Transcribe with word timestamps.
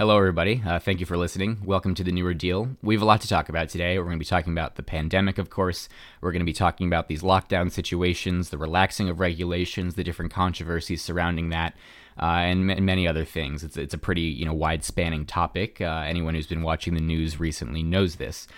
Hello, 0.00 0.16
everybody. 0.16 0.62
Uh, 0.66 0.78
thank 0.78 0.98
you 0.98 1.04
for 1.04 1.18
listening. 1.18 1.58
Welcome 1.62 1.94
to 1.94 2.02
the 2.02 2.10
Newer 2.10 2.32
Deal. 2.32 2.70
We 2.82 2.94
have 2.94 3.02
a 3.02 3.04
lot 3.04 3.20
to 3.20 3.28
talk 3.28 3.50
about 3.50 3.68
today. 3.68 3.98
We're 3.98 4.06
going 4.06 4.16
to 4.16 4.18
be 4.18 4.24
talking 4.24 4.54
about 4.54 4.76
the 4.76 4.82
pandemic, 4.82 5.36
of 5.36 5.50
course. 5.50 5.90
We're 6.22 6.32
going 6.32 6.40
to 6.40 6.46
be 6.46 6.54
talking 6.54 6.86
about 6.86 7.08
these 7.08 7.20
lockdown 7.20 7.70
situations, 7.70 8.48
the 8.48 8.56
relaxing 8.56 9.10
of 9.10 9.20
regulations, 9.20 9.96
the 9.96 10.02
different 10.02 10.32
controversies 10.32 11.02
surrounding 11.02 11.50
that, 11.50 11.76
uh, 12.18 12.24
and 12.24 12.70
m- 12.70 12.82
many 12.86 13.06
other 13.06 13.26
things. 13.26 13.62
It's, 13.62 13.76
it's 13.76 13.92
a 13.92 13.98
pretty 13.98 14.22
you 14.22 14.46
know 14.46 14.54
wide 14.54 14.84
spanning 14.84 15.26
topic. 15.26 15.82
Uh, 15.82 16.04
anyone 16.06 16.34
who's 16.34 16.46
been 16.46 16.62
watching 16.62 16.94
the 16.94 17.02
news 17.02 17.38
recently 17.38 17.82
knows 17.82 18.16
this. 18.16 18.48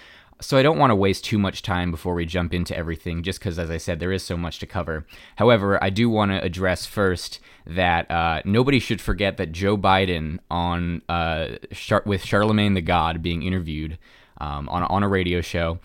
So 0.41 0.57
I 0.57 0.63
don't 0.63 0.79
want 0.79 0.91
to 0.91 0.97
waste 0.97 1.25
too 1.25 1.39
much 1.39 1.63
time 1.63 1.91
before 1.91 2.15
we 2.15 2.27
jump 2.27 2.53
into 2.53 2.77
everything, 2.77 3.23
just 3.23 3.39
because, 3.39 3.59
as 3.59 3.71
I 3.71 3.77
said, 3.77 4.01
there 4.01 4.11
is 4.13 4.25
so 4.25 4.37
much 4.37 4.59
to 4.59 4.67
cover. 4.67 5.07
However, 5.37 5.83
I 5.83 5.91
do 5.91 6.11
want 6.11 6.33
to 6.33 6.43
address 6.43 6.85
first 6.85 7.39
that 7.65 8.11
uh, 8.11 8.43
nobody 8.45 8.81
should 8.81 9.01
forget 9.01 9.37
that 9.37 9.53
Joe 9.53 9.77
Biden 9.77 10.41
on 10.51 11.03
uh, 11.09 11.57
Char- 11.73 12.03
with 12.07 12.25
Charlamagne 12.25 12.75
the 12.75 12.81
God 12.81 13.23
being 13.23 13.43
interviewed 13.43 13.99
um, 14.39 14.69
on 14.69 14.83
on 14.83 15.03
a 15.05 15.09
radio 15.09 15.41
show 15.41 15.79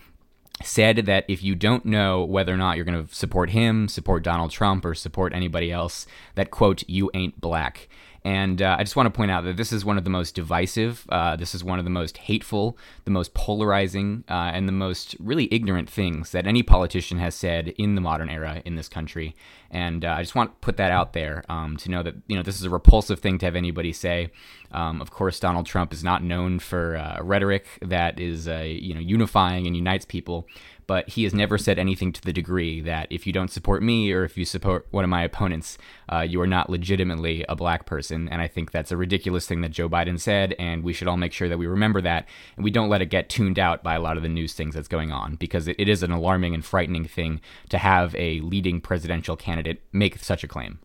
said 0.62 0.96
that 1.06 1.24
if 1.28 1.42
you 1.42 1.54
don't 1.54 1.84
know 1.84 2.24
whether 2.24 2.52
or 2.52 2.56
not 2.56 2.76
you're 2.76 2.84
going 2.84 3.06
to 3.06 3.14
support 3.14 3.50
him, 3.50 3.88
support 3.88 4.22
Donald 4.22 4.50
Trump, 4.50 4.84
or 4.84 4.94
support 4.94 5.32
anybody 5.32 5.70
else, 5.70 6.06
that 6.34 6.50
quote, 6.50 6.82
you 6.88 7.10
ain't 7.14 7.40
black. 7.40 7.88
And 8.28 8.60
uh, 8.60 8.76
I 8.78 8.82
just 8.82 8.94
want 8.94 9.06
to 9.06 9.16
point 9.16 9.30
out 9.30 9.44
that 9.44 9.56
this 9.56 9.72
is 9.72 9.86
one 9.86 9.96
of 9.96 10.04
the 10.04 10.10
most 10.10 10.34
divisive, 10.34 11.06
uh, 11.08 11.34
this 11.36 11.54
is 11.54 11.64
one 11.64 11.78
of 11.78 11.86
the 11.86 11.90
most 11.90 12.18
hateful, 12.18 12.76
the 13.06 13.10
most 13.10 13.32
polarizing, 13.32 14.22
uh, 14.28 14.50
and 14.52 14.68
the 14.68 14.72
most 14.72 15.16
really 15.18 15.48
ignorant 15.50 15.88
things 15.88 16.32
that 16.32 16.46
any 16.46 16.62
politician 16.62 17.18
has 17.20 17.34
said 17.34 17.68
in 17.78 17.94
the 17.94 18.02
modern 18.02 18.28
era 18.28 18.60
in 18.66 18.74
this 18.74 18.86
country. 18.86 19.34
And 19.70 20.04
uh, 20.04 20.10
I 20.10 20.22
just 20.22 20.34
want 20.34 20.50
to 20.50 20.56
put 20.60 20.76
that 20.76 20.90
out 20.90 21.14
there 21.14 21.42
um, 21.48 21.78
to 21.78 21.90
know 21.90 22.02
that 22.02 22.16
you 22.26 22.36
know 22.36 22.42
this 22.42 22.56
is 22.56 22.64
a 22.64 22.70
repulsive 22.70 23.18
thing 23.18 23.38
to 23.38 23.46
have 23.46 23.56
anybody 23.56 23.94
say. 23.94 24.30
Um, 24.72 25.00
of 25.00 25.10
course, 25.10 25.40
Donald 25.40 25.64
Trump 25.64 25.94
is 25.94 26.04
not 26.04 26.22
known 26.22 26.58
for 26.58 26.98
uh, 26.98 27.22
rhetoric 27.22 27.66
that 27.80 28.20
is 28.20 28.46
uh, 28.46 28.58
you 28.58 28.92
know 28.92 29.00
unifying 29.00 29.66
and 29.66 29.74
unites 29.74 30.04
people 30.04 30.46
but 30.88 31.10
he 31.10 31.22
has 31.24 31.34
never 31.34 31.58
said 31.58 31.78
anything 31.78 32.12
to 32.14 32.22
the 32.22 32.32
degree 32.32 32.80
that 32.80 33.06
if 33.10 33.26
you 33.26 33.32
don't 33.32 33.50
support 33.50 33.82
me 33.82 34.10
or 34.10 34.24
if 34.24 34.38
you 34.38 34.44
support 34.46 34.86
one 34.90 35.04
of 35.04 35.10
my 35.10 35.22
opponents, 35.22 35.76
uh, 36.10 36.20
you 36.20 36.40
are 36.40 36.46
not 36.46 36.70
legitimately 36.70 37.44
a 37.46 37.54
black 37.54 37.84
person. 37.84 38.26
And 38.30 38.40
I 38.40 38.48
think 38.48 38.72
that's 38.72 38.90
a 38.90 38.96
ridiculous 38.96 39.46
thing 39.46 39.60
that 39.60 39.70
Joe 39.70 39.88
Biden 39.88 40.18
said, 40.18 40.56
and 40.58 40.82
we 40.82 40.94
should 40.94 41.06
all 41.06 41.18
make 41.18 41.34
sure 41.34 41.48
that 41.48 41.58
we 41.58 41.66
remember 41.66 42.00
that 42.00 42.26
and 42.56 42.64
we 42.64 42.70
don't 42.70 42.88
let 42.88 43.02
it 43.02 43.10
get 43.10 43.28
tuned 43.28 43.58
out 43.58 43.82
by 43.82 43.94
a 43.94 44.00
lot 44.00 44.16
of 44.16 44.22
the 44.22 44.30
news 44.30 44.54
things 44.54 44.74
that's 44.74 44.88
going 44.88 45.12
on 45.12 45.36
because 45.36 45.68
it, 45.68 45.76
it 45.78 45.90
is 45.90 46.02
an 46.02 46.10
alarming 46.10 46.54
and 46.54 46.64
frightening 46.64 47.04
thing 47.04 47.42
to 47.68 47.76
have 47.76 48.16
a 48.16 48.40
leading 48.40 48.80
presidential 48.80 49.36
candidate 49.36 49.82
make 49.92 50.18
such 50.18 50.42
a 50.42 50.48
claim. 50.48 50.78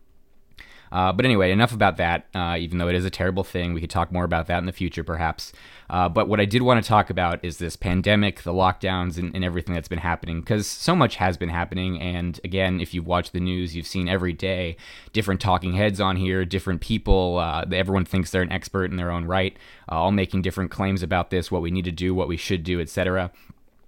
Uh, 0.94 1.12
but 1.12 1.24
anyway, 1.24 1.50
enough 1.50 1.72
about 1.72 1.96
that. 1.96 2.26
Uh, 2.34 2.56
even 2.56 2.78
though 2.78 2.88
it 2.88 2.94
is 2.94 3.04
a 3.04 3.10
terrible 3.10 3.42
thing, 3.42 3.74
we 3.74 3.80
could 3.80 3.90
talk 3.90 4.12
more 4.12 4.22
about 4.22 4.46
that 4.46 4.58
in 4.58 4.66
the 4.66 4.72
future, 4.72 5.02
perhaps. 5.02 5.52
Uh, 5.90 6.08
but 6.08 6.28
what 6.28 6.40
I 6.40 6.44
did 6.44 6.62
want 6.62 6.82
to 6.82 6.88
talk 6.88 7.10
about 7.10 7.44
is 7.44 7.58
this 7.58 7.76
pandemic, 7.76 8.42
the 8.42 8.52
lockdowns, 8.52 9.18
and, 9.18 9.34
and 9.34 9.44
everything 9.44 9.74
that's 9.74 9.88
been 9.88 9.98
happening, 9.98 10.40
because 10.40 10.66
so 10.66 10.96
much 10.96 11.16
has 11.16 11.36
been 11.36 11.48
happening. 11.48 12.00
And 12.00 12.40
again, 12.44 12.80
if 12.80 12.94
you've 12.94 13.06
watched 13.06 13.32
the 13.32 13.40
news, 13.40 13.76
you've 13.76 13.86
seen 13.86 14.08
every 14.08 14.32
day 14.32 14.76
different 15.12 15.40
talking 15.40 15.74
heads 15.74 16.00
on 16.00 16.16
here, 16.16 16.44
different 16.44 16.80
people. 16.80 17.38
Uh, 17.38 17.64
everyone 17.72 18.04
thinks 18.04 18.30
they're 18.30 18.42
an 18.42 18.52
expert 18.52 18.90
in 18.90 18.96
their 18.96 19.10
own 19.10 19.24
right, 19.26 19.56
uh, 19.90 19.96
all 19.96 20.12
making 20.12 20.42
different 20.42 20.70
claims 20.70 21.02
about 21.02 21.30
this, 21.30 21.50
what 21.50 21.62
we 21.62 21.70
need 21.70 21.84
to 21.84 21.92
do, 21.92 22.14
what 22.14 22.28
we 22.28 22.36
should 22.36 22.64
do, 22.64 22.80
etc. 22.80 23.30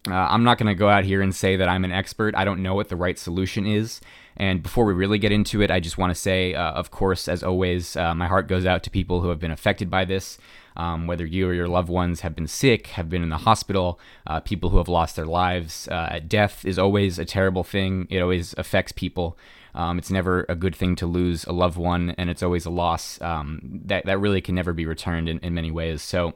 Uh, 0.09 0.15
I'm 0.15 0.45
not 0.45 0.59
going 0.59 0.69
to 0.69 0.75
go 0.75 0.89
out 0.89 1.05
here 1.05 1.21
and 1.21 1.35
say 1.35 1.57
that 1.57 1.69
I'm 1.69 1.85
an 1.85 1.93
expert. 1.93 2.35
I 2.37 2.45
don't 2.45 2.63
know 2.63 2.75
what 2.75 2.89
the 2.89 2.97
right 2.97 3.19
solution 3.19 3.67
is. 3.67 4.01
And 4.37 4.63
before 4.63 4.85
we 4.85 4.93
really 4.93 5.19
get 5.19 5.33
into 5.33 5.63
it, 5.63 5.71
I 5.71 5.81
just 5.81 5.99
want 5.99 6.11
to 6.11 6.15
say, 6.15 6.55
uh, 6.55 6.73
of 6.73 6.91
course, 6.91 7.29
as 7.29 7.43
always, 7.43 7.97
uh, 7.97 8.15
my 8.15 8.27
heart 8.27 8.49
goes 8.49 8.67
out 8.67 8.83
to 8.85 8.91
people 8.91 9.21
who 9.21 9.29
have 9.29 9.39
been 9.39 9.51
affected 9.51 9.91
by 9.91 10.05
this. 10.05 10.39
Um, 10.77 11.07
whether 11.07 11.25
you 11.25 11.49
or 11.49 11.55
your 11.55 11.69
loved 11.69 11.89
ones 11.89 12.21
have 12.21 12.35
been 12.35 12.47
sick, 12.47 12.89
have 12.89 13.09
been 13.09 13.23
in 13.23 13.31
the 13.31 13.39
hospital, 13.39 13.99
uh, 14.27 14.41
people 14.41 14.69
who 14.69 14.77
have 14.77 14.89
lost 14.89 15.17
their 15.17 15.25
lives. 15.25 15.89
Uh, 15.89 16.21
death 16.27 16.67
is 16.67 16.79
always 16.79 17.19
a 17.19 17.25
terrible 17.25 17.65
thing. 17.65 18.07
It 18.11 18.21
always 18.21 18.55
affects 18.59 18.93
people. 18.93 19.39
Um, 19.75 19.99
it's 19.99 20.11
never 20.11 20.45
a 20.51 20.55
good 20.55 20.77
thing 20.77 20.95
to 20.97 21.07
lose 21.07 21.45
a 21.45 21.53
loved 21.53 21.79
one, 21.79 22.11
and 22.19 22.29
it's 22.29 22.43
always 22.43 22.67
a 22.67 22.71
loss 22.71 23.21
um, 23.23 23.61
that 23.87 24.05
that 24.05 24.19
really 24.19 24.43
can 24.43 24.55
never 24.55 24.75
be 24.75 24.85
returned 24.85 25.29
in, 25.31 25.39
in 25.39 25.55
many 25.55 25.71
ways. 25.71 26.03
So 26.03 26.35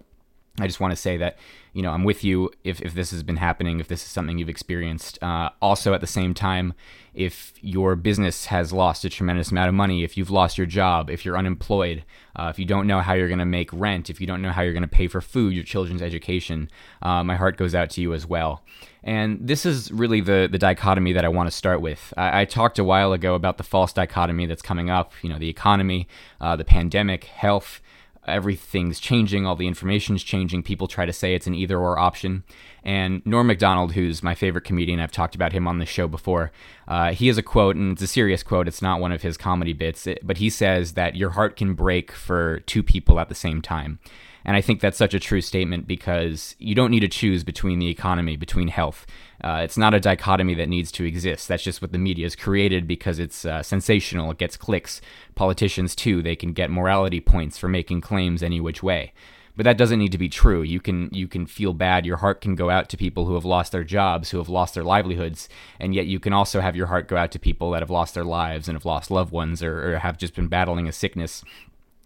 I 0.58 0.66
just 0.66 0.80
want 0.80 0.92
to 0.92 0.96
say 0.96 1.16
that, 1.16 1.38
you 1.72 1.82
know, 1.82 1.90
I'm 1.92 2.04
with 2.04 2.24
you 2.24 2.50
if, 2.64 2.82
if 2.82 2.92
this 2.92 3.12
has 3.12 3.22
been 3.22 3.36
happening, 3.36 3.78
if 3.80 3.88
this 3.88 4.02
is 4.02 4.08
something 4.08 4.38
you've 4.38 4.48
experienced. 4.48 5.22
Uh, 5.22 5.50
also, 5.62 5.94
at 5.94 6.00
the 6.00 6.06
same 6.06 6.34
time, 6.34 6.74
if 7.14 7.52
your 7.60 7.96
business 7.96 8.46
has 8.46 8.72
lost 8.72 9.04
a 9.04 9.10
tremendous 9.10 9.50
amount 9.50 9.68
of 9.68 9.74
money, 9.74 10.02
if 10.02 10.16
you've 10.16 10.30
lost 10.30 10.58
your 10.58 10.66
job, 10.66 11.08
if 11.08 11.24
you're 11.24 11.38
unemployed, 11.38 12.04
uh, 12.36 12.48
if 12.50 12.58
you 12.58 12.64
don't 12.64 12.86
know 12.86 13.00
how 13.00 13.14
you're 13.14 13.28
going 13.28 13.38
to 13.38 13.44
make 13.44 13.72
rent, 13.72 14.10
if 14.10 14.20
you 14.20 14.26
don't 14.26 14.42
know 14.42 14.50
how 14.50 14.62
you're 14.62 14.72
going 14.72 14.82
to 14.82 14.88
pay 14.88 15.06
for 15.06 15.20
food, 15.20 15.54
your 15.54 15.64
children's 15.64 16.02
education, 16.02 16.68
uh, 17.02 17.22
my 17.22 17.36
heart 17.36 17.56
goes 17.56 17.74
out 17.74 17.90
to 17.90 18.00
you 18.00 18.12
as 18.12 18.26
well. 18.26 18.62
And 19.02 19.38
this 19.40 19.64
is 19.64 19.90
really 19.92 20.20
the, 20.20 20.48
the 20.50 20.58
dichotomy 20.58 21.12
that 21.12 21.24
I 21.24 21.28
want 21.28 21.46
to 21.46 21.56
start 21.56 21.80
with. 21.80 22.12
I, 22.16 22.42
I 22.42 22.44
talked 22.44 22.78
a 22.78 22.84
while 22.84 23.12
ago 23.12 23.34
about 23.34 23.56
the 23.56 23.64
false 23.64 23.92
dichotomy 23.92 24.46
that's 24.46 24.62
coming 24.62 24.90
up, 24.90 25.12
you 25.22 25.28
know, 25.28 25.38
the 25.38 25.48
economy, 25.48 26.06
uh, 26.40 26.56
the 26.56 26.64
pandemic, 26.64 27.24
health 27.24 27.80
everything's 28.26 29.00
changing, 29.00 29.46
all 29.46 29.56
the 29.56 29.66
information's 29.66 30.22
changing. 30.22 30.62
People 30.62 30.86
try 30.86 31.06
to 31.06 31.12
say 31.12 31.34
it's 31.34 31.46
an 31.46 31.54
either 31.54 31.78
or 31.78 31.98
option. 31.98 32.44
And 32.84 33.24
Norm 33.26 33.46
Macdonald, 33.46 33.92
who's 33.92 34.22
my 34.22 34.34
favorite 34.34 34.64
comedian, 34.64 35.00
I've 35.00 35.12
talked 35.12 35.34
about 35.34 35.52
him 35.52 35.66
on 35.66 35.78
the 35.78 35.86
show 35.86 36.08
before, 36.08 36.52
uh, 36.88 37.12
he 37.12 37.26
has 37.28 37.38
a 37.38 37.42
quote, 37.42 37.76
and 37.76 37.92
it's 37.92 38.02
a 38.02 38.06
serious 38.06 38.42
quote. 38.42 38.68
It's 38.68 38.82
not 38.82 39.00
one 39.00 39.12
of 39.12 39.22
his 39.22 39.36
comedy 39.36 39.72
bits, 39.72 40.06
but 40.22 40.38
he 40.38 40.50
says 40.50 40.94
that 40.94 41.16
your 41.16 41.30
heart 41.30 41.56
can 41.56 41.74
break 41.74 42.12
for 42.12 42.60
two 42.60 42.82
people 42.82 43.20
at 43.20 43.28
the 43.28 43.34
same 43.34 43.62
time. 43.62 43.98
And 44.44 44.56
I 44.56 44.60
think 44.60 44.80
that's 44.80 44.96
such 44.96 45.14
a 45.14 45.20
true 45.20 45.40
statement 45.40 45.86
because 45.86 46.56
you 46.58 46.74
don't 46.74 46.90
need 46.90 47.00
to 47.00 47.08
choose 47.08 47.44
between 47.44 47.78
the 47.78 47.88
economy, 47.88 48.36
between 48.36 48.68
health. 48.68 49.06
Uh, 49.42 49.60
it's 49.62 49.78
not 49.78 49.94
a 49.94 50.00
dichotomy 50.00 50.54
that 50.54 50.68
needs 50.68 50.90
to 50.92 51.04
exist. 51.04 51.48
That's 51.48 51.62
just 51.62 51.82
what 51.82 51.92
the 51.92 51.98
media 51.98 52.26
has 52.26 52.36
created 52.36 52.86
because 52.86 53.18
it's 53.18 53.44
uh, 53.44 53.62
sensational. 53.62 54.30
It 54.30 54.38
gets 54.38 54.56
clicks. 54.56 55.00
Politicians, 55.34 55.94
too, 55.94 56.22
they 56.22 56.36
can 56.36 56.52
get 56.52 56.70
morality 56.70 57.20
points 57.20 57.58
for 57.58 57.68
making 57.68 58.00
claims 58.00 58.42
any 58.42 58.60
which 58.60 58.82
way. 58.82 59.12
But 59.56 59.64
that 59.64 59.76
doesn't 59.76 59.98
need 59.98 60.12
to 60.12 60.18
be 60.18 60.28
true. 60.28 60.62
You 60.62 60.80
can 60.80 61.10
you 61.12 61.28
can 61.28 61.44
feel 61.44 61.74
bad. 61.74 62.06
Your 62.06 62.18
heart 62.18 62.40
can 62.40 62.54
go 62.54 62.70
out 62.70 62.88
to 62.90 62.96
people 62.96 63.26
who 63.26 63.34
have 63.34 63.44
lost 63.44 63.72
their 63.72 63.84
jobs, 63.84 64.30
who 64.30 64.38
have 64.38 64.48
lost 64.48 64.74
their 64.74 64.84
livelihoods, 64.84 65.48
and 65.78 65.94
yet 65.94 66.06
you 66.06 66.18
can 66.18 66.32
also 66.32 66.60
have 66.60 66.76
your 66.76 66.86
heart 66.86 67.08
go 67.08 67.16
out 67.16 67.30
to 67.32 67.38
people 67.38 67.72
that 67.72 67.82
have 67.82 67.90
lost 67.90 68.14
their 68.14 68.24
lives 68.24 68.68
and 68.68 68.76
have 68.76 68.86
lost 68.86 69.10
loved 69.10 69.32
ones 69.32 69.62
or, 69.62 69.92
or 69.92 69.98
have 69.98 70.16
just 70.16 70.34
been 70.34 70.46
battling 70.46 70.88
a 70.88 70.92
sickness 70.92 71.44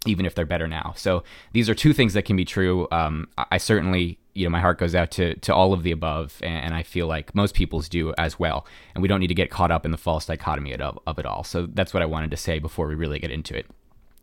even 0.07 0.27
if 0.27 0.35
they're 0.35 0.47
better 0.47 0.67
now. 0.67 0.93
So 0.97 1.23
these 1.53 1.69
are 1.69 1.75
two 1.75 1.93
things 1.93 2.15
that 2.15 2.25
can 2.25 2.37
be 2.37 2.45
true. 2.45 2.89
Um, 2.91 3.29
I 3.37 3.59
certainly, 3.59 4.19
you 4.35 4.45
know, 4.45 4.51
my 4.51 4.61
heart 4.61 4.79
goes 4.79 4.95
out 4.95 5.11
to 5.13 5.35
to 5.35 5.55
all 5.55 5.73
of 5.73 5.83
the 5.83 5.93
above, 5.93 6.39
and, 6.43 6.67
and, 6.67 6.75
I 6.75 6.83
feel 6.83 7.07
like 7.07 7.35
most 7.35 7.55
people's 7.55 7.89
do 7.89 8.13
as 8.19 8.39
well. 8.39 8.67
And 8.95 9.03
we 9.03 9.09
don't 9.09 9.21
need 9.21 9.29
to 9.29 9.35
get 9.35 9.51
caught 9.51 9.71
up 9.71 9.85
in 9.85 9.91
the 9.91 9.99
false 9.99 10.27
dichotomy 10.27 10.75
of, 10.75 10.99
of 11.07 11.19
it 11.19 11.27
all. 11.27 11.45
So 11.45 11.67
that's 11.67 11.95
what 11.95 12.03
I 12.03 12.07
wanted 12.07 12.31
to 12.33 12.37
say 12.37 12.59
before 12.59 12.89
we 12.89 12.95
really 12.95 13.19
get 13.19 13.31
into 13.31 13.57
it. 13.57 13.67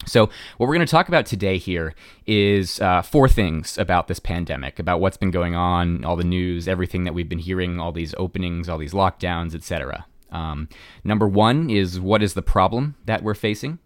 So, 0.06 0.30
what 0.58 0.68
we're 0.68 0.76
going 0.76 0.88
to 0.88 0.92
talk 0.92 1.08
about 1.10 1.26
today 1.26 1.58
here 1.58 1.94
is 2.26 2.82
uh, 2.82 3.02
four 3.04 3.28
things 3.28 3.78
about 3.78 4.08
this 4.08 4.20
pandemic, 4.20 4.80
about 4.80 5.00
what's 5.00 5.18
been 5.18 5.32
going 5.32 5.56
on, 5.56 6.04
all 6.04 6.16
the 6.16 6.24
news, 6.24 6.68
everything 6.68 7.04
that 7.04 7.14
we've 7.14 7.30
been 7.30 7.40
hearing, 7.40 7.80
all 7.80 7.92
these 7.92 8.16
openings, 8.18 8.68
all 8.68 8.80
these 8.80 8.94
lockdowns, 8.94 9.54
etc. 9.54 10.06
Um, 10.32 10.70
number 11.04 11.28
one 11.28 11.70
is 11.70 12.00
what 12.00 12.24
is 12.24 12.34
the 12.34 12.42
problem 12.42 12.96
that 13.06 13.22
we're 13.22 13.36
facing? 13.36 13.80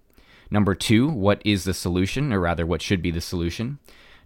Number 0.52 0.76
two, 0.76 1.10
what 1.10 1.42
is 1.46 1.64
the 1.64 1.74
solution, 1.74 2.32
or 2.32 2.40
rather, 2.40 2.66
what 2.66 2.82
should 2.82 3.02
be 3.02 3.12
the 3.12 3.22
solution? 3.22 3.80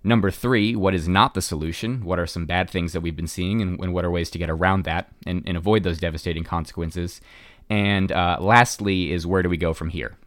Number 0.03 0.31
three, 0.31 0.75
what 0.75 0.96
is 0.96 1.07
not 1.07 1.34
the 1.34 1.41
solution? 1.41 2.03
What 2.06 2.19
are 2.19 2.28
some 2.28 2.46
bad 2.46 2.69
things 2.69 2.94
that 2.94 3.02
we've 3.02 3.16
been 3.16 3.28
seeing, 3.28 3.62
and, 3.62 3.80
and 3.80 3.94
what 3.94 4.06
are 4.06 4.12
ways 4.12 4.29
to 4.31 4.38
get 4.38 4.50
around 4.50 4.84
that 4.84 5.12
and, 5.25 5.44
and 5.46 5.58
avoid 5.58 5.84
those 5.84 6.00
devastating 6.00 6.44
consequences? 6.44 7.22
And 7.69 8.12
uh, 8.12 8.38
lastly, 8.40 9.12
is 9.12 9.28
where 9.28 9.44
do 9.44 9.50
we 9.50 9.58
go 9.58 9.74
from 9.74 9.90
here? 9.90 10.18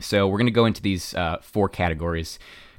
So, 0.00 0.28
we're 0.28 0.38
going 0.38 0.46
to 0.46 0.52
go 0.52 0.66
into 0.66 0.82
these 0.82 1.14
uh, 1.14 1.38
four 1.40 1.68
categories 1.68 2.38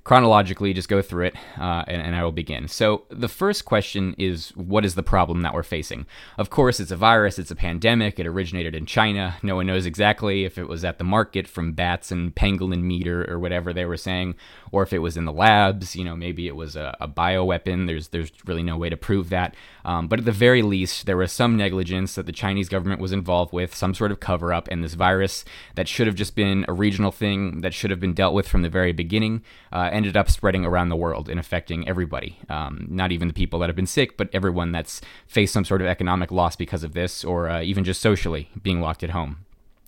chronologically, 0.09 0.74
just 0.74 0.90
go 0.90 1.03
through 1.03 1.25
it, 1.25 1.36
uh, 1.59 1.84
and, 1.88 2.02
and, 2.02 2.16
I 2.16 2.23
will 2.23 2.32
begin. 2.32 2.67
So, 2.67 3.03
the 3.11 3.28
first 3.28 3.66
question 3.66 4.16
is 4.17 4.50
what 4.58 4.84
is 4.84 4.96
the 4.96 5.03
problem 5.03 5.44
that 5.44 5.53
we're 5.53 5.61
facing? 5.61 6.08
Of 6.35 6.50
course, 6.50 6.79
it's 6.79 6.90
a 6.90 6.96
virus, 6.96 7.38
it's 7.38 7.52
a 7.52 7.56
pandemic, 7.56 8.20
it 8.20 8.26
originated 8.26 8.73
in 8.73 8.88
China. 8.88 9.38
No 9.44 9.58
one 9.58 9.67
knows 9.67 9.85
exactly 9.85 10.46
if 10.46 10.58
it 10.58 10.67
was 10.67 10.84
at 10.84 10.97
the 10.97 11.03
market 11.03 11.47
from 11.47 11.73
bats 11.73 12.11
and 12.11 12.34
pangolin 12.34 12.82
meat 12.82 13.08
or, 13.08 13.32
or 13.32 13.38
whatever 13.38 13.72
they 13.72 13.85
were 13.85 13.97
saying, 13.97 14.34
or 14.72 14.84
if 14.84 14.94
it 14.94 15.00
was 15.00 15.18
in 15.18 15.26
the 15.26 15.34
labs. 15.34 15.96
You 15.96 16.04
know, 16.04 16.16
maybe 16.16 16.48
it 16.48 16.56
was 16.56 16.76
a, 16.76 16.96
a 17.00 17.08
bioweapon. 17.08 17.88
There's, 17.88 18.10
there's 18.10 18.32
really 18.46 18.64
no 18.64 18.78
way 18.78 18.90
to 18.90 18.98
prove 18.98 19.30
that. 19.30 19.56
Um, 19.86 20.08
but 20.08 20.20
at 20.20 20.26
the 20.26 20.32
very 20.32 20.62
least, 20.62 21.06
there 21.06 21.18
was 21.18 21.32
some 21.32 21.58
negligence 21.58 22.16
that 22.16 22.26
the 22.26 22.32
Chinese 22.32 22.70
government 22.70 23.02
was 23.02 23.12
involved 23.12 23.54
with, 23.54 23.74
some 23.76 23.94
sort 23.94 24.12
of 24.12 24.20
cover 24.20 24.54
up, 24.54 24.68
and 24.70 24.84
this 24.84 24.94
virus 24.94 25.46
that 25.76 25.88
should 25.88 26.08
have 26.08 26.16
just 26.16 26.36
been 26.36 26.66
a 26.68 26.74
regional 26.74 27.12
thing 27.12 27.62
that 27.62 27.74
should 27.74 27.90
have 27.90 28.00
been 28.00 28.14
dealt 28.14 28.34
with 28.34 28.48
from 28.48 28.62
the 28.62 28.70
very 28.70 28.92
beginning. 28.92 29.42
Uh, 29.72 29.90
ended 29.92 30.18
up 30.18 30.30
spreading 30.30 30.66
around 30.66 30.90
the 30.90 30.96
world 30.96 31.30
and 31.30 31.40
affecting 31.40 31.88
everybody. 31.88 32.38
Um, 32.50 32.88
not 32.90 33.12
even 33.12 33.28
the 33.28 33.34
people 33.34 33.60
that 33.60 33.70
have 33.70 33.76
been 33.76 33.88
sick, 33.88 34.18
but 34.18 34.30
everyone 34.34 34.72
that's 34.72 35.02
faced 35.28 35.54
some 35.54 35.66
sort 35.66 35.82
of 35.82 35.88
economic 35.88 36.32
loss 36.32 36.56
because 36.56 36.84
of 36.84 36.94
this, 36.94 37.24
or 37.24 37.50
uh, 37.50 37.62
even 37.62 37.84
just 37.84 38.02
socially 38.02 38.50
being 38.62 38.82
locked 38.82 39.04
at 39.04 39.12
home. 39.12 39.46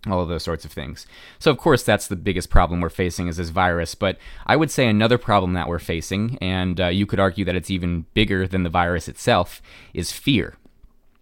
All 0.07 0.21
of 0.21 0.29
those 0.29 0.43
sorts 0.43 0.65
of 0.65 0.71
things. 0.71 1.05
So 1.39 1.51
of 1.51 1.57
course 1.57 1.83
that's 1.83 2.07
the 2.07 2.15
biggest 2.15 2.49
problem 2.49 2.81
we're 2.81 2.89
facing 2.89 3.27
is 3.27 3.37
this 3.37 3.49
virus, 3.49 3.95
but 3.95 4.17
I 4.47 4.55
would 4.55 4.71
say 4.71 4.87
another 4.87 5.17
problem 5.17 5.53
that 5.53 5.67
we're 5.67 5.79
facing 5.79 6.37
and 6.41 6.79
uh, 6.79 6.87
you 6.87 7.05
could 7.05 7.19
argue 7.19 7.45
that 7.45 7.55
it's 7.55 7.69
even 7.69 8.05
bigger 8.13 8.47
than 8.47 8.63
the 8.63 8.69
virus 8.69 9.07
itself 9.07 9.61
is 9.93 10.11
fear. 10.11 10.57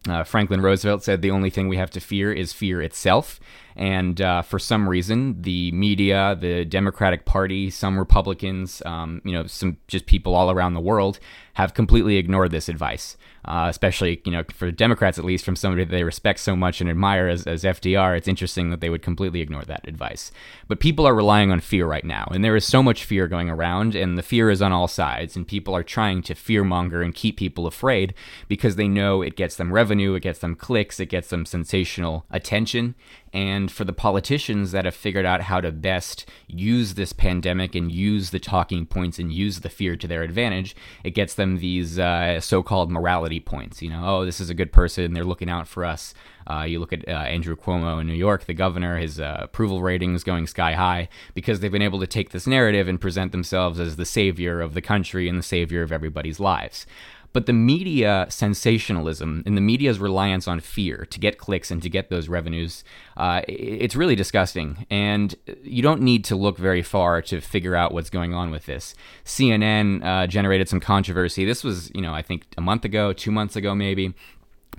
Uh, 0.08 0.24
Franklin 0.24 0.62
Roosevelt 0.62 1.04
said 1.04 1.22
the 1.22 1.32
only 1.32 1.50
thing 1.50 1.68
we 1.68 1.78
have 1.78 1.92
to 1.92 2.00
fear 2.00 2.32
is 2.32 2.54
fear 2.54 2.82
itself. 2.82 3.40
And 3.76 4.20
uh, 4.22 4.42
for 4.42 4.60
some 4.60 4.88
reason, 4.88 5.42
the 5.42 5.72
media, 5.72 6.38
the 6.40 6.66
Democratic 6.66 7.26
Party, 7.26 7.70
some 7.70 7.98
Republicans, 7.98 8.82
um, 8.86 9.22
you 9.24 9.32
know, 9.32 9.46
some 9.46 9.78
just 9.88 10.06
people 10.06 10.36
all 10.36 10.52
around 10.52 10.74
the 10.74 10.80
world 10.80 11.20
have 11.54 11.74
completely 11.74 12.18
ignored 12.18 12.52
this 12.52 12.70
advice 12.70 13.18
uh, 13.46 13.68
especially 13.70 14.22
you 14.26 14.32
know 14.32 14.44
for 14.54 14.72
Democrats 14.72 15.18
at 15.18 15.26
least 15.26 15.46
from 15.46 15.56
somebody 15.56 15.84
that 15.84 15.92
they 15.92 16.04
respect 16.04 16.40
so 16.40 16.56
much 16.56 16.82
and 16.82 16.90
admire 16.90 17.28
as, 17.28 17.48
as 17.48 17.64
FDR. 17.64 18.18
It's 18.18 18.28
interesting 18.28 18.70
that 18.70 18.82
they 18.82 18.90
would 18.90 19.02
completely 19.02 19.42
ignore 19.42 19.64
that 19.64 19.88
advice. 19.88 20.32
But 20.68 20.80
people 20.80 21.08
are 21.08 21.16
relying 21.16 21.52
on 21.52 21.60
fear 21.60 21.86
right 21.86 22.06
now, 22.06 22.28
and 22.32 22.44
there 22.44 22.56
is 22.56 22.66
so 22.66 22.84
much 22.84 23.06
fear 23.06 23.28
going 23.28 23.50
around, 23.50 23.96
and 23.96 24.18
the 24.18 24.24
fear 24.24 24.50
is 24.50 24.62
on 24.62 24.72
all 24.72 24.88
sides, 24.88 25.36
and 25.36 25.48
people 25.48 25.76
are 25.76 25.84
trying 25.84 26.22
to 26.24 26.36
fearmonger 26.36 27.04
and 27.04 27.16
keep 27.16 27.38
people 27.38 27.66
afraid 27.66 28.14
because 28.48 28.76
they 28.76 28.88
know 28.88 29.22
it 29.22 29.36
gets 29.36 29.56
them 29.56 29.74
revenue, 29.74 30.14
it 30.14 30.22
gets 30.22 30.40
them 30.40 30.56
clicks, 30.56 31.00
it 31.00 31.08
gets 31.08 31.30
them 31.30 31.46
sensational 31.46 32.26
attention, 32.30 32.96
and 33.34 33.72
for 33.72 33.84
the 33.84 33.94
politicians 33.94 34.72
that 34.72 34.86
have 34.86 34.96
figured 34.96 35.26
out 35.26 35.42
how 35.42 35.62
to 35.62 35.72
best 35.72 36.28
use 36.48 36.96
this 36.96 37.14
pandemic 37.14 37.76
and 37.76 37.92
use 37.92 38.32
the 38.32 38.40
talking 38.40 38.86
points 38.86 39.20
and 39.20 39.32
use 39.32 39.60
the 39.60 39.70
fear 39.70 39.96
to 39.96 40.08
their 40.08 40.24
advantage, 40.24 40.76
it 41.04 41.12
gets 41.12 41.36
them 41.36 41.58
these 41.58 42.00
uh, 42.00 42.40
so 42.40 42.64
called 42.64 42.92
morality 42.92 43.40
points. 43.40 43.82
You 43.82 43.90
know, 43.90 44.04
oh, 44.06 44.26
this 44.26 44.40
is 44.40 44.50
a 44.50 44.56
good 44.56 44.72
person, 44.72 45.14
they're 45.14 45.24
looking 45.24 45.50
out 45.50 45.68
for 45.68 45.86
us. 45.86 46.14
Uh, 46.50 46.64
you 46.64 46.80
look 46.80 46.92
at 46.92 47.08
uh, 47.08 47.12
Andrew 47.12 47.56
Cuomo 47.56 48.02
in 48.02 48.08
New 48.08 48.14
York, 48.14 48.46
the 48.46 48.56
governor, 48.56 48.98
his 48.98 49.20
uh, 49.20 49.38
approval 49.40 49.84
ratings 49.84 50.24
going 50.24 50.48
sky 50.48 50.74
high 50.74 51.08
because 51.36 51.60
they've 51.60 51.72
been 51.72 51.82
able 51.84 52.00
to 52.00 52.08
take 52.08 52.32
this 52.32 52.48
narrative 52.48 52.88
and 52.88 53.00
present 53.00 53.32
themselves 53.32 53.80
as 53.80 53.98
the 53.98 54.06
savior 54.06 54.60
of 54.60 54.74
the 54.74 54.82
country 54.82 55.30
and 55.30 55.38
the 55.38 55.44
savior 55.44 55.84
of 55.84 55.92
everybody's 55.92 56.40
lives. 56.40 56.88
But 57.32 57.46
the 57.46 57.54
media 57.54 58.26
sensationalism 58.30 59.44
and 59.46 59.56
the 59.56 59.62
media's 59.62 60.00
reliance 60.00 60.48
on 60.48 60.60
fear 60.60 61.06
to 61.10 61.20
get 61.20 61.38
clicks 61.38 61.70
and 61.70 61.82
to 61.84 61.90
get 61.90 62.10
those 62.10 62.28
revenues, 62.28 62.84
uh, 63.18 63.42
it's 63.48 63.96
really 63.96 64.16
disgusting. 64.16 64.88
And 64.90 65.36
you 65.64 65.82
don't 65.82 66.02
need 66.02 66.24
to 66.26 66.36
look 66.36 66.58
very 66.58 66.82
far 66.82 67.22
to 67.24 67.40
figure 67.40 67.76
out 67.76 67.94
what's 67.94 68.10
going 68.10 68.34
on 68.34 68.50
with 68.50 68.66
this. 68.66 68.96
CNN 69.26 70.04
uh, 70.04 70.28
generated 70.28 70.68
some 70.68 70.80
controversy. 70.80 71.46
This 71.46 71.64
was, 71.64 71.92
you 71.94 72.02
know, 72.02 72.14
I 72.14 72.22
think 72.22 72.48
a 72.58 72.62
month 72.62 72.84
ago, 72.84 73.14
two 73.14 73.32
months 73.32 73.56
ago, 73.56 73.76
maybe. 73.76 74.14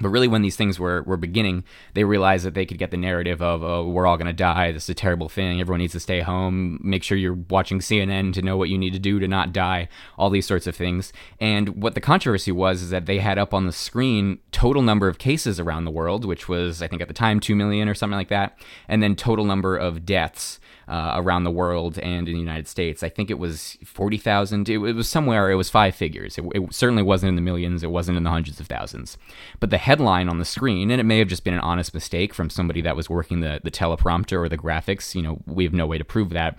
But 0.00 0.08
really, 0.08 0.28
when 0.28 0.42
these 0.42 0.56
things 0.56 0.78
were, 0.78 1.02
were 1.02 1.16
beginning, 1.16 1.64
they 1.94 2.04
realized 2.04 2.44
that 2.44 2.54
they 2.54 2.64
could 2.64 2.78
get 2.78 2.90
the 2.90 2.96
narrative 2.96 3.42
of, 3.42 3.62
oh, 3.62 3.88
we're 3.88 4.06
all 4.06 4.16
going 4.16 4.26
to 4.26 4.32
die. 4.32 4.72
This 4.72 4.84
is 4.84 4.90
a 4.90 4.94
terrible 4.94 5.28
thing. 5.28 5.60
Everyone 5.60 5.80
needs 5.80 5.92
to 5.92 6.00
stay 6.00 6.20
home. 6.20 6.80
Make 6.82 7.02
sure 7.02 7.18
you're 7.18 7.38
watching 7.50 7.80
CNN 7.80 8.32
to 8.34 8.42
know 8.42 8.56
what 8.56 8.70
you 8.70 8.78
need 8.78 8.92
to 8.94 8.98
do 8.98 9.18
to 9.18 9.28
not 9.28 9.52
die. 9.52 9.88
All 10.16 10.30
these 10.30 10.46
sorts 10.46 10.66
of 10.66 10.74
things. 10.74 11.12
And 11.38 11.82
what 11.82 11.94
the 11.94 12.00
controversy 12.00 12.52
was 12.52 12.82
is 12.82 12.90
that 12.90 13.06
they 13.06 13.18
had 13.18 13.38
up 13.38 13.52
on 13.52 13.66
the 13.66 13.72
screen 13.72 14.38
total 14.52 14.82
number 14.82 15.08
of 15.08 15.18
cases 15.18 15.60
around 15.60 15.84
the 15.84 15.90
world, 15.90 16.24
which 16.24 16.48
was, 16.48 16.82
I 16.82 16.88
think 16.88 17.02
at 17.02 17.08
the 17.08 17.14
time, 17.14 17.40
2 17.40 17.54
million 17.54 17.88
or 17.88 17.94
something 17.94 18.16
like 18.16 18.28
that. 18.28 18.58
And 18.88 19.02
then 19.02 19.16
total 19.16 19.44
number 19.44 19.76
of 19.76 20.06
deaths 20.06 20.60
uh, 20.90 21.12
around 21.14 21.44
the 21.44 21.52
world 21.52 22.00
and 22.00 22.28
in 22.28 22.34
the 22.34 22.40
United 22.40 22.66
States. 22.66 23.04
I 23.04 23.08
think 23.08 23.30
it 23.30 23.38
was 23.38 23.78
40,000. 23.84 24.68
It, 24.68 24.72
it, 24.72 24.78
was 24.78 25.08
somewhere, 25.08 25.48
it 25.48 25.54
was 25.54 25.70
five 25.70 25.94
figures. 25.94 26.36
It, 26.36 26.44
it, 26.52 26.74
certainly 26.74 27.04
wasn't 27.04 27.28
in 27.28 27.36
the 27.36 27.42
millions, 27.42 27.84
it 27.84 27.92
wasn't 27.92 28.18
in 28.18 28.24
the 28.24 28.30
hundreds 28.30 28.58
of 28.58 28.66
thousands. 28.66 29.16
But 29.60 29.70
the 29.70 29.78
headline 29.78 30.28
on 30.28 30.40
the 30.40 30.44
screen, 30.44 30.90
and 30.90 31.00
it 31.00 31.04
may 31.04 31.18
have 31.18 31.28
just 31.28 31.44
been 31.44 31.54
an 31.54 31.60
honest 31.60 31.94
mistake 31.94 32.34
from 32.34 32.50
somebody 32.50 32.82
that 32.82 32.96
was 32.96 33.08
working 33.08 33.38
the, 33.38 33.60
the 33.62 33.70
teleprompter 33.70 34.44
or 34.44 34.48
the 34.48 34.58
graphics, 34.58 35.14
you 35.14 35.22
know, 35.22 35.40
we 35.46 35.62
have 35.62 35.72
no 35.72 35.86
way 35.86 35.96
to 35.96 36.04
prove 36.04 36.30
that. 36.30 36.58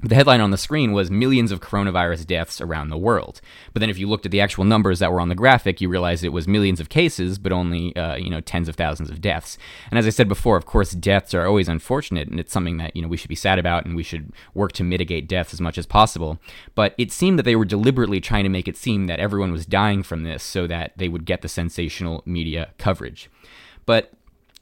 The 0.00 0.14
headline 0.14 0.40
on 0.40 0.50
the 0.50 0.56
screen 0.56 0.92
was 0.92 1.10
millions 1.10 1.52
of 1.52 1.60
coronavirus 1.60 2.26
deaths 2.26 2.62
around 2.62 2.88
the 2.88 2.96
world. 2.96 3.42
But 3.72 3.80
then 3.80 3.90
if 3.90 3.98
you 3.98 4.08
looked 4.08 4.24
at 4.24 4.32
the 4.32 4.40
actual 4.40 4.64
numbers 4.64 5.00
that 5.00 5.12
were 5.12 5.20
on 5.20 5.28
the 5.28 5.34
graphic, 5.34 5.80
you 5.80 5.88
realized 5.88 6.24
it 6.24 6.30
was 6.30 6.48
millions 6.48 6.80
of 6.80 6.88
cases, 6.88 7.38
but 7.38 7.52
only, 7.52 7.94
uh, 7.94 8.16
you 8.16 8.30
know, 8.30 8.40
tens 8.40 8.68
of 8.68 8.74
thousands 8.74 9.10
of 9.10 9.20
deaths. 9.20 9.58
And 9.90 9.98
as 9.98 10.06
I 10.06 10.10
said 10.10 10.28
before, 10.28 10.56
of 10.56 10.64
course, 10.64 10.92
deaths 10.92 11.34
are 11.34 11.46
always 11.46 11.68
unfortunate, 11.68 12.28
and 12.28 12.40
it's 12.40 12.52
something 12.52 12.78
that, 12.78 12.96
you 12.96 13.02
know, 13.02 13.08
we 13.08 13.18
should 13.18 13.28
be 13.28 13.34
sad 13.34 13.58
about, 13.58 13.84
and 13.84 13.94
we 13.94 14.02
should 14.02 14.32
work 14.54 14.72
to 14.72 14.84
mitigate 14.84 15.28
deaths 15.28 15.52
as 15.52 15.60
much 15.60 15.76
as 15.76 15.86
possible. 15.86 16.38
But 16.74 16.94
it 16.96 17.12
seemed 17.12 17.38
that 17.38 17.44
they 17.44 17.56
were 17.56 17.66
deliberately 17.66 18.20
trying 18.20 18.44
to 18.44 18.50
make 18.50 18.66
it 18.66 18.78
seem 18.78 19.06
that 19.08 19.20
everyone 19.20 19.52
was 19.52 19.66
dying 19.66 20.02
from 20.02 20.22
this 20.22 20.42
so 20.42 20.66
that 20.66 20.92
they 20.96 21.08
would 21.08 21.26
get 21.26 21.42
the 21.42 21.48
sensational 21.48 22.22
media 22.24 22.70
coverage. 22.78 23.30
But 23.84 24.12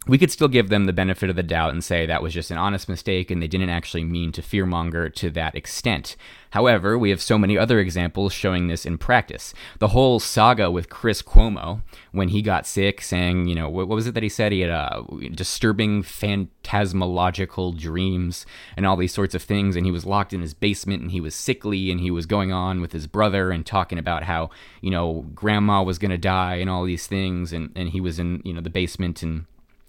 we 0.06 0.16
could 0.16 0.30
still 0.30 0.48
give 0.48 0.70
them 0.70 0.86
the 0.86 0.94
benefit 0.94 1.28
of 1.28 1.36
the 1.36 1.42
doubt 1.42 1.72
and 1.72 1.84
say 1.84 2.06
that 2.06 2.22
was 2.22 2.32
just 2.32 2.50
an 2.50 2.56
honest 2.56 2.88
mistake 2.88 3.30
and 3.30 3.42
they 3.42 3.48
didn't 3.48 3.68
actually 3.68 4.02
mean 4.02 4.32
to 4.32 4.40
fearmonger 4.40 5.14
to 5.14 5.28
that 5.30 5.54
extent. 5.54 6.16
However, 6.50 6.98
we 6.98 7.10
have 7.10 7.20
so 7.20 7.38
many 7.38 7.56
other 7.56 7.78
examples 7.78 8.32
showing 8.32 8.66
this 8.66 8.86
in 8.86 8.98
practice. 8.98 9.54
The 9.78 9.88
whole 9.88 10.18
saga 10.18 10.70
with 10.70 10.88
Chris 10.88 11.22
Cuomo, 11.22 11.82
when 12.12 12.30
he 12.30 12.42
got 12.42 12.66
sick, 12.66 13.02
saying, 13.02 13.46
you 13.46 13.54
know, 13.54 13.68
what, 13.68 13.88
was 13.88 14.06
it 14.06 14.14
that 14.14 14.22
he 14.22 14.28
said? 14.28 14.50
He 14.50 14.60
had 14.60 14.70
uh, 14.70 15.02
disturbing 15.32 16.02
phantasmological 16.02 17.78
dreams 17.78 18.46
and 18.76 18.86
all 18.86 18.96
these 18.96 19.14
sorts 19.14 19.34
of 19.34 19.42
things, 19.42 19.76
and 19.76 19.86
he 19.86 19.92
was 19.92 20.06
locked 20.06 20.32
in 20.32 20.40
his 20.40 20.54
basement 20.54 21.02
and 21.02 21.12
he 21.12 21.20
was 21.20 21.34
sickly 21.34 21.90
and 21.90 22.00
he 22.00 22.10
was 22.10 22.26
going 22.26 22.52
on 22.52 22.80
with 22.80 22.92
his 22.92 23.06
brother 23.06 23.52
and 23.52 23.64
talking 23.64 23.98
about 23.98 24.24
how, 24.24 24.50
you 24.80 24.90
know, 24.90 25.26
grandma 25.34 25.82
was 25.82 25.98
going 25.98 26.10
to 26.10 26.18
die 26.18 26.56
and 26.56 26.70
all 26.70 26.84
these 26.84 27.06
things, 27.06 27.52
and, 27.52 27.70
and 27.76 27.90
he 27.90 28.00
was 28.00 28.18
in, 28.18 28.42
you 28.44 28.52
know, 28.52 28.60
the 28.60 28.70
basement 28.70 29.22
and 29.22 29.44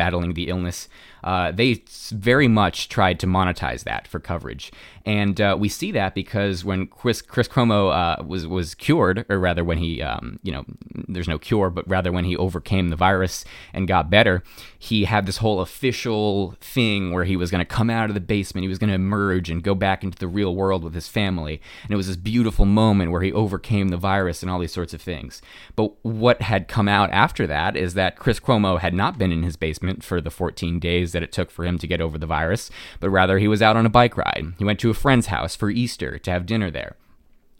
battling 0.00 0.32
the 0.32 0.48
illness. 0.48 0.88
Uh, 1.22 1.52
they 1.52 1.82
very 2.12 2.48
much 2.48 2.88
tried 2.88 3.20
to 3.20 3.26
monetize 3.26 3.84
that 3.84 4.08
for 4.08 4.18
coverage, 4.18 4.72
and 5.04 5.38
uh, 5.38 5.54
we 5.58 5.68
see 5.68 5.92
that 5.92 6.14
because 6.14 6.64
when 6.64 6.86
Chris 6.86 7.20
Chris 7.20 7.46
Cuomo 7.46 7.92
uh, 7.92 8.22
was 8.22 8.46
was 8.46 8.74
cured, 8.74 9.26
or 9.28 9.38
rather 9.38 9.62
when 9.62 9.76
he 9.76 10.00
um, 10.00 10.38
you 10.42 10.50
know 10.50 10.64
there's 11.08 11.28
no 11.28 11.38
cure, 11.38 11.68
but 11.68 11.86
rather 11.86 12.10
when 12.10 12.24
he 12.24 12.34
overcame 12.34 12.88
the 12.88 12.96
virus 12.96 13.44
and 13.74 13.86
got 13.86 14.08
better, 14.08 14.42
he 14.78 15.04
had 15.04 15.26
this 15.26 15.38
whole 15.38 15.60
official 15.60 16.54
thing 16.62 17.12
where 17.12 17.24
he 17.24 17.36
was 17.36 17.50
going 17.50 17.58
to 17.58 17.66
come 17.66 17.90
out 17.90 18.08
of 18.08 18.14
the 18.14 18.20
basement, 18.20 18.62
he 18.62 18.68
was 18.68 18.78
going 18.78 18.88
to 18.88 18.94
emerge 18.94 19.50
and 19.50 19.62
go 19.62 19.74
back 19.74 20.02
into 20.02 20.16
the 20.16 20.28
real 20.28 20.54
world 20.54 20.82
with 20.82 20.94
his 20.94 21.08
family, 21.08 21.60
and 21.82 21.92
it 21.92 21.96
was 21.96 22.06
this 22.06 22.16
beautiful 22.16 22.64
moment 22.64 23.10
where 23.10 23.20
he 23.20 23.32
overcame 23.32 23.88
the 23.88 23.98
virus 23.98 24.42
and 24.42 24.50
all 24.50 24.58
these 24.58 24.72
sorts 24.72 24.94
of 24.94 25.02
things. 25.02 25.42
But 25.76 25.92
what 26.02 26.40
had 26.40 26.66
come 26.66 26.88
out 26.88 27.10
after 27.10 27.46
that 27.46 27.76
is 27.76 27.92
that 27.92 28.16
Chris 28.16 28.40
Cuomo 28.40 28.80
had 28.80 28.94
not 28.94 29.18
been 29.18 29.32
in 29.32 29.42
his 29.42 29.56
basement 29.56 29.89
for 29.98 30.20
the 30.20 30.30
14 30.30 30.78
days 30.78 31.12
that 31.12 31.22
it 31.22 31.32
took 31.32 31.50
for 31.50 31.64
him 31.64 31.78
to 31.78 31.86
get 31.86 32.00
over 32.00 32.18
the 32.18 32.26
virus, 32.26 32.70
but 33.00 33.10
rather 33.10 33.38
he 33.38 33.48
was 33.48 33.62
out 33.62 33.76
on 33.76 33.86
a 33.86 33.90
bike 33.90 34.16
ride. 34.16 34.54
He 34.58 34.64
went 34.64 34.80
to 34.80 34.90
a 34.90 34.94
friend's 34.94 35.26
house 35.26 35.56
for 35.56 35.70
Easter 35.70 36.18
to 36.18 36.30
have 36.30 36.46
dinner 36.46 36.70
there. 36.70 36.96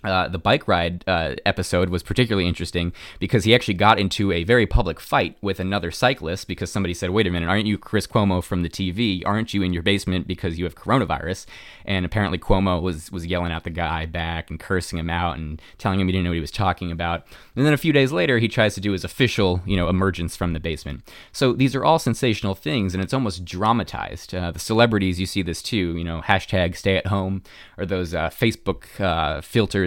Uh, 0.02 0.28
the 0.28 0.38
bike 0.38 0.66
ride 0.66 1.04
uh, 1.06 1.34
episode 1.44 1.90
was 1.90 2.02
particularly 2.02 2.48
interesting 2.48 2.92
because 3.18 3.44
he 3.44 3.54
actually 3.54 3.74
got 3.74 3.98
into 3.98 4.32
a 4.32 4.44
very 4.44 4.66
public 4.66 4.98
fight 4.98 5.36
with 5.42 5.60
another 5.60 5.90
cyclist 5.90 6.48
because 6.48 6.72
somebody 6.72 6.94
said, 6.94 7.10
Wait 7.10 7.26
a 7.26 7.30
minute, 7.30 7.48
aren't 7.48 7.66
you 7.66 7.76
Chris 7.76 8.06
Cuomo 8.06 8.42
from 8.42 8.62
the 8.62 8.70
TV? 8.70 9.22
Aren't 9.26 9.52
you 9.52 9.62
in 9.62 9.74
your 9.74 9.82
basement 9.82 10.26
because 10.26 10.58
you 10.58 10.64
have 10.64 10.74
coronavirus? 10.74 11.44
And 11.84 12.06
apparently 12.06 12.38
Cuomo 12.38 12.80
was, 12.80 13.12
was 13.12 13.26
yelling 13.26 13.52
at 13.52 13.64
the 13.64 13.70
guy 13.70 14.06
back 14.06 14.48
and 14.48 14.58
cursing 14.58 14.98
him 14.98 15.10
out 15.10 15.36
and 15.36 15.60
telling 15.76 16.00
him 16.00 16.06
he 16.08 16.12
didn't 16.12 16.24
know 16.24 16.30
what 16.30 16.34
he 16.34 16.40
was 16.40 16.50
talking 16.50 16.90
about. 16.90 17.26
And 17.54 17.66
then 17.66 17.74
a 17.74 17.78
few 17.78 17.92
days 17.92 18.10
later, 18.10 18.38
he 18.38 18.48
tries 18.48 18.74
to 18.76 18.80
do 18.80 18.92
his 18.92 19.04
official, 19.04 19.60
you 19.66 19.76
know, 19.76 19.88
emergence 19.88 20.34
from 20.34 20.54
the 20.54 20.60
basement. 20.60 21.06
So 21.32 21.52
these 21.52 21.74
are 21.74 21.84
all 21.84 21.98
sensational 21.98 22.54
things 22.54 22.94
and 22.94 23.02
it's 23.02 23.12
almost 23.12 23.44
dramatized. 23.44 24.34
Uh, 24.34 24.50
the 24.50 24.58
celebrities, 24.58 25.20
you 25.20 25.26
see 25.26 25.42
this 25.42 25.62
too, 25.62 25.96
you 25.96 26.04
know, 26.04 26.22
hashtag 26.22 26.74
stay 26.76 26.96
at 26.96 27.08
home 27.08 27.42
or 27.76 27.84
those 27.84 28.14
uh, 28.14 28.30
Facebook 28.30 28.98
uh, 28.98 29.40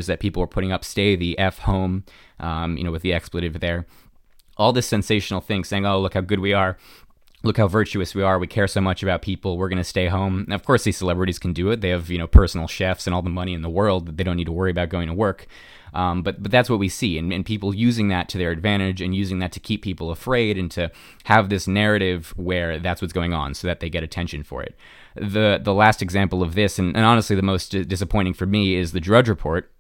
filters 0.03 0.07
that 0.07 0.19
people 0.19 0.41
were 0.41 0.47
putting 0.47 0.71
up, 0.71 0.83
stay 0.83 1.15
the 1.15 1.37
F 1.39 1.59
home, 1.59 2.03
um, 2.39 2.77
you 2.77 2.83
know, 2.83 2.91
with 2.91 3.01
the 3.01 3.13
expletive 3.13 3.59
there. 3.59 3.85
All 4.57 4.73
this 4.73 4.87
sensational 4.87 5.41
thing 5.41 5.63
saying, 5.63 5.85
oh, 5.85 5.99
look 5.99 6.13
how 6.13 6.21
good 6.21 6.39
we 6.39 6.53
are. 6.53 6.77
Look 7.43 7.57
how 7.57 7.67
virtuous 7.67 8.15
we 8.15 8.23
are. 8.23 8.39
We 8.39 8.47
care 8.47 8.67
so 8.67 8.79
much 8.79 9.03
about 9.03 9.21
people. 9.21 9.57
We're 9.57 9.69
going 9.69 9.83
to 9.83 9.83
stay 9.83 10.07
home. 10.07 10.47
of 10.49 10.63
course, 10.63 10.83
these 10.83 10.97
celebrities 10.97 11.39
can 11.39 11.53
do 11.53 11.71
it. 11.71 11.81
They 11.81 11.89
have, 11.89 12.09
you 12.09 12.17
know, 12.17 12.27
personal 12.27 12.67
chefs 12.67 13.05
and 13.05 13.13
all 13.13 13.21
the 13.21 13.29
money 13.29 13.53
in 13.53 13.61
the 13.61 13.69
world 13.69 14.05
that 14.05 14.17
they 14.17 14.23
don't 14.23 14.37
need 14.37 14.47
to 14.47 14.53
worry 14.53 14.71
about 14.71 14.89
going 14.89 15.07
to 15.07 15.13
work. 15.13 15.47
Um, 15.93 16.23
but 16.23 16.41
but 16.41 16.51
that's 16.51 16.69
what 16.69 16.79
we 16.79 16.89
see, 16.89 17.19
and, 17.19 17.31
and 17.31 17.45
people 17.45 17.75
using 17.75 18.07
that 18.07 18.27
to 18.29 18.39
their 18.39 18.49
advantage 18.49 18.99
and 18.99 19.13
using 19.13 19.39
that 19.39 19.51
to 19.51 19.59
keep 19.59 19.83
people 19.83 20.09
afraid 20.09 20.57
and 20.57 20.71
to 20.71 20.91
have 21.25 21.49
this 21.49 21.67
narrative 21.67 22.33
where 22.35 22.79
that's 22.79 22.99
what's 23.01 23.13
going 23.13 23.33
on, 23.33 23.53
so 23.53 23.67
that 23.67 23.79
they 23.79 23.89
get 23.89 24.03
attention 24.03 24.43
for 24.43 24.63
it. 24.63 24.75
The 25.15 25.59
the 25.61 25.73
last 25.73 26.01
example 26.01 26.41
of 26.41 26.55
this, 26.55 26.79
and, 26.79 26.95
and 26.95 27.05
honestly 27.05 27.35
the 27.35 27.43
most 27.43 27.69
disappointing 27.69 28.33
for 28.33 28.47
me, 28.47 28.75
is 28.75 28.91
the 28.91 28.99
Drudge 28.99 29.29
Report 29.29 29.71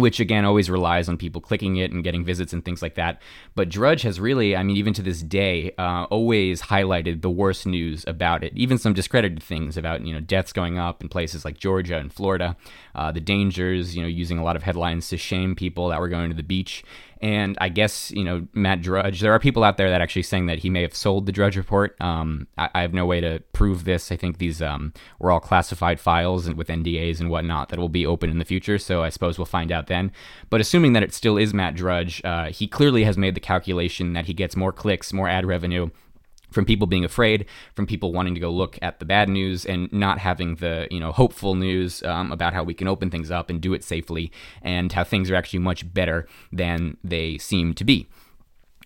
which 0.00 0.20
again 0.20 0.44
always 0.44 0.70
relies 0.70 1.08
on 1.08 1.16
people 1.16 1.40
clicking 1.40 1.76
it 1.76 1.92
and 1.92 2.04
getting 2.04 2.24
visits 2.24 2.52
and 2.52 2.64
things 2.64 2.82
like 2.82 2.94
that. 2.94 3.20
But 3.54 3.68
Drudge 3.68 4.02
has 4.02 4.18
really, 4.20 4.56
I 4.56 4.62
mean, 4.62 4.76
even 4.76 4.92
to 4.94 5.02
this 5.02 5.22
day, 5.22 5.72
uh, 5.78 6.04
always 6.04 6.62
highlighted 6.62 7.22
the 7.22 7.30
worst 7.30 7.66
news 7.66 8.04
about 8.06 8.44
it. 8.44 8.52
Even 8.56 8.78
some 8.78 8.92
discredited 8.92 9.42
things 9.42 9.76
about 9.76 10.04
you 10.04 10.12
know 10.14 10.20
deaths 10.20 10.52
going 10.52 10.78
up 10.78 11.02
in 11.02 11.08
places 11.08 11.44
like 11.44 11.58
Georgia 11.58 11.98
and 11.98 12.12
Florida, 12.12 12.56
uh, 12.94 13.12
the 13.12 13.20
dangers, 13.20 13.96
you 13.96 14.02
know, 14.02 14.08
using 14.08 14.38
a 14.38 14.44
lot 14.44 14.56
of 14.56 14.62
headlines 14.62 15.08
to 15.08 15.16
shame 15.16 15.54
people 15.54 15.88
that 15.88 16.00
were 16.00 16.08
going 16.08 16.30
to 16.30 16.36
the 16.36 16.42
beach. 16.42 16.84
And 17.20 17.58
I 17.60 17.68
guess, 17.68 18.10
you 18.12 18.24
know, 18.24 18.46
Matt 18.54 18.80
Drudge, 18.80 19.20
there 19.20 19.32
are 19.32 19.38
people 19.38 19.62
out 19.62 19.76
there 19.76 19.90
that 19.90 20.00
actually 20.00 20.22
saying 20.22 20.46
that 20.46 20.60
he 20.60 20.70
may 20.70 20.80
have 20.80 20.94
sold 20.94 21.26
the 21.26 21.32
Drudge 21.32 21.56
report. 21.56 21.94
Um, 22.00 22.46
I, 22.56 22.70
I, 22.74 22.80
have 22.80 22.94
no 22.94 23.04
way 23.04 23.20
to 23.20 23.40
prove 23.52 23.84
this. 23.84 24.10
I 24.10 24.16
think 24.16 24.38
these 24.38 24.62
um, 24.62 24.94
were 25.18 25.30
all 25.30 25.40
classified 25.40 26.00
files 26.00 26.46
and 26.46 26.56
with 26.56 26.68
NDAs 26.68 27.20
and 27.20 27.28
whatnot 27.28 27.68
that 27.68 27.78
will 27.78 27.90
be 27.90 28.06
open 28.06 28.30
in 28.30 28.38
the 28.38 28.44
future. 28.46 28.78
So 28.78 29.02
I 29.02 29.10
suppose 29.10 29.38
we'll 29.38 29.44
find 29.44 29.70
out 29.70 29.86
then. 29.86 30.12
But 30.48 30.62
assuming 30.62 30.94
that 30.94 31.02
it 31.02 31.12
still 31.12 31.36
is 31.36 31.52
Matt 31.52 31.74
Drudge, 31.74 32.22
uh, 32.24 32.46
he 32.46 32.66
clearly 32.66 33.04
has 33.04 33.18
made 33.18 33.34
the 33.34 33.40
calculation 33.40 34.14
that 34.14 34.24
he 34.24 34.32
gets 34.32 34.56
more 34.56 34.72
clicks, 34.72 35.12
more 35.12 35.28
ad 35.28 35.44
revenue 35.44 35.90
from 36.50 36.64
people 36.64 36.86
being 36.86 37.04
afraid, 37.04 37.46
from 37.74 37.86
people 37.86 38.12
wanting 38.12 38.34
to 38.34 38.40
go 38.40 38.50
look 38.50 38.78
at 38.82 38.98
the 38.98 39.04
bad 39.04 39.28
news 39.28 39.64
and 39.64 39.92
not 39.92 40.18
having 40.18 40.56
the 40.56 40.88
you 40.90 41.00
know 41.00 41.12
hopeful 41.12 41.54
news 41.54 42.02
um, 42.02 42.32
about 42.32 42.52
how 42.52 42.62
we 42.62 42.74
can 42.74 42.88
open 42.88 43.10
things 43.10 43.30
up 43.30 43.50
and 43.50 43.60
do 43.60 43.74
it 43.74 43.84
safely 43.84 44.30
and 44.62 44.92
how 44.92 45.04
things 45.04 45.30
are 45.30 45.36
actually 45.36 45.58
much 45.58 45.92
better 45.92 46.26
than 46.52 46.96
they 47.02 47.38
seem 47.38 47.74
to 47.74 47.84
be. 47.84 48.08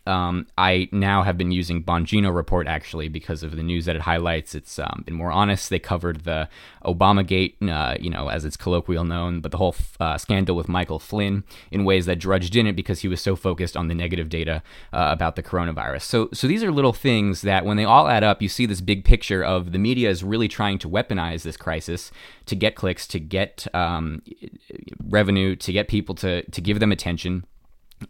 Um, 0.06 0.46
I 0.58 0.88
now 0.92 1.23
have 1.23 1.38
been 1.38 1.50
using 1.50 1.82
Bongino 1.82 2.34
Report 2.34 2.66
actually 2.66 3.08
because 3.08 3.42
of 3.42 3.56
the 3.56 3.62
news 3.62 3.87
that 3.87 3.96
it 3.96 4.02
highlights. 4.02 4.54
It's 4.54 4.78
um, 4.78 5.02
been 5.06 5.14
more 5.14 5.32
honest. 5.32 5.70
They 5.70 5.78
covered 5.78 6.25
the 6.25 6.49
Obamagate, 6.84 7.54
uh, 7.68 7.96
you 7.99 8.11
know, 8.11 8.28
as 8.28 8.44
it's 8.44 8.56
colloquial 8.56 9.04
known, 9.04 9.40
but 9.40 9.50
the 9.50 9.56
whole 9.56 9.75
uh, 10.00 10.18
scandal 10.18 10.56
with 10.56 10.68
Michael 10.68 10.99
Flynn 10.99 11.44
in 11.70 11.84
ways 11.84 12.06
that 12.06 12.18
Drudge 12.18 12.50
didn't 12.50 12.76
because 12.76 13.00
he 13.00 13.08
was 13.08 13.20
so 13.20 13.34
focused 13.34 13.76
on 13.76 13.88
the 13.88 13.94
negative 13.94 14.28
data 14.28 14.62
uh, 14.92 15.08
about 15.11 15.37
the 15.37 15.42
coronavirus. 15.42 16.02
So, 16.02 16.28
so 16.32 16.46
these 16.46 16.62
are 16.62 16.70
little 16.70 16.92
things 16.92 17.42
that 17.42 17.64
when 17.64 17.76
they 17.76 17.84
all 17.84 18.08
add 18.08 18.25
up, 18.25 18.42
you 18.42 18.49
see 18.49 18.66
this 18.66 18.80
big 18.80 19.04
picture 19.04 19.42
of 19.42 19.73
the 19.73 19.78
media 19.78 20.11
is 20.11 20.23
really 20.23 20.49
trying 20.49 20.78
to 20.80 20.88
weaponize 20.88 21.42
this 21.42 21.56
crisis 21.56 22.11
to 22.46 22.54
get 22.54 22.75
clicks, 22.75 23.06
to 23.06 23.18
get 23.18 23.66
um, 23.75 24.23
revenue, 25.08 25.56
to 25.56 25.73
get 25.73 25.88
people 25.88 26.14
to 26.16 26.42
to 26.42 26.61
give 26.61 26.80
them 26.80 26.92
attention 26.92 27.44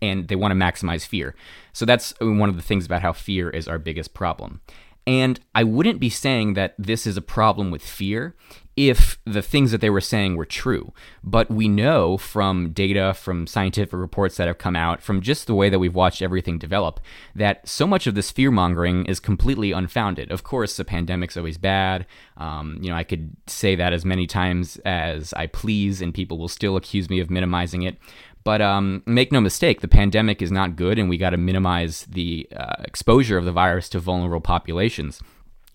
and 0.01 0.29
they 0.29 0.37
want 0.37 0.53
to 0.53 0.57
maximize 0.57 1.07
fear. 1.07 1.35
So 1.73 1.85
that's 1.85 2.15
one 2.21 2.49
of 2.49 2.57
the 2.57 2.63
things 2.63 2.87
about 2.87 3.03
how 3.03 3.13
fear 3.13 3.51
is 3.51 3.69
our 3.69 3.79
biggest 3.79 4.15
problem. 4.15 4.61
And 5.07 5.39
I 5.55 5.65
wouldn't 5.65 6.01
be 6.01 6.09
saying 6.09 6.55
that 6.55 6.75
this 6.79 7.07
is 7.07 7.17
a 7.17 7.23
problem 7.23 7.71
with 7.71 7.83
fear 7.83 8.35
if 8.77 9.19
the 9.25 9.43
things 9.43 9.71
that 9.71 9.81
they 9.81 9.91
were 9.91 10.01
saying 10.01 10.37
were 10.37 10.47
true. 10.47 10.93
But 11.23 11.51
we 11.51 11.69
know 11.69 12.17
from 12.17 12.71
data, 12.73 13.15
from 13.15 13.47
scientific 13.47 13.93
reports 13.93 14.37
that 14.37 14.49
have 14.49 14.59
come 14.59 14.75
out, 14.75 15.01
from 15.01 15.21
just 15.21 15.47
the 15.47 15.55
way 15.55 15.69
that 15.69 15.79
we've 15.79 15.95
watched 15.95 16.23
everything 16.23 16.59
develop, 16.59 17.01
that 17.35 17.69
so 17.69 17.87
much 17.87 18.07
of 18.07 18.15
this 18.15 18.31
fear 18.31 18.51
mongering 18.51 19.05
is 19.07 19.21
completely 19.21 19.73
unfounded. 19.73 20.33
Of 20.33 20.43
course, 20.43 20.77
the 20.77 20.85
pandemic's 20.85 21.37
always 21.37 21.59
bad. 21.59 22.07
Um, 22.37 22.79
you 22.81 22.91
know, 22.91 22.97
I 22.97 23.05
could 23.05 23.37
say 23.47 23.77
that 23.77 23.93
as 23.93 24.05
many 24.05 24.27
times 24.27 24.77
as 24.85 25.33
I 25.35 25.47
please, 25.47 26.01
and 26.01 26.13
people 26.13 26.39
will 26.39 26.49
still 26.49 26.77
accuse 26.77 27.09
me 27.09 27.21
of 27.21 27.31
minimizing 27.31 27.83
it. 27.83 27.99
But 28.45 28.61
um, 28.61 29.03
make 29.07 29.33
no 29.33 29.41
mistake, 29.41 29.81
the 29.81 29.89
pandemic 29.89 30.43
is 30.43 30.53
not 30.53 30.77
good, 30.77 30.99
and 30.99 31.09
we 31.09 31.17
got 31.17 31.31
to 31.31 31.39
minimize 31.39 32.05
the 32.05 32.47
uh, 32.55 32.77
exposure 32.81 33.39
of 33.39 33.47
the 33.47 33.53
virus 33.53 33.89
to 33.91 33.99
vulnerable 33.99 34.43
populations. 34.43 35.21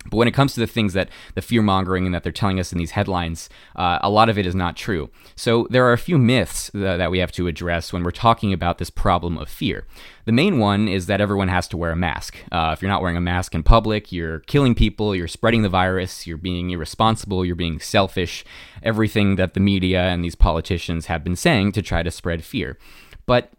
But 0.10 0.18
when 0.18 0.28
it 0.28 0.34
comes 0.34 0.54
to 0.54 0.60
the 0.60 0.68
things 0.68 0.94
that 0.94 1.10
the 1.36 1.42
fear 1.42 1.62
mongering 1.62 2.06
and 2.06 2.14
that 2.14 2.24
they're 2.24 2.32
telling 2.32 2.60
us 2.60 2.72
in 2.72 2.78
these 2.78 2.92
headlines, 2.92 3.50
uh, 3.76 4.00
a 4.02 4.10
lot 4.10 4.30
of 4.30 4.38
it 4.38 4.46
is 4.46 4.56
not 4.56 4.76
true. 4.76 5.10
So 5.36 5.68
there 5.70 5.86
are 5.86 5.94
a 5.94 5.98
few 5.98 6.18
myths 6.18 6.72
that 6.74 7.12
we 7.12 7.20
have 7.20 7.32
to 7.34 7.48
address 7.48 7.94
when 7.94 8.04
we're 8.04 8.12
talking 8.12 8.54
about 8.54 8.78
this 8.78 8.90
problem 8.90 9.38
of 9.38 9.50
fear. 9.50 9.86
The 10.26 10.32
main 10.32 10.60
one 10.60 10.88
is 10.88 11.08
that 11.08 11.22
everyone 11.22 11.48
has 11.48 11.68
to 11.70 11.78
wear 11.78 11.92
a 11.92 11.96
mask. 11.96 12.38
Uh, 12.52 12.72
if 12.74 12.82
you're 12.82 12.92
not 12.92 13.02
wearing 13.02 13.18
a 13.18 13.22
mask 13.22 13.56
in 13.56 13.64
public, 13.64 14.12
you're 14.12 14.40
killing 14.42 14.76
people, 14.76 15.16
you're 15.16 15.28
spreading 15.28 15.64
the 15.64 15.70
virus, 15.70 16.28
you're 16.28 16.38
being 16.38 16.70
irresponsible, 16.70 17.44
you're 17.44 17.56
being 17.56 17.80
selfish, 17.80 18.46
everything 18.84 19.38
that 19.38 19.54
the 19.54 19.60
media 19.60 20.04
and 20.04 20.24
these 20.24 20.36
politicians 20.36 21.08
have 21.08 21.24
been 21.24 21.36
saying 21.36 21.72
to 21.72 21.82
try 21.82 22.04
to 22.04 22.12
spread 22.12 22.44
fear. 22.44 22.78
But 23.26 23.52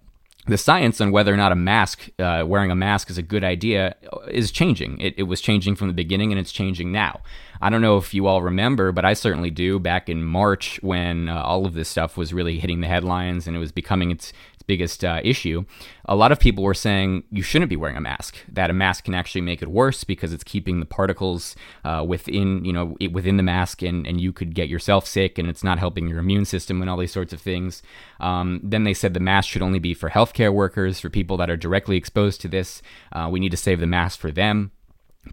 the 0.50 0.58
science 0.58 1.00
on 1.00 1.12
whether 1.12 1.32
or 1.32 1.36
not 1.36 1.52
a 1.52 1.56
mask, 1.56 2.08
uh, 2.18 2.44
wearing 2.46 2.70
a 2.70 2.74
mask 2.74 3.08
is 3.08 3.18
a 3.18 3.22
good 3.22 3.44
idea, 3.44 3.94
is 4.28 4.50
changing. 4.50 5.00
It, 5.00 5.14
it, 5.16 5.22
was 5.24 5.40
changing 5.40 5.76
from 5.76 5.88
the 5.88 5.94
beginning 5.94 6.32
and 6.32 6.38
it's 6.38 6.52
changing 6.52 6.92
now. 6.92 7.20
I 7.60 7.70
don't 7.70 7.82
know 7.82 7.96
if 7.96 8.12
you 8.12 8.26
all 8.26 8.42
remember, 8.42 8.90
but 8.90 9.04
I 9.04 9.12
certainly 9.12 9.50
do. 9.50 9.78
Back 9.78 10.08
in 10.08 10.24
March, 10.24 10.80
when 10.82 11.28
uh, 11.28 11.42
all 11.42 11.66
of 11.66 11.74
this 11.74 11.88
stuff 11.88 12.16
was 12.16 12.32
really 12.32 12.58
hitting 12.58 12.80
the 12.80 12.88
headlines 12.88 13.46
and 13.46 13.56
it 13.56 13.60
was 13.60 13.72
becoming 13.72 14.10
its 14.10 14.32
biggest 14.70 15.04
uh, 15.04 15.20
issue, 15.24 15.64
a 16.04 16.14
lot 16.14 16.30
of 16.30 16.38
people 16.38 16.62
were 16.62 16.80
saying 16.88 17.24
you 17.38 17.42
shouldn't 17.42 17.68
be 17.74 17.80
wearing 17.82 17.96
a 17.96 18.00
mask. 18.12 18.36
That 18.56 18.70
a 18.70 18.72
mask 18.72 19.04
can 19.06 19.14
actually 19.14 19.40
make 19.40 19.62
it 19.62 19.68
worse 19.68 20.04
because 20.04 20.32
it's 20.32 20.44
keeping 20.44 20.78
the 20.78 20.86
particles 20.86 21.56
uh, 21.84 22.04
within, 22.06 22.64
you 22.64 22.72
know, 22.72 22.96
within 23.10 23.36
the 23.36 23.42
mask, 23.42 23.82
and, 23.82 24.06
and 24.06 24.20
you 24.20 24.32
could 24.32 24.54
get 24.54 24.68
yourself 24.68 25.06
sick, 25.06 25.38
and 25.38 25.48
it's 25.48 25.64
not 25.64 25.80
helping 25.80 26.06
your 26.06 26.20
immune 26.20 26.44
system 26.44 26.80
and 26.80 26.88
all 26.88 27.00
these 27.00 27.16
sorts 27.18 27.32
of 27.32 27.40
things. 27.40 27.82
Um, 28.20 28.60
then 28.72 28.84
they 28.84 28.94
said 28.94 29.12
the 29.12 29.20
mask 29.32 29.48
should 29.48 29.66
only 29.68 29.80
be 29.80 29.94
for 29.94 30.10
healthcare 30.10 30.52
workers, 30.54 31.00
for 31.00 31.10
people 31.10 31.36
that 31.38 31.50
are 31.50 31.56
directly 31.56 31.96
exposed 31.96 32.40
to 32.42 32.48
this. 32.48 32.80
Uh, 33.10 33.28
we 33.32 33.40
need 33.40 33.50
to 33.50 33.56
save 33.66 33.80
the 33.80 33.86
mask 33.98 34.20
for 34.20 34.30
them. 34.30 34.70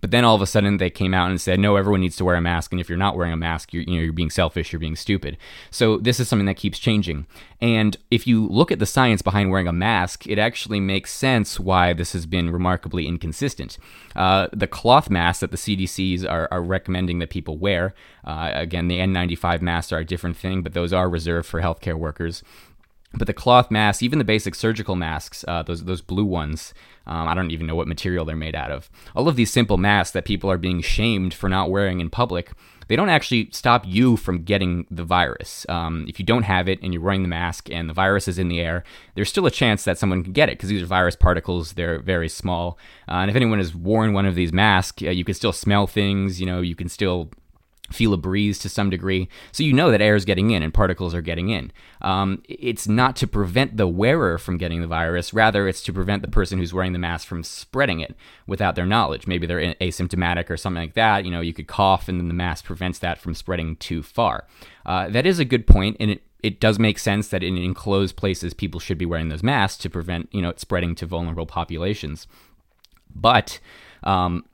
But 0.02 0.12
then 0.12 0.26
all 0.26 0.36
of 0.36 0.42
a 0.42 0.46
sudden 0.46 0.78
they 0.78 0.90
came 0.90 1.14
out 1.14 1.30
and 1.30 1.40
said, 1.40 1.60
no, 1.62 1.78
everyone 1.78 2.02
needs 2.02 2.18
to 2.18 2.26
wear 2.26 2.36
a 2.36 2.42
mask, 2.42 2.74
and 2.74 2.82
if 2.82 2.90
you're 2.90 2.98
not 2.98 3.16
wearing 3.16 3.32
a 3.32 3.38
mask, 3.38 3.72
you're, 3.72 3.84
you 3.84 3.96
know, 3.96 4.04
you're 4.04 4.12
being 4.12 4.30
selfish, 4.30 4.74
you're 4.74 4.82
being 4.82 4.98
stupid. 4.98 5.38
So 5.72 5.98
this 5.98 6.20
is 6.20 6.28
something 6.28 6.46
that 6.46 6.58
keeps 6.58 6.78
changing. 6.78 7.26
And 7.62 7.96
if 8.12 8.28
you 8.28 8.48
look 8.48 8.70
at 8.70 8.80
the 8.80 8.86
science 8.86 9.22
behind 9.22 9.50
wearing 9.50 9.68
a 9.68 9.74
mask, 9.74 10.28
it 10.28 10.38
actually 10.38 10.82
makes 10.82 11.14
sense 11.14 11.58
why 11.58 11.94
this 11.94 12.12
has 12.12 12.26
been 12.26 12.50
remarkably 12.50 13.08
inconsistent. 13.08 13.78
Uh, 14.14 14.50
the 14.52 14.68
cloth 14.68 15.10
masks 15.10 15.40
that 15.40 15.52
the 15.52 15.58
CDCs 15.58 16.30
are, 16.30 16.50
are 16.52 16.62
recommending 16.62 17.20
that 17.20 17.30
people 17.30 17.58
wear, 17.58 17.96
uh, 18.26 18.52
again, 18.54 18.90
the 18.90 19.00
N95 19.00 19.62
masks 19.62 19.94
are 19.94 20.00
a 20.00 20.06
different 20.06 20.36
thing, 20.36 20.64
but 20.64 20.74
those 20.74 20.92
are 20.92 21.10
reserved 21.10 21.48
for 21.48 21.62
healthcare 21.62 21.96
workers. 21.96 22.44
But 23.14 23.28
the 23.28 23.34
cloth 23.34 23.72
masks, 23.72 24.04
even 24.04 24.20
the 24.20 24.26
basic 24.26 24.54
surgical 24.54 24.96
masks, 24.96 25.46
uh, 25.48 25.64
those 25.64 25.86
those 25.86 26.02
blue 26.02 26.26
ones, 26.26 26.74
um, 27.08 27.28
I 27.28 27.34
don't 27.34 27.52
even 27.52 27.66
know 27.66 27.76
what 27.76 27.88
material 27.88 28.26
they're 28.26 28.36
made 28.36 28.56
out 28.56 28.70
of. 28.70 28.90
All 29.16 29.28
of 29.28 29.36
these 29.36 29.52
simple 29.52 29.78
masks 29.78 30.12
that 30.12 30.26
people 30.26 30.52
are 30.52 30.58
being 30.58 30.82
shamed 30.82 31.34
for 31.34 31.50
not 31.50 31.72
wearing 31.72 32.02
in 32.02 32.10
public, 32.10 32.52
they 32.88 32.96
don't 32.96 33.10
actually 33.10 33.50
stop 33.52 33.84
you 33.86 34.18
from 34.18 34.44
getting 34.44 34.86
the 34.90 35.04
virus. 35.04 35.66
Um, 35.70 36.06
if 36.08 36.20
you 36.20 36.26
don't 36.26 36.44
have 36.44 36.68
it 36.70 36.80
and 36.82 36.94
you're 36.94 37.04
wearing 37.04 37.22
the 37.22 37.28
mask 37.28 37.70
and 37.70 37.90
the 37.90 37.94
virus 37.94 38.28
is 38.28 38.40
in 38.40 38.50
the 38.50 38.60
air, 38.60 38.84
there's 39.16 39.30
still 39.30 39.46
a 39.46 39.52
chance 39.52 39.84
that 39.84 39.98
someone 39.98 40.24
can 40.24 40.34
get 40.34 40.50
it 40.50 40.58
because 40.58 40.70
these 40.70 40.82
are 40.82 40.86
virus 40.86 41.16
particles. 41.16 41.74
They're 41.74 42.00
very 42.00 42.30
small. 42.30 42.78
Uh, 43.08 43.16
and 43.16 43.30
if 43.30 43.36
anyone 43.36 43.60
has 43.60 43.76
worn 43.76 44.14
one 44.14 44.26
of 44.26 44.36
these 44.36 44.54
masks, 44.54 45.04
uh, 45.04 45.10
you 45.10 45.24
can 45.24 45.36
still 45.36 45.54
smell 45.54 45.88
things. 45.88 46.40
You 46.40 46.46
know, 46.46 46.62
you 46.62 46.76
can 46.76 46.90
still 46.90 47.30
feel 47.92 48.14
a 48.14 48.18
breeze 48.18 48.60
to 48.60 48.70
some 48.70 48.90
degree. 48.90 49.30
So 49.52 49.64
you 49.64 49.74
know 49.74 49.92
that 49.92 50.02
air 50.02 50.16
is 50.16 50.26
getting 50.26 50.52
in 50.52 50.64
and 50.64 50.74
particles 50.74 51.14
are 51.16 51.22
getting 51.22 51.50
in. 51.50 51.72
Um, 52.02 52.44
it's 52.48 52.88
not 52.88 53.16
to 53.18 53.28
prevent 53.28 53.78
the 53.78 53.88
wearer 53.88 54.38
from 54.38 54.58
getting 54.58 54.82
the 54.82 54.88
virus, 54.88 55.34
rather, 55.34 55.68
it's 55.68 55.82
to 55.84 55.94
prevent 55.94 56.22
the 56.22 56.28
person 56.28 56.60
who's 56.60 56.74
wearing 56.74 56.94
the 56.94 57.00
mask 57.00 57.28
from 57.28 57.44
spreading 57.44 58.00
it 58.00 58.16
without 58.46 58.76
their 58.76 58.86
knowledge. 58.86 59.28
Maybe 59.28 59.48
they're 59.48 59.74
asymptomatic 59.76 60.50
or 60.50 60.58
something 60.58 60.84
like 60.84 60.94
that. 60.96 61.26
You 61.26 61.32
know, 61.32 61.42
you 61.42 61.54
could 61.54 61.68
cough 61.68 62.08
and 62.08 62.20
then 62.20 62.28
the 62.28 62.34
mask 62.34 62.66
prevents 62.66 63.00
that 63.00 63.20
from 63.20 63.34
spreading 63.34 63.76
too 63.78 64.04
far. 64.04 64.46
Uh, 64.86 65.10
that 65.10 65.26
is 65.26 65.40
a 65.40 65.46
good 65.46 65.68
point, 65.68 65.98
and 66.00 66.12
it 66.12 66.24
it 66.44 66.60
does 66.60 66.78
make 66.78 67.00
sense 67.00 67.30
that 67.30 67.44
in 67.44 67.58
enclosed 67.58 68.16
places 68.16 68.54
people 68.54 68.80
should 68.80 68.98
be 68.98 69.08
wearing 69.08 69.30
those 69.30 69.44
masks 69.44 69.82
to 69.82 69.90
prevent 69.90 70.30
you 70.32 70.42
know 70.42 70.50
it 70.50 70.60
spreading 70.60 70.96
to 70.96 71.06
vulnerable 71.06 71.46
populations. 71.46 72.28
But 73.14 73.60
um, 74.04 74.46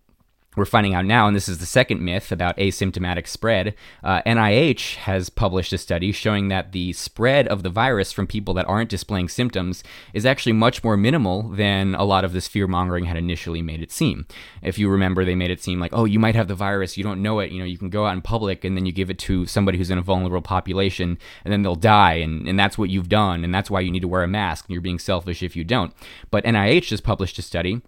we're 0.55 0.65
finding 0.65 0.93
out 0.93 1.05
now, 1.05 1.27
and 1.27 1.35
this 1.35 1.49
is 1.49 1.57
the 1.57 1.65
second 1.65 2.01
myth 2.01 2.31
about 2.31 2.57
asymptomatic 2.57 3.27
spread. 3.27 3.75
Uh, 4.03 4.21
NIH 4.25 4.95
has 4.95 5.29
published 5.29 5.73
a 5.73 5.77
study 5.77 6.11
showing 6.11 6.47
that 6.49 6.71
the 6.71 6.93
spread 6.93 7.47
of 7.47 7.63
the 7.63 7.69
virus 7.69 8.11
from 8.11 8.27
people 8.27 8.53
that 8.53 8.67
aren't 8.67 8.89
displaying 8.89 9.29
symptoms 9.29 9.83
is 10.13 10.25
actually 10.25 10.53
much 10.53 10.83
more 10.83 10.97
minimal 10.97 11.43
than 11.43 11.95
a 11.95 12.03
lot 12.03 12.23
of 12.23 12.33
this 12.33 12.47
fear 12.47 12.67
mongering 12.67 13.05
had 13.05 13.17
initially 13.17 13.61
made 13.61 13.81
it 13.81 13.91
seem. 13.91 14.25
If 14.61 14.77
you 14.77 14.89
remember, 14.89 15.25
they 15.25 15.35
made 15.35 15.51
it 15.51 15.61
seem 15.61 15.79
like, 15.79 15.93
oh, 15.93 16.05
you 16.05 16.19
might 16.19 16.35
have 16.35 16.47
the 16.47 16.55
virus, 16.55 16.97
you 16.97 17.03
don't 17.03 17.21
know 17.21 17.39
it, 17.39 17.51
you 17.51 17.59
know, 17.59 17.65
you 17.65 17.77
can 17.77 17.89
go 17.89 18.05
out 18.05 18.13
in 18.13 18.21
public 18.21 18.63
and 18.63 18.77
then 18.77 18.85
you 18.85 18.91
give 18.91 19.09
it 19.09 19.19
to 19.19 19.45
somebody 19.45 19.77
who's 19.77 19.89
in 19.89 19.97
a 19.97 20.01
vulnerable 20.01 20.41
population 20.41 21.17
and 21.43 21.51
then 21.51 21.61
they'll 21.63 21.75
die, 21.75 22.15
and, 22.15 22.47
and 22.47 22.59
that's 22.59 22.77
what 22.77 22.89
you've 22.89 23.09
done, 23.09 23.43
and 23.43 23.53
that's 23.53 23.69
why 23.69 23.79
you 23.79 23.91
need 23.91 24.01
to 24.01 24.07
wear 24.07 24.23
a 24.23 24.27
mask, 24.27 24.65
and 24.65 24.73
you're 24.73 24.81
being 24.81 24.99
selfish 24.99 25.43
if 25.43 25.55
you 25.55 25.63
don't. 25.63 25.93
But 26.31 26.43
NIH 26.45 26.89
has 26.89 27.01
published 27.01 27.39
a 27.39 27.41
study 27.41 27.81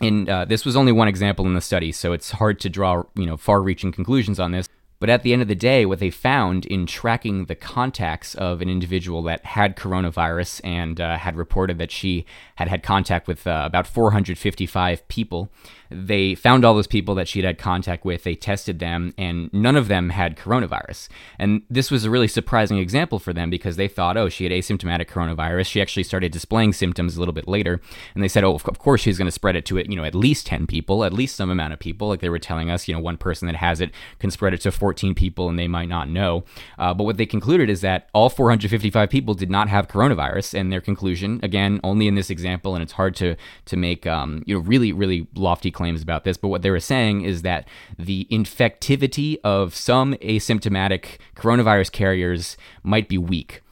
and 0.00 0.28
uh, 0.28 0.44
this 0.44 0.64
was 0.64 0.76
only 0.76 0.92
one 0.92 1.08
example 1.08 1.46
in 1.46 1.54
the 1.54 1.60
study, 1.60 1.92
so 1.92 2.12
it's 2.12 2.32
hard 2.32 2.60
to 2.60 2.68
draw 2.68 3.04
you 3.14 3.26
know 3.26 3.36
far-reaching 3.36 3.92
conclusions 3.92 4.40
on 4.40 4.52
this. 4.52 4.68
But 5.02 5.10
at 5.10 5.24
the 5.24 5.32
end 5.32 5.42
of 5.42 5.48
the 5.48 5.56
day, 5.56 5.84
what 5.84 5.98
they 5.98 6.10
found 6.10 6.64
in 6.66 6.86
tracking 6.86 7.46
the 7.46 7.56
contacts 7.56 8.36
of 8.36 8.62
an 8.62 8.68
individual 8.68 9.20
that 9.24 9.44
had 9.44 9.74
coronavirus 9.74 10.60
and 10.62 11.00
uh, 11.00 11.18
had 11.18 11.34
reported 11.34 11.78
that 11.78 11.90
she 11.90 12.24
had 12.54 12.68
had 12.68 12.84
contact 12.84 13.26
with 13.26 13.44
uh, 13.44 13.64
about 13.64 13.88
455 13.88 15.08
people, 15.08 15.50
they 15.94 16.34
found 16.34 16.64
all 16.64 16.74
those 16.74 16.86
people 16.86 17.14
that 17.16 17.28
she'd 17.28 17.44
had 17.44 17.58
contact 17.58 18.04
with, 18.04 18.24
they 18.24 18.34
tested 18.34 18.78
them, 18.78 19.12
and 19.18 19.52
none 19.52 19.76
of 19.76 19.88
them 19.88 20.10
had 20.10 20.36
coronavirus. 20.36 21.08
And 21.38 21.62
this 21.68 21.90
was 21.90 22.04
a 22.04 22.10
really 22.10 22.28
surprising 22.28 22.78
example 22.78 23.18
for 23.18 23.32
them 23.32 23.50
because 23.50 23.76
they 23.76 23.88
thought, 23.88 24.16
oh, 24.16 24.28
she 24.28 24.44
had 24.44 24.52
asymptomatic 24.52 25.08
coronavirus. 25.08 25.66
She 25.66 25.80
actually 25.80 26.04
started 26.04 26.32
displaying 26.32 26.72
symptoms 26.72 27.16
a 27.16 27.18
little 27.18 27.34
bit 27.34 27.48
later, 27.48 27.80
and 28.14 28.22
they 28.22 28.28
said, 28.28 28.44
oh, 28.44 28.54
of 28.54 28.78
course 28.78 29.00
she's 29.00 29.18
going 29.18 29.26
to 29.26 29.32
spread 29.32 29.56
it 29.56 29.66
to 29.66 29.78
you 29.78 29.96
know, 29.96 30.04
at 30.04 30.14
least 30.14 30.46
10 30.46 30.66
people, 30.66 31.04
at 31.04 31.12
least 31.12 31.36
some 31.36 31.50
amount 31.50 31.72
of 31.72 31.78
people. 31.78 32.08
Like 32.08 32.20
they 32.20 32.28
were 32.28 32.38
telling 32.38 32.70
us, 32.70 32.88
you 32.88 32.94
know, 32.94 33.00
one 33.00 33.16
person 33.16 33.46
that 33.46 33.56
has 33.56 33.80
it 33.80 33.90
can 34.18 34.30
spread 34.30 34.54
it 34.54 34.60
to 34.62 34.72
14 34.72 35.14
people 35.14 35.48
and 35.48 35.58
they 35.58 35.68
might 35.68 35.88
not 35.88 36.08
know. 36.08 36.44
Uh, 36.78 36.94
but 36.94 37.04
what 37.04 37.16
they 37.16 37.26
concluded 37.26 37.68
is 37.68 37.80
that 37.80 38.08
all 38.12 38.28
455 38.28 39.10
people 39.10 39.34
did 39.34 39.50
not 39.50 39.68
have 39.68 39.88
coronavirus, 39.88 40.58
and 40.58 40.72
their 40.72 40.80
conclusion, 40.80 41.40
again, 41.42 41.80
only 41.84 42.06
in 42.06 42.14
this 42.14 42.30
example, 42.30 42.74
and 42.74 42.82
it's 42.82 42.92
hard 42.92 43.14
to 43.16 43.36
to 43.66 43.76
make 43.76 44.06
um, 44.06 44.42
you 44.46 44.54
know 44.54 44.60
really 44.60 44.92
really 44.92 45.26
lofty 45.34 45.70
claims 45.70 45.81
about 46.02 46.24
this, 46.24 46.36
but 46.36 46.48
what 46.48 46.62
they 46.62 46.70
were 46.70 46.80
saying 46.80 47.22
is 47.22 47.42
that 47.42 47.66
the 47.98 48.26
infectivity 48.30 49.38
of 49.44 49.74
some 49.74 50.14
asymptomatic 50.14 51.18
coronavirus 51.36 51.92
carriers 51.92 52.56
might 52.82 53.08
be 53.08 53.18
weak 53.18 53.62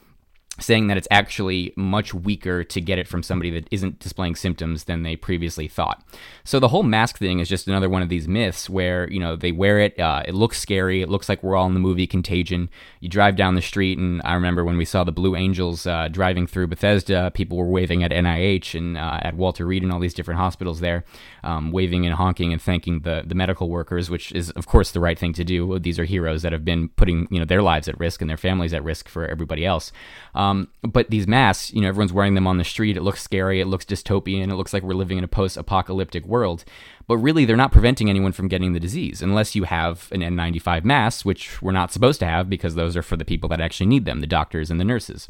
saying 0.61 0.87
that 0.89 0.97
it's 0.97 1.09
actually 1.11 1.73
much 1.77 2.15
weaker 2.15 2.63
to 2.65 2.81
get 2.81 2.99
it 2.99 3.09
from 3.09 3.23
somebody 3.23 3.51
that 3.51 3.67
isn't 3.71 3.99
displaying 3.99 4.37
symptoms 4.37 4.85
than 4.85 5.03
they 5.03 5.17
previously 5.17 5.69
thought. 5.69 6.05
So 6.45 6.61
the 6.61 6.69
whole 6.69 6.83
mask 6.83 7.19
thing 7.19 7.41
is 7.41 7.49
just 7.49 7.67
another 7.67 7.89
one 7.89 8.03
of 8.03 8.09
these 8.09 8.29
myths 8.29 8.69
where 8.69 9.11
you 9.11 9.19
know 9.21 9.37
they 9.37 9.53
wear 9.53 9.79
it, 9.79 9.99
uh, 9.99 10.23
it 10.27 10.35
looks 10.35 10.61
scary, 10.61 11.03
it 11.03 11.09
looks 11.09 11.29
like 11.29 11.43
we're 11.43 11.57
all 11.57 11.67
in 11.67 11.75
the 11.75 11.81
movie 11.81 12.07
Contagion. 12.07 12.69
You 13.01 13.09
drive 13.09 13.37
down 13.37 13.55
the 13.55 13.63
street, 13.63 13.99
and 13.99 14.21
I 14.25 14.35
remember 14.35 14.65
when 14.65 14.77
we 14.77 14.85
saw 14.85 15.05
the 15.05 15.13
Blue 15.13 15.35
Angels 15.35 15.87
uh, 15.87 16.09
driving 16.09 16.47
through 16.47 16.67
Bethesda, 16.67 17.31
people 17.33 17.57
were 17.57 17.67
waving 17.67 18.03
at 18.05 18.11
NIH 18.11 18.77
and 18.77 18.99
uh, 18.99 19.21
at 19.23 19.37
Walter 19.37 19.67
Reed 19.67 19.83
and 19.83 19.93
all 19.93 20.01
these 20.01 20.15
different 20.15 20.39
hospitals 20.41 20.81
there, 20.81 21.05
um, 21.43 21.73
waving 21.73 22.05
and 22.07 22.15
honking 22.15 22.53
and 22.53 22.61
thanking 22.61 23.01
the 23.01 23.23
the 23.27 23.35
medical 23.35 23.69
workers, 23.71 24.11
which 24.11 24.33
is 24.33 24.51
of 24.51 24.67
course 24.67 24.91
the 24.91 25.01
right 25.01 25.19
thing 25.19 25.33
to 25.33 25.45
do. 25.45 25.79
These 25.79 25.99
are 25.99 26.05
heroes 26.05 26.43
that 26.43 26.53
have 26.53 26.65
been 26.65 26.89
putting 26.91 27.27
you 27.31 27.39
know 27.39 27.47
their 27.47 27.63
lives 27.63 27.89
at 27.89 27.99
risk 27.99 28.21
and 28.21 28.29
their 28.29 28.37
families 28.37 28.75
at 28.75 28.85
risk 28.85 29.09
for 29.09 29.27
everybody 29.27 29.65
else. 29.65 29.93
Um, 30.35 30.50
but 30.83 31.11
these 31.11 31.27
masks, 31.27 31.73
you 31.73 31.81
know, 31.81 31.89
everyone's 31.89 32.13
wearing 32.13 32.35
them 32.35 32.47
on 32.47 32.59
the 32.59 32.65
street. 32.65 32.97
It 32.97 33.03
looks 33.03 33.23
scary. 33.23 33.61
It 33.61 33.67
looks 33.67 33.85
dystopian. 33.85 34.51
It 34.51 34.57
looks 34.57 34.73
like 34.73 34.83
we're 34.83 34.95
living 34.95 35.19
in 35.19 35.25
a 35.25 35.29
post-apocalyptic 35.29 36.25
world. 36.27 36.65
But 37.07 37.19
really, 37.19 37.45
they're 37.45 37.57
not 37.57 37.73
preventing 37.73 38.09
anyone 38.09 38.33
from 38.33 38.49
getting 38.49 38.73
the 38.73 38.81
disease 38.81 39.21
unless 39.23 39.55
you 39.55 39.65
have 39.65 40.09
an 40.13 40.21
N95 40.21 40.85
mask, 40.85 41.25
which 41.25 41.61
we're 41.61 41.73
not 41.73 41.93
supposed 41.93 42.21
to 42.21 42.27
have 42.27 42.49
because 42.49 42.75
those 42.75 42.97
are 42.97 43.03
for 43.03 43.17
the 43.17 43.25
people 43.25 43.49
that 43.49 43.61
actually 43.61 43.87
need 43.87 44.05
them, 44.05 44.21
the 44.21 44.27
doctors 44.27 44.71
and 44.71 44.81
the 44.81 44.85
nurses. 44.85 45.29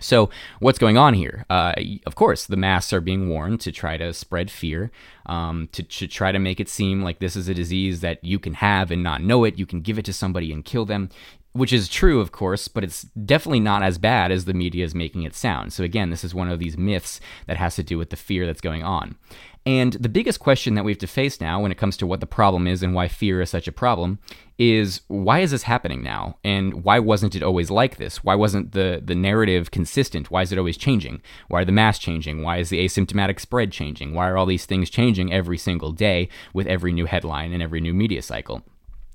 So, 0.00 0.30
what's 0.60 0.78
going 0.78 0.96
on 0.96 1.14
here? 1.14 1.44
Uh, 1.50 1.74
of 2.06 2.14
course, 2.14 2.46
the 2.46 2.56
masks 2.56 2.92
are 2.92 3.00
being 3.00 3.28
worn 3.28 3.58
to 3.58 3.70
try 3.70 3.98
to 3.98 4.12
spread 4.14 4.50
fear, 4.50 4.90
um, 5.26 5.68
to, 5.72 5.82
to 5.82 6.06
try 6.06 6.32
to 6.32 6.38
make 6.38 6.58
it 6.58 6.68
seem 6.68 7.02
like 7.02 7.18
this 7.18 7.36
is 7.36 7.48
a 7.48 7.54
disease 7.54 8.00
that 8.00 8.24
you 8.24 8.38
can 8.38 8.54
have 8.54 8.90
and 8.90 9.02
not 9.02 9.22
know 9.22 9.44
it. 9.44 9.58
You 9.58 9.66
can 9.66 9.82
give 9.82 9.98
it 9.98 10.06
to 10.06 10.12
somebody 10.12 10.52
and 10.52 10.64
kill 10.64 10.86
them 10.86 11.10
which 11.52 11.72
is 11.72 11.88
true, 11.88 12.20
of 12.20 12.32
course, 12.32 12.68
but 12.68 12.84
it's 12.84 13.02
definitely 13.02 13.60
not 13.60 13.82
as 13.82 13.98
bad 13.98 14.30
as 14.30 14.44
the 14.44 14.54
media 14.54 14.84
is 14.84 14.94
making 14.94 15.24
it 15.24 15.34
sound. 15.34 15.72
So, 15.72 15.82
again, 15.82 16.10
this 16.10 16.24
is 16.24 16.34
one 16.34 16.48
of 16.48 16.58
these 16.58 16.78
myths 16.78 17.20
that 17.46 17.56
has 17.56 17.74
to 17.76 17.82
do 17.82 17.98
with 17.98 18.10
the 18.10 18.16
fear 18.16 18.46
that's 18.46 18.60
going 18.60 18.84
on. 18.84 19.16
And 19.66 19.92
the 19.94 20.08
biggest 20.08 20.40
question 20.40 20.74
that 20.74 20.84
we 20.84 20.92
have 20.92 20.98
to 21.00 21.06
face 21.06 21.40
now 21.40 21.60
when 21.60 21.70
it 21.70 21.76
comes 21.76 21.96
to 21.98 22.06
what 22.06 22.20
the 22.20 22.26
problem 22.26 22.66
is 22.66 22.82
and 22.82 22.94
why 22.94 23.08
fear 23.08 23.42
is 23.42 23.50
such 23.50 23.68
a 23.68 23.72
problem 23.72 24.18
is 24.58 25.02
why 25.08 25.40
is 25.40 25.50
this 25.50 25.64
happening 25.64 26.02
now? 26.02 26.38
And 26.42 26.82
why 26.82 26.98
wasn't 26.98 27.34
it 27.34 27.42
always 27.42 27.70
like 27.70 27.96
this? 27.96 28.24
Why 28.24 28.34
wasn't 28.34 28.72
the, 28.72 29.02
the 29.04 29.14
narrative 29.14 29.70
consistent? 29.70 30.30
Why 30.30 30.42
is 30.42 30.52
it 30.52 30.58
always 30.58 30.78
changing? 30.78 31.20
Why 31.48 31.60
are 31.60 31.64
the 31.66 31.72
masks 31.72 32.02
changing? 32.02 32.42
Why 32.42 32.56
is 32.56 32.70
the 32.70 32.82
asymptomatic 32.82 33.38
spread 33.38 33.70
changing? 33.70 34.14
Why 34.14 34.30
are 34.30 34.38
all 34.38 34.46
these 34.46 34.66
things 34.66 34.88
changing 34.88 35.30
every 35.32 35.58
single 35.58 35.92
day 35.92 36.30
with 36.54 36.66
every 36.66 36.92
new 36.92 37.04
headline 37.04 37.52
and 37.52 37.62
every 37.62 37.82
new 37.82 37.92
media 37.92 38.22
cycle? 38.22 38.62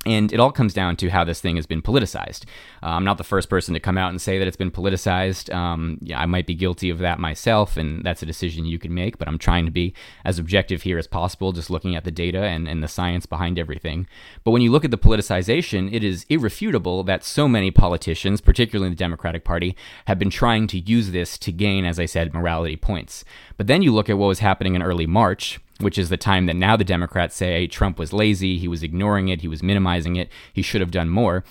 And 0.05 0.31
it 0.31 0.39
all 0.39 0.51
comes 0.51 0.73
down 0.73 0.97
to 0.97 1.09
how 1.09 1.23
this 1.23 1.41
thing 1.41 1.55
has 1.55 1.65
been 1.65 1.81
politicized. 1.81 2.45
Uh, 2.83 2.89
I'm 2.89 3.03
not 3.03 3.17
the 3.17 3.23
first 3.23 3.49
person 3.49 3.73
to 3.73 3.79
come 3.79 3.97
out 3.97 4.11
and 4.11 4.21
say 4.21 4.37
that 4.37 4.47
it's 4.47 4.57
been 4.57 4.71
politicized. 4.71 5.53
Um, 5.53 5.97
yeah, 6.01 6.19
I 6.19 6.27
might 6.27 6.45
be 6.45 6.53
guilty 6.53 6.91
of 6.91 6.99
that 6.99 7.19
myself, 7.19 7.75
and 7.75 8.03
that's 8.03 8.21
a 8.21 8.25
decision 8.25 8.65
you 8.65 8.77
can 8.77 8.93
make, 8.93 9.17
but 9.17 9.27
I'm 9.27 9.39
trying 9.39 9.65
to 9.65 9.71
be 9.71 9.93
as 10.23 10.37
objective 10.37 10.83
here 10.83 10.99
as 10.99 11.07
possible, 11.07 11.51
just 11.53 11.69
looking 11.69 11.95
at 11.95 12.03
the 12.03 12.11
data 12.11 12.43
and, 12.43 12.67
and 12.67 12.83
the 12.83 12.87
science 12.87 13.25
behind 13.25 13.57
everything. 13.57 14.07
But 14.43 14.51
when 14.51 14.61
you 14.61 14.71
look 14.71 14.85
at 14.85 14.91
the 14.91 14.97
politicization, 14.97 15.91
it 15.91 16.03
is 16.03 16.25
irrefutable 16.29 17.03
that 17.03 17.23
so 17.23 17.47
many 17.47 17.71
politicians, 17.71 18.41
particularly 18.41 18.87
in 18.87 18.93
the 18.93 18.97
Democratic 18.97 19.43
Party, 19.43 19.75
have 20.05 20.19
been 20.19 20.29
trying 20.29 20.67
to 20.67 20.79
use 20.79 21.11
this 21.11 21.37
to 21.39 21.51
gain, 21.51 21.83
as 21.85 21.99
I 21.99 22.05
said, 22.05 22.33
morality 22.33 22.75
points. 22.75 23.25
But 23.57 23.67
then 23.67 23.81
you 23.81 23.93
look 23.93 24.09
at 24.09 24.17
what 24.17 24.27
was 24.27 24.39
happening 24.39 24.75
in 24.75 24.83
early 24.83 25.07
March, 25.07 25.59
which 25.79 25.97
is 25.97 26.09
the 26.09 26.17
time 26.17 26.45
that 26.45 26.55
now 26.55 26.75
the 26.77 26.83
Democrats 26.83 27.35
say 27.35 27.67
Trump 27.67 27.99
was 27.99 28.13
lazy, 28.13 28.57
he 28.57 28.67
was 28.67 28.83
ignoring 28.83 29.27
it, 29.27 29.41
he 29.41 29.47
was 29.47 29.61
minimizing 29.61 30.15
it, 30.15 30.29
he 30.53 30.61
should 30.61 30.81
have 30.81 30.91
done 30.91 31.09
more 31.09 31.43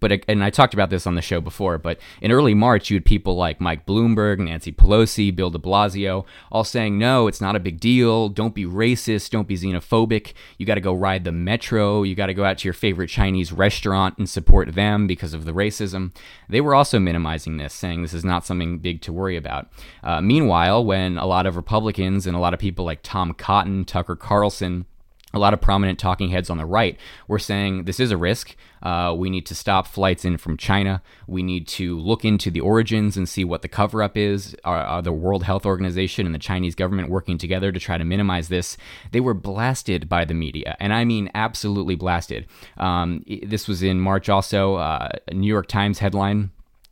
but 0.00 0.24
and 0.28 0.42
I 0.42 0.50
talked 0.50 0.74
about 0.74 0.90
this 0.90 1.06
on 1.06 1.14
the 1.14 1.22
show 1.22 1.40
before, 1.40 1.78
but 1.78 1.98
in 2.20 2.32
early 2.32 2.54
March, 2.54 2.90
you 2.90 2.96
had 2.96 3.04
people 3.04 3.36
like 3.36 3.60
Mike 3.60 3.86
Bloomberg, 3.86 4.38
Nancy 4.38 4.72
Pelosi, 4.72 5.34
Bill 5.34 5.50
de 5.50 5.58
Blasio, 5.58 6.24
all 6.50 6.64
saying, 6.64 6.98
no, 6.98 7.26
it's 7.26 7.40
not 7.40 7.56
a 7.56 7.60
big 7.60 7.80
deal. 7.80 8.28
Don't 8.28 8.54
be 8.54 8.64
racist. 8.64 9.30
Don't 9.30 9.48
be 9.48 9.56
xenophobic. 9.56 10.32
You 10.58 10.66
got 10.66 10.74
to 10.76 10.80
go 10.80 10.94
ride 10.94 11.24
the 11.24 11.32
metro. 11.32 12.02
You 12.02 12.14
got 12.14 12.26
to 12.26 12.34
go 12.34 12.44
out 12.44 12.58
to 12.58 12.64
your 12.64 12.74
favorite 12.74 13.08
Chinese 13.08 13.52
restaurant 13.52 14.18
and 14.18 14.28
support 14.28 14.74
them 14.74 15.06
because 15.06 15.34
of 15.34 15.44
the 15.44 15.52
racism. 15.52 16.14
They 16.48 16.60
were 16.60 16.74
also 16.74 16.98
minimizing 16.98 17.56
this, 17.56 17.74
saying 17.74 18.02
this 18.02 18.14
is 18.14 18.24
not 18.24 18.44
something 18.44 18.78
big 18.78 19.02
to 19.02 19.12
worry 19.12 19.36
about. 19.36 19.68
Uh, 20.02 20.20
meanwhile, 20.20 20.84
when 20.84 21.18
a 21.18 21.26
lot 21.26 21.46
of 21.46 21.56
Republicans 21.56 22.26
and 22.26 22.36
a 22.36 22.40
lot 22.40 22.54
of 22.54 22.60
people 22.60 22.84
like 22.84 23.00
Tom 23.02 23.32
Cotton, 23.32 23.84
Tucker 23.84 24.16
Carlson, 24.16 24.86
a 25.34 25.38
lot 25.38 25.52
of 25.52 25.60
prominent 25.60 25.98
talking 25.98 26.30
heads 26.30 26.48
on 26.48 26.56
the 26.56 26.66
right 26.66 26.98
were 27.28 27.38
saying 27.38 27.84
this 27.84 28.00
is 28.00 28.10
a 28.10 28.16
risk. 28.16 28.56
Uh, 28.82 29.14
we 29.16 29.30
need 29.30 29.46
to 29.46 29.54
stop 29.54 29.86
flights 29.86 30.24
in 30.24 30.36
from 30.36 30.56
China. 30.56 31.02
We 31.26 31.42
need 31.42 31.66
to 31.68 31.98
look 31.98 32.24
into 32.24 32.50
the 32.50 32.60
origins 32.60 33.16
and 33.16 33.28
see 33.28 33.44
what 33.44 33.62
the 33.62 33.68
cover 33.68 34.02
up 34.02 34.16
is. 34.16 34.54
Are, 34.64 34.76
are, 34.76 35.02
the 35.02 35.12
World 35.12 35.44
Health 35.44 35.64
Organization 35.64 36.26
and 36.26 36.34
the 36.34 36.38
Chinese 36.38 36.74
government 36.74 37.08
working 37.08 37.38
together 37.38 37.72
to 37.72 37.80
try 37.80 37.98
to 37.98 38.04
minimize 38.04 38.48
this? 38.48 38.76
They 39.12 39.20
were 39.20 39.34
blasted 39.34 40.08
by 40.08 40.24
the 40.24 40.34
media, 40.34 40.76
and 40.80 40.92
I 40.92 41.04
mean 41.04 41.30
absolutely 41.34 41.94
blasted. 41.94 42.46
Um, 42.76 43.24
this 43.42 43.66
was 43.66 43.82
in 43.82 44.00
March 44.00 44.28
also. 44.28 44.76
Uh, 44.76 45.08
a 45.28 45.34
New 45.34 45.48
York 45.48 45.66
Times 45.66 45.98
headline 45.98 46.50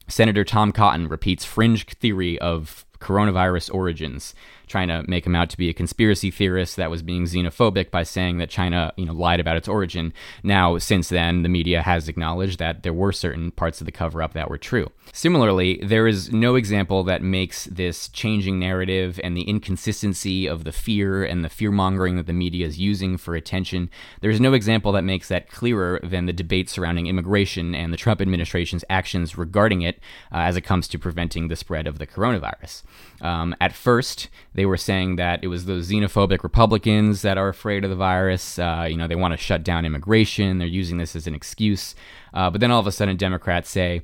Senator 0.08 0.44
Tom 0.44 0.72
Cotton 0.72 1.08
repeats 1.08 1.44
fringe 1.44 1.86
theory 1.94 2.38
of 2.38 2.84
coronavirus 3.00 3.72
origins 3.74 4.34
trying 4.72 4.88
to 4.88 5.04
make 5.06 5.26
him 5.26 5.36
out 5.36 5.50
to 5.50 5.58
be 5.58 5.68
a 5.68 5.74
conspiracy 5.74 6.30
theorist 6.30 6.76
that 6.76 6.90
was 6.90 7.02
being 7.02 7.24
xenophobic 7.24 7.90
by 7.90 8.02
saying 8.02 8.38
that 8.38 8.48
China, 8.48 8.90
you 8.96 9.04
know, 9.04 9.12
lied 9.12 9.38
about 9.38 9.58
its 9.58 9.68
origin. 9.68 10.14
Now, 10.42 10.78
since 10.78 11.10
then, 11.10 11.42
the 11.42 11.50
media 11.50 11.82
has 11.82 12.08
acknowledged 12.08 12.58
that 12.58 12.82
there 12.82 12.94
were 12.94 13.12
certain 13.12 13.50
parts 13.50 13.82
of 13.82 13.84
the 13.84 13.92
cover 13.92 14.22
up 14.22 14.32
that 14.32 14.48
were 14.48 14.56
true. 14.56 14.90
Similarly, 15.12 15.78
there 15.82 16.06
is 16.06 16.32
no 16.32 16.54
example 16.54 17.04
that 17.04 17.22
makes 17.22 17.66
this 17.66 18.08
changing 18.08 18.58
narrative 18.58 19.20
and 19.22 19.36
the 19.36 19.42
inconsistency 19.42 20.46
of 20.46 20.64
the 20.64 20.72
fear 20.72 21.22
and 21.22 21.44
the 21.44 21.50
fear 21.50 21.70
mongering 21.70 22.16
that 22.16 22.26
the 22.26 22.32
media 22.32 22.66
is 22.66 22.80
using 22.80 23.18
for 23.18 23.34
attention. 23.34 23.90
There's 24.22 24.40
no 24.40 24.54
example 24.54 24.90
that 24.92 25.04
makes 25.04 25.28
that 25.28 25.50
clearer 25.50 26.00
than 26.02 26.24
the 26.24 26.32
debate 26.32 26.70
surrounding 26.70 27.08
immigration 27.08 27.74
and 27.74 27.92
the 27.92 27.98
Trump 27.98 28.22
administration's 28.22 28.86
actions 28.88 29.36
regarding 29.36 29.82
it 29.82 29.96
uh, 30.32 30.38
as 30.38 30.56
it 30.56 30.62
comes 30.62 30.88
to 30.88 30.98
preventing 30.98 31.48
the 31.48 31.56
spread 31.56 31.86
of 31.86 31.98
the 31.98 32.06
coronavirus. 32.06 32.84
Um, 33.22 33.54
at 33.60 33.72
first, 33.72 34.28
they 34.54 34.66
were 34.66 34.76
saying 34.76 35.16
that 35.16 35.42
it 35.42 35.46
was 35.46 35.64
those 35.64 35.88
xenophobic 35.88 36.42
Republicans 36.42 37.22
that 37.22 37.38
are 37.38 37.48
afraid 37.48 37.84
of 37.84 37.90
the 37.90 37.96
virus. 37.96 38.58
Uh, 38.58 38.86
you 38.88 38.96
know, 38.96 39.06
they 39.06 39.14
want 39.14 39.32
to 39.32 39.38
shut 39.38 39.62
down 39.62 39.84
immigration. 39.86 40.58
They're 40.58 40.66
using 40.66 40.98
this 40.98 41.14
as 41.14 41.26
an 41.26 41.34
excuse. 41.34 41.94
Uh, 42.34 42.50
but 42.50 42.60
then 42.60 42.70
all 42.70 42.80
of 42.80 42.86
a 42.86 42.92
sudden, 42.92 43.16
Democrats 43.16 43.70
say, 43.70 44.02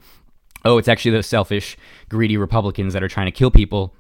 oh, 0.64 0.78
it's 0.78 0.88
actually 0.88 1.10
those 1.10 1.26
selfish, 1.26 1.76
greedy 2.08 2.36
Republicans 2.36 2.92
that 2.92 3.02
are 3.02 3.08
trying 3.08 3.26
to 3.26 3.32
kill 3.32 3.50
people 3.50 3.92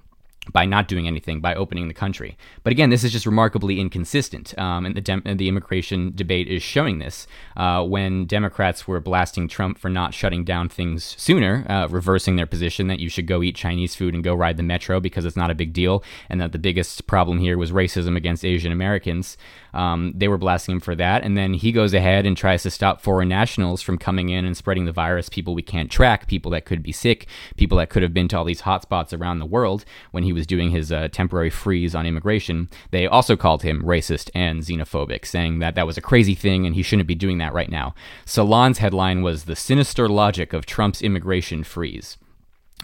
by 0.52 0.64
not 0.66 0.88
doing 0.88 1.06
anything, 1.06 1.40
by 1.40 1.54
opening 1.54 1.88
the 1.88 1.94
country. 1.94 2.36
But 2.62 2.72
again, 2.72 2.90
this 2.90 3.04
is 3.04 3.12
just 3.12 3.26
remarkably 3.26 3.80
inconsistent, 3.80 4.56
um, 4.58 4.86
and 4.86 4.94
the 4.94 5.00
dem- 5.00 5.22
the 5.24 5.48
immigration 5.48 6.12
debate 6.14 6.48
is 6.48 6.62
showing 6.62 6.98
this. 6.98 7.26
Uh, 7.56 7.84
when 7.84 8.26
Democrats 8.26 8.86
were 8.86 9.00
blasting 9.00 9.48
Trump 9.48 9.78
for 9.78 9.88
not 9.88 10.14
shutting 10.14 10.44
down 10.44 10.68
things 10.68 11.04
sooner, 11.18 11.66
uh, 11.68 11.86
reversing 11.88 12.36
their 12.36 12.46
position 12.46 12.86
that 12.88 13.00
you 13.00 13.08
should 13.08 13.26
go 13.26 13.42
eat 13.42 13.56
Chinese 13.56 13.94
food 13.94 14.14
and 14.14 14.24
go 14.24 14.34
ride 14.34 14.56
the 14.56 14.62
metro 14.62 15.00
because 15.00 15.24
it's 15.24 15.36
not 15.36 15.50
a 15.50 15.54
big 15.54 15.72
deal, 15.72 16.02
and 16.28 16.40
that 16.40 16.52
the 16.52 16.58
biggest 16.58 17.06
problem 17.06 17.38
here 17.38 17.58
was 17.58 17.72
racism 17.72 18.16
against 18.16 18.44
Asian 18.44 18.72
Americans. 18.72 19.36
Um, 19.74 20.12
they 20.16 20.28
were 20.28 20.38
blasting 20.38 20.76
him 20.76 20.80
for 20.80 20.94
that, 20.94 21.22
and 21.24 21.36
then 21.36 21.54
he 21.54 21.72
goes 21.72 21.94
ahead 21.94 22.26
and 22.26 22.36
tries 22.36 22.62
to 22.62 22.70
stop 22.70 23.00
foreign 23.00 23.28
nationals 23.28 23.82
from 23.82 23.98
coming 23.98 24.28
in 24.28 24.44
and 24.44 24.56
spreading 24.56 24.84
the 24.84 24.92
virus. 24.92 25.28
People 25.28 25.54
we 25.54 25.62
can't 25.62 25.90
track, 25.90 26.26
people 26.26 26.50
that 26.52 26.64
could 26.64 26.82
be 26.82 26.92
sick, 26.92 27.26
people 27.56 27.78
that 27.78 27.90
could 27.90 28.02
have 28.02 28.14
been 28.14 28.28
to 28.28 28.38
all 28.38 28.44
these 28.44 28.62
hotspots 28.62 29.18
around 29.18 29.38
the 29.38 29.46
world 29.46 29.84
when 30.10 30.24
he 30.24 30.32
was 30.32 30.46
doing 30.46 30.70
his 30.70 30.90
uh, 30.90 31.08
temporary 31.08 31.50
freeze 31.50 31.94
on 31.94 32.06
immigration, 32.06 32.68
they 32.90 33.06
also 33.06 33.36
called 33.36 33.62
him 33.62 33.82
racist 33.82 34.30
and 34.34 34.62
xenophobic, 34.62 35.24
saying 35.24 35.58
that 35.58 35.74
that 35.74 35.86
was 35.86 35.98
a 35.98 36.02
crazy 36.02 36.34
thing 36.34 36.66
and 36.66 36.74
he 36.74 36.82
shouldn't 36.82 37.08
be 37.08 37.14
doing 37.14 37.38
that 37.38 37.52
right 37.52 37.70
now. 37.70 37.94
Salon's 38.24 38.78
headline 38.78 39.22
was 39.22 39.44
The 39.44 39.56
Sinister 39.56 40.08
Logic 40.08 40.52
of 40.52 40.66
Trump's 40.66 41.02
Immigration 41.02 41.64
Freeze. 41.64 42.16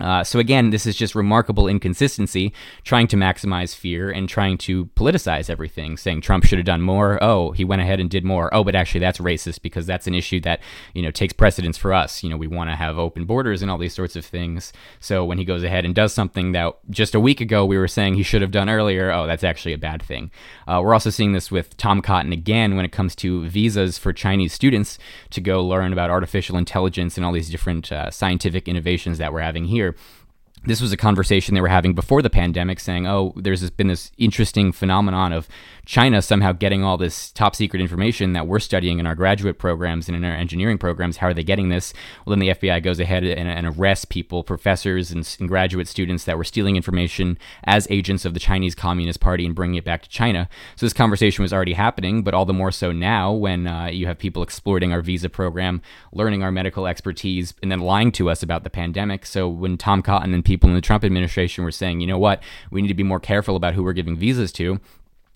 Uh, 0.00 0.24
so 0.24 0.40
again, 0.40 0.70
this 0.70 0.86
is 0.86 0.96
just 0.96 1.14
remarkable 1.14 1.68
inconsistency, 1.68 2.52
trying 2.82 3.06
to 3.06 3.16
maximize 3.16 3.76
fear 3.76 4.10
and 4.10 4.28
trying 4.28 4.58
to 4.58 4.86
politicize 4.96 5.48
everything, 5.48 5.96
saying 5.96 6.20
Trump 6.20 6.44
should 6.44 6.58
have 6.58 6.66
done 6.66 6.82
more. 6.82 7.22
Oh, 7.22 7.52
he 7.52 7.64
went 7.64 7.80
ahead 7.80 8.00
and 8.00 8.10
did 8.10 8.24
more. 8.24 8.52
Oh, 8.52 8.64
but 8.64 8.74
actually 8.74 9.00
that's 9.00 9.18
racist 9.18 9.62
because 9.62 9.86
that's 9.86 10.08
an 10.08 10.14
issue 10.14 10.40
that 10.40 10.60
you 10.94 11.02
know 11.02 11.12
takes 11.12 11.32
precedence 11.32 11.78
for 11.78 11.92
us. 11.92 12.24
You 12.24 12.30
know, 12.30 12.36
we 12.36 12.48
want 12.48 12.70
to 12.70 12.76
have 12.76 12.98
open 12.98 13.24
borders 13.24 13.62
and 13.62 13.70
all 13.70 13.78
these 13.78 13.94
sorts 13.94 14.16
of 14.16 14.24
things. 14.24 14.72
So 14.98 15.24
when 15.24 15.38
he 15.38 15.44
goes 15.44 15.62
ahead 15.62 15.84
and 15.84 15.94
does 15.94 16.12
something 16.12 16.52
that 16.52 16.74
just 16.90 17.14
a 17.14 17.20
week 17.20 17.40
ago 17.40 17.64
we 17.64 17.78
were 17.78 17.88
saying 17.88 18.14
he 18.14 18.24
should 18.24 18.42
have 18.42 18.50
done 18.50 18.68
earlier, 18.68 19.12
oh, 19.12 19.28
that's 19.28 19.44
actually 19.44 19.74
a 19.74 19.78
bad 19.78 20.02
thing. 20.02 20.32
Uh, 20.66 20.80
we're 20.82 20.94
also 20.94 21.10
seeing 21.10 21.32
this 21.32 21.52
with 21.52 21.76
Tom 21.76 22.02
Cotton 22.02 22.32
again 22.32 22.74
when 22.74 22.84
it 22.84 22.92
comes 22.92 23.14
to 23.16 23.46
visas 23.46 23.96
for 23.96 24.12
Chinese 24.12 24.52
students 24.52 24.98
to 25.30 25.40
go 25.40 25.64
learn 25.64 25.92
about 25.92 26.10
artificial 26.10 26.56
intelligence 26.56 27.16
and 27.16 27.24
all 27.24 27.32
these 27.32 27.50
different 27.50 27.92
uh, 27.92 28.10
scientific 28.10 28.66
innovations 28.66 29.18
that 29.18 29.32
we're 29.32 29.40
having 29.40 29.66
here 29.66 29.83
this 30.66 30.80
was 30.80 30.92
a 30.92 30.96
conversation 30.96 31.54
they 31.54 31.60
were 31.60 31.68
having 31.68 31.94
before 31.94 32.22
the 32.22 32.30
pandemic 32.30 32.80
saying, 32.80 33.06
oh, 33.06 33.32
there's 33.36 33.68
been 33.70 33.88
this 33.88 34.10
interesting 34.16 34.72
phenomenon 34.72 35.32
of 35.32 35.48
China 35.84 36.22
somehow 36.22 36.52
getting 36.52 36.82
all 36.82 36.96
this 36.96 37.30
top 37.32 37.54
secret 37.54 37.80
information 37.80 38.32
that 38.32 38.46
we're 38.46 38.58
studying 38.58 38.98
in 38.98 39.06
our 39.06 39.14
graduate 39.14 39.58
programs 39.58 40.08
and 40.08 40.16
in 40.16 40.24
our 40.24 40.34
engineering 40.34 40.78
programs. 40.78 41.18
How 41.18 41.28
are 41.28 41.34
they 41.34 41.44
getting 41.44 41.68
this? 41.68 41.92
Well, 42.24 42.32
then 42.36 42.40
the 42.40 42.54
FBI 42.54 42.82
goes 42.82 43.00
ahead 43.00 43.24
and, 43.24 43.48
and 43.48 43.66
arrests 43.66 44.04
people, 44.04 44.42
professors 44.42 45.10
and, 45.10 45.36
and, 45.38 45.48
graduate 45.48 45.86
students 45.86 46.24
that 46.24 46.38
were 46.38 46.44
stealing 46.44 46.76
information 46.76 47.38
as 47.64 47.86
agents 47.90 48.24
of 48.24 48.34
the 48.34 48.40
Chinese 48.40 48.74
Communist 48.74 49.20
Party 49.20 49.44
and 49.44 49.54
bringing 49.54 49.76
it 49.76 49.84
back 49.84 50.02
to 50.02 50.08
China. 50.08 50.48
So 50.76 50.86
this 50.86 50.92
conversation 50.92 51.42
was 51.42 51.52
already 51.52 51.74
happening, 51.74 52.22
but 52.22 52.34
all 52.34 52.46
the 52.46 52.52
more 52.52 52.72
so 52.72 52.90
now 52.90 53.32
when 53.32 53.66
uh, 53.66 53.86
you 53.86 54.06
have 54.06 54.18
people 54.18 54.42
exploiting 54.42 54.92
our 54.92 55.02
visa 55.02 55.28
program, 55.28 55.82
learning 56.12 56.42
our 56.42 56.50
medical 56.50 56.86
expertise, 56.86 57.54
and 57.62 57.70
then 57.70 57.80
lying 57.80 58.10
to 58.12 58.30
us 58.30 58.42
about 58.42 58.64
the 58.64 58.70
pandemic. 58.70 59.26
So 59.26 59.48
when 59.48 59.76
Tom 59.76 60.02
Cotton 60.02 60.34
and 60.34 60.44
people 60.44 60.68
in 60.68 60.74
the 60.74 60.80
Trump 60.80 61.04
administration 61.04 61.62
were 61.62 61.70
saying, 61.70 62.00
you 62.00 62.06
know 62.06 62.18
what, 62.18 62.42
we 62.70 62.80
need 62.82 62.88
to 62.88 62.94
be 62.94 63.02
more 63.02 63.20
careful 63.20 63.56
about 63.56 63.74
who 63.74 63.82
we're 63.82 63.92
giving 63.92 64.16
visas 64.16 64.50
to, 64.52 64.80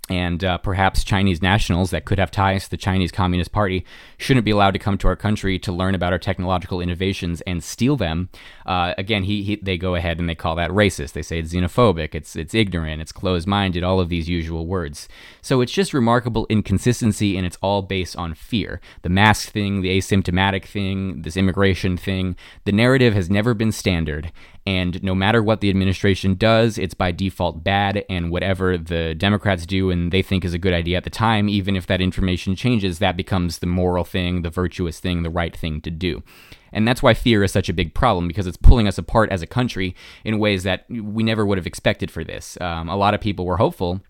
and 0.08 0.44
uh, 0.44 0.58
perhaps 0.58 1.04
Chinese 1.04 1.42
nationals 1.42 1.90
that 1.90 2.04
could 2.04 2.18
have 2.18 2.30
ties 2.30 2.64
to 2.64 2.70
the 2.70 2.76
Chinese 2.76 3.12
Communist 3.12 3.52
Party 3.52 3.84
shouldn't 4.16 4.44
be 4.44 4.50
allowed 4.50 4.72
to 4.72 4.78
come 4.78 4.98
to 4.98 5.08
our 5.08 5.16
country 5.16 5.58
to 5.58 5.72
learn 5.72 5.94
about 5.94 6.12
our 6.12 6.18
technological 6.18 6.80
innovations 6.80 7.40
and 7.42 7.62
steal 7.62 7.96
them. 7.96 8.28
Uh, 8.66 8.94
again, 8.98 9.24
he, 9.24 9.42
he, 9.42 9.56
they 9.56 9.76
go 9.76 9.94
ahead 9.94 10.18
and 10.18 10.28
they 10.28 10.34
call 10.34 10.56
that 10.56 10.70
racist. 10.70 11.12
They 11.12 11.22
say 11.22 11.38
it's 11.38 11.52
xenophobic, 11.52 12.14
it's 12.14 12.36
it's 12.36 12.54
ignorant, 12.54 13.02
it's 13.02 13.12
closed-minded, 13.12 13.82
all 13.82 14.00
of 14.00 14.08
these 14.08 14.28
usual 14.28 14.66
words. 14.66 15.08
So 15.42 15.60
it's 15.60 15.72
just 15.72 15.94
remarkable 15.94 16.46
inconsistency, 16.48 17.36
and 17.36 17.46
it's 17.46 17.58
all 17.62 17.82
based 17.82 18.16
on 18.16 18.34
fear. 18.34 18.80
The 19.02 19.08
mask 19.08 19.50
thing, 19.50 19.82
the 19.82 19.96
asymptomatic 19.98 20.64
thing, 20.64 21.22
this 21.22 21.36
immigration 21.36 21.96
thing. 21.96 22.36
The 22.64 22.72
narrative 22.72 23.14
has 23.14 23.30
never 23.30 23.54
been 23.54 23.72
standard, 23.72 24.32
and 24.68 25.02
no 25.02 25.14
matter 25.14 25.42
what 25.42 25.62
the 25.62 25.70
administration 25.70 26.34
does, 26.34 26.76
it's 26.76 26.92
by 26.92 27.10
default 27.10 27.64
bad. 27.64 28.04
And 28.10 28.30
whatever 28.30 28.76
the 28.76 29.14
Democrats 29.14 29.64
do 29.64 29.90
and 29.90 30.12
they 30.12 30.20
think 30.20 30.44
is 30.44 30.52
a 30.52 30.58
good 30.58 30.74
idea 30.74 30.98
at 30.98 31.04
the 31.04 31.10
time, 31.10 31.48
even 31.48 31.74
if 31.74 31.86
that 31.86 32.02
information 32.02 32.54
changes, 32.54 32.98
that 32.98 33.16
becomes 33.16 33.60
the 33.60 33.66
moral 33.66 34.04
thing, 34.04 34.42
the 34.42 34.50
virtuous 34.50 35.00
thing, 35.00 35.22
the 35.22 35.30
right 35.30 35.56
thing 35.56 35.80
to 35.80 35.90
do. 35.90 36.22
And 36.70 36.86
that's 36.86 37.02
why 37.02 37.14
fear 37.14 37.42
is 37.42 37.50
such 37.50 37.70
a 37.70 37.72
big 37.72 37.94
problem 37.94 38.28
because 38.28 38.46
it's 38.46 38.58
pulling 38.58 38.86
us 38.86 38.98
apart 38.98 39.30
as 39.30 39.40
a 39.40 39.46
country 39.46 39.96
in 40.22 40.38
ways 40.38 40.64
that 40.64 40.84
we 40.90 41.22
never 41.22 41.46
would 41.46 41.56
have 41.56 41.66
expected 41.66 42.10
for 42.10 42.22
this. 42.22 42.58
Um, 42.60 42.90
a 42.90 42.96
lot 42.96 43.14
of 43.14 43.22
people 43.22 43.46
were 43.46 43.56
hopeful 43.56 44.02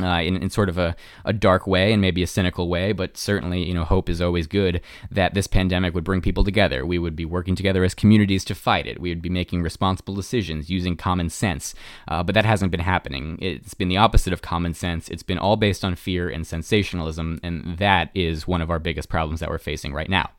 uh, 0.00 0.20
in, 0.22 0.36
in 0.36 0.50
sort 0.50 0.68
of 0.68 0.78
a, 0.78 0.96
a 1.24 1.32
dark 1.32 1.66
way 1.66 1.92
and 1.92 2.00
maybe 2.00 2.22
a 2.22 2.26
cynical 2.26 2.68
way, 2.68 2.92
but 2.92 3.16
certainly, 3.16 3.64
you 3.64 3.74
know, 3.74 3.84
hope 3.84 4.08
is 4.08 4.20
always 4.20 4.46
good 4.46 4.80
that 5.10 5.34
this 5.34 5.46
pandemic 5.46 5.94
would 5.94 6.04
bring 6.04 6.20
people 6.20 6.44
together. 6.44 6.86
We 6.86 6.98
would 6.98 7.16
be 7.16 7.24
working 7.24 7.54
together 7.54 7.84
as 7.84 7.94
communities 7.94 8.44
to 8.46 8.54
fight 8.54 8.86
it. 8.86 9.00
We 9.00 9.10
would 9.10 9.22
be 9.22 9.28
making 9.28 9.62
responsible 9.62 10.14
decisions 10.14 10.70
using 10.70 10.96
common 10.96 11.28
sense. 11.28 11.74
Uh, 12.08 12.22
but 12.22 12.34
that 12.34 12.44
hasn't 12.44 12.70
been 12.70 12.80
happening. 12.80 13.38
It's 13.40 13.74
been 13.74 13.88
the 13.88 13.98
opposite 13.98 14.32
of 14.32 14.42
common 14.42 14.74
sense. 14.74 15.08
It's 15.08 15.22
been 15.22 15.38
all 15.38 15.56
based 15.56 15.84
on 15.84 15.94
fear 15.96 16.28
and 16.28 16.46
sensationalism, 16.46 17.40
and 17.42 17.78
that 17.78 18.10
is 18.14 18.46
one 18.46 18.62
of 18.62 18.70
our 18.70 18.78
biggest 18.78 19.08
problems 19.08 19.40
that 19.40 19.50
we're 19.50 19.58
facing 19.58 19.92
right 19.92 20.08
now. 20.08 20.30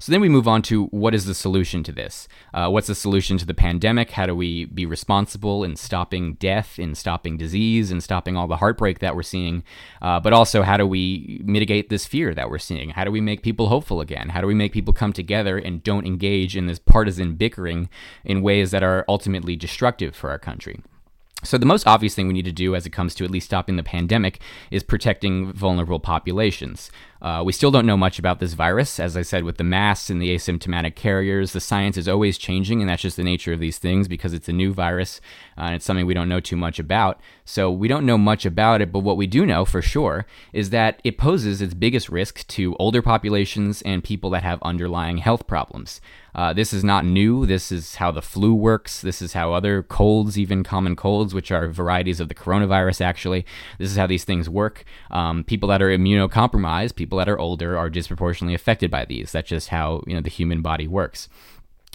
So 0.00 0.12
then 0.12 0.20
we 0.20 0.28
move 0.28 0.46
on 0.46 0.62
to 0.62 0.84
what 0.86 1.12
is 1.12 1.24
the 1.24 1.34
solution 1.34 1.82
to 1.82 1.90
this? 1.90 2.28
Uh, 2.54 2.68
what's 2.68 2.86
the 2.86 2.94
solution 2.94 3.36
to 3.38 3.44
the 3.44 3.54
pandemic? 3.54 4.12
How 4.12 4.26
do 4.26 4.34
we 4.34 4.66
be 4.66 4.86
responsible 4.86 5.64
in 5.64 5.74
stopping 5.74 6.34
death, 6.34 6.78
in 6.78 6.94
stopping 6.94 7.36
disease, 7.36 7.90
in 7.90 8.00
stopping 8.00 8.36
all 8.36 8.46
the 8.46 8.58
heartbreak 8.58 9.00
that 9.00 9.16
we're 9.16 9.24
seeing? 9.24 9.64
Uh, 10.00 10.20
but 10.20 10.32
also, 10.32 10.62
how 10.62 10.76
do 10.76 10.86
we 10.86 11.40
mitigate 11.44 11.88
this 11.88 12.06
fear 12.06 12.32
that 12.32 12.48
we're 12.48 12.58
seeing? 12.58 12.90
How 12.90 13.02
do 13.02 13.10
we 13.10 13.20
make 13.20 13.42
people 13.42 13.68
hopeful 13.68 14.00
again? 14.00 14.28
How 14.28 14.40
do 14.40 14.46
we 14.46 14.54
make 14.54 14.72
people 14.72 14.94
come 14.94 15.12
together 15.12 15.58
and 15.58 15.82
don't 15.82 16.06
engage 16.06 16.56
in 16.56 16.66
this 16.66 16.78
partisan 16.78 17.34
bickering 17.34 17.88
in 18.24 18.40
ways 18.40 18.70
that 18.70 18.84
are 18.84 19.04
ultimately 19.08 19.56
destructive 19.56 20.14
for 20.14 20.30
our 20.30 20.38
country? 20.38 20.80
So, 21.44 21.56
the 21.56 21.66
most 21.66 21.86
obvious 21.86 22.16
thing 22.16 22.26
we 22.26 22.34
need 22.34 22.44
to 22.46 22.52
do 22.52 22.74
as 22.74 22.84
it 22.84 22.90
comes 22.90 23.14
to 23.14 23.24
at 23.24 23.30
least 23.30 23.46
stopping 23.46 23.76
the 23.76 23.84
pandemic 23.84 24.40
is 24.72 24.82
protecting 24.82 25.52
vulnerable 25.52 26.00
populations. 26.00 26.90
Uh, 27.20 27.42
we 27.44 27.52
still 27.52 27.70
don't 27.70 27.86
know 27.86 27.96
much 27.96 28.18
about 28.18 28.38
this 28.38 28.52
virus. 28.52 29.00
As 29.00 29.16
I 29.16 29.22
said, 29.22 29.44
with 29.44 29.56
the 29.56 29.64
masks 29.64 30.10
and 30.10 30.22
the 30.22 30.34
asymptomatic 30.34 30.94
carriers, 30.94 31.52
the 31.52 31.60
science 31.60 31.96
is 31.96 32.08
always 32.08 32.38
changing, 32.38 32.80
and 32.80 32.88
that's 32.88 33.02
just 33.02 33.16
the 33.16 33.24
nature 33.24 33.52
of 33.52 33.60
these 33.60 33.78
things 33.78 34.08
because 34.08 34.32
it's 34.32 34.48
a 34.48 34.52
new 34.52 34.72
virus 34.72 35.20
uh, 35.56 35.62
and 35.62 35.74
it's 35.74 35.84
something 35.84 36.06
we 36.06 36.14
don't 36.14 36.28
know 36.28 36.40
too 36.40 36.56
much 36.56 36.78
about. 36.78 37.20
So 37.44 37.70
we 37.70 37.88
don't 37.88 38.06
know 38.06 38.18
much 38.18 38.46
about 38.46 38.80
it, 38.80 38.92
but 38.92 39.00
what 39.00 39.16
we 39.16 39.26
do 39.26 39.46
know 39.46 39.64
for 39.64 39.82
sure 39.82 40.26
is 40.52 40.70
that 40.70 41.00
it 41.02 41.18
poses 41.18 41.60
its 41.60 41.74
biggest 41.74 42.08
risk 42.08 42.46
to 42.48 42.76
older 42.76 43.02
populations 43.02 43.82
and 43.82 44.04
people 44.04 44.30
that 44.30 44.42
have 44.42 44.62
underlying 44.62 45.18
health 45.18 45.46
problems. 45.46 46.00
Uh, 46.34 46.52
this 46.52 46.72
is 46.72 46.84
not 46.84 47.04
new. 47.04 47.46
This 47.46 47.72
is 47.72 47.96
how 47.96 48.12
the 48.12 48.22
flu 48.22 48.54
works. 48.54 49.00
This 49.00 49.22
is 49.22 49.32
how 49.32 49.52
other 49.52 49.82
colds, 49.82 50.38
even 50.38 50.62
common 50.62 50.94
colds, 50.94 51.34
which 51.34 51.50
are 51.50 51.68
varieties 51.68 52.20
of 52.20 52.28
the 52.28 52.34
coronavirus, 52.34 53.00
actually, 53.00 53.44
this 53.78 53.90
is 53.90 53.96
how 53.96 54.06
these 54.06 54.24
things 54.24 54.48
work. 54.48 54.84
Um, 55.10 55.42
people 55.42 55.68
that 55.70 55.82
are 55.82 55.88
immunocompromised, 55.88 56.94
people 56.94 57.07
people 57.08 57.16
that 57.16 57.28
are 57.30 57.38
older 57.38 57.78
are 57.78 57.88
disproportionately 57.88 58.54
affected 58.54 58.90
by 58.90 59.06
these. 59.06 59.32
That's 59.32 59.48
just 59.48 59.68
how 59.68 60.02
you 60.06 60.14
know 60.14 60.20
the 60.20 60.28
human 60.28 60.60
body 60.60 60.86
works. 60.86 61.30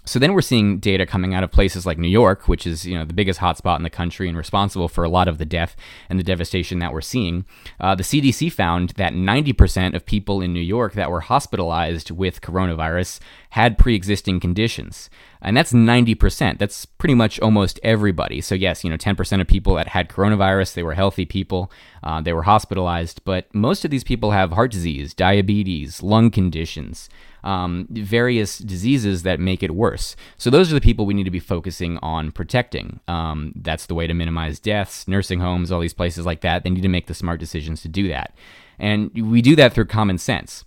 So 0.06 0.18
then 0.20 0.34
we're 0.34 0.42
seeing 0.42 0.80
data 0.80 1.06
coming 1.06 1.36
out 1.36 1.44
of 1.46 1.52
places 1.52 1.86
like 1.86 2.00
New 2.00 2.10
York, 2.10 2.48
which 2.48 2.66
is 2.66 2.84
you 2.84 2.98
know 2.98 3.06
the 3.06 3.14
biggest 3.14 3.40
hotspot 3.40 3.78
in 3.78 3.84
the 3.84 3.92
country 3.92 4.28
and 4.28 4.36
responsible 4.36 4.88
for 4.88 5.04
a 5.04 5.10
lot 5.10 5.28
of 5.28 5.38
the 5.38 5.46
death 5.46 5.76
and 6.10 6.18
the 6.18 6.24
devastation 6.24 6.80
that 6.80 6.92
we're 6.92 7.00
seeing. 7.00 7.46
Uh, 7.80 7.94
the 7.94 8.02
CDC 8.02 8.52
found 8.52 8.90
that 8.98 9.14
90% 9.14 9.96
of 9.96 10.04
people 10.04 10.42
in 10.42 10.52
New 10.52 10.60
York 10.60 10.94
that 10.94 11.12
were 11.12 11.22
hospitalized 11.22 12.10
with 12.10 12.42
coronavirus 12.42 13.20
had 13.52 13.78
pre-existing 13.78 14.40
conditions, 14.40 15.12
and 15.44 15.56
that's 15.56 15.74
90%. 15.74 16.58
That's 16.58 16.86
pretty 16.86 17.16
much 17.16 17.40
almost 17.40 17.80
everybody. 17.84 18.42
So 18.42 18.56
yes, 18.56 18.84
you 18.84 18.90
know 18.90 18.98
10% 18.98 19.42
of 19.42 19.48
people 19.48 19.76
that 19.76 19.90
had 19.90 20.10
coronavirus, 20.10 20.74
they 20.74 20.84
were 20.84 20.94
healthy 20.94 21.26
people, 21.26 21.72
uh, 22.02 22.22
they 22.22 22.34
were 22.34 22.44
hospitalized, 22.44 23.22
but 23.26 23.54
most 23.54 23.86
of 23.86 23.92
these 23.92 24.04
people 24.04 24.32
have 24.32 24.52
heart 24.52 24.72
disease, 24.72 25.14
diabetes, 25.14 26.02
lung 26.02 26.32
conditions 26.32 27.10
um, 27.44 27.88
various 27.92 28.58
diseases 28.58 29.24
that 29.24 29.40
make 29.40 29.64
it 29.64 29.72
worse. 29.72 30.16
So 30.38 30.50
those 30.50 30.72
are 30.72 30.76
the 30.76 30.82
people 30.82 31.06
we 31.06 31.14
need 31.14 31.26
to 31.26 31.32
be 31.32 31.40
focusing 31.40 31.98
on 31.98 32.32
protecting. 32.32 33.00
Um, 33.08 33.54
that's 33.56 33.86
the 33.86 33.96
way 33.96 34.08
to 34.08 34.14
minimize 34.14 34.60
deaths, 34.60 35.08
nursing 35.08 35.40
homes, 35.40 35.72
all 35.72 35.82
these 35.82 35.94
places 35.94 36.26
like 36.26 36.42
that. 36.42 36.64
They 36.64 36.70
need 36.70 36.82
to 36.82 36.90
make 36.90 37.08
the 37.08 37.14
smart 37.14 37.40
decisions 37.40 37.82
to 37.82 37.90
do 37.90 38.08
that. 38.08 38.34
And 38.80 39.12
we 39.14 39.42
do 39.42 39.56
that 39.58 39.74
through 39.74 39.86
common 39.86 40.18
sense 40.18 40.64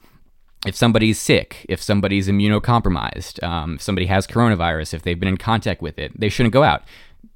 if 0.65 0.75
somebody's 0.75 1.19
sick, 1.19 1.67
if 1.69 1.83
somebody's 1.83 2.29
immunocompromised, 2.29 3.43
um, 3.43 3.75
if 3.75 3.83
somebody 3.83 4.07
has 4.07 4.27
coronavirus, 4.27 4.95
if 4.95 5.03
they've 5.03 5.19
been 5.19 5.29
in 5.29 5.37
contact 5.37 5.83
with 5.83 5.99
it, 5.99 6.19
they 6.19 6.29
shouldn't 6.29 6.53
go 6.53 6.63
out. 6.63 6.83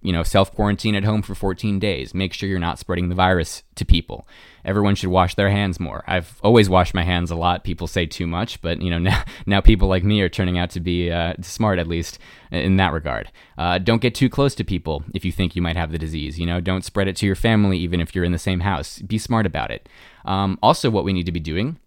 You 0.02 0.12
know, 0.12 0.22
self 0.22 0.54
quarantine 0.54 0.94
at 0.94 1.04
home 1.04 1.20
for 1.20 1.34
14 1.34 1.78
days. 1.78 2.14
Make 2.14 2.32
sure 2.32 2.48
you're 2.48 2.58
not 2.58 2.78
spreading 2.78 3.08
the 3.08 3.14
virus 3.14 3.62
to 3.74 3.84
people 3.84 4.26
everyone 4.64 4.94
should 4.94 5.10
wash 5.10 5.34
their 5.34 5.50
hands 5.50 5.80
more. 5.80 6.04
I've 6.06 6.38
always 6.42 6.68
washed 6.68 6.94
my 6.94 7.02
hands 7.02 7.30
a 7.30 7.36
lot. 7.36 7.64
People 7.64 7.86
say 7.86 8.06
too 8.06 8.26
much, 8.26 8.60
but 8.62 8.80
you 8.80 8.90
know 8.90 8.98
now 9.10 9.24
now 9.46 9.60
people 9.60 9.88
like 9.88 10.04
me 10.04 10.20
are 10.20 10.28
turning 10.28 10.58
out 10.58 10.70
to 10.70 10.80
be 10.80 11.10
uh, 11.10 11.34
smart 11.40 11.78
at 11.78 11.86
least 11.86 12.18
in 12.50 12.76
that 12.76 12.92
regard. 12.92 13.30
Uh, 13.58 13.78
don't 13.78 14.02
get 14.02 14.14
too 14.14 14.28
close 14.28 14.54
to 14.56 14.64
people 14.64 15.04
if 15.14 15.24
you 15.24 15.32
think 15.32 15.56
you 15.56 15.62
might 15.62 15.76
have 15.76 15.92
the 15.92 15.98
disease. 15.98 16.38
You 16.38 16.46
know, 16.46 16.60
don't 16.60 16.84
spread 16.84 17.08
it 17.08 17.16
to 17.16 17.26
your 17.26 17.36
family 17.36 17.78
even 17.78 18.00
if 18.00 18.14
you're 18.14 18.24
in 18.24 18.32
the 18.32 18.38
same 18.38 18.60
house. 18.60 19.00
Be 19.00 19.18
smart 19.18 19.46
about 19.46 19.70
it. 19.70 19.88
Um, 20.24 20.58
also, 20.62 20.90
what 20.90 21.04
we 21.04 21.12
need 21.12 21.26
to 21.26 21.32
be 21.32 21.40
doing 21.40 21.78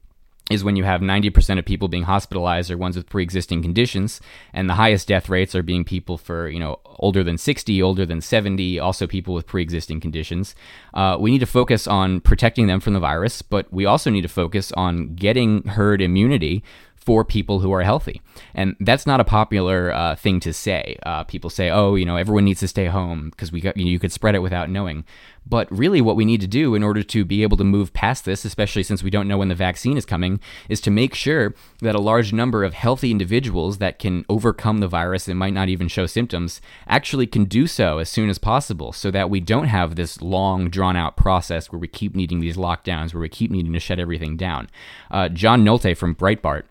is 0.51 0.63
when 0.63 0.75
you 0.75 0.83
have 0.83 0.99
90% 0.99 1.57
of 1.57 1.65
people 1.65 1.87
being 1.87 2.03
hospitalized 2.03 2.69
are 2.69 2.77
ones 2.77 2.97
with 2.97 3.09
pre-existing 3.09 3.61
conditions 3.61 4.19
and 4.51 4.69
the 4.69 4.73
highest 4.73 5.07
death 5.07 5.29
rates 5.29 5.55
are 5.55 5.63
being 5.63 5.85
people 5.85 6.17
for 6.17 6.49
you 6.49 6.59
know 6.59 6.79
older 6.97 7.23
than 7.23 7.37
60 7.37 7.81
older 7.81 8.05
than 8.05 8.19
70 8.19 8.77
also 8.77 9.07
people 9.07 9.33
with 9.33 9.47
pre-existing 9.47 10.01
conditions. 10.01 10.53
Uh, 10.93 11.17
we 11.19 11.31
need 11.31 11.39
to 11.39 11.45
focus 11.45 11.87
on 11.87 12.19
protecting 12.19 12.67
them 12.67 12.81
from 12.81 12.93
the 12.93 12.99
virus 12.99 13.41
but 13.41 13.71
we 13.71 13.85
also 13.85 14.09
need 14.09 14.21
to 14.21 14.27
focus 14.27 14.71
on 14.73 15.15
getting 15.15 15.63
herd 15.63 16.01
immunity 16.01 16.63
for 17.05 17.25
people 17.25 17.59
who 17.59 17.71
are 17.71 17.83
healthy. 17.83 18.21
And 18.53 18.75
that's 18.79 19.05
not 19.05 19.19
a 19.19 19.25
popular 19.25 19.93
uh, 19.93 20.15
thing 20.15 20.39
to 20.41 20.53
say. 20.53 20.97
Uh, 21.05 21.23
people 21.23 21.49
say, 21.49 21.69
oh, 21.69 21.95
you 21.95 22.05
know, 22.05 22.15
everyone 22.15 22.45
needs 22.45 22.61
to 22.61 22.67
stay 22.67 22.85
home 22.85 23.29
because 23.29 23.51
we 23.51 23.61
got, 23.61 23.75
you, 23.75 23.85
know, 23.85 23.91
you 23.91 23.99
could 23.99 24.11
spread 24.11 24.35
it 24.35 24.39
without 24.39 24.69
knowing. 24.69 25.03
But 25.45 25.69
really, 25.69 25.99
what 25.99 26.15
we 26.15 26.23
need 26.23 26.39
to 26.41 26.47
do 26.47 26.73
in 26.73 26.83
order 26.83 27.03
to 27.03 27.25
be 27.25 27.43
able 27.43 27.57
to 27.57 27.65
move 27.65 27.91
past 27.91 28.23
this, 28.23 28.45
especially 28.45 28.83
since 28.83 29.03
we 29.03 29.09
don't 29.09 29.27
know 29.27 29.37
when 29.37 29.49
the 29.49 29.55
vaccine 29.55 29.97
is 29.97 30.05
coming, 30.05 30.39
is 30.69 30.79
to 30.81 30.91
make 30.91 31.13
sure 31.13 31.53
that 31.81 31.95
a 31.95 31.99
large 31.99 32.31
number 32.31 32.63
of 32.63 32.73
healthy 32.73 33.11
individuals 33.11 33.79
that 33.79 33.99
can 33.99 34.25
overcome 34.29 34.77
the 34.77 34.87
virus 34.87 35.27
and 35.27 35.37
might 35.37 35.53
not 35.53 35.67
even 35.67 35.89
show 35.89 36.05
symptoms 36.05 36.61
actually 36.87 37.27
can 37.27 37.43
do 37.43 37.67
so 37.67 37.97
as 37.97 38.07
soon 38.07 38.29
as 38.29 38.37
possible 38.37 38.93
so 38.93 39.11
that 39.11 39.29
we 39.29 39.41
don't 39.41 39.67
have 39.67 39.95
this 39.95 40.21
long, 40.21 40.69
drawn 40.69 40.95
out 40.95 41.17
process 41.17 41.71
where 41.71 41.79
we 41.79 41.87
keep 41.89 42.15
needing 42.15 42.39
these 42.39 42.55
lockdowns, 42.55 43.13
where 43.13 43.21
we 43.21 43.29
keep 43.29 43.51
needing 43.51 43.73
to 43.73 43.79
shut 43.79 43.99
everything 43.99 44.37
down. 44.37 44.69
Uh, 45.11 45.27
John 45.27 45.65
Nolte 45.65 45.97
from 45.97 46.15
Breitbart 46.15 46.63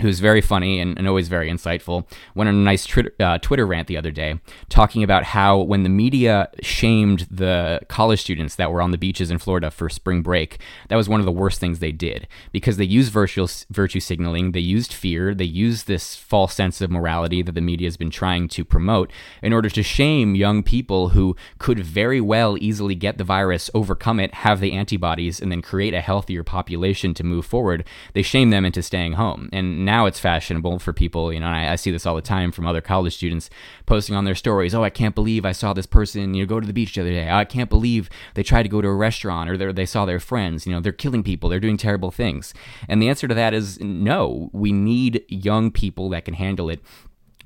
who's 0.00 0.20
very 0.20 0.40
funny 0.40 0.80
and, 0.80 0.98
and, 0.98 1.08
always 1.08 1.28
very 1.28 1.50
insightful, 1.50 2.06
went 2.34 2.48
on 2.48 2.54
a 2.54 2.58
nice 2.58 2.86
tri- 2.86 3.10
uh, 3.18 3.38
Twitter 3.38 3.66
rant 3.66 3.88
the 3.88 3.96
other 3.96 4.10
day 4.10 4.40
talking 4.68 5.02
about 5.02 5.24
how 5.24 5.58
when 5.58 5.82
the 5.82 5.88
media 5.88 6.48
shamed 6.60 7.26
the 7.30 7.80
college 7.88 8.20
students 8.20 8.54
that 8.56 8.70
were 8.70 8.82
on 8.82 8.90
the 8.90 8.98
beaches 8.98 9.30
in 9.30 9.38
Florida 9.38 9.70
for 9.70 9.88
spring 9.88 10.22
break, 10.22 10.58
that 10.88 10.96
was 10.96 11.08
one 11.08 11.20
of 11.20 11.26
the 11.26 11.32
worst 11.32 11.60
things 11.60 11.78
they 11.78 11.92
did 11.92 12.28
because 12.52 12.76
they 12.76 12.84
used 12.84 13.12
virtue, 13.12 13.46
virtue 13.70 14.00
signaling, 14.00 14.52
they 14.52 14.60
used 14.60 14.92
fear, 14.92 15.34
they 15.34 15.44
used 15.44 15.86
this 15.86 16.14
false 16.14 16.54
sense 16.54 16.80
of 16.80 16.90
morality 16.90 17.42
that 17.42 17.52
the 17.52 17.60
media 17.60 17.86
has 17.86 17.96
been 17.96 18.10
trying 18.10 18.48
to 18.48 18.64
promote 18.64 19.10
in 19.42 19.52
order 19.52 19.70
to 19.70 19.82
shame 19.82 20.34
young 20.34 20.62
people 20.62 21.10
who 21.10 21.36
could 21.58 21.80
very 21.80 22.20
well 22.20 22.56
easily 22.60 22.94
get 22.94 23.18
the 23.18 23.24
virus, 23.24 23.70
overcome 23.74 24.20
it, 24.20 24.34
have 24.34 24.60
the 24.60 24.72
antibodies, 24.72 25.40
and 25.40 25.50
then 25.50 25.62
create 25.62 25.94
a 25.94 26.00
healthier 26.00 26.42
population 26.42 27.14
to 27.14 27.24
move 27.24 27.46
forward. 27.46 27.84
They 28.14 28.22
shame 28.22 28.50
them 28.50 28.64
into 28.64 28.82
staying 28.82 29.14
home. 29.14 29.48
And 29.52 29.84
now 29.88 30.04
it's 30.04 30.20
fashionable 30.20 30.78
for 30.80 30.92
people, 30.92 31.32
you 31.32 31.40
know, 31.40 31.46
I, 31.46 31.72
I, 31.72 31.76
see 31.76 31.90
this 31.90 32.04
all 32.04 32.14
the 32.14 32.20
time 32.20 32.52
from 32.52 32.66
other 32.66 32.82
college 32.82 33.14
students 33.14 33.48
posting 33.86 34.14
on 34.14 34.26
their 34.26 34.34
stories. 34.34 34.74
Oh, 34.74 34.84
I 34.84 34.90
can't 34.90 35.14
believe 35.14 35.46
I 35.46 35.52
saw 35.52 35.72
this 35.72 35.86
person, 35.86 36.34
you 36.34 36.42
know, 36.42 36.46
go 36.46 36.60
to 36.60 36.66
the 36.66 36.74
beach 36.74 36.94
the 36.94 37.00
other 37.00 37.10
day. 37.10 37.26
Oh, 37.26 37.36
I 37.36 37.46
can't 37.46 37.70
believe 37.70 38.10
they 38.34 38.42
tried 38.42 38.64
to 38.64 38.68
go 38.68 38.82
to 38.82 38.88
a 38.88 38.94
restaurant 38.94 39.48
or 39.48 39.72
they 39.72 39.86
saw 39.86 40.04
their 40.04 40.20
friends. 40.20 40.66
You 40.66 40.74
know, 40.74 40.80
they're 40.80 40.92
killing 40.92 41.22
people, 41.22 41.48
they're 41.48 41.58
doing 41.58 41.78
terrible 41.78 42.10
things. 42.10 42.52
And 42.86 43.00
the 43.00 43.08
answer 43.08 43.26
to 43.28 43.34
that 43.34 43.54
is 43.54 43.80
no. 43.80 44.50
We 44.52 44.72
need 44.72 45.24
young 45.28 45.70
people 45.70 46.10
that 46.10 46.26
can 46.26 46.34
handle 46.34 46.68
it 46.68 46.80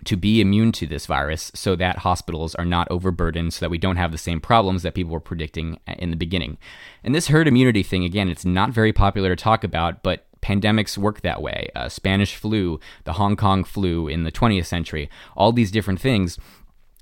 to 0.06 0.16
be 0.16 0.40
immune 0.40 0.72
to 0.72 0.86
this 0.88 1.06
virus 1.06 1.52
so 1.54 1.76
that 1.76 1.98
hospitals 1.98 2.56
are 2.56 2.64
not 2.64 2.90
overburdened 2.90 3.54
so 3.54 3.60
that 3.60 3.70
we 3.70 3.78
don't 3.78 3.98
have 3.98 4.10
the 4.10 4.18
same 4.18 4.40
problems 4.40 4.82
that 4.82 4.94
people 4.94 5.12
were 5.12 5.20
predicting 5.20 5.78
in 5.86 6.10
the 6.10 6.16
beginning. 6.16 6.58
And 7.04 7.14
this 7.14 7.28
herd 7.28 7.46
immunity 7.46 7.84
thing, 7.84 8.02
again, 8.04 8.28
it's 8.28 8.44
not 8.44 8.70
very 8.70 8.92
popular 8.92 9.28
to 9.36 9.40
talk 9.40 9.62
about, 9.62 10.02
but 10.02 10.26
pandemics 10.42 10.98
work 10.98 11.22
that 11.22 11.40
way. 11.40 11.70
Uh, 11.74 11.88
Spanish 11.88 12.36
flu, 12.36 12.80
the 13.04 13.14
Hong 13.14 13.36
Kong 13.36 13.64
flu 13.64 14.08
in 14.08 14.24
the 14.24 14.32
20th 14.32 14.66
century, 14.66 15.08
all 15.36 15.52
these 15.52 15.70
different 15.70 16.00
things 16.00 16.38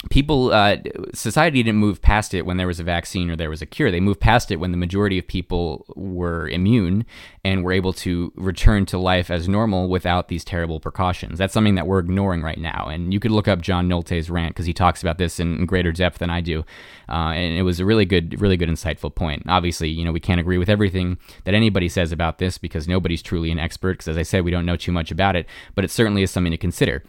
people 0.09 0.51
uh, 0.51 0.79
society 1.13 1.63
didn't 1.63 1.79
move 1.79 2.01
past 2.01 2.33
it 2.33 2.47
when 2.47 2.57
there 2.57 2.67
was 2.67 2.81
a 2.81 2.85
vaccine 2.85 3.31
or 3.31 3.37
there 3.37 3.51
was 3.51 3.61
a 3.61 3.67
cure. 3.67 3.91
They 3.91 4.01
moved 4.01 4.21
past 4.21 4.51
it 4.51 4.57
when 4.57 4.71
the 4.71 4.79
majority 4.79 5.19
of 5.19 5.27
people 5.27 5.85
were 5.95 6.49
immune 6.49 7.05
and 7.45 7.63
were 7.63 7.73
able 7.73 7.93
to 7.93 8.33
return 8.35 8.87
to 8.87 8.99
life 8.99 9.31
as 9.31 9.47
normal 9.47 9.89
without 9.91 10.29
these 10.29 10.43
terrible 10.43 10.81
precautions. 10.81 11.39
That's 11.39 11.53
something 11.53 11.75
that 11.75 11.87
we're 11.87 11.99
ignoring 11.99 12.43
right 12.43 12.59
now. 12.59 12.87
And 12.89 13.13
you 13.13 13.21
could 13.21 13.31
look 13.31 13.47
up 13.47 13.61
john 13.61 13.89
nolte's 13.89 14.31
rant 14.31 14.55
because 14.55 14.67
he 14.67 14.73
talks 14.73 15.03
about 15.03 15.19
this 15.19 15.39
in, 15.39 15.67
greater 15.67 15.93
depth 15.93 16.19
than 16.19 16.31
i 16.31 16.41
do. 16.41 16.65
Uh, 17.09 17.33
and 17.35 17.59
it 17.59 17.63
was 17.63 17.79
a 17.79 17.85
really 17.85 18.07
good 18.07 18.41
really 18.41 18.57
good 18.57 18.71
insightful 18.71 19.15
point. 19.15 19.43
Obviously 19.49 19.91
you 19.91 20.05
know 20.05 20.13
we 20.13 20.21
can't 20.21 20.41
agree 20.41 20.59
with 20.59 20.71
everything 20.71 21.19
that 21.45 21.55
anybody 21.55 21.89
says 21.89 22.11
about 22.11 22.39
this 22.39 22.57
because 22.57 22.89
nobody's 22.89 23.23
truly 23.23 23.51
an 23.51 23.59
expert 23.59 23.95
because 23.95 24.09
as 24.09 24.17
i 24.17 24.23
said 24.23 24.45
we 24.45 24.51
don't 24.51 24.67
know 24.67 24.77
too 24.77 24.93
much 24.93 25.11
about 25.11 25.37
it 25.37 25.47
but 25.75 25.85
it 25.85 25.91
certainly 25.91 26.23
is 26.23 26.31
something 26.31 26.51
to 26.53 26.57
consider 26.57 27.03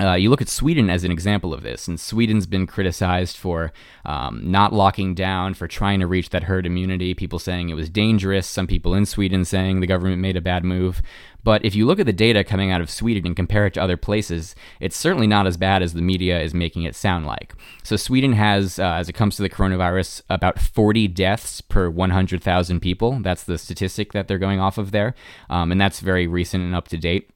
uh, 0.00 0.14
you 0.14 0.28
look 0.28 0.42
at 0.42 0.48
Sweden 0.48 0.90
as 0.90 1.04
an 1.04 1.12
example 1.12 1.54
of 1.54 1.62
this, 1.62 1.86
and 1.86 2.00
Sweden's 2.00 2.46
been 2.46 2.66
criticized 2.66 3.36
for 3.36 3.72
um, 4.04 4.40
not 4.50 4.72
locking 4.72 5.14
down, 5.14 5.54
for 5.54 5.68
trying 5.68 6.00
to 6.00 6.06
reach 6.06 6.30
that 6.30 6.44
herd 6.44 6.66
immunity. 6.66 7.14
People 7.14 7.38
saying 7.38 7.68
it 7.68 7.74
was 7.74 7.88
dangerous. 7.88 8.46
Some 8.46 8.66
people 8.66 8.94
in 8.94 9.06
Sweden 9.06 9.44
saying 9.44 9.80
the 9.80 9.86
government 9.86 10.20
made 10.20 10.36
a 10.36 10.40
bad 10.40 10.64
move. 10.64 11.00
But 11.44 11.64
if 11.64 11.74
you 11.74 11.86
look 11.86 12.00
at 12.00 12.06
the 12.06 12.12
data 12.12 12.42
coming 12.42 12.70
out 12.70 12.80
of 12.80 12.90
Sweden 12.90 13.26
and 13.26 13.36
compare 13.36 13.66
it 13.66 13.74
to 13.74 13.82
other 13.82 13.98
places, 13.98 14.54
it's 14.80 14.96
certainly 14.96 15.26
not 15.26 15.46
as 15.46 15.58
bad 15.58 15.82
as 15.82 15.92
the 15.92 16.00
media 16.00 16.40
is 16.40 16.54
making 16.54 16.84
it 16.84 16.96
sound 16.96 17.26
like. 17.26 17.54
So 17.82 17.96
Sweden 17.96 18.32
has, 18.32 18.78
uh, 18.78 18.94
as 18.94 19.08
it 19.10 19.12
comes 19.12 19.36
to 19.36 19.42
the 19.42 19.50
coronavirus, 19.50 20.22
about 20.30 20.58
40 20.58 21.06
deaths 21.08 21.60
per 21.60 21.90
100,000 21.90 22.80
people. 22.80 23.20
That's 23.20 23.44
the 23.44 23.58
statistic 23.58 24.12
that 24.12 24.26
they're 24.26 24.38
going 24.38 24.58
off 24.58 24.78
of 24.78 24.90
there, 24.90 25.14
um, 25.50 25.70
and 25.70 25.80
that's 25.80 26.00
very 26.00 26.26
recent 26.26 26.64
and 26.64 26.74
up 26.74 26.88
to 26.88 26.96
date. 26.96 27.30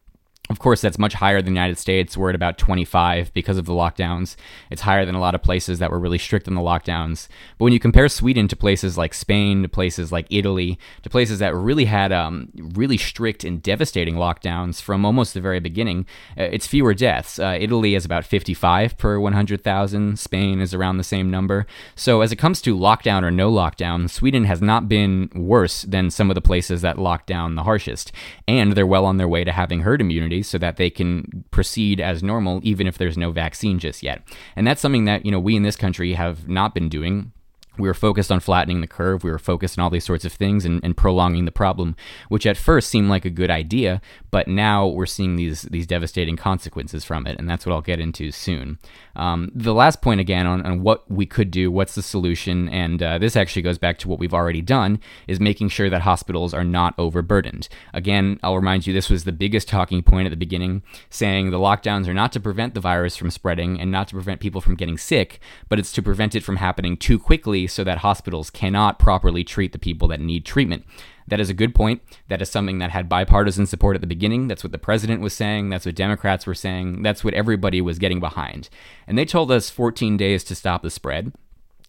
Of 0.50 0.60
course, 0.60 0.80
that's 0.80 0.98
much 0.98 1.12
higher 1.12 1.42
than 1.42 1.52
the 1.52 1.60
United 1.60 1.76
States. 1.76 2.16
We're 2.16 2.30
at 2.30 2.34
about 2.34 2.56
25 2.56 3.34
because 3.34 3.58
of 3.58 3.66
the 3.66 3.74
lockdowns. 3.74 4.34
It's 4.70 4.80
higher 4.80 5.04
than 5.04 5.14
a 5.14 5.20
lot 5.20 5.34
of 5.34 5.42
places 5.42 5.78
that 5.78 5.90
were 5.90 5.98
really 5.98 6.16
strict 6.16 6.48
on 6.48 6.54
the 6.54 6.62
lockdowns. 6.62 7.28
But 7.58 7.64
when 7.64 7.74
you 7.74 7.78
compare 7.78 8.08
Sweden 8.08 8.48
to 8.48 8.56
places 8.56 8.96
like 8.96 9.12
Spain, 9.12 9.62
to 9.62 9.68
places 9.68 10.10
like 10.10 10.26
Italy, 10.30 10.78
to 11.02 11.10
places 11.10 11.38
that 11.40 11.54
really 11.54 11.84
had 11.84 12.12
um, 12.12 12.48
really 12.54 12.96
strict 12.96 13.44
and 13.44 13.62
devastating 13.62 14.14
lockdowns 14.14 14.80
from 14.80 15.04
almost 15.04 15.34
the 15.34 15.40
very 15.42 15.60
beginning, 15.60 16.06
uh, 16.38 16.44
it's 16.44 16.66
fewer 16.66 16.94
deaths. 16.94 17.38
Uh, 17.38 17.58
Italy 17.60 17.94
is 17.94 18.06
about 18.06 18.24
55 18.24 18.96
per 18.96 19.20
100,000. 19.20 20.18
Spain 20.18 20.60
is 20.62 20.72
around 20.72 20.96
the 20.96 21.04
same 21.04 21.30
number. 21.30 21.66
So 21.94 22.22
as 22.22 22.32
it 22.32 22.36
comes 22.36 22.62
to 22.62 22.74
lockdown 22.74 23.22
or 23.22 23.30
no 23.30 23.52
lockdown, 23.52 24.08
Sweden 24.08 24.44
has 24.44 24.62
not 24.62 24.88
been 24.88 25.28
worse 25.34 25.82
than 25.82 26.10
some 26.10 26.30
of 26.30 26.34
the 26.34 26.40
places 26.40 26.80
that 26.80 26.98
locked 26.98 27.26
down 27.26 27.54
the 27.54 27.64
harshest. 27.64 28.12
And 28.46 28.72
they're 28.72 28.86
well 28.86 29.04
on 29.04 29.18
their 29.18 29.28
way 29.28 29.44
to 29.44 29.52
having 29.52 29.82
herd 29.82 30.00
immunity 30.00 30.37
so 30.42 30.58
that 30.58 30.76
they 30.76 30.90
can 30.90 31.44
proceed 31.50 32.00
as 32.00 32.22
normal 32.22 32.60
even 32.62 32.86
if 32.86 32.98
there's 32.98 33.18
no 33.18 33.30
vaccine 33.30 33.78
just 33.78 34.02
yet. 34.02 34.22
And 34.56 34.66
that's 34.66 34.80
something 34.80 35.04
that, 35.04 35.24
you 35.24 35.32
know, 35.32 35.40
we 35.40 35.56
in 35.56 35.62
this 35.62 35.76
country 35.76 36.14
have 36.14 36.48
not 36.48 36.74
been 36.74 36.88
doing 36.88 37.32
we 37.78 37.88
were 37.88 37.94
focused 37.94 38.32
on 38.32 38.40
flattening 38.40 38.80
the 38.80 38.86
curve. 38.86 39.22
We 39.24 39.30
were 39.30 39.38
focused 39.38 39.78
on 39.78 39.82
all 39.82 39.90
these 39.90 40.04
sorts 40.04 40.24
of 40.24 40.32
things 40.32 40.64
and, 40.64 40.82
and, 40.84 40.96
prolonging 40.96 41.44
the 41.44 41.52
problem, 41.52 41.94
which 42.28 42.44
at 42.44 42.56
first 42.56 42.90
seemed 42.90 43.08
like 43.08 43.24
a 43.24 43.30
good 43.30 43.50
idea, 43.50 44.00
but 44.32 44.48
now 44.48 44.86
we're 44.86 45.06
seeing 45.06 45.36
these 45.36 45.62
these 45.62 45.86
devastating 45.86 46.36
consequences 46.36 47.04
from 47.04 47.26
it, 47.26 47.38
and 47.38 47.48
that's 47.48 47.64
what 47.64 47.72
I'll 47.72 47.80
get 47.80 48.00
into 48.00 48.32
soon. 48.32 48.78
Um, 49.14 49.50
the 49.54 49.74
last 49.74 50.02
point 50.02 50.20
again 50.20 50.46
on, 50.46 50.64
on, 50.64 50.82
what 50.82 51.08
we 51.10 51.26
could 51.26 51.50
do, 51.50 51.70
what's 51.70 51.94
the 51.94 52.02
solution, 52.02 52.68
and 52.68 53.02
uh, 53.02 53.18
this 53.18 53.36
actually 53.36 53.62
goes 53.62 53.78
back 53.78 53.98
to 53.98 54.08
what 54.08 54.18
we've 54.18 54.34
already 54.34 54.62
done, 54.62 55.00
is 55.26 55.40
making 55.40 55.68
sure 55.68 55.90
that 55.90 56.02
hospitals 56.02 56.54
are 56.54 56.64
not 56.64 56.94
overburdened. 56.98 57.68
Again, 57.94 58.38
I'll 58.42 58.56
remind 58.56 58.86
you 58.86 58.92
this 58.92 59.10
was 59.10 59.24
the 59.24 59.32
biggest 59.32 59.68
talking 59.68 60.02
point 60.02 60.26
at 60.26 60.30
the 60.30 60.36
beginning, 60.36 60.82
saying 61.10 61.50
the 61.50 61.58
lockdowns 61.58 62.08
are 62.08 62.14
not 62.14 62.32
to 62.32 62.40
prevent 62.40 62.74
the 62.74 62.80
virus 62.80 63.16
from 63.16 63.30
spreading 63.30 63.80
and 63.80 63.90
not 63.90 64.08
to 64.08 64.14
prevent 64.14 64.40
people 64.40 64.60
from 64.60 64.74
getting 64.74 64.98
sick, 64.98 65.40
but 65.68 65.78
it's 65.78 65.92
to 65.92 66.02
prevent 66.02 66.34
it 66.34 66.42
from 66.42 66.56
happening 66.56 66.96
too 66.96 67.18
quickly 67.18 67.67
so 67.68 67.84
that 67.84 67.98
hospitals 67.98 68.50
cannot 68.50 68.98
properly 68.98 69.44
treat 69.44 69.72
the 69.72 69.78
people 69.78 70.08
that 70.08 70.20
need 70.20 70.44
treatment. 70.44 70.84
That 71.28 71.40
is 71.40 71.50
a 71.50 71.54
good 71.54 71.74
point. 71.74 72.02
That 72.28 72.40
is 72.40 72.50
something 72.50 72.78
that 72.78 72.90
had 72.90 73.08
bipartisan 73.08 73.66
support 73.66 73.94
at 73.94 74.00
the 74.00 74.06
beginning. 74.06 74.48
That's 74.48 74.64
what 74.64 74.72
the 74.72 74.78
president 74.78 75.20
was 75.20 75.34
saying. 75.34 75.68
That's 75.68 75.84
what 75.86 75.94
Democrats 75.94 76.46
were 76.46 76.54
saying. 76.54 77.02
That's 77.02 77.22
what 77.22 77.34
everybody 77.34 77.80
was 77.80 77.98
getting 77.98 78.18
behind. 78.18 78.70
And 79.06 79.18
they 79.18 79.26
told 79.26 79.50
us 79.50 79.70
14 79.70 80.16
days 80.16 80.42
to 80.44 80.54
stop 80.54 80.82
the 80.82 80.90
spread. 80.90 81.32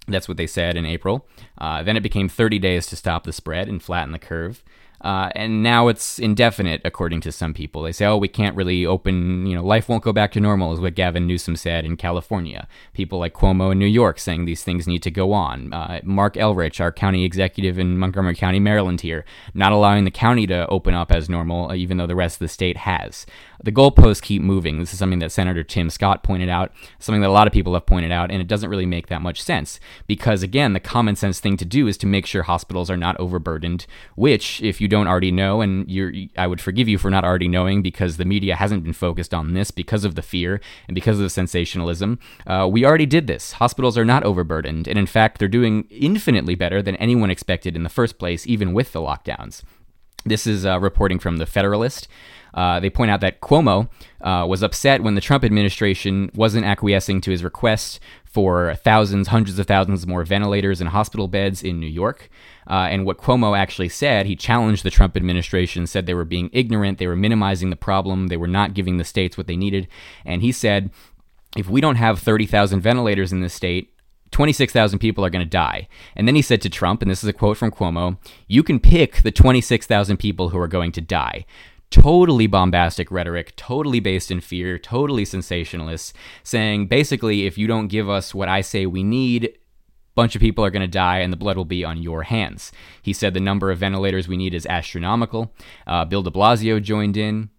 That's 0.08 0.28
what 0.28 0.38
they 0.38 0.48
said 0.48 0.76
in 0.76 0.86
April. 0.86 1.28
Uh, 1.58 1.84
then 1.84 1.96
it 1.96 2.04
became 2.04 2.28
30 2.28 2.60
days 2.60 2.88
to 2.88 2.96
stop 2.96 3.24
the 3.24 3.34
spread 3.34 3.68
and 3.68 3.82
flatten 3.82 4.12
the 4.12 4.20
curve. 4.20 4.63
Uh, 5.01 5.29
and 5.35 5.63
now 5.63 5.88
it's 5.88 6.19
indefinite, 6.19 6.81
according 6.83 7.21
to 7.21 7.31
some 7.31 7.53
people. 7.53 7.83
They 7.83 7.91
say, 7.91 8.05
oh, 8.05 8.17
we 8.17 8.27
can't 8.27 8.55
really 8.55 8.85
open, 8.85 9.45
you 9.45 9.55
know, 9.55 9.63
life 9.63 9.88
won't 9.88 10.03
go 10.03 10.12
back 10.12 10.31
to 10.33 10.39
normal, 10.39 10.73
is 10.73 10.79
what 10.79 10.95
Gavin 10.95 11.25
Newsom 11.25 11.55
said 11.55 11.85
in 11.85 11.95
California. 11.95 12.67
People 12.93 13.19
like 13.19 13.33
Cuomo 13.33 13.71
in 13.71 13.79
New 13.79 13.85
York 13.85 14.19
saying 14.19 14.45
these 14.45 14.63
things 14.63 14.88
need 14.88 15.03
to 15.03 15.12
go 15.12 15.31
on. 15.31 15.73
Uh, 15.73 16.01
Marc 16.03 16.35
Elrich, 16.35 16.81
our 16.81 16.91
county 16.91 17.23
executive 17.23 17.79
in 17.79 17.97
Montgomery 17.97 18.35
County, 18.35 18.59
Maryland, 18.59 19.01
here, 19.01 19.23
not 19.53 19.71
allowing 19.71 20.03
the 20.03 20.12
county 20.12 20.45
to 20.47 20.67
open 20.67 20.93
up 20.93 21.12
as 21.12 21.29
normal, 21.29 21.73
even 21.73 21.97
though 21.97 22.07
the 22.07 22.15
rest 22.15 22.35
of 22.35 22.39
the 22.39 22.47
state 22.47 22.77
has 22.77 23.25
the 23.63 23.72
goalposts 23.72 24.22
keep 24.22 24.41
moving. 24.41 24.80
This 24.80 24.93
is 24.93 25.00
something 25.00 25.19
that 25.19 25.32
Senator 25.32 25.63
Tim 25.63 25.89
Scott 25.89 26.24
pointed 26.24 26.50
out, 26.50 26.72
something 27.00 27.22
that 27.22 27.30
a 27.30 27.32
lot 27.32 27.48
of 27.48 27.54
people 27.54 27.74
have 27.74 27.86
pointed 27.86 28.12
out, 28.12 28.32
and 28.32 28.41
it 28.41 28.48
doesn't 28.48 28.69
really 28.69 28.86
make 28.86 29.08
that 29.08 29.22
much 29.22 29.41
sense 29.41 29.80
because, 30.08 30.43
again, 30.43 30.74
the 30.74 30.80
common 30.80 31.15
sense 31.15 31.39
thing 31.39 31.58
to 31.58 31.65
do 31.65 31.88
is 31.88 31.98
to 31.98 32.08
make 32.08 32.26
sure 32.26 32.43
hospitals 32.43 32.89
are 32.89 32.98
not 32.98 33.19
overburdened. 33.19 33.86
Which, 34.15 34.62
if 34.62 34.80
you 34.80 34.88
don't 34.88 35.08
already 35.08 35.32
know, 35.32 35.62
and 35.62 35.89
you're, 35.89 36.13
I 36.38 36.48
would 36.48 36.62
forgive 36.62 36.88
you 36.88 36.98
for 36.98 37.10
not 37.10 37.24
already 37.24 37.48
knowing 37.48 37.82
because 37.82 38.17
the 38.17 38.26
media 38.26 38.56
hasn't 38.56 38.84
been 38.84 38.93
focused 38.93 39.34
on 39.34 39.54
this 39.54 39.72
because 39.72 40.06
of 40.06 40.15
the 40.15 40.22
fear 40.22 40.62
and 40.88 40.95
because 40.95 41.17
of 41.17 41.24
the 41.24 41.30
sensationalism. 41.30 42.19
Uh, 42.48 42.67
we 42.69 42.86
already 42.86 43.06
did 43.06 43.28
this. 43.28 43.54
Hospitals 43.54 43.98
are 43.98 44.06
not 44.06 44.24
overburdened, 44.24 44.88
and 44.88 44.98
in 44.98 45.06
fact, 45.06 45.38
they're 45.39 45.48
doing 45.48 45.86
infinitely 45.89 46.56
better 46.56 46.82
than 46.82 46.95
anyone 46.95 47.30
expected 47.30 47.76
in 47.76 47.84
the 47.84 47.89
first 47.89 48.17
place, 48.17 48.48
even 48.48 48.74
with 48.74 48.91
the 48.91 49.02
lockdowns. 49.02 49.63
This 50.26 50.45
is 50.45 50.65
uh, 50.65 50.80
reporting 50.80 51.17
from 51.17 51.38
The 51.38 51.45
Federalist. 51.45 52.08
Uh, 52.53 52.79
they 52.79 52.89
point 52.89 53.12
out 53.12 53.21
that 53.21 53.41
Cuomo 53.41 53.89
uh, 54.21 54.45
was 54.47 54.63
upset 54.63 55.03
when 55.03 55.15
the 55.15 55.21
Trump 55.21 55.43
administration 55.43 56.31
wasn't 56.33 56.65
acquiescing 56.65 57.21
to 57.21 57.31
his 57.31 57.43
request 57.43 57.99
for 58.25 58.75
thousands, 58.75 59.29
hundreds 59.29 59.57
of 59.57 59.65
thousands 59.65 60.05
more 60.05 60.23
ventilators 60.23 60.79
and 60.79 60.89
hospital 60.89 61.27
beds 61.27 61.63
in 61.63 61.79
New 61.79 61.88
York. 61.88 62.29
Uh, 62.69 62.88
and 62.91 63.05
what 63.05 63.17
Cuomo 63.17 63.57
actually 63.57 63.89
said, 63.89 64.27
he 64.27 64.35
challenged 64.35 64.83
the 64.83 64.91
Trump 64.91 65.17
administration, 65.17 65.88
said 65.88 66.05
they 66.05 66.13
were 66.13 66.25
being 66.25 66.49
ignorant, 66.53 66.99
they 66.99 67.07
were 67.07 67.15
minimizing 67.15 67.71
the 67.71 67.75
problem, 67.75 68.27
they 68.27 68.38
were 68.38 68.47
not 68.47 68.75
giving 68.75 68.97
the 68.97 69.03
states 69.03 69.38
what 69.38 69.47
they 69.47 69.57
needed. 69.57 69.88
And 70.25 70.43
he 70.43 70.51
said, 70.51 70.91
if 71.57 71.67
we 71.67 71.81
don't 71.81 71.95
have 71.95 72.19
30,000 72.19 72.81
ventilators 72.81 73.31
in 73.31 73.41
this 73.41 73.55
state, 73.55 73.93
26,000 74.31 74.99
people 74.99 75.25
are 75.25 75.29
going 75.29 75.43
to 75.43 75.49
die. 75.49 75.88
And 76.15 76.27
then 76.27 76.35
he 76.35 76.41
said 76.41 76.62
to 76.62 76.69
Trump, 76.69 77.01
and 77.01 77.09
this 77.09 77.23
is 77.23 77.29
a 77.29 77.33
quote 77.33 77.57
from 77.57 77.71
Cuomo, 77.71 78.17
you 78.47 78.62
can 78.62 78.79
pick 78.79 79.23
the 79.23 79.31
26,000 79.31 80.17
people 80.17 80.49
who 80.49 80.59
are 80.59 80.67
going 80.67 80.91
to 80.93 81.01
die. 81.01 81.45
Totally 81.91 82.45
bombastic 82.45 83.10
rhetoric, 83.10 83.56
totally 83.56 83.99
based 83.99 84.30
in 84.30 84.41
fear, 84.41 84.78
totally 84.78 85.25
sensationalist, 85.25 86.15
saying 86.43 86.88
basically, 86.88 87.47
if 87.47 87.58
you 87.58 87.65
don't 87.65 87.88
give 87.88 88.08
us 88.08 88.36
what 88.36 88.47
I 88.47 88.62
say 88.62 88.86
we 88.86 89.04
need, 89.04 89.58
bunch 90.13 90.36
of 90.36 90.41
people 90.41 90.63
are 90.63 90.69
going 90.69 90.82
to 90.82 90.88
die 90.88 91.19
and 91.19 91.32
the 91.32 91.38
blood 91.38 91.58
will 91.58 91.65
be 91.65 91.84
on 91.84 92.02
your 92.02 92.23
hands. 92.23 92.71
He 93.02 93.13
said 93.13 93.34
the 93.34 93.39
number 93.39 93.71
of 93.71 93.80
ventilators 93.80 94.28
we 94.28 94.38
need 94.38 94.54
is 94.54 94.65
astronomical. 94.65 95.54
Uh, 95.88 96.06
Bill 96.06 96.21
de 96.21 96.30
Blasio 96.30 96.82
joined 96.82 97.17
in 97.17 97.49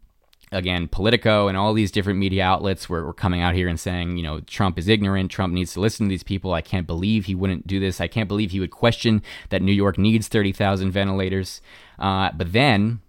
again, 0.52 0.88
Politico 0.88 1.48
and 1.48 1.56
all 1.56 1.72
these 1.72 1.90
different 1.90 2.18
media 2.18 2.44
outlets 2.44 2.88
were, 2.88 3.04
were 3.04 3.14
coming 3.14 3.40
out 3.40 3.54
here 3.54 3.68
and 3.68 3.78
saying, 3.78 4.16
you 4.16 4.22
know, 4.22 4.40
Trump 4.40 4.78
is 4.78 4.88
ignorant. 4.88 5.30
Trump 5.30 5.52
needs 5.54 5.72
to 5.74 5.80
listen 5.80 6.06
to 6.06 6.10
these 6.10 6.22
people. 6.22 6.52
I 6.52 6.60
can't 6.60 6.86
believe 6.86 7.26
he 7.26 7.34
wouldn't 7.34 7.66
do 7.66 7.80
this. 7.80 8.00
I 8.00 8.08
can't 8.08 8.28
believe 8.28 8.50
he 8.50 8.60
would 8.60 8.70
question 8.70 9.22
that 9.50 9.62
New 9.62 9.72
York 9.72 9.98
needs 9.98 10.28
30,000 10.28 10.90
ventilators. 10.90 11.60
Uh, 11.98 12.30
but 12.34 12.52
then 12.52 13.00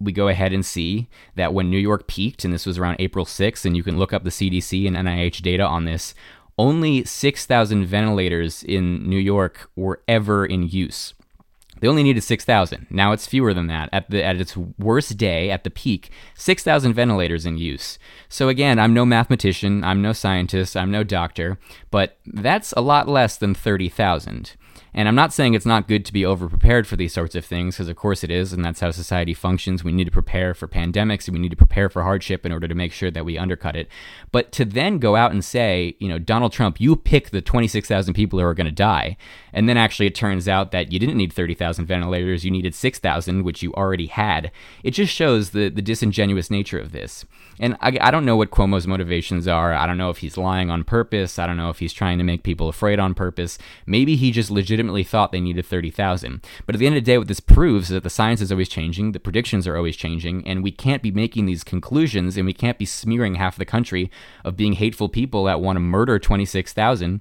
we 0.00 0.12
go 0.12 0.28
ahead 0.28 0.52
and 0.52 0.64
see 0.64 1.08
that 1.36 1.54
when 1.54 1.70
New 1.70 1.78
York 1.78 2.06
peaked, 2.06 2.44
and 2.44 2.52
this 2.52 2.66
was 2.66 2.78
around 2.78 2.96
April 2.98 3.24
6th, 3.24 3.64
and 3.64 3.76
you 3.76 3.82
can 3.82 3.98
look 3.98 4.12
up 4.12 4.24
the 4.24 4.30
CDC 4.30 4.86
and 4.86 4.96
NIH 4.96 5.42
data 5.42 5.64
on 5.64 5.84
this, 5.84 6.14
only 6.58 7.04
6,000 7.04 7.84
ventilators 7.86 8.62
in 8.62 9.08
New 9.08 9.18
York 9.18 9.70
were 9.74 10.02
ever 10.06 10.46
in 10.46 10.68
use. 10.68 11.14
They 11.80 11.88
only 11.88 12.04
needed 12.04 12.22
6,000. 12.22 12.86
Now 12.88 13.12
it's 13.12 13.26
fewer 13.26 13.52
than 13.52 13.66
that. 13.66 13.88
At 13.92 14.08
the 14.08 14.24
at 14.24 14.40
its 14.40 14.56
worst 14.56 15.16
day, 15.16 15.50
at 15.50 15.64
the 15.64 15.70
peak, 15.70 16.10
6,000 16.34 16.94
ventilators 16.94 17.44
in 17.44 17.58
use. 17.58 17.98
So 18.28 18.48
again, 18.48 18.78
I'm 18.78 18.94
no 18.94 19.04
mathematician, 19.04 19.82
I'm 19.84 20.00
no 20.00 20.12
scientist, 20.12 20.76
I'm 20.76 20.90
no 20.90 21.02
doctor, 21.02 21.58
but 21.90 22.16
that's 22.24 22.72
a 22.72 22.80
lot 22.80 23.08
less 23.08 23.36
than 23.36 23.54
30,000. 23.54 24.54
And 24.92 25.08
I'm 25.08 25.14
not 25.14 25.32
saying 25.32 25.54
it's 25.54 25.66
not 25.66 25.88
good 25.88 26.04
to 26.04 26.12
be 26.12 26.22
overprepared 26.22 26.86
for 26.86 26.96
these 26.96 27.12
sorts 27.12 27.34
of 27.34 27.44
things, 27.44 27.74
because 27.74 27.88
of 27.88 27.96
course 27.96 28.22
it 28.22 28.30
is, 28.30 28.52
and 28.52 28.64
that's 28.64 28.80
how 28.80 28.90
society 28.90 29.34
functions. 29.34 29.82
We 29.82 29.92
need 29.92 30.04
to 30.04 30.10
prepare 30.10 30.54
for 30.54 30.68
pandemics, 30.68 31.26
and 31.26 31.34
we 31.34 31.40
need 31.40 31.50
to 31.50 31.56
prepare 31.56 31.88
for 31.88 32.02
hardship 32.02 32.46
in 32.46 32.52
order 32.52 32.68
to 32.68 32.74
make 32.74 32.92
sure 32.92 33.10
that 33.10 33.24
we 33.24 33.36
undercut 33.36 33.76
it. 33.76 33.88
But 34.30 34.52
to 34.52 34.64
then 34.64 34.98
go 34.98 35.16
out 35.16 35.32
and 35.32 35.44
say, 35.44 35.96
you 35.98 36.08
know, 36.08 36.18
Donald 36.18 36.52
Trump, 36.52 36.80
you 36.80 36.94
pick 36.96 37.30
the 37.30 37.42
26,000 37.42 38.14
people 38.14 38.38
who 38.38 38.44
are 38.44 38.54
going 38.54 38.66
to 38.66 38.72
die, 38.72 39.16
and 39.52 39.68
then 39.68 39.76
actually 39.76 40.06
it 40.06 40.14
turns 40.14 40.48
out 40.48 40.70
that 40.70 40.92
you 40.92 40.98
didn't 40.98 41.16
need 41.16 41.32
30,000 41.32 41.86
ventilators, 41.86 42.44
you 42.44 42.50
needed 42.50 42.74
6,000, 42.74 43.42
which 43.42 43.62
you 43.62 43.72
already 43.74 44.06
had. 44.06 44.52
It 44.82 44.92
just 44.92 45.12
shows 45.12 45.50
the, 45.50 45.68
the 45.68 45.82
disingenuous 45.82 46.50
nature 46.50 46.78
of 46.78 46.92
this. 46.92 47.24
And 47.60 47.76
I, 47.80 47.96
I 48.00 48.10
don't 48.10 48.24
know 48.24 48.36
what 48.36 48.50
Cuomo's 48.50 48.86
motivations 48.86 49.46
are. 49.46 49.72
I 49.72 49.86
don't 49.86 49.98
know 49.98 50.10
if 50.10 50.18
he's 50.18 50.36
lying 50.36 50.70
on 50.70 50.84
purpose. 50.84 51.38
I 51.38 51.46
don't 51.46 51.56
know 51.56 51.70
if 51.70 51.78
he's 51.78 51.92
trying 51.92 52.18
to 52.18 52.24
make 52.24 52.42
people 52.42 52.68
afraid 52.68 52.98
on 52.98 53.14
purpose. 53.14 53.58
Maybe 53.86 54.16
he 54.16 54.30
just 54.32 54.50
legitimately 54.64 55.04
thought 55.04 55.30
they 55.30 55.42
needed 55.42 55.66
30,000. 55.66 56.42
But 56.64 56.74
at 56.74 56.78
the 56.78 56.86
end 56.86 56.96
of 56.96 57.04
the 57.04 57.10
day, 57.10 57.18
what 57.18 57.28
this 57.28 57.40
proves 57.40 57.90
is 57.90 57.94
that 57.94 58.02
the 58.02 58.08
science 58.08 58.40
is 58.40 58.50
always 58.50 58.68
changing, 58.68 59.12
the 59.12 59.20
predictions 59.20 59.66
are 59.66 59.76
always 59.76 59.94
changing, 59.94 60.46
and 60.48 60.62
we 60.62 60.72
can't 60.72 61.02
be 61.02 61.10
making 61.10 61.44
these 61.44 61.62
conclusions 61.62 62.38
and 62.38 62.46
we 62.46 62.54
can't 62.54 62.78
be 62.78 62.86
smearing 62.86 63.34
half 63.34 63.56
the 63.56 63.66
country 63.66 64.10
of 64.42 64.56
being 64.56 64.72
hateful 64.74 65.10
people 65.10 65.44
that 65.44 65.60
want 65.60 65.76
to 65.76 65.80
murder 65.80 66.18
26,000 66.18 67.20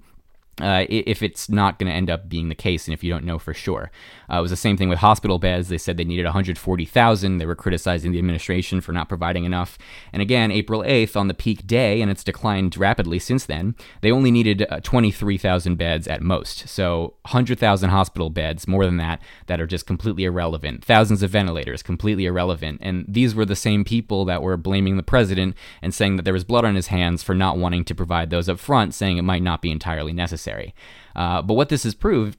uh, 0.61 0.85
if 0.87 1.23
it's 1.23 1.49
not 1.49 1.79
going 1.79 1.89
to 1.89 1.95
end 1.95 2.11
up 2.11 2.29
being 2.29 2.49
the 2.49 2.55
case 2.55 2.87
and 2.87 2.93
if 2.93 3.03
you 3.03 3.11
don't 3.11 3.25
know 3.25 3.39
for 3.39 3.53
sure. 3.53 3.89
Uh, 4.31 4.37
it 4.37 4.41
was 4.41 4.51
the 4.51 4.57
same 4.57 4.77
thing 4.77 4.89
with 4.89 4.99
hospital 4.99 5.39
beds. 5.39 5.67
They 5.67 5.79
said 5.79 5.97
they 5.97 6.03
needed 6.03 6.25
140,000. 6.25 7.37
They 7.37 7.45
were 7.45 7.55
criticizing 7.55 8.11
the 8.11 8.19
administration 8.19 8.79
for 8.79 8.91
not 8.91 9.09
providing 9.09 9.45
enough. 9.45 9.79
And 10.11 10.21
again, 10.21 10.51
April 10.51 10.81
8th, 10.81 11.15
on 11.15 11.27
the 11.27 11.33
peak 11.33 11.65
day, 11.65 12.01
and 12.01 12.11
it's 12.11 12.23
declined 12.23 12.77
rapidly 12.77 13.17
since 13.17 13.45
then, 13.45 13.75
they 14.01 14.11
only 14.11 14.29
needed 14.29 14.65
uh, 14.69 14.79
23,000 14.81 15.75
beds 15.75 16.07
at 16.07 16.21
most. 16.21 16.67
So 16.69 17.15
100,000 17.23 17.89
hospital 17.89 18.29
beds, 18.29 18.67
more 18.67 18.85
than 18.85 18.97
that, 18.97 19.21
that 19.47 19.59
are 19.59 19.67
just 19.67 19.87
completely 19.87 20.23
irrelevant. 20.23 20.85
Thousands 20.85 21.23
of 21.23 21.31
ventilators, 21.31 21.81
completely 21.81 22.25
irrelevant. 22.25 22.79
And 22.81 23.05
these 23.07 23.33
were 23.33 23.45
the 23.45 23.55
same 23.55 23.83
people 23.83 24.23
that 24.25 24.43
were 24.43 24.57
blaming 24.57 24.97
the 24.97 25.03
president 25.03 25.55
and 25.81 25.93
saying 25.93 26.17
that 26.17 26.23
there 26.23 26.33
was 26.33 26.43
blood 26.43 26.65
on 26.65 26.75
his 26.75 26.87
hands 26.87 27.23
for 27.23 27.33
not 27.33 27.57
wanting 27.57 27.85
to 27.85 27.95
provide 27.95 28.29
those 28.29 28.47
up 28.47 28.59
front, 28.59 28.93
saying 28.93 29.17
it 29.17 29.23
might 29.23 29.41
not 29.41 29.61
be 29.61 29.71
entirely 29.71 30.13
necessary 30.13 30.42
necessary. 30.43 30.73
Uh, 31.15 31.41
but 31.41 31.55
what 31.55 31.69
this 31.69 31.83
has 31.83 31.95
proved 31.95 32.37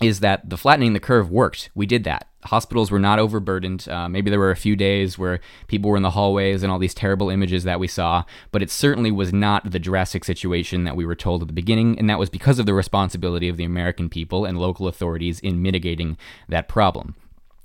is 0.00 0.20
that 0.20 0.48
the 0.48 0.56
flattening 0.56 0.94
the 0.94 1.00
curve 1.00 1.30
worked. 1.30 1.70
We 1.74 1.86
did 1.86 2.04
that. 2.04 2.26
Hospitals 2.46 2.90
were 2.90 2.98
not 2.98 3.20
overburdened. 3.20 3.88
Uh, 3.88 4.08
maybe 4.08 4.30
there 4.30 4.40
were 4.40 4.50
a 4.50 4.56
few 4.56 4.74
days 4.74 5.16
where 5.16 5.38
people 5.68 5.90
were 5.90 5.96
in 5.96 6.02
the 6.02 6.10
hallways 6.10 6.64
and 6.64 6.72
all 6.72 6.80
these 6.80 6.94
terrible 6.94 7.30
images 7.30 7.62
that 7.62 7.78
we 7.78 7.86
saw, 7.86 8.24
but 8.50 8.62
it 8.62 8.70
certainly 8.70 9.12
was 9.12 9.32
not 9.32 9.70
the 9.70 9.78
drastic 9.78 10.24
situation 10.24 10.82
that 10.84 10.96
we 10.96 11.06
were 11.06 11.14
told 11.14 11.42
at 11.42 11.46
the 11.46 11.54
beginning, 11.54 11.96
and 12.00 12.10
that 12.10 12.18
was 12.18 12.30
because 12.30 12.58
of 12.58 12.66
the 12.66 12.74
responsibility 12.74 13.48
of 13.48 13.56
the 13.56 13.64
American 13.64 14.08
people 14.08 14.44
and 14.44 14.58
local 14.58 14.88
authorities 14.88 15.38
in 15.38 15.62
mitigating 15.62 16.16
that 16.48 16.66
problem. 16.66 17.14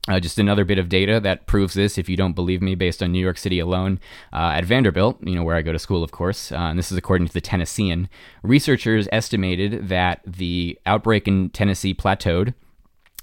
Uh, 0.08 0.20
just 0.20 0.40
another 0.40 0.64
bit 0.64 0.80
of 0.80 0.88
data 0.88 1.20
that 1.20 1.48
proves 1.48 1.74
this, 1.74 1.98
if 1.98 2.08
you 2.08 2.16
don't 2.16 2.34
believe 2.34 2.62
me, 2.62 2.76
based 2.76 3.04
on 3.04 3.12
New 3.12 3.20
York 3.20 3.38
City 3.38 3.60
alone. 3.60 4.00
Uh, 4.32 4.54
at 4.56 4.64
Vanderbilt, 4.64 5.18
you 5.22 5.36
know, 5.36 5.44
where 5.44 5.56
I 5.56 5.62
go 5.62 5.74
to 5.74 5.80
school, 5.80 6.04
of 6.04 6.12
course, 6.12 6.52
uh, 6.52 6.56
and 6.56 6.80
this 6.80 6.92
is 6.92 6.98
according 6.98 7.28
to 7.28 7.34
the 7.34 7.42
Tennessean, 7.42 8.08
researchers 8.42 9.10
estimated 9.12 9.90
that 9.90 10.22
the 10.26 10.80
outbreak 10.86 11.28
in 11.28 11.50
Tennessee 11.50 11.94
plateaued 11.94 12.54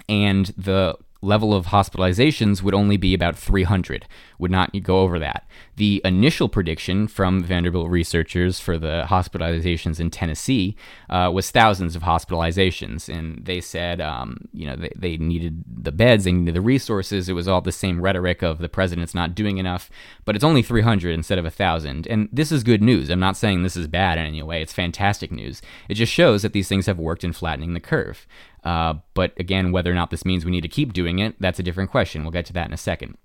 and 0.08 0.46
the 0.58 0.96
level 1.24 1.54
of 1.54 1.66
hospitalizations 1.66 2.62
would 2.62 2.74
only 2.74 2.96
be 2.96 3.14
about 3.14 3.36
300, 3.36 4.06
would 4.38 4.50
not 4.50 4.70
go 4.82 5.00
over 5.00 5.18
that. 5.18 5.48
The 5.76 6.00
initial 6.04 6.48
prediction 6.48 7.08
from 7.08 7.42
Vanderbilt 7.42 7.90
researchers 7.90 8.60
for 8.60 8.78
the 8.78 9.04
hospitalizations 9.08 9.98
in 9.98 10.10
Tennessee 10.10 10.76
uh, 11.08 11.30
was 11.32 11.50
thousands 11.50 11.96
of 11.96 12.02
hospitalizations. 12.02 13.08
And 13.08 13.44
they 13.44 13.60
said, 13.60 14.00
um, 14.00 14.48
you 14.52 14.66
know, 14.66 14.76
they, 14.76 14.92
they 14.94 15.16
needed 15.16 15.64
the 15.66 15.92
beds, 15.92 16.24
they 16.24 16.32
needed 16.32 16.54
the 16.54 16.60
resources. 16.60 17.28
It 17.28 17.32
was 17.32 17.48
all 17.48 17.60
the 17.60 17.72
same 17.72 18.00
rhetoric 18.00 18.42
of 18.42 18.58
the 18.58 18.68
president's 18.68 19.14
not 19.14 19.34
doing 19.34 19.58
enough, 19.58 19.90
but 20.24 20.36
it's 20.36 20.44
only 20.44 20.62
300 20.62 21.12
instead 21.12 21.38
of 21.38 21.44
1,000. 21.44 22.06
And 22.06 22.28
this 22.32 22.52
is 22.52 22.62
good 22.62 22.82
news. 22.82 23.10
I'm 23.10 23.20
not 23.20 23.36
saying 23.36 23.62
this 23.62 23.76
is 23.76 23.88
bad 23.88 24.18
in 24.18 24.26
any 24.26 24.42
way, 24.42 24.62
it's 24.62 24.72
fantastic 24.72 25.32
news. 25.32 25.62
It 25.88 25.94
just 25.94 26.12
shows 26.12 26.42
that 26.42 26.52
these 26.52 26.68
things 26.68 26.86
have 26.86 26.98
worked 26.98 27.24
in 27.24 27.32
flattening 27.32 27.74
the 27.74 27.80
curve. 27.80 28.26
Uh, 28.64 28.94
but 29.14 29.32
again, 29.38 29.72
whether 29.72 29.90
or 29.90 29.94
not 29.94 30.10
this 30.10 30.24
means 30.24 30.44
we 30.44 30.50
need 30.50 30.62
to 30.62 30.68
keep 30.68 30.92
doing 30.92 31.18
it, 31.18 31.34
that's 31.40 31.58
a 31.58 31.62
different 31.62 31.90
question. 31.90 32.22
We'll 32.22 32.32
get 32.32 32.46
to 32.46 32.52
that 32.54 32.66
in 32.66 32.72
a 32.72 32.78
second. 32.78 33.16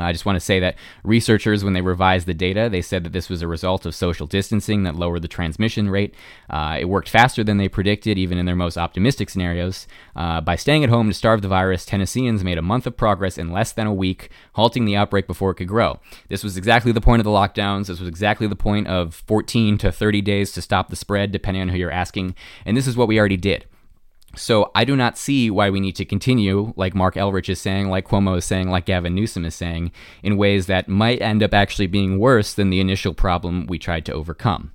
I 0.00 0.12
just 0.12 0.24
want 0.24 0.36
to 0.36 0.40
say 0.40 0.58
that 0.60 0.76
researchers, 1.04 1.62
when 1.62 1.74
they 1.74 1.82
revised 1.82 2.26
the 2.26 2.34
data, 2.34 2.68
they 2.70 2.80
said 2.80 3.04
that 3.04 3.12
this 3.12 3.28
was 3.28 3.42
a 3.42 3.48
result 3.48 3.84
of 3.84 3.94
social 3.94 4.26
distancing 4.26 4.84
that 4.84 4.96
lowered 4.96 5.22
the 5.22 5.28
transmission 5.28 5.90
rate. 5.90 6.14
Uh, 6.48 6.78
it 6.80 6.86
worked 6.86 7.08
faster 7.08 7.44
than 7.44 7.58
they 7.58 7.68
predicted, 7.68 8.16
even 8.16 8.38
in 8.38 8.46
their 8.46 8.56
most 8.56 8.78
optimistic 8.78 9.28
scenarios. 9.28 9.86
Uh, 10.16 10.40
by 10.40 10.56
staying 10.56 10.82
at 10.82 10.90
home 10.90 11.08
to 11.08 11.14
starve 11.14 11.42
the 11.42 11.48
virus, 11.48 11.84
Tennesseans 11.84 12.42
made 12.42 12.58
a 12.58 12.62
month 12.62 12.86
of 12.86 12.96
progress 12.96 13.36
in 13.36 13.52
less 13.52 13.72
than 13.72 13.86
a 13.86 13.94
week, 13.94 14.30
halting 14.54 14.86
the 14.86 14.96
outbreak 14.96 15.26
before 15.26 15.50
it 15.50 15.56
could 15.56 15.68
grow. 15.68 16.00
This 16.28 16.42
was 16.42 16.56
exactly 16.56 16.92
the 16.92 17.00
point 17.00 17.20
of 17.20 17.24
the 17.24 17.30
lockdowns. 17.30 17.88
This 17.88 18.00
was 18.00 18.08
exactly 18.08 18.46
the 18.46 18.56
point 18.56 18.86
of 18.86 19.14
14 19.26 19.76
to 19.78 19.92
30 19.92 20.22
days 20.22 20.52
to 20.52 20.62
stop 20.62 20.88
the 20.88 20.96
spread, 20.96 21.32
depending 21.32 21.62
on 21.62 21.68
who 21.68 21.76
you're 21.76 21.90
asking. 21.90 22.34
And 22.64 22.76
this 22.76 22.86
is 22.86 22.96
what 22.96 23.08
we 23.08 23.18
already 23.18 23.36
did. 23.36 23.66
So 24.34 24.70
I 24.74 24.84
do 24.84 24.96
not 24.96 25.18
see 25.18 25.50
why 25.50 25.68
we 25.70 25.80
need 25.80 25.96
to 25.96 26.04
continue, 26.04 26.72
like 26.76 26.94
Marc 26.94 27.16
Elrich 27.16 27.48
is 27.48 27.60
saying, 27.60 27.88
like 27.88 28.08
Cuomo 28.08 28.38
is 28.38 28.44
saying, 28.44 28.70
like 28.70 28.86
Gavin 28.86 29.14
Newsom 29.14 29.44
is 29.44 29.54
saying, 29.54 29.92
in 30.22 30.36
ways 30.36 30.66
that 30.66 30.88
might 30.88 31.20
end 31.20 31.42
up 31.42 31.52
actually 31.52 31.86
being 31.86 32.18
worse 32.18 32.54
than 32.54 32.70
the 32.70 32.80
initial 32.80 33.12
problem 33.12 33.66
we 33.66 33.78
tried 33.78 34.06
to 34.06 34.12
overcome. 34.12 34.72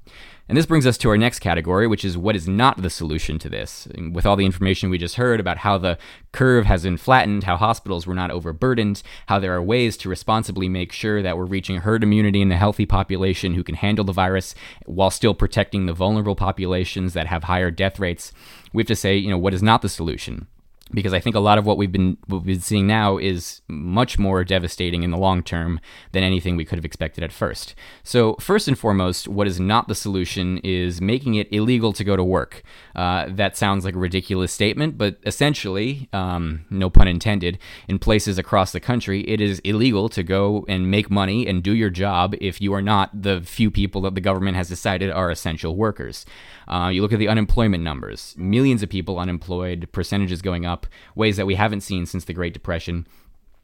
And 0.50 0.58
this 0.58 0.66
brings 0.66 0.88
us 0.88 0.98
to 1.00 1.10
our 1.10 1.18
next 1.18 1.40
category, 1.40 1.88
which 1.88 2.06
is 2.06 2.18
what 2.18 2.36
is 2.36 2.48
not 2.48 2.82
the 2.82 2.90
solution 2.90 3.38
to 3.40 3.50
this. 3.50 3.88
with 4.12 4.26
all 4.26 4.38
the 4.38 4.46
information 4.46 4.90
we 4.90 4.98
just 4.98 5.16
heard 5.16 5.42
about 5.42 5.58
how 5.58 5.78
the 5.78 5.98
curve 6.32 6.66
has 6.66 6.84
been 6.84 6.96
flattened, 6.96 7.44
how 7.44 7.58
hospitals 7.58 8.08
were 8.08 8.14
not 8.14 8.32
overburdened, 8.32 9.04
how 9.26 9.40
there 9.40 9.54
are 9.54 9.62
ways 9.62 9.98
to 9.98 10.10
responsibly 10.10 10.70
make 10.70 10.94
sure 10.94 11.22
that 11.22 11.38
we're 11.38 11.46
reaching 11.46 11.82
herd 11.82 12.02
immunity 12.02 12.42
in 12.42 12.48
the 12.48 12.56
healthy 12.56 12.86
population 12.86 13.56
who 13.56 13.64
can 13.64 13.76
handle 13.76 14.06
the 14.06 14.14
virus 14.14 14.56
while 14.86 15.12
still 15.12 15.34
protecting 15.34 15.86
the 15.86 15.94
vulnerable 15.94 16.36
populations 16.36 17.14
that 17.14 17.28
have 17.28 17.44
higher 17.46 17.70
death 17.70 18.00
rates, 18.00 18.32
we 18.74 18.82
have 18.82 18.88
to 18.88 18.96
say, 18.96 19.16
you 19.16 19.30
know, 19.30 19.38
what 19.38 19.54
is 19.54 19.64
not 19.64 19.82
the 19.82 19.90
solution? 19.90 20.48
because 20.94 21.14
I 21.14 21.20
think 21.20 21.36
a 21.36 21.40
lot 21.40 21.58
of 21.58 21.66
what 21.66 21.78
we've 21.78 21.92
been 21.92 22.18
what 22.28 22.38
we've 22.38 22.56
been 22.56 22.62
seeing 22.62 22.88
now 22.88 23.18
is 23.18 23.62
much 23.68 24.18
more 24.18 24.44
devastating 24.44 25.04
in 25.04 25.12
the 25.12 25.18
long 25.18 25.44
term 25.44 25.80
than 26.12 26.24
anything 26.24 26.56
we 26.56 26.66
could 26.66 26.78
have 26.78 26.86
expected 26.86 27.24
at 27.24 27.32
first. 27.32 27.76
So 28.04 28.36
first 28.36 28.68
and 28.68 28.78
foremost, 28.78 29.28
what 29.28 29.48
is 29.48 29.60
not 29.60 29.88
the 29.88 29.96
solution 29.96 30.60
is 30.60 31.02
making 31.02 31.36
it 31.36 31.52
illegal 31.52 31.94
to 31.94 32.04
go 32.04 32.16
to 32.16 32.24
work. 32.24 32.64
Uh, 32.96 33.28
that 33.30 33.58
sounds 33.58 33.84
like 33.86 33.96
a 33.96 34.00
ridiculous 34.00 34.52
statement, 34.52 34.98
but 34.98 35.18
essentially, 35.26 36.10
um, 36.14 36.66
no 36.70 36.90
pun 36.90 37.08
intended, 37.08 37.60
in 37.88 38.00
places 38.00 38.38
across 38.38 38.72
the 38.72 38.80
country, 38.80 39.22
it 39.22 39.42
is 39.42 39.60
illegal 39.60 40.10
to 40.10 40.24
go 40.24 40.66
and 40.68 40.90
make 40.90 41.12
money 41.12 41.48
and 41.48 41.64
do 41.64 41.76
your 41.76 41.90
job 41.90 42.36
if 42.40 42.62
you 42.62 42.74
are 42.74 42.82
not 42.82 43.10
the 43.22 43.42
few 43.42 43.70
people 43.70 44.02
that 44.02 44.16
the 44.16 44.22
government 44.22 44.56
has 44.56 44.70
decided 44.70 45.12
are 45.12 45.30
essential 45.30 45.76
workers. 45.76 46.26
Uh, 46.68 46.90
you 46.90 47.02
look 47.02 47.14
at 47.14 47.20
the 47.20 47.28
unemployment 47.28 47.84
numbers, 47.84 48.36
millions 48.38 48.84
of 48.84 48.90
people 48.90 49.20
unemployed, 49.20 49.88
percentages 49.92 50.42
going 50.42 50.66
up, 50.66 50.88
ways 51.16 51.38
that 51.38 51.46
we 51.46 51.56
haven't 51.56 51.82
seen 51.82 52.06
since 52.06 52.26
the 52.26 52.34
Great 52.34 52.54
Depression. 52.54 53.08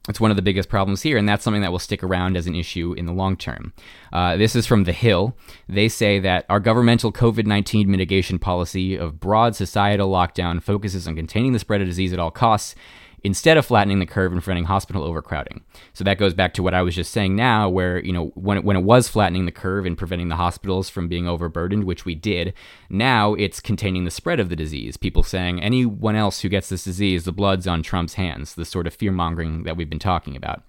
It's 0.10 0.20
one 0.20 0.32
of 0.32 0.36
the 0.36 0.42
biggest 0.42 0.68
problems 0.68 1.02
here, 1.02 1.18
and 1.18 1.30
that's 1.30 1.46
something 1.46 1.62
that 1.62 1.72
will 1.72 1.80
stick 1.80 2.04
around 2.04 2.36
as 2.36 2.46
an 2.46 2.56
issue 2.56 2.94
in 2.98 3.06
the 3.06 3.14
long 3.14 3.38
term. 3.38 3.72
Uh, 4.12 4.36
this 4.36 4.54
is 4.54 4.68
from 4.68 4.84
The 4.84 4.92
Hill. 4.92 5.38
They 5.70 5.88
say 5.88 6.20
that 6.20 6.46
our 6.50 6.60
governmental 6.60 7.14
COVID 7.14 7.46
19 7.46 7.90
mitigation 7.90 8.38
policy 8.38 8.98
of 8.98 9.22
broad 9.22 9.56
societal 9.56 10.12
lockdown 10.12 10.62
focuses 10.62 11.08
on 11.08 11.16
containing 11.16 11.54
the 11.54 11.60
spread 11.60 11.80
of 11.80 11.88
disease 11.88 12.12
at 12.12 12.20
all 12.20 12.32
costs 12.32 12.76
instead 13.24 13.58
of 13.58 13.66
flattening 13.66 14.00
the 14.00 14.06
curve 14.06 14.32
and 14.32 14.42
preventing 14.42 14.66
hospital 14.66 15.04
overcrowding. 15.04 15.64
So 15.94 16.04
that 16.04 16.18
goes 16.18 16.34
back 16.34 16.54
to 16.56 16.64
what 16.64 16.74
I 16.74 16.82
was 16.82 16.96
just 16.96 17.12
saying 17.12 17.36
now, 17.36 17.70
where, 17.70 18.04
you 18.04 18.12
know, 18.12 18.28
when 18.36 18.58
it, 18.58 18.64
when 18.64 18.76
it 18.76 18.84
was 18.84 19.08
flattening 19.08 19.46
the 19.46 19.52
curve 19.52 19.86
and 19.86 19.98
preventing 19.98 20.28
the 20.28 20.36
hospitals 20.36 20.90
from 20.90 21.08
being 21.08 21.28
overburdened, 21.28 21.86
which 21.86 22.06
we 22.06 22.16
did, 22.16 22.54
now 22.90 23.34
it's 23.36 23.60
containing 23.60 24.04
the 24.04 24.12
spread 24.12 24.40
of 24.40 24.50
the 24.50 24.56
disease. 24.56 24.98
People 24.98 25.24
saying 25.24 25.62
anyone 25.62 26.16
else 26.16 26.42
who 26.42 26.50
gets 26.50 26.70
this 26.70 26.84
disease, 26.84 27.24
the 27.24 27.32
blood's 27.32 27.68
on 27.68 27.82
Trump's 27.82 28.16
hands, 28.16 28.56
the 28.56 28.66
sort 28.66 28.88
of 28.88 28.94
fear 28.94 29.12
mongering 29.12 29.64
that 29.64 29.78
we've 29.78 29.90
been 29.90 30.00
talking 30.00 30.36
about. 30.36 30.64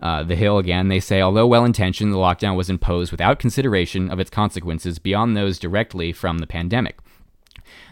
Uh, 0.00 0.24
the 0.24 0.34
Hill 0.34 0.58
again, 0.58 0.88
they 0.88 0.98
say, 0.98 1.20
although 1.20 1.46
well 1.46 1.64
intentioned, 1.64 2.12
the 2.12 2.16
lockdown 2.16 2.56
was 2.56 2.68
imposed 2.68 3.12
without 3.12 3.38
consideration 3.38 4.10
of 4.10 4.18
its 4.18 4.30
consequences 4.30 4.98
beyond 4.98 5.36
those 5.36 5.60
directly 5.60 6.12
from 6.12 6.38
the 6.38 6.46
pandemic. 6.46 6.98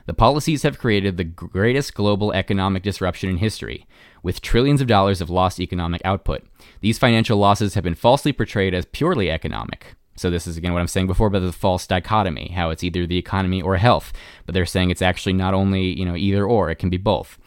The 0.07 0.15
policies 0.15 0.63
have 0.63 0.79
created 0.79 1.17
the 1.17 1.25
greatest 1.25 1.95
global 1.95 2.33
economic 2.33 2.83
disruption 2.83 3.31
in 3.31 3.37
history, 3.37 3.87
with 4.23 4.41
trillions 4.41 4.81
of 4.81 4.87
dollars 4.87 5.21
of 5.21 5.31
lost 5.31 5.61
economic 5.61 6.03
output. 6.05 6.45
These 6.81 6.99
financial 6.99 7.39
losses 7.39 7.75
have 7.75 7.85
been 7.85 7.95
falsely 7.95 8.33
portrayed 8.33 8.75
as 8.75 8.87
purely 8.87 9.31
economic. 9.31 9.95
So 10.17 10.29
this 10.29 10.47
is 10.47 10.57
again 10.57 10.73
what 10.73 10.81
I'm 10.81 10.89
saying 10.89 11.07
before 11.07 11.29
about 11.29 11.41
the 11.41 11.53
false 11.53 11.87
dichotomy, 11.87 12.53
how 12.55 12.71
it's 12.71 12.85
either 12.85 13.07
the 13.07 13.17
economy 13.17 13.63
or 13.63 13.77
health, 13.77 14.13
but 14.45 14.55
they're 14.55 14.67
saying 14.67 14.91
it's 14.91 15.01
actually 15.01 15.33
not 15.33 15.55
only, 15.55 15.99
you 15.99 16.05
know, 16.05 16.17
either 16.17 16.45
or, 16.45 16.71
it 16.71 16.77
can 16.77 16.91
be 16.91 16.99
both. 16.99 17.39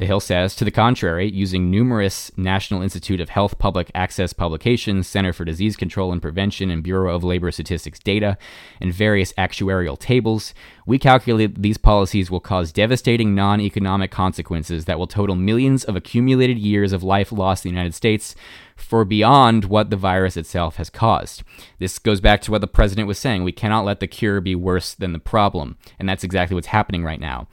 The 0.00 0.06
Hill 0.06 0.20
says, 0.20 0.56
to 0.56 0.64
the 0.64 0.70
contrary, 0.70 1.30
using 1.30 1.70
numerous 1.70 2.32
National 2.34 2.80
Institute 2.80 3.20
of 3.20 3.28
Health 3.28 3.58
public 3.58 3.90
access 3.94 4.32
publications, 4.32 5.06
Center 5.06 5.30
for 5.30 5.44
Disease 5.44 5.76
Control 5.76 6.10
and 6.10 6.22
Prevention, 6.22 6.70
and 6.70 6.82
Bureau 6.82 7.14
of 7.14 7.22
Labor 7.22 7.50
Statistics 7.50 7.98
data, 7.98 8.38
and 8.80 8.94
various 8.94 9.34
actuarial 9.34 9.98
tables, 9.98 10.54
we 10.86 10.98
calculate 10.98 11.60
these 11.60 11.76
policies 11.76 12.30
will 12.30 12.40
cause 12.40 12.72
devastating 12.72 13.34
non 13.34 13.60
economic 13.60 14.10
consequences 14.10 14.86
that 14.86 14.98
will 14.98 15.06
total 15.06 15.36
millions 15.36 15.84
of 15.84 15.96
accumulated 15.96 16.58
years 16.58 16.94
of 16.94 17.02
life 17.02 17.30
lost 17.30 17.66
in 17.66 17.70
the 17.70 17.76
United 17.76 17.94
States 17.94 18.34
for 18.76 19.04
beyond 19.04 19.66
what 19.66 19.90
the 19.90 19.96
virus 19.96 20.34
itself 20.38 20.76
has 20.76 20.88
caused. 20.88 21.42
This 21.78 21.98
goes 21.98 22.22
back 22.22 22.40
to 22.40 22.50
what 22.50 22.62
the 22.62 22.66
president 22.66 23.06
was 23.06 23.18
saying. 23.18 23.44
We 23.44 23.52
cannot 23.52 23.84
let 23.84 24.00
the 24.00 24.06
cure 24.06 24.40
be 24.40 24.54
worse 24.54 24.94
than 24.94 25.12
the 25.12 25.18
problem. 25.18 25.76
And 25.98 26.08
that's 26.08 26.24
exactly 26.24 26.54
what's 26.54 26.68
happening 26.68 27.04
right 27.04 27.20
now 27.20 27.48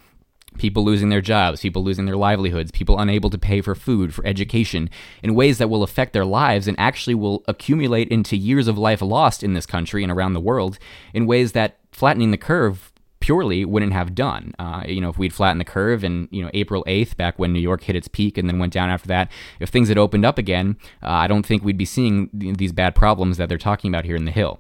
people 0.58 0.84
losing 0.84 1.10
their 1.10 1.22
jobs, 1.22 1.62
people 1.62 1.84
losing 1.84 2.05
their 2.05 2.18
livelihoods, 2.18 2.72
people 2.72 2.99
unable 2.99 3.30
to 3.30 3.38
pay 3.38 3.62
for 3.62 3.76
food, 3.76 4.14
for 4.14 4.26
education, 4.26 4.89
in 5.24 5.36
ways 5.36 5.58
that 5.58 5.70
will 5.70 5.84
affect 5.84 6.14
their 6.14 6.26
lives 6.26 6.68
and 6.68 6.80
actually 6.80 7.16
will 7.16 7.43
accumulate 7.47 8.10
into 8.10 8.36
years 8.36 8.68
of 8.68 8.78
life 8.78 9.01
lost 9.01 9.43
in 9.43 9.53
this 9.53 9.66
country 9.66 10.03
and 10.03 10.12
around 10.12 10.34
the 10.34 10.39
world 10.39 10.80
in 11.14 11.26
ways 11.26 11.51
that 11.53 11.78
flattening 11.91 12.32
the 12.32 12.38
curve 12.38 12.91
purely 13.20 13.66
wouldn't 13.66 13.93
have 13.93 14.14
done. 14.14 14.53
Uh, 14.60 14.84
you 14.86 15.01
know, 15.01 15.10
if 15.10 15.18
we'd 15.18 15.34
flattened 15.34 15.60
the 15.60 15.66
curve 15.66 16.03
and, 16.03 16.28
you 16.32 16.41
know, 16.43 16.51
April 16.53 16.84
8th, 16.88 17.18
back 17.18 17.39
when 17.39 17.51
New 17.51 17.60
York 17.60 17.84
hit 17.84 17.95
its 17.95 18.08
peak 18.08 18.38
and 18.38 18.47
then 18.47 18.60
went 18.60 18.74
down 18.74 18.89
after 18.89 19.08
that, 19.08 19.32
if 19.60 19.70
things 19.70 19.89
had 19.89 19.97
opened 19.97 20.26
up 20.26 20.38
again, 20.38 20.78
uh, 21.01 21.10
I 21.10 21.28
don't 21.28 21.45
think 21.45 21.64
we'd 21.64 21.78
be 21.78 21.86
seeing 21.86 22.30
these 22.32 22.72
bad 22.72 22.95
problems 22.95 23.38
that 23.38 23.49
they're 23.49 23.58
talking 23.58 23.89
about 23.89 24.05
here 24.05 24.16
in 24.16 24.26
the 24.26 24.32
Hill. 24.32 24.60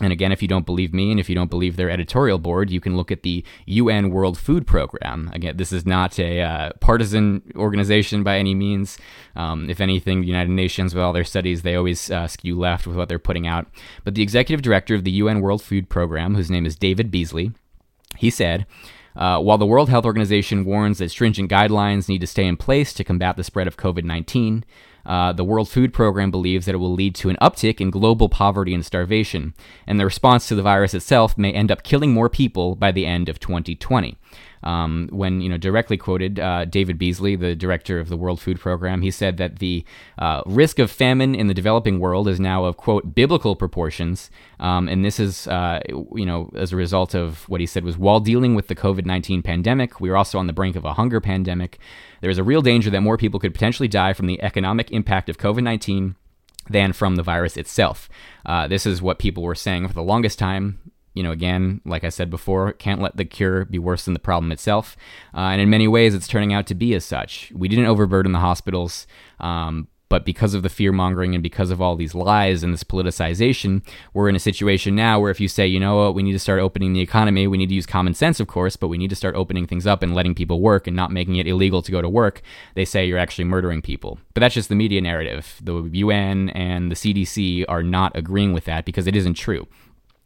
And 0.00 0.12
again, 0.12 0.30
if 0.30 0.42
you 0.42 0.48
don't 0.48 0.66
believe 0.66 0.94
me 0.94 1.10
and 1.10 1.18
if 1.18 1.28
you 1.28 1.34
don't 1.34 1.50
believe 1.50 1.76
their 1.76 1.90
editorial 1.90 2.38
board, 2.38 2.70
you 2.70 2.80
can 2.80 2.96
look 2.96 3.10
at 3.10 3.22
the 3.22 3.44
UN 3.66 4.10
World 4.10 4.38
Food 4.38 4.66
Program. 4.66 5.30
Again, 5.32 5.56
this 5.56 5.72
is 5.72 5.84
not 5.84 6.18
a 6.20 6.40
uh, 6.40 6.70
partisan 6.80 7.42
organization 7.56 8.22
by 8.22 8.38
any 8.38 8.54
means. 8.54 8.96
Um, 9.34 9.68
if 9.68 9.80
anything, 9.80 10.20
the 10.20 10.28
United 10.28 10.52
Nations, 10.52 10.94
with 10.94 11.02
all 11.02 11.12
their 11.12 11.24
studies, 11.24 11.62
they 11.62 11.74
always 11.74 12.10
uh, 12.10 12.28
skew 12.28 12.56
left 12.56 12.86
with 12.86 12.96
what 12.96 13.08
they're 13.08 13.18
putting 13.18 13.48
out. 13.48 13.66
But 14.04 14.14
the 14.14 14.22
executive 14.22 14.62
director 14.62 14.94
of 14.94 15.02
the 15.02 15.10
UN 15.12 15.40
World 15.40 15.62
Food 15.62 15.88
Program, 15.88 16.36
whose 16.36 16.50
name 16.50 16.66
is 16.66 16.76
David 16.76 17.10
Beasley, 17.10 17.52
he 18.16 18.30
said, 18.30 18.66
uh, 19.16 19.40
while 19.40 19.58
the 19.58 19.66
World 19.66 19.88
Health 19.88 20.04
Organization 20.04 20.64
warns 20.64 20.98
that 20.98 21.10
stringent 21.10 21.50
guidelines 21.50 22.08
need 22.08 22.20
to 22.20 22.26
stay 22.26 22.46
in 22.46 22.56
place 22.56 22.92
to 22.92 23.02
combat 23.02 23.36
the 23.36 23.42
spread 23.42 23.66
of 23.66 23.76
COVID 23.76 24.04
19, 24.04 24.64
uh, 25.08 25.32
the 25.32 25.42
World 25.42 25.70
Food 25.70 25.94
Program 25.94 26.30
believes 26.30 26.66
that 26.66 26.74
it 26.74 26.78
will 26.78 26.92
lead 26.92 27.14
to 27.16 27.30
an 27.30 27.38
uptick 27.40 27.80
in 27.80 27.90
global 27.90 28.28
poverty 28.28 28.74
and 28.74 28.84
starvation, 28.84 29.54
and 29.86 29.98
the 29.98 30.04
response 30.04 30.46
to 30.46 30.54
the 30.54 30.62
virus 30.62 30.92
itself 30.92 31.36
may 31.38 31.50
end 31.50 31.72
up 31.72 31.82
killing 31.82 32.12
more 32.12 32.28
people 32.28 32.76
by 32.76 32.92
the 32.92 33.06
end 33.06 33.30
of 33.30 33.40
2020. 33.40 34.18
Um, 34.62 35.08
when 35.12 35.40
you 35.40 35.48
know 35.48 35.56
directly 35.56 35.96
quoted 35.96 36.38
uh, 36.40 36.64
David 36.64 36.98
Beasley, 36.98 37.36
the 37.36 37.54
director 37.54 37.98
of 38.00 38.08
the 38.08 38.16
World 38.16 38.40
Food 38.40 38.58
Program, 38.58 39.02
he 39.02 39.10
said 39.10 39.36
that 39.36 39.58
the 39.58 39.84
uh, 40.18 40.42
risk 40.46 40.78
of 40.78 40.90
famine 40.90 41.34
in 41.34 41.46
the 41.46 41.54
developing 41.54 42.00
world 42.00 42.28
is 42.28 42.40
now 42.40 42.64
of 42.64 42.76
quote 42.76 43.14
biblical 43.14 43.56
proportions, 43.56 44.30
um, 44.60 44.88
and 44.88 45.04
this 45.04 45.20
is 45.20 45.46
uh, 45.48 45.80
you 45.88 46.26
know 46.26 46.50
as 46.54 46.72
a 46.72 46.76
result 46.76 47.14
of 47.14 47.48
what 47.48 47.60
he 47.60 47.66
said 47.66 47.84
was 47.84 47.96
while 47.96 48.20
dealing 48.20 48.54
with 48.54 48.68
the 48.68 48.76
COVID 48.76 49.06
nineteen 49.06 49.42
pandemic, 49.42 50.00
we 50.00 50.10
are 50.10 50.16
also 50.16 50.38
on 50.38 50.46
the 50.46 50.52
brink 50.52 50.76
of 50.76 50.84
a 50.84 50.94
hunger 50.94 51.20
pandemic. 51.20 51.78
There 52.20 52.30
is 52.30 52.38
a 52.38 52.44
real 52.44 52.62
danger 52.62 52.90
that 52.90 53.00
more 53.00 53.16
people 53.16 53.40
could 53.40 53.54
potentially 53.54 53.88
die 53.88 54.12
from 54.12 54.26
the 54.26 54.42
economic 54.42 54.90
impact 54.90 55.28
of 55.28 55.38
COVID 55.38 55.62
nineteen 55.62 56.16
than 56.70 56.92
from 56.92 57.16
the 57.16 57.22
virus 57.22 57.56
itself. 57.56 58.08
Uh, 58.44 58.68
this 58.68 58.84
is 58.84 59.00
what 59.00 59.18
people 59.18 59.42
were 59.42 59.54
saying 59.54 59.88
for 59.88 59.94
the 59.94 60.02
longest 60.02 60.38
time 60.38 60.78
you 61.18 61.24
know, 61.24 61.32
again, 61.32 61.80
like 61.84 62.04
I 62.04 62.10
said 62.10 62.30
before, 62.30 62.72
can't 62.74 63.00
let 63.00 63.16
the 63.16 63.24
cure 63.24 63.64
be 63.64 63.80
worse 63.80 64.04
than 64.04 64.14
the 64.14 64.20
problem 64.20 64.52
itself. 64.52 64.96
Uh, 65.34 65.50
and 65.50 65.60
in 65.60 65.68
many 65.68 65.88
ways, 65.88 66.14
it's 66.14 66.28
turning 66.28 66.52
out 66.52 66.68
to 66.68 66.76
be 66.76 66.94
as 66.94 67.04
such. 67.04 67.50
We 67.52 67.66
didn't 67.66 67.86
overburden 67.86 68.30
the 68.30 68.38
hospitals, 68.38 69.08
um, 69.40 69.88
but 70.08 70.24
because 70.24 70.54
of 70.54 70.62
the 70.62 70.68
fear 70.68 70.92
mongering 70.92 71.34
and 71.34 71.42
because 71.42 71.72
of 71.72 71.82
all 71.82 71.96
these 71.96 72.14
lies 72.14 72.62
and 72.62 72.72
this 72.72 72.84
politicization, 72.84 73.84
we're 74.14 74.28
in 74.28 74.36
a 74.36 74.38
situation 74.38 74.94
now 74.94 75.18
where 75.18 75.32
if 75.32 75.40
you 75.40 75.48
say, 75.48 75.66
you 75.66 75.80
know 75.80 75.96
what, 75.96 76.14
we 76.14 76.22
need 76.22 76.34
to 76.34 76.38
start 76.38 76.60
opening 76.60 76.92
the 76.92 77.00
economy, 77.00 77.48
we 77.48 77.58
need 77.58 77.68
to 77.68 77.74
use 77.74 77.84
common 77.84 78.14
sense, 78.14 78.38
of 78.38 78.46
course, 78.46 78.76
but 78.76 78.86
we 78.86 78.96
need 78.96 79.10
to 79.10 79.16
start 79.16 79.34
opening 79.34 79.66
things 79.66 79.88
up 79.88 80.04
and 80.04 80.14
letting 80.14 80.36
people 80.36 80.60
work 80.60 80.86
and 80.86 80.94
not 80.94 81.10
making 81.10 81.34
it 81.34 81.48
illegal 81.48 81.82
to 81.82 81.90
go 81.90 82.00
to 82.00 82.08
work, 82.08 82.42
they 82.76 82.84
say 82.84 83.04
you're 83.04 83.18
actually 83.18 83.44
murdering 83.44 83.82
people. 83.82 84.20
But 84.34 84.40
that's 84.42 84.54
just 84.54 84.68
the 84.68 84.76
media 84.76 85.00
narrative. 85.00 85.60
The 85.60 85.90
UN 85.94 86.50
and 86.50 86.92
the 86.92 86.96
CDC 86.96 87.64
are 87.68 87.82
not 87.82 88.16
agreeing 88.16 88.52
with 88.52 88.66
that 88.66 88.84
because 88.84 89.08
it 89.08 89.16
isn't 89.16 89.34
true. 89.34 89.66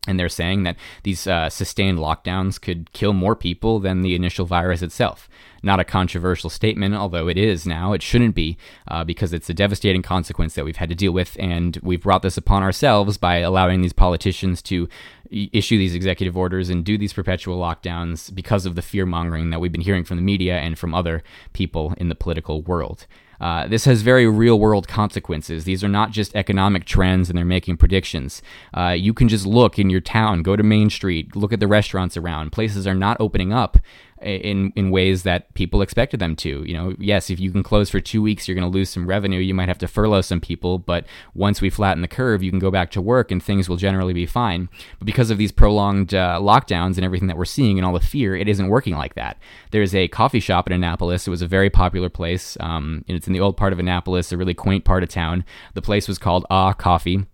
And 0.08 0.18
they're 0.18 0.28
saying 0.28 0.64
that 0.64 0.76
these 1.04 1.28
uh, 1.28 1.48
sustained 1.48 1.98
lockdowns 1.98 2.60
could 2.60 2.92
kill 2.92 3.12
more 3.12 3.36
people 3.36 3.78
than 3.78 4.02
the 4.02 4.16
initial 4.16 4.46
virus 4.46 4.82
itself. 4.82 5.28
Not 5.62 5.78
a 5.78 5.84
controversial 5.84 6.50
statement, 6.50 6.96
although 6.96 7.28
it 7.28 7.38
is 7.38 7.66
now. 7.66 7.92
It 7.92 8.02
shouldn't 8.02 8.34
be, 8.34 8.56
uh, 8.88 9.04
because 9.04 9.32
it's 9.32 9.48
a 9.48 9.54
devastating 9.54 10.02
consequence 10.02 10.54
that 10.54 10.64
we've 10.64 10.76
had 10.76 10.88
to 10.88 10.96
deal 10.96 11.12
with, 11.12 11.36
and 11.38 11.78
we've 11.84 12.02
brought 12.02 12.22
this 12.22 12.36
upon 12.36 12.64
ourselves 12.64 13.16
by 13.16 13.36
allowing 13.36 13.80
these 13.80 13.92
politicians 13.92 14.60
to 14.62 14.88
issue 15.30 15.78
these 15.78 15.94
executive 15.94 16.36
orders 16.36 16.68
and 16.68 16.84
do 16.84 16.98
these 16.98 17.12
perpetual 17.12 17.58
lockdowns 17.58 18.34
because 18.34 18.66
of 18.66 18.74
the 18.74 18.82
fear 18.82 19.06
mongering 19.06 19.50
that 19.50 19.60
we've 19.60 19.72
been 19.72 19.80
hearing 19.80 20.04
from 20.04 20.16
the 20.16 20.22
media 20.22 20.58
and 20.58 20.78
from 20.78 20.94
other 20.94 21.22
people 21.52 21.94
in 21.96 22.08
the 22.08 22.16
political 22.16 22.60
world. 22.60 23.06
Uh, 23.42 23.66
this 23.66 23.84
has 23.84 24.02
very 24.02 24.26
real 24.26 24.58
world 24.58 24.86
consequences. 24.86 25.64
These 25.64 25.82
are 25.82 25.88
not 25.88 26.12
just 26.12 26.34
economic 26.36 26.84
trends 26.84 27.28
and 27.28 27.36
they're 27.36 27.44
making 27.44 27.76
predictions. 27.76 28.40
Uh, 28.72 28.90
you 28.96 29.12
can 29.12 29.28
just 29.28 29.44
look 29.44 29.80
in 29.80 29.90
your 29.90 30.00
town, 30.00 30.42
go 30.42 30.54
to 30.54 30.62
Main 30.62 30.88
Street, 30.90 31.34
look 31.34 31.52
at 31.52 31.58
the 31.58 31.66
restaurants 31.66 32.16
around. 32.16 32.52
Places 32.52 32.86
are 32.86 32.94
not 32.94 33.16
opening 33.18 33.52
up 33.52 33.78
in 34.24 34.72
in 34.76 34.90
ways 34.90 35.22
that 35.22 35.52
people 35.54 35.82
expected 35.82 36.20
them 36.20 36.36
to. 36.36 36.64
You 36.66 36.74
know, 36.74 36.94
yes, 36.98 37.30
if 37.30 37.40
you 37.40 37.50
can 37.50 37.62
close 37.62 37.90
for 37.90 38.00
two 38.00 38.22
weeks, 38.22 38.46
you're 38.46 38.54
going 38.54 38.70
to 38.70 38.76
lose 38.76 38.90
some 38.90 39.06
revenue. 39.06 39.40
You 39.40 39.54
might 39.54 39.68
have 39.68 39.78
to 39.78 39.88
furlough 39.88 40.20
some 40.20 40.40
people, 40.40 40.78
but 40.78 41.04
once 41.34 41.60
we 41.60 41.70
flatten 41.70 42.02
the 42.02 42.08
curve, 42.08 42.42
you 42.42 42.50
can 42.50 42.58
go 42.58 42.70
back 42.70 42.90
to 42.92 43.00
work 43.00 43.30
and 43.30 43.42
things 43.42 43.68
will 43.68 43.76
generally 43.76 44.12
be 44.12 44.26
fine. 44.26 44.68
But 44.98 45.06
because 45.06 45.30
of 45.30 45.38
these 45.38 45.52
prolonged 45.52 46.14
uh, 46.14 46.38
lockdowns 46.40 46.96
and 46.96 47.04
everything 47.04 47.28
that 47.28 47.36
we're 47.36 47.44
seeing 47.44 47.78
and 47.78 47.86
all 47.86 47.92
the 47.92 48.00
fear, 48.00 48.36
it 48.36 48.48
isn't 48.48 48.68
working 48.68 48.94
like 48.94 49.14
that. 49.14 49.38
There's 49.70 49.94
a 49.94 50.08
coffee 50.08 50.40
shop 50.40 50.66
in 50.66 50.72
Annapolis. 50.72 51.26
It 51.26 51.30
was 51.30 51.42
a 51.42 51.46
very 51.46 51.70
popular 51.70 52.08
place. 52.08 52.56
Um, 52.60 53.04
it's 53.08 53.26
in 53.26 53.32
the 53.32 53.40
old 53.40 53.56
part 53.56 53.72
of 53.72 53.78
Annapolis, 53.78 54.32
a 54.32 54.36
really 54.36 54.54
quaint 54.54 54.84
part 54.84 55.02
of 55.02 55.08
town. 55.08 55.44
The 55.74 55.82
place 55.82 56.08
was 56.08 56.18
called 56.18 56.46
Ah 56.50 56.72
Coffee 56.72 57.26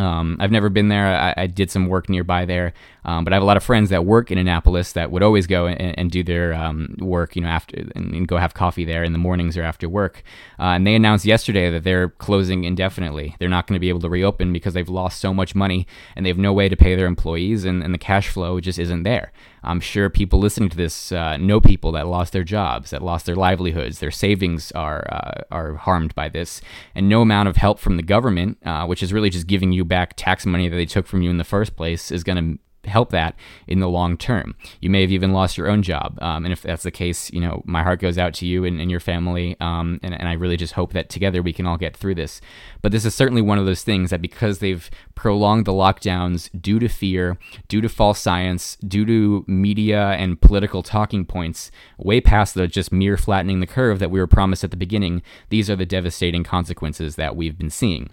um, 0.00 0.36
I've 0.40 0.50
never 0.50 0.70
been 0.70 0.88
there. 0.88 1.06
I, 1.06 1.34
I, 1.36 1.46
did 1.46 1.70
some 1.70 1.86
work 1.86 2.08
nearby 2.08 2.46
there. 2.46 2.72
Um, 3.04 3.22
but 3.24 3.32
I 3.32 3.36
have 3.36 3.42
a 3.42 3.46
lot 3.46 3.58
of 3.58 3.62
friends 3.62 3.90
that 3.90 4.06
work 4.06 4.30
in 4.30 4.38
Annapolis 4.38 4.92
that 4.92 5.10
would 5.10 5.22
always 5.22 5.46
go 5.46 5.66
and, 5.66 5.98
and 5.98 6.10
do 6.10 6.22
their 6.22 6.54
um, 6.54 6.96
work, 6.98 7.36
you 7.36 7.42
know, 7.42 7.48
after 7.48 7.76
and, 7.94 8.14
and, 8.14 8.28
go 8.28 8.38
have 8.38 8.54
coffee 8.54 8.84
there 8.84 9.04
in 9.04 9.12
the 9.12 9.18
mornings 9.18 9.56
or 9.56 9.62
after 9.62 9.88
work. 9.88 10.22
Uh, 10.58 10.74
and 10.74 10.86
they 10.86 10.94
announced 10.94 11.26
yesterday 11.26 11.70
that 11.70 11.84
they're 11.84 12.08
closing 12.08 12.64
indefinitely. 12.64 13.36
They're 13.38 13.48
not 13.48 13.66
going 13.66 13.76
to 13.76 13.80
be 13.80 13.90
able 13.90 14.00
to 14.00 14.08
reopen 14.08 14.52
because 14.52 14.72
they've 14.72 14.88
lost 14.88 15.20
so 15.20 15.34
much 15.34 15.54
money 15.54 15.86
and 16.16 16.24
they 16.24 16.30
have 16.30 16.38
no 16.38 16.52
way 16.52 16.68
to 16.68 16.76
pay 16.76 16.94
their 16.94 17.06
employees, 17.06 17.64
and, 17.64 17.82
and 17.82 17.92
the 17.92 17.98
cash 17.98 18.28
flow 18.28 18.60
just 18.60 18.78
isn't 18.78 19.02
there. 19.02 19.32
I'm 19.62 19.80
sure 19.80 20.08
people 20.08 20.38
listening 20.38 20.68
to 20.70 20.76
this 20.76 21.12
uh, 21.12 21.36
know 21.36 21.60
people 21.60 21.92
that 21.92 22.06
lost 22.06 22.32
their 22.32 22.44
jobs, 22.44 22.90
that 22.90 23.02
lost 23.02 23.26
their 23.26 23.36
livelihoods, 23.36 23.98
their 23.98 24.10
savings 24.10 24.72
are 24.72 25.06
uh, 25.10 25.42
are 25.50 25.74
harmed 25.74 26.14
by 26.14 26.28
this, 26.28 26.60
and 26.94 27.08
no 27.08 27.22
amount 27.22 27.48
of 27.48 27.56
help 27.56 27.78
from 27.78 27.96
the 27.96 28.02
government, 28.02 28.58
uh, 28.64 28.86
which 28.86 29.02
is 29.02 29.12
really 29.12 29.30
just 29.30 29.46
giving 29.46 29.72
you 29.72 29.84
back 29.84 30.14
tax 30.16 30.46
money 30.46 30.68
that 30.68 30.76
they 30.76 30.86
took 30.86 31.06
from 31.06 31.22
you 31.22 31.30
in 31.30 31.38
the 31.38 31.44
first 31.44 31.76
place, 31.76 32.10
is 32.10 32.24
going 32.24 32.36
to 32.36 32.58
help 32.84 33.10
that 33.10 33.34
in 33.66 33.80
the 33.80 33.88
long 33.88 34.16
term. 34.16 34.54
You 34.80 34.90
may 34.90 35.02
have 35.02 35.12
even 35.12 35.32
lost 35.32 35.58
your 35.58 35.68
own 35.68 35.82
job. 35.82 36.18
Um, 36.22 36.44
and 36.44 36.52
if 36.52 36.62
that's 36.62 36.82
the 36.82 36.90
case, 36.90 37.30
you 37.32 37.40
know, 37.40 37.62
my 37.64 37.82
heart 37.82 38.00
goes 38.00 38.18
out 38.18 38.34
to 38.34 38.46
you 38.46 38.64
and, 38.64 38.80
and 38.80 38.90
your 38.90 39.00
family. 39.00 39.56
Um, 39.60 40.00
and, 40.02 40.14
and 40.14 40.28
I 40.28 40.32
really 40.32 40.56
just 40.56 40.74
hope 40.74 40.92
that 40.92 41.08
together 41.08 41.42
we 41.42 41.52
can 41.52 41.66
all 41.66 41.76
get 41.76 41.96
through 41.96 42.14
this. 42.14 42.40
But 42.82 42.92
this 42.92 43.04
is 43.04 43.14
certainly 43.14 43.42
one 43.42 43.58
of 43.58 43.66
those 43.66 43.82
things 43.82 44.10
that 44.10 44.22
because 44.22 44.58
they've 44.58 44.90
prolonged 45.14 45.66
the 45.66 45.72
lockdowns 45.72 46.48
due 46.60 46.78
to 46.78 46.88
fear, 46.88 47.38
due 47.68 47.80
to 47.80 47.88
false 47.88 48.18
science, 48.18 48.76
due 48.76 49.04
to 49.04 49.44
media 49.46 50.10
and 50.12 50.40
political 50.40 50.82
talking 50.82 51.24
points, 51.24 51.70
way 51.98 52.20
past 52.20 52.54
the 52.54 52.66
just 52.66 52.92
mere 52.92 53.16
flattening 53.16 53.60
the 53.60 53.66
curve 53.66 53.98
that 53.98 54.10
we 54.10 54.18
were 54.18 54.26
promised 54.26 54.64
at 54.64 54.70
the 54.70 54.76
beginning, 54.76 55.22
these 55.50 55.68
are 55.68 55.76
the 55.76 55.86
devastating 55.86 56.44
consequences 56.44 57.16
that 57.16 57.36
we've 57.36 57.58
been 57.58 57.70
seeing. 57.70 58.10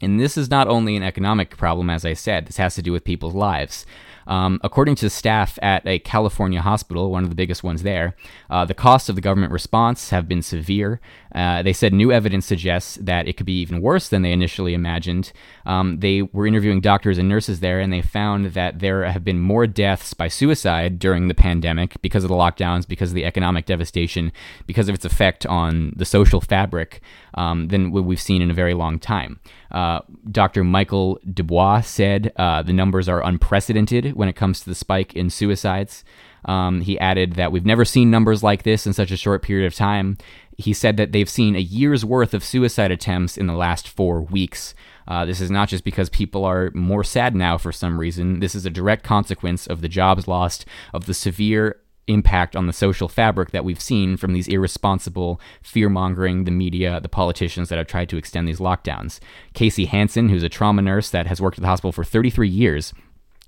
And 0.00 0.18
this 0.18 0.36
is 0.36 0.50
not 0.50 0.68
only 0.68 0.96
an 0.96 1.02
economic 1.02 1.56
problem, 1.56 1.90
as 1.90 2.04
I 2.04 2.14
said, 2.14 2.46
this 2.46 2.56
has 2.56 2.74
to 2.76 2.82
do 2.82 2.92
with 2.92 3.04
people's 3.04 3.34
lives. 3.34 3.86
Um, 4.26 4.60
according 4.62 4.94
to 4.96 5.10
staff 5.10 5.58
at 5.60 5.84
a 5.86 5.98
California 5.98 6.60
hospital, 6.60 7.10
one 7.10 7.24
of 7.24 7.30
the 7.30 7.34
biggest 7.36 7.64
ones 7.64 7.82
there, 7.82 8.14
uh, 8.48 8.64
the 8.64 8.74
costs 8.74 9.08
of 9.08 9.16
the 9.16 9.20
government 9.20 9.52
response 9.52 10.10
have 10.10 10.28
been 10.28 10.40
severe. 10.40 11.00
Uh, 11.34 11.62
they 11.62 11.72
said 11.72 11.92
new 11.92 12.12
evidence 12.12 12.46
suggests 12.46 12.96
that 12.96 13.26
it 13.26 13.36
could 13.36 13.46
be 13.46 13.60
even 13.60 13.80
worse 13.80 14.08
than 14.08 14.22
they 14.22 14.30
initially 14.30 14.72
imagined. 14.72 15.32
Um, 15.66 15.98
they 15.98 16.22
were 16.22 16.46
interviewing 16.46 16.80
doctors 16.80 17.18
and 17.18 17.28
nurses 17.28 17.58
there, 17.58 17.80
and 17.80 17.92
they 17.92 18.02
found 18.02 18.46
that 18.46 18.78
there 18.78 19.04
have 19.04 19.24
been 19.24 19.40
more 19.40 19.66
deaths 19.66 20.14
by 20.14 20.28
suicide 20.28 20.98
during 20.98 21.26
the 21.26 21.34
pandemic 21.34 22.00
because 22.00 22.22
of 22.22 22.28
the 22.28 22.36
lockdowns, 22.36 22.86
because 22.86 23.10
of 23.10 23.14
the 23.16 23.24
economic 23.24 23.66
devastation, 23.66 24.32
because 24.66 24.88
of 24.88 24.94
its 24.94 25.04
effect 25.04 25.44
on 25.46 25.92
the 25.96 26.04
social 26.04 26.40
fabric 26.40 27.00
um, 27.34 27.68
than 27.68 27.92
what 27.92 28.04
we've 28.04 28.20
seen 28.20 28.42
in 28.42 28.50
a 28.50 28.54
very 28.54 28.74
long 28.74 28.98
time. 28.98 29.40
Uh, 29.70 30.00
Dr. 30.30 30.64
Michael 30.64 31.18
Dubois 31.32 31.82
said 31.82 32.32
uh, 32.36 32.62
the 32.62 32.72
numbers 32.72 33.08
are 33.08 33.22
unprecedented 33.22 34.14
when 34.14 34.28
it 34.28 34.36
comes 34.36 34.60
to 34.60 34.68
the 34.68 34.74
spike 34.74 35.14
in 35.14 35.30
suicides. 35.30 36.04
Um, 36.44 36.80
he 36.80 36.98
added 36.98 37.34
that 37.34 37.52
we've 37.52 37.66
never 37.66 37.84
seen 37.84 38.10
numbers 38.10 38.42
like 38.42 38.62
this 38.62 38.86
in 38.86 38.92
such 38.92 39.10
a 39.10 39.16
short 39.16 39.42
period 39.42 39.66
of 39.66 39.74
time. 39.74 40.16
He 40.56 40.72
said 40.72 40.96
that 40.96 41.12
they've 41.12 41.28
seen 41.28 41.56
a 41.56 41.60
year's 41.60 42.04
worth 42.04 42.34
of 42.34 42.44
suicide 42.44 42.90
attempts 42.90 43.36
in 43.36 43.46
the 43.46 43.54
last 43.54 43.88
four 43.88 44.22
weeks. 44.22 44.74
Uh, 45.08 45.24
this 45.24 45.40
is 45.40 45.50
not 45.50 45.68
just 45.68 45.84
because 45.84 46.08
people 46.08 46.44
are 46.44 46.70
more 46.72 47.02
sad 47.02 47.34
now 47.34 47.58
for 47.58 47.72
some 47.72 47.98
reason. 47.98 48.40
This 48.40 48.54
is 48.54 48.64
a 48.64 48.70
direct 48.70 49.02
consequence 49.02 49.66
of 49.66 49.80
the 49.80 49.88
jobs 49.88 50.28
lost, 50.28 50.66
of 50.94 51.06
the 51.06 51.14
severe 51.14 51.80
impact 52.06 52.56
on 52.56 52.66
the 52.66 52.72
social 52.72 53.08
fabric 53.08 53.50
that 53.50 53.64
we've 53.64 53.80
seen 53.80 54.16
from 54.16 54.32
these 54.32 54.48
irresponsible 54.48 55.40
fear 55.62 55.88
mongering, 55.88 56.44
the 56.44 56.50
media, 56.50 57.00
the 57.00 57.08
politicians 57.08 57.68
that 57.68 57.78
have 57.78 57.86
tried 57.86 58.08
to 58.08 58.16
extend 58.16 58.48
these 58.48 58.58
lockdowns. 58.58 59.20
Kacey 59.54 59.86
Hansen, 59.86 60.28
who's 60.28 60.42
a 60.42 60.48
trauma 60.48 60.82
nurse 60.82 61.10
that 61.10 61.26
has 61.26 61.40
worked 61.40 61.58
at 61.58 61.62
the 61.62 61.68
hospital 61.68 61.92
for 61.92 62.04
33 62.04 62.48
years, 62.48 62.92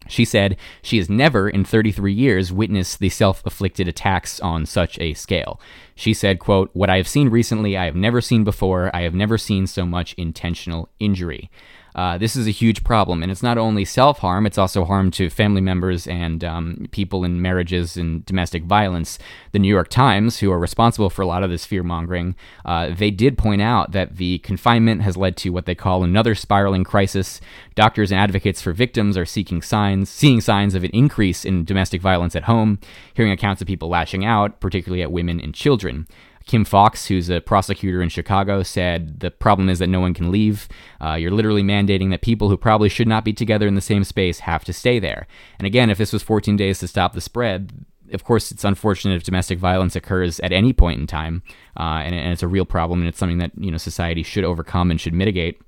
she 0.09 0.25
said 0.25 0.57
she 0.83 0.99
has 0.99 1.09
never 1.09 1.49
in 1.49 1.65
33 1.65 2.13
years 2.13 2.53
witnessed 2.53 2.99
the 2.99 3.09
self-afflicted 3.09 3.87
attacks 3.87 4.41
on 4.41 4.67
such 4.67 4.99
a 4.99 5.15
scale. 5.15 5.61
She 5.95 6.13
said, 6.13 6.41
quote, 6.41 6.71
"What 6.73 6.91
I 6.91 6.97
have 6.97 7.07
seen 7.07 7.29
recently, 7.29 7.77
I 7.77 7.85
have 7.85 7.95
never 7.95 8.21
seen 8.21 8.43
before. 8.43 8.91
I 8.95 9.03
have 9.03 9.15
never 9.15 9.39
seen 9.39 9.67
so 9.67 9.87
much 9.87 10.15
intentional 10.15 10.89
injury." 10.99 11.51
Uh, 11.95 12.17
this 12.19 12.37
is 12.37 12.47
a 12.47 12.51
huge 12.51 12.85
problem. 12.85 13.23
And 13.23 13.31
it's 13.31 13.43
not 13.43 13.59
only 13.59 13.85
self 13.85 14.19
harm, 14.19 14.47
it's 14.47 14.59
also 14.59 14.85
harm 14.85 15.11
to 15.13 15.31
family 15.31 15.61
members 15.61 16.07
and 16.07 16.43
um, 16.43 16.87
people 16.91 17.25
in 17.25 17.43
marriages 17.43 17.97
and 17.97 18.25
domestic 18.25 18.65
violence. 18.65 19.19
The 19.53 19.59
New 19.59 19.69
York 19.69 19.89
Times, 19.89 20.39
who 20.39 20.51
are 20.51 20.59
responsible 20.59 21.11
for 21.11 21.23
a 21.23 21.27
lot 21.27 21.43
of 21.43 21.51
this 21.51 21.67
fear 21.67 21.83
mongering, 21.83 22.35
uh, 22.65 22.91
they 22.95 23.11
did 23.11 23.37
point 23.37 23.63
out 23.63 23.93
that 23.93 24.17
the 24.17 24.39
confinement 24.39 25.03
has 25.03 25.17
led 25.17 25.37
to 25.39 25.51
what 25.51 25.67
they 25.67 25.75
call 25.75 26.03
another 26.03 26.35
spiraling 26.35 26.85
crisis. 26.85 27.41
Doctors 27.75 28.11
and 28.11 28.21
advocates 28.21 28.63
for 28.63 28.73
victims 28.73 29.17
are 29.17 29.27
seeking 29.27 29.63
signs, 29.63 30.09
seeing 30.09 30.41
signs 30.41 30.75
of 30.75 30.85
an 30.85 30.91
increase 30.91 31.45
in 31.45 31.65
domestic 31.65 32.01
violence 32.01 32.37
at 32.37 32.45
home, 32.45 32.79
hearing 33.15 33.33
accounts 33.33 33.61
of 33.61 33.69
people 33.69 33.89
lashing 33.89 34.25
out, 34.25 34.61
particularly 34.61 35.03
at 35.03 35.13
women 35.13 35.41
and 35.41 35.55
children. 35.55 36.07
Kim 36.47 36.65
Foxx, 36.65 37.07
who's 37.07 37.31
a 37.31 37.41
prosecutor 37.41 38.03
in 38.03 38.09
Chicago, 38.09 38.63
said 38.63 39.21
the 39.21 39.31
problem 39.31 39.69
is 39.69 39.79
that 39.79 39.87
no 39.87 40.01
one 40.01 40.15
can 40.15 40.31
leave. 40.31 40.69
Uh, 41.01 41.15
you're 41.15 41.31
literally 41.31 41.63
mandating 41.63 42.11
that 42.11 42.23
people 42.23 42.49
who 42.49 42.57
probably 42.57 42.89
should 42.89 43.09
not 43.09 43.25
be 43.25 43.33
together 43.33 43.67
in 43.67 43.75
the 43.75 43.81
same 43.81 44.05
space 44.05 44.41
have 44.41 44.65
to 44.65 44.73
stay 44.73 44.99
there. 44.99 45.27
And 45.59 45.67
again, 45.67 45.91
if 45.91 45.99
this 45.99 46.13
was 46.13 46.23
14 46.23 46.57
days 46.57 46.79
to 46.81 46.89
stop 46.89 47.13
the 47.13 47.21
spread, 47.21 47.85
of 48.13 48.25
course, 48.25 48.51
it's 48.51 48.65
unfortunate 48.65 49.17
if 49.17 49.25
domestic 49.25 49.59
violence 49.59 49.97
occurs 49.97 50.39
at 50.41 50.53
any 50.53 50.73
point 50.73 51.01
in 51.01 51.07
time, 51.07 51.43
uh, 51.79 52.03
and, 52.05 52.15
and 52.15 52.33
it's 52.33 52.43
a 52.43 52.49
real 52.49 52.67
problem, 52.67 53.01
and 53.01 53.09
it's 53.09 53.19
something 53.19 53.39
that 53.39 53.53
you 53.57 53.71
know 53.71 53.79
society 53.79 54.23
should 54.23 54.45
overcome 54.45 54.91
and 54.91 55.01
should 55.01 55.15
mitigate. 55.15 55.61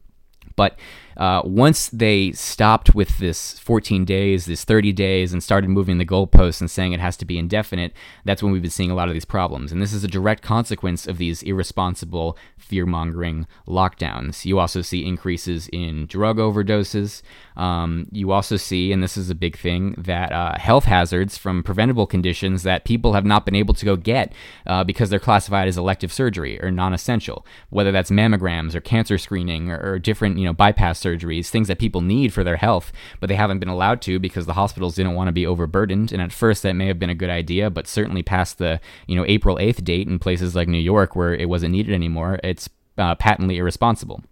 But 0.57 0.79
uh, 1.17 1.43
once 1.45 1.89
they 1.91 2.33
stopped 2.33 2.95
with 2.95 3.19
this 3.19 3.59
14 3.61 4.05
days, 4.05 4.47
this 4.47 4.65
30 4.65 4.93
days, 4.93 5.33
and 5.33 5.43
started 5.43 5.71
moving 5.71 5.99
the 5.99 6.07
goalposts 6.07 6.61
and 6.61 6.71
saying 6.71 6.93
it 6.93 7.01
has 7.01 7.17
to 7.19 7.25
be 7.25 7.39
indefinite, 7.39 7.93
that's 8.25 8.43
when 8.43 8.53
we've 8.53 8.63
been 8.63 8.71
seeing 8.71 8.91
a 8.91 8.95
lot 8.95 9.09
of 9.09 9.15
these 9.15 9.25
problems. 9.25 9.73
And 9.73 9.81
this 9.81 9.93
is 9.93 10.05
a 10.05 10.09
direct 10.09 10.43
consequence 10.43 11.07
of 11.07 11.19
these 11.19 11.43
irresponsible 11.43 12.37
fear 12.57 12.87
mongering 12.87 13.47
lockdowns. 13.69 14.45
You 14.45 14.59
also 14.59 14.83
see 14.83 15.07
increases 15.07 15.69
in 15.69 16.07
drug 16.07 16.39
overdoses. 16.39 17.23
Um, 17.57 18.09
you 18.11 18.33
also 18.33 18.57
see, 18.57 18.91
and 18.93 19.03
this 19.03 19.17
is 19.17 19.31
a 19.31 19.35
big 19.35 19.57
thing, 19.57 19.95
that 19.99 20.33
uh, 20.33 20.59
health 20.59 20.85
hazards 20.85 21.37
from 21.37 21.63
preventable 21.63 22.07
conditions 22.07 22.63
that 22.63 22.85
people 22.85 23.13
have 23.13 23.25
not 23.25 23.45
been 23.45 23.55
able 23.55 23.75
to 23.75 23.85
go 23.85 23.97
get 23.97 24.33
uh, 24.67 24.83
because 24.83 25.11
they're 25.11 25.19
classified 25.19 25.69
as 25.69 25.77
elective 25.77 26.13
surgery 26.13 26.61
or 26.63 26.71
non 26.71 26.93
essential, 26.93 27.47
whether 27.71 27.93
that's 27.93 28.11
mammograms 28.11 28.75
or 28.75 28.81
cancer 28.81 29.19
screening 29.19 29.71
or, 29.71 29.79
or 29.79 29.99
different, 29.99 30.39
you 30.39 30.45
know, 30.45 30.53
bypass 30.53 31.04
surgeries, 31.05 31.49
things 31.49 31.69
that 31.69 31.79
people 31.79 32.01
need 32.01 32.33
for 32.33 32.45
their 32.45 32.57
health, 32.57 32.93
but 33.21 33.29
they 33.29 33.35
haven't 33.35 33.59
been 33.59 33.69
allowed 33.69 34.01
to 34.03 34.19
because 34.19 34.47
the 34.47 34.55
hospitals 34.55 34.95
didn't 34.95 35.15
want 35.15 35.29
to 35.29 35.33
be 35.33 35.47
overburdened. 35.47 36.13
And 36.13 36.23
at 36.23 36.33
first, 36.33 36.63
that 36.63 36.75
may 36.75 36.87
have 36.87 36.99
been 36.99 37.11
a 37.11 37.15
good 37.15 37.31
idea, 37.31 37.71
but 37.71 37.87
certainly 37.87 38.23
past 38.23 38.59
the, 38.59 38.81
you 39.07 39.17
know, 39.17 39.25
April 39.27 39.57
8th 39.57 39.85
date 39.85 40.09
in 40.09 40.19
places 40.19 40.55
like 40.55 40.69
New 40.69 40.79
York 40.79 41.15
where 41.15 41.35
it 41.35 41.49
wasn't 41.49 41.73
needed 41.73 41.95
anymore, 41.95 42.41
it's 42.43 42.69
uh, 42.99 43.15
patently 43.17 43.59
irresponsible. 43.59 44.23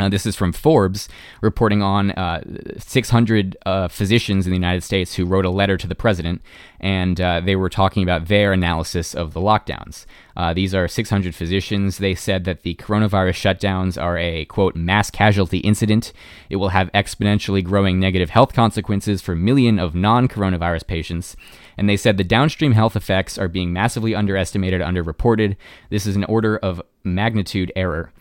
Uh, 0.00 0.08
this 0.08 0.24
is 0.24 0.34
from 0.34 0.50
Forbes 0.50 1.10
reporting 1.42 1.82
on 1.82 2.12
uh, 2.12 2.40
600 2.78 3.54
uh, 3.66 3.86
physicians 3.86 4.46
in 4.46 4.50
the 4.50 4.56
United 4.56 4.82
States 4.82 5.14
who 5.14 5.26
wrote 5.26 5.44
a 5.44 5.50
letter 5.50 5.76
to 5.76 5.86
the 5.86 5.94
president, 5.94 6.40
and 6.80 7.20
uh, 7.20 7.38
they 7.40 7.54
were 7.54 7.68
talking 7.68 8.02
about 8.02 8.28
their 8.28 8.54
analysis 8.54 9.14
of 9.14 9.34
the 9.34 9.40
lockdowns. 9.40 10.06
Uh, 10.38 10.54
these 10.54 10.74
are 10.74 10.88
600 10.88 11.34
physicians. 11.34 11.98
They 11.98 12.14
said 12.14 12.44
that 12.44 12.62
the 12.62 12.76
coronavirus 12.76 13.34
shutdowns 13.34 14.00
are 14.00 14.16
a, 14.16 14.46
quote, 14.46 14.74
mass 14.74 15.10
casualty 15.10 15.58
incident. 15.58 16.14
It 16.48 16.56
will 16.56 16.70
have 16.70 16.90
exponentially 16.92 17.62
growing 17.62 18.00
negative 18.00 18.30
health 18.30 18.54
consequences 18.54 19.20
for 19.20 19.36
million 19.36 19.78
of 19.78 19.94
non 19.94 20.28
coronavirus 20.28 20.86
patients. 20.86 21.36
And 21.76 21.90
they 21.90 21.98
said 21.98 22.16
the 22.16 22.24
downstream 22.24 22.72
health 22.72 22.96
effects 22.96 23.36
are 23.36 23.48
being 23.48 23.70
massively 23.70 24.14
underestimated, 24.14 24.80
underreported. 24.80 25.56
This 25.90 26.06
is 26.06 26.16
an 26.16 26.24
order 26.24 26.56
of 26.56 26.80
magnitude 27.04 27.70
error. 27.76 28.12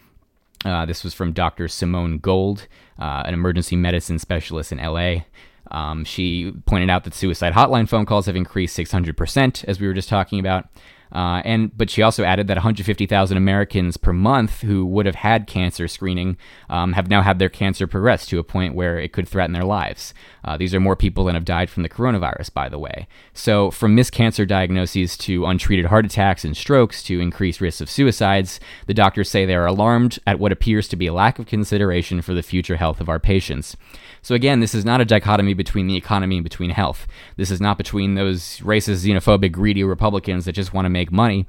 Uh, 0.66 0.86
this 0.86 1.04
was 1.04 1.14
from 1.14 1.32
Dr. 1.32 1.68
Simone 1.68 2.18
Gold, 2.18 2.68
uh, 3.00 3.24
an 3.26 3.34
emergency 3.34 3.76
medicine 3.76 4.20
specialist 4.20 4.72
in 4.72 4.78
LA. 4.78 5.24
Um, 5.72 6.04
she 6.04 6.52
pointed 6.66 6.90
out 6.90 7.04
that 7.04 7.14
suicide 7.14 7.54
hotline 7.54 7.88
phone 7.88 8.06
calls 8.06 8.26
have 8.26 8.36
increased 8.36 8.78
600%, 8.78 9.64
as 9.66 9.80
we 9.80 9.88
were 9.88 9.94
just 9.94 10.10
talking 10.10 10.40
about. 10.40 10.68
Uh, 11.12 11.42
and 11.44 11.76
but 11.76 11.90
she 11.90 12.02
also 12.02 12.24
added 12.24 12.48
that 12.48 12.58
150,000 12.58 13.38
Americans 13.38 13.98
per 13.98 14.14
month 14.14 14.62
who 14.62 14.86
would 14.86 15.06
have 15.06 15.16
had 15.16 15.48
cancer 15.48 15.88
screening 15.88 16.38
um, 16.70 16.94
have 16.94 17.10
now 17.10 17.22
had 17.22 17.40
their 17.40 17.50
cancer 17.50 17.88
progress 17.88 18.26
to 18.28 18.40
a 18.40 18.44
point 18.44 18.76
where 18.76 19.00
it 19.00 19.12
could 19.12 19.28
threaten 19.28 19.54
their 19.54 19.64
lives. 19.64 20.14
Uh, 20.44 20.58
these 20.58 20.74
are 20.74 20.80
more 20.80 20.96
people 20.96 21.26
than 21.26 21.36
have 21.36 21.46
died 21.46 21.70
from 21.70 21.84
the 21.84 21.90
coronavirus, 21.90 22.54
by 22.54 22.70
the 22.70 22.80
way. 22.80 23.08
So 23.34 23.72
from 23.72 23.96
missed 23.96 24.12
cancer 24.12 24.46
diagnoses 24.46 25.18
to 25.20 25.46
untreated 25.46 25.88
heart 25.88 26.06
attacks 26.06 26.46
and 26.46 26.56
strokes 26.56 27.02
to 27.04 27.20
increased 27.20 27.62
risks 27.62 27.82
of 27.82 27.90
suicides, 27.90 28.60
the 28.86 28.94
doctors 28.94 29.30
say 29.30 29.46
they 29.46 29.56
are 29.56 29.66
alarmed 29.66 30.20
at 30.28 30.40
what 30.40 30.52
appears 30.52 30.88
to 30.90 30.96
be 30.96 31.08
a 31.08 31.14
lack 31.14 31.40
of 31.40 31.48
consideration 31.48 32.22
for 32.22 32.34
the 32.34 32.44
future 32.44 32.78
health 32.78 33.02
of 33.02 33.10
our 33.10 33.20
patients. 33.20 33.76
So 34.22 34.36
again, 34.36 34.60
this 34.60 34.76
is 34.76 34.86
not 34.86 35.02
a 35.02 35.06
dichotomy 35.06 35.54
between 35.54 35.88
the 35.88 35.96
economy 35.96 36.38
and 36.38 36.44
between 36.44 36.72
health. 36.72 37.08
This 37.38 37.52
is 37.52 37.62
not 37.62 37.78
between 37.78 38.16
those 38.16 38.60
racist, 38.60 39.06
xenophobic, 39.06 39.52
greedy 39.52 39.84
Republicans 39.84 40.46
that 40.46 40.54
just 40.54 40.74
want 40.74 40.86
to 40.86 40.90
make 40.90 40.99
money. 41.12 41.46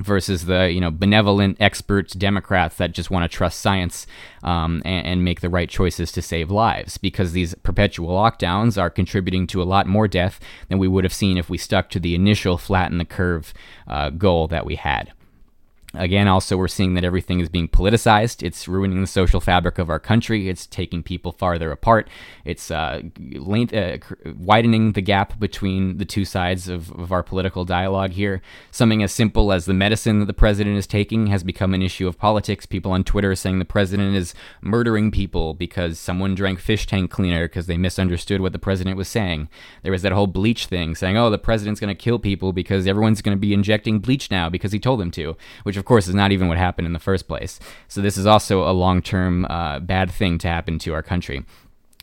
versus 0.00 0.46
the 0.46 0.72
you 0.72 0.80
know 0.80 0.90
benevolent 0.90 1.56
expert 1.60 2.10
Democrats 2.18 2.76
that 2.78 2.92
just 2.92 3.12
want 3.12 3.22
to 3.22 3.36
trust 3.36 3.60
science 3.60 4.08
um, 4.42 4.82
and, 4.84 5.06
and, 5.06 5.24
make 5.24 5.40
the 5.40 5.48
right 5.48 5.70
choices 5.70 6.10
to 6.10 6.20
save 6.20 6.50
lives. 6.50 6.98
Because 6.98 7.30
these 7.30 7.54
perpetual 7.62 8.08
lockdowns 8.08 8.76
are 8.76 8.90
contributing 8.90 9.46
to 9.46 9.62
a 9.62 9.70
lot 9.74 9.86
more 9.86 10.08
death 10.08 10.40
than 10.68 10.78
we 10.78 10.88
would 10.88 11.04
have 11.04 11.14
seen 11.14 11.38
if 11.38 11.48
we 11.48 11.58
stuck 11.58 11.90
to 11.90 12.00
the 12.00 12.16
initial 12.16 12.58
flatten 12.58 12.98
the 12.98 13.04
curve 13.04 13.54
uh, 13.86 14.10
goal 14.10 14.48
that 14.48 14.66
we 14.66 14.74
had. 14.74 15.12
Again, 15.96 16.26
also, 16.26 16.56
we're 16.56 16.68
seeing 16.68 16.94
that 16.94 17.04
everything 17.04 17.40
is 17.40 17.48
being 17.48 17.68
politicized. 17.68 18.42
It's 18.42 18.66
ruining 18.66 19.00
the 19.00 19.06
social 19.06 19.40
fabric 19.40 19.78
of 19.78 19.88
our 19.88 20.00
country. 20.00 20.48
It's 20.48 20.66
taking 20.66 21.02
people 21.02 21.32
farther 21.32 21.70
apart. 21.70 22.08
It's 22.44 22.70
uh, 22.70 23.02
length, 23.18 23.72
uh, 23.72 23.98
widening 24.36 24.92
the 24.92 25.00
gap 25.00 25.38
between 25.38 25.98
the 25.98 26.04
two 26.04 26.24
sides 26.24 26.68
of, 26.68 26.90
of 26.92 27.12
our 27.12 27.22
political 27.22 27.64
dialogue 27.64 28.12
here. 28.12 28.42
Something 28.70 29.02
as 29.02 29.12
simple 29.12 29.52
as 29.52 29.66
the 29.66 29.74
medicine 29.74 30.18
that 30.18 30.26
the 30.26 30.32
president 30.32 30.76
is 30.76 30.86
taking 30.86 31.28
has 31.28 31.44
become 31.44 31.74
an 31.74 31.82
issue 31.82 32.08
of 32.08 32.18
politics. 32.18 32.66
People 32.66 32.92
on 32.92 33.04
Twitter 33.04 33.30
are 33.30 33.36
saying 33.36 33.58
the 33.58 33.64
president 33.64 34.16
is 34.16 34.34
murdering 34.60 35.10
people 35.10 35.54
because 35.54 35.98
someone 35.98 36.34
drank 36.34 36.58
fish 36.58 36.86
tank 36.86 37.10
cleaner 37.10 37.46
because 37.46 37.66
they 37.66 37.76
misunderstood 37.76 38.40
what 38.40 38.52
the 38.52 38.58
president 38.58 38.96
was 38.96 39.08
saying. 39.08 39.48
There 39.82 39.92
was 39.92 40.02
that 40.02 40.12
whole 40.12 40.26
bleach 40.26 40.66
thing 40.66 40.94
saying, 40.94 41.16
oh, 41.16 41.30
the 41.30 41.38
president's 41.38 41.80
going 41.80 41.94
to 41.94 42.02
kill 42.02 42.18
people 42.18 42.52
because 42.52 42.86
everyone's 42.86 43.22
going 43.22 43.36
to 43.36 43.40
be 43.40 43.54
injecting 43.54 44.00
bleach 44.00 44.30
now 44.30 44.48
because 44.48 44.72
he 44.72 44.78
told 44.78 45.00
them 45.00 45.10
to, 45.12 45.36
which, 45.62 45.76
of 45.76 45.83
of 45.84 45.86
course, 45.86 46.08
is 46.08 46.14
not 46.14 46.32
even 46.32 46.48
what 46.48 46.56
happened 46.56 46.86
in 46.86 46.94
the 46.94 46.98
first 46.98 47.28
place. 47.28 47.60
So 47.88 48.00
this 48.00 48.16
is 48.16 48.24
also 48.24 48.66
a 48.66 48.72
long 48.72 49.02
term 49.02 49.44
uh, 49.50 49.80
bad 49.80 50.10
thing 50.10 50.38
to 50.38 50.48
happen 50.48 50.78
to 50.78 50.94
our 50.94 51.02
country. 51.02 51.44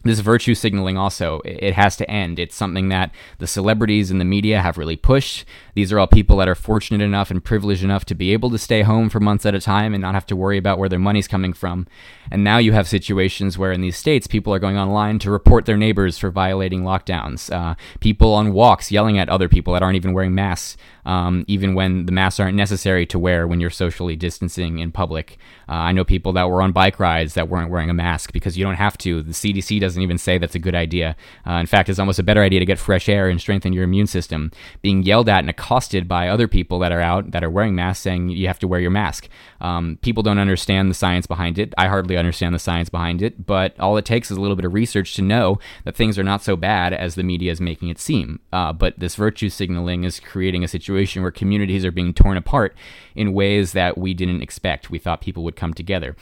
This 0.03 0.19
virtue 0.19 0.53
signaling 0.53 0.97
also 0.97 1.41
it 1.45 1.73
has 1.73 1.95
to 1.97 2.09
end. 2.09 2.37
It's 2.37 2.55
something 2.55 2.89
that 2.89 3.11
the 3.39 3.47
celebrities 3.47 4.11
and 4.11 4.19
the 4.19 4.25
media 4.25 4.61
have 4.61 4.77
really 4.77 4.95
pushed. 4.95 5.45
These 5.73 5.91
are 5.91 5.99
all 5.99 6.07
people 6.07 6.37
that 6.37 6.49
are 6.49 6.55
fortunate 6.55 7.03
enough 7.03 7.31
and 7.31 7.43
privileged 7.43 7.83
enough 7.83 8.05
to 8.05 8.15
be 8.15 8.33
able 8.33 8.49
to 8.51 8.57
stay 8.57 8.81
home 8.81 9.09
for 9.09 9.19
months 9.19 9.45
at 9.45 9.55
a 9.55 9.61
time 9.61 9.93
and 9.93 10.01
not 10.01 10.15
have 10.15 10.25
to 10.27 10.35
worry 10.35 10.57
about 10.57 10.79
where 10.79 10.89
their 10.89 10.99
money's 10.99 11.27
coming 11.27 11.53
from. 11.53 11.87
And 12.31 12.43
now 12.43 12.57
you 12.57 12.73
have 12.73 12.87
situations 12.87 13.57
where 13.57 13.71
in 13.71 13.81
these 13.81 13.97
states 13.97 14.27
people 14.27 14.53
are 14.53 14.59
going 14.59 14.77
online 14.77 15.19
to 15.19 15.31
report 15.31 15.65
their 15.65 15.77
neighbors 15.77 16.17
for 16.17 16.31
violating 16.31 16.81
lockdowns 16.81 17.51
uh, 17.51 17.75
people 17.99 18.33
on 18.33 18.53
walks 18.53 18.91
yelling 18.91 19.19
at 19.19 19.29
other 19.29 19.49
people 19.49 19.73
that 19.73 19.83
aren't 19.83 19.95
even 19.95 20.13
wearing 20.13 20.33
masks 20.33 20.77
um, 21.05 21.45
even 21.47 21.73
when 21.73 22.05
the 22.05 22.11
masks 22.11 22.39
aren't 22.39 22.55
necessary 22.55 23.05
to 23.07 23.19
wear 23.19 23.47
when 23.47 23.59
you're 23.59 23.69
socially 23.69 24.15
distancing 24.15 24.79
in 24.79 24.91
public. 24.91 25.37
Uh, 25.67 25.73
I 25.73 25.91
know 25.91 26.03
people 26.03 26.33
that 26.33 26.49
were 26.49 26.61
on 26.61 26.71
bike 26.71 26.99
rides 26.99 27.33
that 27.33 27.49
weren't 27.49 27.71
wearing 27.71 27.89
a 27.89 27.93
mask 27.93 28.33
because 28.33 28.57
you 28.57 28.63
don't 28.63 28.75
have 28.75 28.97
to. 28.99 29.21
The 29.21 29.31
CDC 29.31 29.79
doesn't 29.79 30.01
even 30.01 30.17
say 30.17 30.37
that's 30.37 30.55
a 30.55 30.59
good 30.59 30.75
idea. 30.75 31.15
Uh, 31.47 31.53
in 31.53 31.65
fact, 31.65 31.89
it's 31.89 31.99
almost 31.99 32.19
a 32.19 32.23
better 32.23 32.43
idea 32.43 32.59
to 32.59 32.65
get 32.65 32.79
fresh 32.79 33.09
air 33.09 33.29
and 33.29 33.39
strengthen 33.39 33.73
your 33.73 33.83
immune 33.83 34.07
system. 34.07 34.51
Being 34.81 35.03
yelled 35.03 35.29
at 35.29 35.39
and 35.39 35.49
accosted 35.49 36.07
by 36.07 36.27
other 36.27 36.47
people 36.47 36.79
that 36.79 36.91
are 36.91 37.01
out 37.01 37.31
that 37.31 37.43
are 37.43 37.49
wearing 37.49 37.75
masks 37.75 38.03
saying 38.03 38.29
you 38.29 38.47
have 38.47 38.59
to 38.59 38.67
wear 38.67 38.79
your 38.79 38.91
mask. 38.91 39.27
Um, 39.59 39.97
people 40.01 40.23
don't 40.23 40.39
understand 40.39 40.89
the 40.89 40.95
science 40.95 41.27
behind 41.27 41.57
it. 41.57 41.73
I 41.77 41.87
hardly 41.87 42.17
understand 42.17 42.53
the 42.53 42.59
science 42.59 42.89
behind 42.89 43.21
it, 43.21 43.45
but 43.45 43.79
all 43.79 43.97
it 43.97 44.05
takes 44.05 44.31
is 44.31 44.37
a 44.37 44.41
little 44.41 44.55
bit 44.55 44.65
of 44.65 44.73
research 44.73 45.15
to 45.15 45.21
know 45.21 45.59
that 45.85 45.95
things 45.95 46.17
are 46.17 46.23
not 46.23 46.43
so 46.43 46.55
bad 46.55 46.93
as 46.93 47.15
the 47.15 47.23
media 47.23 47.51
is 47.51 47.61
making 47.61 47.89
it 47.89 47.99
seem. 47.99 48.39
Uh, 48.51 48.73
but 48.73 48.99
this 48.99 49.15
virtue 49.15 49.49
signaling 49.49 50.03
is 50.03 50.19
creating 50.19 50.63
a 50.63 50.67
situation 50.67 50.90
situation 50.91 51.21
where 51.21 51.31
communities 51.31 51.85
are 51.85 51.91
being 51.91 52.13
torn 52.13 52.37
apart 52.37 52.75
in 53.15 53.33
ways 53.33 53.71
that 53.71 53.97
we 53.97 54.13
didn't 54.13 54.41
expect. 54.41 54.89
We 54.89 54.99
thought 54.99 55.21
people 55.21 55.43
would 55.43 55.55
come 55.55 55.73
together. 55.73 56.15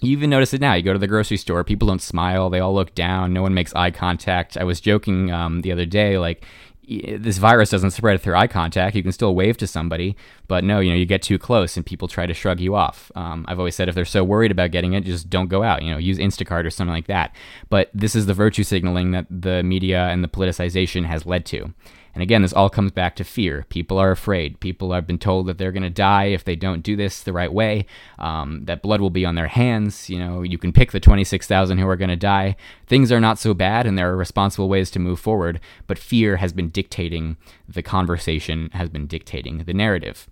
You 0.00 0.12
even 0.12 0.30
notice 0.30 0.52
it 0.54 0.60
now. 0.60 0.74
You 0.74 0.82
go 0.82 0.92
to 0.92 0.98
the 0.98 1.06
grocery 1.06 1.38
store, 1.38 1.64
people 1.64 1.88
don't 1.88 2.02
smile, 2.02 2.50
they 2.50 2.60
all 2.60 2.74
look 2.74 2.94
down, 2.94 3.32
no 3.32 3.42
one 3.42 3.54
makes 3.54 3.74
eye 3.74 3.90
contact. 3.90 4.56
I 4.56 4.64
was 4.64 4.80
joking 4.80 5.32
um, 5.32 5.62
the 5.62 5.72
other 5.72 5.86
day, 5.86 6.18
like, 6.18 6.44
this 6.88 7.38
virus 7.38 7.70
doesn't 7.70 7.90
spread 7.90 8.20
through 8.20 8.36
eye 8.36 8.46
contact. 8.46 8.94
You 8.94 9.02
can 9.02 9.10
still 9.10 9.34
wave 9.34 9.56
to 9.56 9.66
somebody, 9.66 10.16
but 10.46 10.62
no, 10.62 10.78
you 10.78 10.90
know, 10.90 10.96
you 10.96 11.04
get 11.04 11.22
too 11.22 11.38
close 11.38 11.76
and 11.76 11.84
people 11.84 12.06
try 12.06 12.26
to 12.26 12.34
shrug 12.34 12.60
you 12.60 12.76
off. 12.76 13.10
Um, 13.16 13.44
I've 13.48 13.58
always 13.58 13.74
said 13.74 13.88
if 13.88 13.96
they're 13.96 14.04
so 14.04 14.22
worried 14.22 14.52
about 14.52 14.70
getting 14.70 14.92
it, 14.92 15.04
just 15.04 15.28
don't 15.28 15.48
go 15.48 15.64
out. 15.64 15.82
You 15.82 15.90
know, 15.90 15.98
use 15.98 16.18
Instacart 16.18 16.64
or 16.64 16.70
something 16.70 16.94
like 16.94 17.08
that. 17.08 17.34
But 17.70 17.90
this 17.92 18.14
is 18.14 18.26
the 18.26 18.34
virtue 18.34 18.62
signaling 18.62 19.10
that 19.10 19.26
the 19.28 19.64
media 19.64 20.06
and 20.06 20.22
the 20.22 20.28
politicization 20.28 21.06
has 21.06 21.26
led 21.26 21.44
to. 21.46 21.74
And 22.16 22.22
again, 22.22 22.40
this 22.40 22.54
all 22.54 22.70
comes 22.70 22.92
back 22.92 23.14
to 23.16 23.24
fear. 23.24 23.66
People 23.68 23.98
are 23.98 24.10
afraid. 24.10 24.58
People 24.58 24.94
have 24.94 25.06
been 25.06 25.18
told 25.18 25.46
that 25.46 25.58
they're 25.58 25.70
going 25.70 25.82
to 25.82 25.90
die 25.90 26.24
if 26.24 26.44
they 26.44 26.56
don't 26.56 26.82
do 26.82 26.96
this 26.96 27.22
the 27.22 27.32
right 27.34 27.52
way, 27.52 27.84
um, 28.18 28.64
that 28.64 28.80
blood 28.80 29.02
will 29.02 29.10
be 29.10 29.26
on 29.26 29.34
their 29.34 29.48
hands. 29.48 30.08
You 30.08 30.18
know, 30.18 30.40
you 30.40 30.56
can 30.56 30.72
pick 30.72 30.92
the 30.92 30.98
26,000 30.98 31.76
who 31.76 31.86
are 31.86 31.94
going 31.94 32.08
to 32.08 32.16
die. 32.16 32.56
Things 32.86 33.12
are 33.12 33.20
not 33.20 33.38
so 33.38 33.52
bad, 33.52 33.86
and 33.86 33.98
there 33.98 34.10
are 34.10 34.16
responsible 34.16 34.70
ways 34.70 34.90
to 34.92 34.98
move 34.98 35.20
forward, 35.20 35.60
but 35.86 35.98
fear 35.98 36.38
has 36.38 36.54
been 36.54 36.70
dictating 36.70 37.36
the 37.68 37.82
conversation, 37.82 38.70
has 38.72 38.88
been 38.88 39.06
dictating 39.06 39.58
the 39.58 39.74
narrative. 39.74 40.26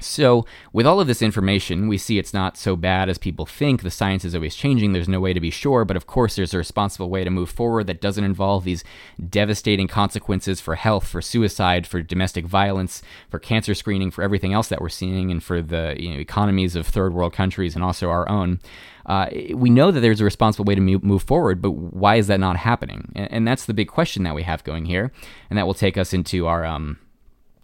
So, 0.00 0.44
with 0.72 0.86
all 0.86 1.00
of 1.00 1.06
this 1.06 1.22
information, 1.22 1.86
we 1.86 1.96
see 1.96 2.18
it's 2.18 2.34
not 2.34 2.56
so 2.56 2.74
bad 2.74 3.08
as 3.08 3.18
people 3.18 3.46
think. 3.46 3.82
The 3.82 3.90
science 3.90 4.24
is 4.24 4.34
always 4.34 4.56
changing. 4.56 4.92
There's 4.92 5.08
no 5.08 5.20
way 5.20 5.32
to 5.32 5.40
be 5.40 5.50
sure, 5.50 5.84
but 5.84 5.96
of 5.96 6.06
course, 6.06 6.34
there's 6.34 6.54
a 6.54 6.58
responsible 6.58 7.08
way 7.08 7.22
to 7.22 7.30
move 7.30 7.50
forward 7.50 7.86
that 7.86 8.00
doesn't 8.00 8.24
involve 8.24 8.64
these 8.64 8.82
devastating 9.28 9.86
consequences 9.86 10.60
for 10.60 10.74
health, 10.74 11.06
for 11.06 11.22
suicide, 11.22 11.86
for 11.86 12.02
domestic 12.02 12.46
violence, 12.46 13.02
for 13.30 13.38
cancer 13.38 13.74
screening, 13.74 14.10
for 14.10 14.24
everything 14.24 14.52
else 14.52 14.68
that 14.68 14.80
we're 14.80 14.88
seeing, 14.88 15.30
and 15.30 15.42
for 15.42 15.62
the 15.62 15.94
you 15.98 16.10
know, 16.12 16.18
economies 16.18 16.74
of 16.74 16.86
third 16.86 17.14
world 17.14 17.32
countries 17.32 17.74
and 17.76 17.84
also 17.84 18.10
our 18.10 18.28
own. 18.28 18.60
Uh, 19.06 19.26
we 19.54 19.70
know 19.70 19.90
that 19.90 20.00
there's 20.00 20.20
a 20.20 20.24
responsible 20.24 20.64
way 20.64 20.74
to 20.74 20.80
move 20.80 21.22
forward, 21.22 21.60
but 21.60 21.70
why 21.70 22.16
is 22.16 22.28
that 22.28 22.40
not 22.40 22.56
happening? 22.56 23.12
And, 23.14 23.46
that's 23.46 23.66
the 23.66 23.74
big 23.74 23.88
question 23.88 24.22
that 24.22 24.34
we 24.34 24.44
have 24.44 24.62
going 24.62 24.86
here, 24.86 25.10
and 25.50 25.58
that 25.58 25.66
will 25.66 25.74
take 25.74 25.98
us 25.98 26.14
into 26.14 26.46
our 26.46 26.64
um, 26.64 26.98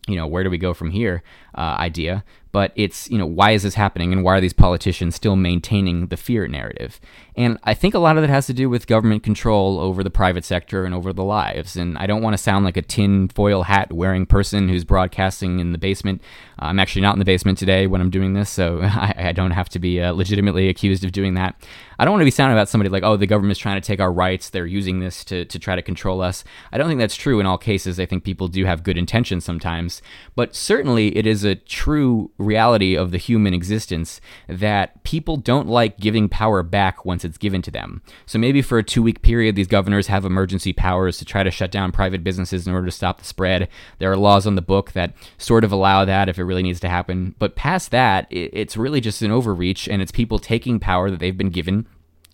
you 0.08 0.16
know, 0.16 0.26
where 0.26 0.42
do 0.42 0.50
we 0.50 0.58
go 0.58 0.74
from 0.74 0.90
here 0.90 1.22
uh, 1.54 1.76
idea, 1.78 2.24
but 2.52 2.72
it's, 2.76 3.10
you 3.10 3.18
know, 3.18 3.26
why 3.26 3.52
is 3.52 3.62
this 3.62 3.74
happening 3.74 4.12
and 4.12 4.24
why 4.24 4.36
are 4.36 4.40
these 4.40 4.52
politicians 4.52 5.14
still 5.14 5.36
maintaining 5.36 6.06
the 6.06 6.16
fear 6.16 6.46
narrative? 6.48 7.00
And 7.36 7.56
I 7.62 7.74
think 7.74 7.94
a 7.94 8.00
lot 8.00 8.16
of 8.16 8.22
that 8.22 8.30
has 8.30 8.46
to 8.46 8.52
do 8.52 8.68
with 8.68 8.88
government 8.88 9.22
control 9.22 9.78
over 9.78 10.02
the 10.02 10.10
private 10.10 10.44
sector 10.44 10.84
and 10.84 10.92
over 10.92 11.12
the 11.12 11.22
lives. 11.22 11.76
And 11.76 11.96
I 11.96 12.06
don't 12.06 12.20
want 12.22 12.34
to 12.34 12.38
sound 12.38 12.64
like 12.64 12.76
a 12.76 12.82
tin 12.82 13.28
foil 13.28 13.62
hat 13.62 13.92
wearing 13.92 14.26
person 14.26 14.68
who's 14.68 14.84
broadcasting 14.84 15.60
in 15.60 15.70
the 15.70 15.78
basement. 15.78 16.20
I'm 16.58 16.80
actually 16.80 17.02
not 17.02 17.14
in 17.14 17.20
the 17.20 17.24
basement 17.24 17.58
today 17.58 17.86
when 17.86 18.00
I'm 18.00 18.10
doing 18.10 18.32
this, 18.32 18.50
so 18.50 18.80
I, 18.82 19.14
I 19.16 19.32
don't 19.32 19.52
have 19.52 19.68
to 19.70 19.78
be 19.78 20.00
uh, 20.00 20.12
legitimately 20.12 20.68
accused 20.68 21.04
of 21.04 21.12
doing 21.12 21.34
that. 21.34 21.54
I 22.00 22.04
don't 22.04 22.12
want 22.12 22.22
to 22.22 22.26
be 22.26 22.32
sounding 22.32 22.56
about 22.56 22.68
somebody 22.68 22.90
like, 22.90 23.02
oh, 23.02 23.16
the 23.16 23.26
government's 23.26 23.60
trying 23.60 23.80
to 23.80 23.86
take 23.86 24.00
our 24.00 24.12
rights. 24.12 24.50
They're 24.50 24.66
using 24.66 25.00
this 25.00 25.24
to, 25.26 25.44
to 25.44 25.58
try 25.58 25.76
to 25.76 25.82
control 25.82 26.20
us. 26.20 26.44
I 26.72 26.78
don't 26.78 26.88
think 26.88 26.98
that's 26.98 27.16
true 27.16 27.40
in 27.40 27.46
all 27.46 27.58
cases. 27.58 28.00
I 28.00 28.06
think 28.06 28.24
people 28.24 28.48
do 28.48 28.64
have 28.64 28.82
good 28.82 28.98
intentions 28.98 29.44
sometimes. 29.44 30.00
But 30.34 30.54
certainly 30.54 31.16
it 31.16 31.26
is 31.26 31.44
a 31.44 31.54
true 31.54 32.30
reality 32.38 32.96
of 32.96 33.10
the 33.10 33.18
human 33.18 33.52
existence 33.52 34.20
that 34.48 35.02
people 35.02 35.36
don't 35.36 35.68
like 35.68 35.98
giving 35.98 36.28
power 36.28 36.62
back 36.62 37.04
once 37.04 37.24
it's 37.24 37.38
given 37.38 37.60
to 37.62 37.70
them. 37.70 38.00
So 38.26 38.38
maybe 38.38 38.62
for 38.62 38.78
a 38.78 38.84
two 38.84 39.02
week 39.02 39.22
period, 39.22 39.56
these 39.56 39.66
governors 39.66 40.06
have 40.06 40.24
emergency 40.24 40.72
powers 40.72 41.18
to 41.18 41.24
try 41.24 41.42
to 41.42 41.50
shut 41.50 41.70
down 41.70 41.92
private 41.92 42.24
businesses 42.24 42.66
in 42.66 42.72
order 42.72 42.86
to 42.86 42.92
stop 42.92 43.18
the 43.18 43.24
spread. 43.24 43.68
There 43.98 44.10
are 44.10 44.16
laws 44.16 44.46
on 44.46 44.54
the 44.54 44.62
book 44.62 44.92
that 44.92 45.14
sort 45.36 45.64
of 45.64 45.72
allow 45.72 46.04
that 46.04 46.28
if 46.28 46.38
it 46.38 46.44
really 46.44 46.62
needs 46.62 46.80
to 46.80 46.88
happen. 46.88 47.34
But 47.38 47.56
past 47.56 47.90
that, 47.90 48.26
it's 48.30 48.76
really 48.76 49.00
just 49.00 49.22
an 49.22 49.30
overreach, 49.30 49.88
and 49.88 50.00
it's 50.00 50.12
people 50.12 50.38
taking 50.38 50.78
power 50.78 51.10
that 51.10 51.20
they've 51.20 51.36
been 51.36 51.50
given 51.50 51.86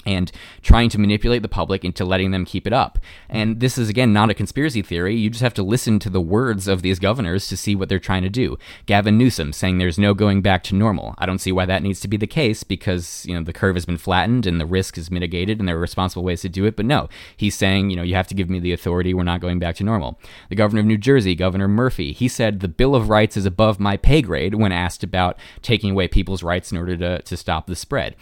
and 0.07 0.31
trying 0.63 0.89
to 0.91 0.99
manipulate 0.99 1.43
the 1.43 1.49
public 1.49 1.85
into 1.85 2.05
letting 2.05 2.31
them 2.31 2.45
keep 2.45 2.67
it 2.67 2.73
up. 2.73 2.99
And 3.29 3.61
this 3.61 3.79
is, 3.79 3.89
again, 3.89 4.13
not 4.13 4.31
a 4.31 4.35
conspiracy 4.35 4.83
theory. 4.83 5.17
You 5.17 5.31
just 5.31 5.43
have 5.43 5.55
to 5.55 5.63
listen 5.63 5.99
to 6.01 6.11
the 6.11 6.21
words 6.21 6.69
of 6.69 6.83
these 6.83 6.99
governors 6.99 7.49
to 7.49 7.57
see 7.57 7.75
what 7.75 7.89
they're 7.89 7.99
trying 7.99 8.23
to 8.23 8.29
do. 8.29 8.59
Gavin 8.87 9.19
Newsom 9.19 9.53
saying 9.53 9.79
there's 9.79 9.99
no 9.99 10.15
going 10.15 10.43
back 10.43 10.63
to 10.65 10.75
normal. 10.75 11.15
I 11.19 11.27
don't 11.27 11.39
see 11.39 11.53
why 11.53 11.67
that 11.67 11.83
needs 11.83 12.01
to 12.01 12.09
be 12.09 12.17
the 12.17 12.27
case 12.27 12.65
because, 12.65 13.25
you 13.27 13.35
know, 13.35 13.43
the 13.43 13.53
curve 13.53 13.77
has 13.77 13.87
been 13.87 13.99
flattened 13.99 14.47
and 14.47 14.61
the 14.61 14.67
risk 14.67 14.99
is 14.99 15.11
mitigated 15.11 15.59
and 15.59 15.69
there 15.69 15.77
are 15.77 15.81
responsible 15.81 16.25
ways 16.25 16.43
to 16.43 16.49
do 16.49 16.65
it. 16.65 16.77
But 16.77 16.87
no, 16.87 17.09
he's 17.37 17.55
saying, 17.55 17.91
you 17.91 17.97
know, 17.97 18.03
you 18.03 18.15
have 18.15 18.29
to 18.29 18.35
give 18.35 18.51
me 18.51 18.61
the 18.61 18.73
authority. 18.73 19.15
We're 19.15 19.23
not 19.23 19.41
going 19.41 19.59
back 19.59 19.77
to 19.77 19.85
normal. 19.85 20.19
The 20.49 20.57
governor 20.57 20.81
of 20.81 20.87
New 20.87 20.99
Jersey, 20.99 21.35
Governor 21.35 21.69
Murphy, 21.69 22.13
he 22.13 22.29
said 22.29 22.61
the 22.61 22.69
Bill 22.69 22.95
of 22.95 23.09
Rights 23.09 23.37
is 23.37 23.47
above 23.47 23.81
my 23.81 23.97
pay 23.97 24.23
grade 24.23 24.55
when 24.55 24.73
asked 24.73 25.03
about 25.03 25.39
taking 25.63 25.93
away 25.93 26.09
people's 26.09 26.43
rights 26.43 26.73
in 26.73 26.79
order 26.79 26.97
to, 26.97 27.23
to 27.23 27.37
stop 27.37 27.67
the 27.67 27.77
spread 27.77 28.17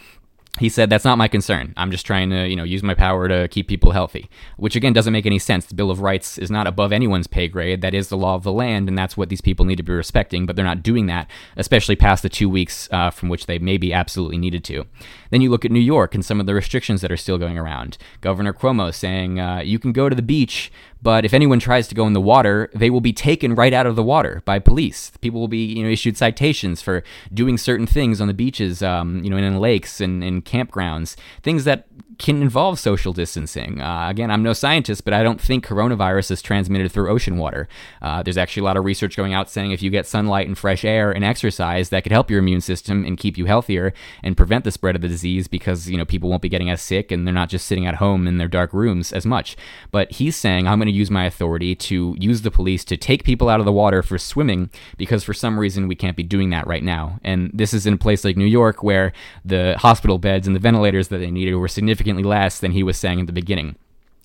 he 0.59 0.69
said 0.69 0.89
that's 0.89 1.05
not 1.05 1.17
my 1.17 1.27
concern. 1.27 1.73
I'm 1.77 1.89
just 1.89 2.05
trying 2.05 2.29
to 2.29 2.47
you 2.47 2.55
know 2.55 2.63
use 2.63 2.83
my 2.83 2.93
power 2.93 3.27
to 3.27 3.47
keep 3.47 3.67
people 3.67 3.91
healthy. 3.91 4.29
Which 4.57 4.75
again 4.75 4.93
doesn't 4.93 5.13
make 5.13 5.25
any 5.25 5.39
sense. 5.39 5.65
The 5.65 5.73
bill 5.73 5.89
of 5.89 6.01
rights 6.01 6.37
is 6.37 6.51
not 6.51 6.67
above 6.67 6.91
anyone's 6.91 7.25
pay 7.25 7.47
grade. 7.47 7.81
That 7.81 7.95
is 7.95 8.09
the 8.09 8.17
law 8.17 8.35
of 8.35 8.43
the 8.43 8.51
land 8.51 8.87
and 8.87 8.97
that's 8.97 9.17
what 9.17 9.29
these 9.29 9.41
people 9.41 9.65
need 9.65 9.77
to 9.77 9.83
be 9.83 9.93
respecting 9.93 10.45
but 10.45 10.55
they're 10.55 10.65
not 10.65 10.83
doing 10.83 11.07
that 11.07 11.29
especially 11.57 11.95
past 11.95 12.23
the 12.23 12.29
two 12.29 12.49
weeks 12.49 12.87
uh, 12.91 13.09
from 13.09 13.29
which 13.29 13.47
they 13.47 13.57
maybe 13.57 13.93
absolutely 13.93 14.37
needed 14.37 14.63
to. 14.65 14.85
Then 15.31 15.41
you 15.41 15.49
look 15.49 15.65
at 15.65 15.71
new 15.71 15.79
york 15.79 16.13
and 16.13 16.23
some 16.23 16.39
of 16.39 16.45
the 16.45 16.53
restrictions 16.53 17.01
that 17.01 17.11
are 17.11 17.17
still 17.17 17.37
going 17.37 17.57
around. 17.57 17.97
Governor 18.21 18.53
cuomo 18.53 18.93
saying 18.93 19.39
uh, 19.39 19.59
you 19.59 19.79
can 19.79 19.91
go 19.91 20.07
to 20.07 20.15
the 20.15 20.21
beach 20.21 20.71
but 21.03 21.25
if 21.25 21.33
anyone 21.33 21.59
tries 21.59 21.87
to 21.89 21.95
go 21.95 22.07
in 22.07 22.13
the 22.13 22.21
water, 22.21 22.69
they 22.73 22.89
will 22.89 23.01
be 23.01 23.11
taken 23.11 23.53
right 23.53 23.73
out 23.73 23.85
of 23.85 23.97
the 23.97 24.03
water 24.03 24.41
by 24.45 24.57
police. 24.57 25.11
People 25.19 25.41
will 25.41 25.49
be, 25.49 25.65
you 25.65 25.83
know, 25.83 25.89
issued 25.89 26.15
citations 26.15 26.81
for 26.81 27.03
doing 27.33 27.57
certain 27.57 27.85
things 27.85 28.21
on 28.21 28.27
the 28.27 28.33
beaches, 28.33 28.81
um, 28.81 29.21
you 29.21 29.29
know, 29.29 29.35
and 29.35 29.45
in 29.45 29.59
lakes 29.59 29.99
and 29.99 30.23
in 30.23 30.41
campgrounds, 30.41 31.17
things 31.41 31.65
that 31.65 31.87
can 32.19 32.41
involve 32.41 32.79
social 32.79 33.13
distancing. 33.13 33.81
Uh, 33.81 34.07
again, 34.09 34.31
I'm 34.31 34.43
no 34.43 34.53
scientist, 34.53 35.05
but 35.05 35.13
I 35.13 35.23
don't 35.23 35.41
think 35.41 35.65
coronavirus 35.65 36.31
is 36.31 36.41
transmitted 36.41 36.91
through 36.91 37.09
ocean 37.09 37.37
water. 37.37 37.67
Uh, 38.01 38.23
there's 38.23 38.37
actually 38.37 38.61
a 38.61 38.65
lot 38.65 38.77
of 38.77 38.85
research 38.85 39.15
going 39.15 39.33
out 39.33 39.49
saying 39.49 39.71
if 39.71 39.81
you 39.81 39.89
get 39.89 40.05
sunlight 40.05 40.47
and 40.47 40.57
fresh 40.57 40.85
air 40.85 41.11
and 41.11 41.23
exercise, 41.23 41.89
that 41.89 42.03
could 42.03 42.11
help 42.11 42.29
your 42.29 42.39
immune 42.39 42.61
system 42.61 43.05
and 43.05 43.17
keep 43.17 43.37
you 43.37 43.45
healthier 43.45 43.93
and 44.21 44.37
prevent 44.37 44.63
the 44.63 44.71
spread 44.71 44.95
of 44.95 45.01
the 45.01 45.07
disease 45.07 45.47
because 45.47 45.89
you 45.89 45.97
know 45.97 46.05
people 46.05 46.29
won't 46.29 46.41
be 46.41 46.49
getting 46.49 46.69
as 46.69 46.81
sick 46.81 47.11
and 47.11 47.25
they're 47.25 47.33
not 47.33 47.49
just 47.49 47.67
sitting 47.67 47.85
at 47.85 47.95
home 47.95 48.27
in 48.27 48.37
their 48.37 48.47
dark 48.47 48.73
rooms 48.73 49.11
as 49.11 49.25
much. 49.25 49.55
But 49.91 50.11
he's 50.11 50.35
saying 50.35 50.67
I'm 50.67 50.79
going 50.79 50.87
to 50.87 50.93
use 50.93 51.11
my 51.11 51.25
authority 51.25 51.75
to 51.75 52.15
use 52.19 52.41
the 52.41 52.51
police 52.51 52.83
to 52.85 52.97
take 52.97 53.23
people 53.23 53.49
out 53.49 53.59
of 53.59 53.65
the 53.65 53.71
water 53.71 54.03
for 54.03 54.17
swimming 54.17 54.69
because 54.97 55.23
for 55.23 55.33
some 55.33 55.59
reason 55.59 55.87
we 55.87 55.95
can't 55.95 56.17
be 56.17 56.23
doing 56.23 56.49
that 56.51 56.67
right 56.67 56.83
now. 56.83 57.19
And 57.23 57.51
this 57.53 57.73
is 57.73 57.85
in 57.85 57.93
a 57.95 57.97
place 57.97 58.23
like 58.23 58.37
New 58.37 58.45
York 58.45 58.83
where 58.83 59.13
the 59.43 59.75
hospital 59.77 60.17
beds 60.17 60.47
and 60.47 60.55
the 60.55 60.59
ventilators 60.59 61.07
that 61.09 61.17
they 61.17 61.31
needed 61.31 61.55
were 61.55 61.67
significantly 62.03 62.23
less 62.23 62.59
than 62.59 62.71
he 62.71 62.83
was 62.83 62.97
saying 62.97 63.21
at 63.21 63.27
the 63.27 63.33
beginning. 63.33 63.75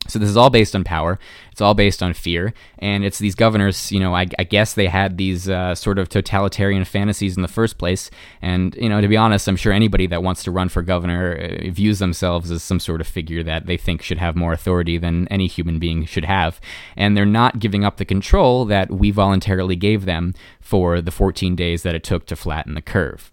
So 0.07 0.19
this 0.19 0.31
is 0.31 0.39
all 0.39 0.49
based 0.49 0.75
on 0.75 0.85
power. 0.85 1.19
It's 1.53 1.61
all 1.61 1.75
based 1.75 2.03
on 2.03 2.15
fear, 2.15 2.55
and 2.79 3.05
it's 3.05 3.19
these 3.19 3.35
governors. 3.35 3.93
You 3.93 4.01
know, 4.01 4.15
I, 4.15 4.27
I 4.39 4.45
guess 4.45 4.73
they 4.73 4.87
had 4.87 5.19
these 5.19 5.51
uh, 5.51 5.75
sort 5.75 5.99
of 5.99 6.09
totalitarian 6.09 6.85
fantasies 6.85 7.37
in 7.37 7.43
the 7.43 7.49
first 7.49 7.77
place. 7.77 8.11
And 8.41 8.75
you 8.77 8.89
know, 8.89 9.03
to 9.03 9.09
be 9.09 9.19
honest, 9.19 9.49
I'm 9.49 9.57
sure 9.57 9.73
anybody 9.73 10.07
that 10.07 10.23
wants 10.23 10.45
to 10.45 10.51
run 10.51 10.71
for 10.71 10.83
governor 10.83 11.37
uh, 11.37 11.71
views 11.71 11.99
themselves 11.99 12.51
as 12.51 12.63
some 12.63 12.81
sort 12.81 13.03
of 13.03 13.07
figure 13.07 13.43
that 13.43 13.67
they 13.67 13.77
think 13.77 14.01
should 14.01 14.19
have 14.19 14.35
more 14.35 14.53
authority 14.53 14.97
than 14.97 15.29
any 15.29 15.47
human 15.47 15.79
being 15.79 16.07
should 16.07 16.25
have. 16.25 16.59
And 16.97 17.15
they're 17.15 17.27
not 17.27 17.59
giving 17.59 17.85
up 17.85 17.99
the 17.99 18.07
control 18.07 18.65
that 18.67 18.91
we 18.91 19.11
voluntarily 19.11 19.77
gave 19.77 20.07
them 20.07 20.33
for 20.61 21.03
the 21.03 21.11
14 21.11 21.55
days 21.55 21.83
that 21.83 21.95
it 21.95 22.05
took 22.05 22.25
to 22.27 22.37
flatten 22.37 22.75
the 22.75 22.83
curve. 22.83 23.31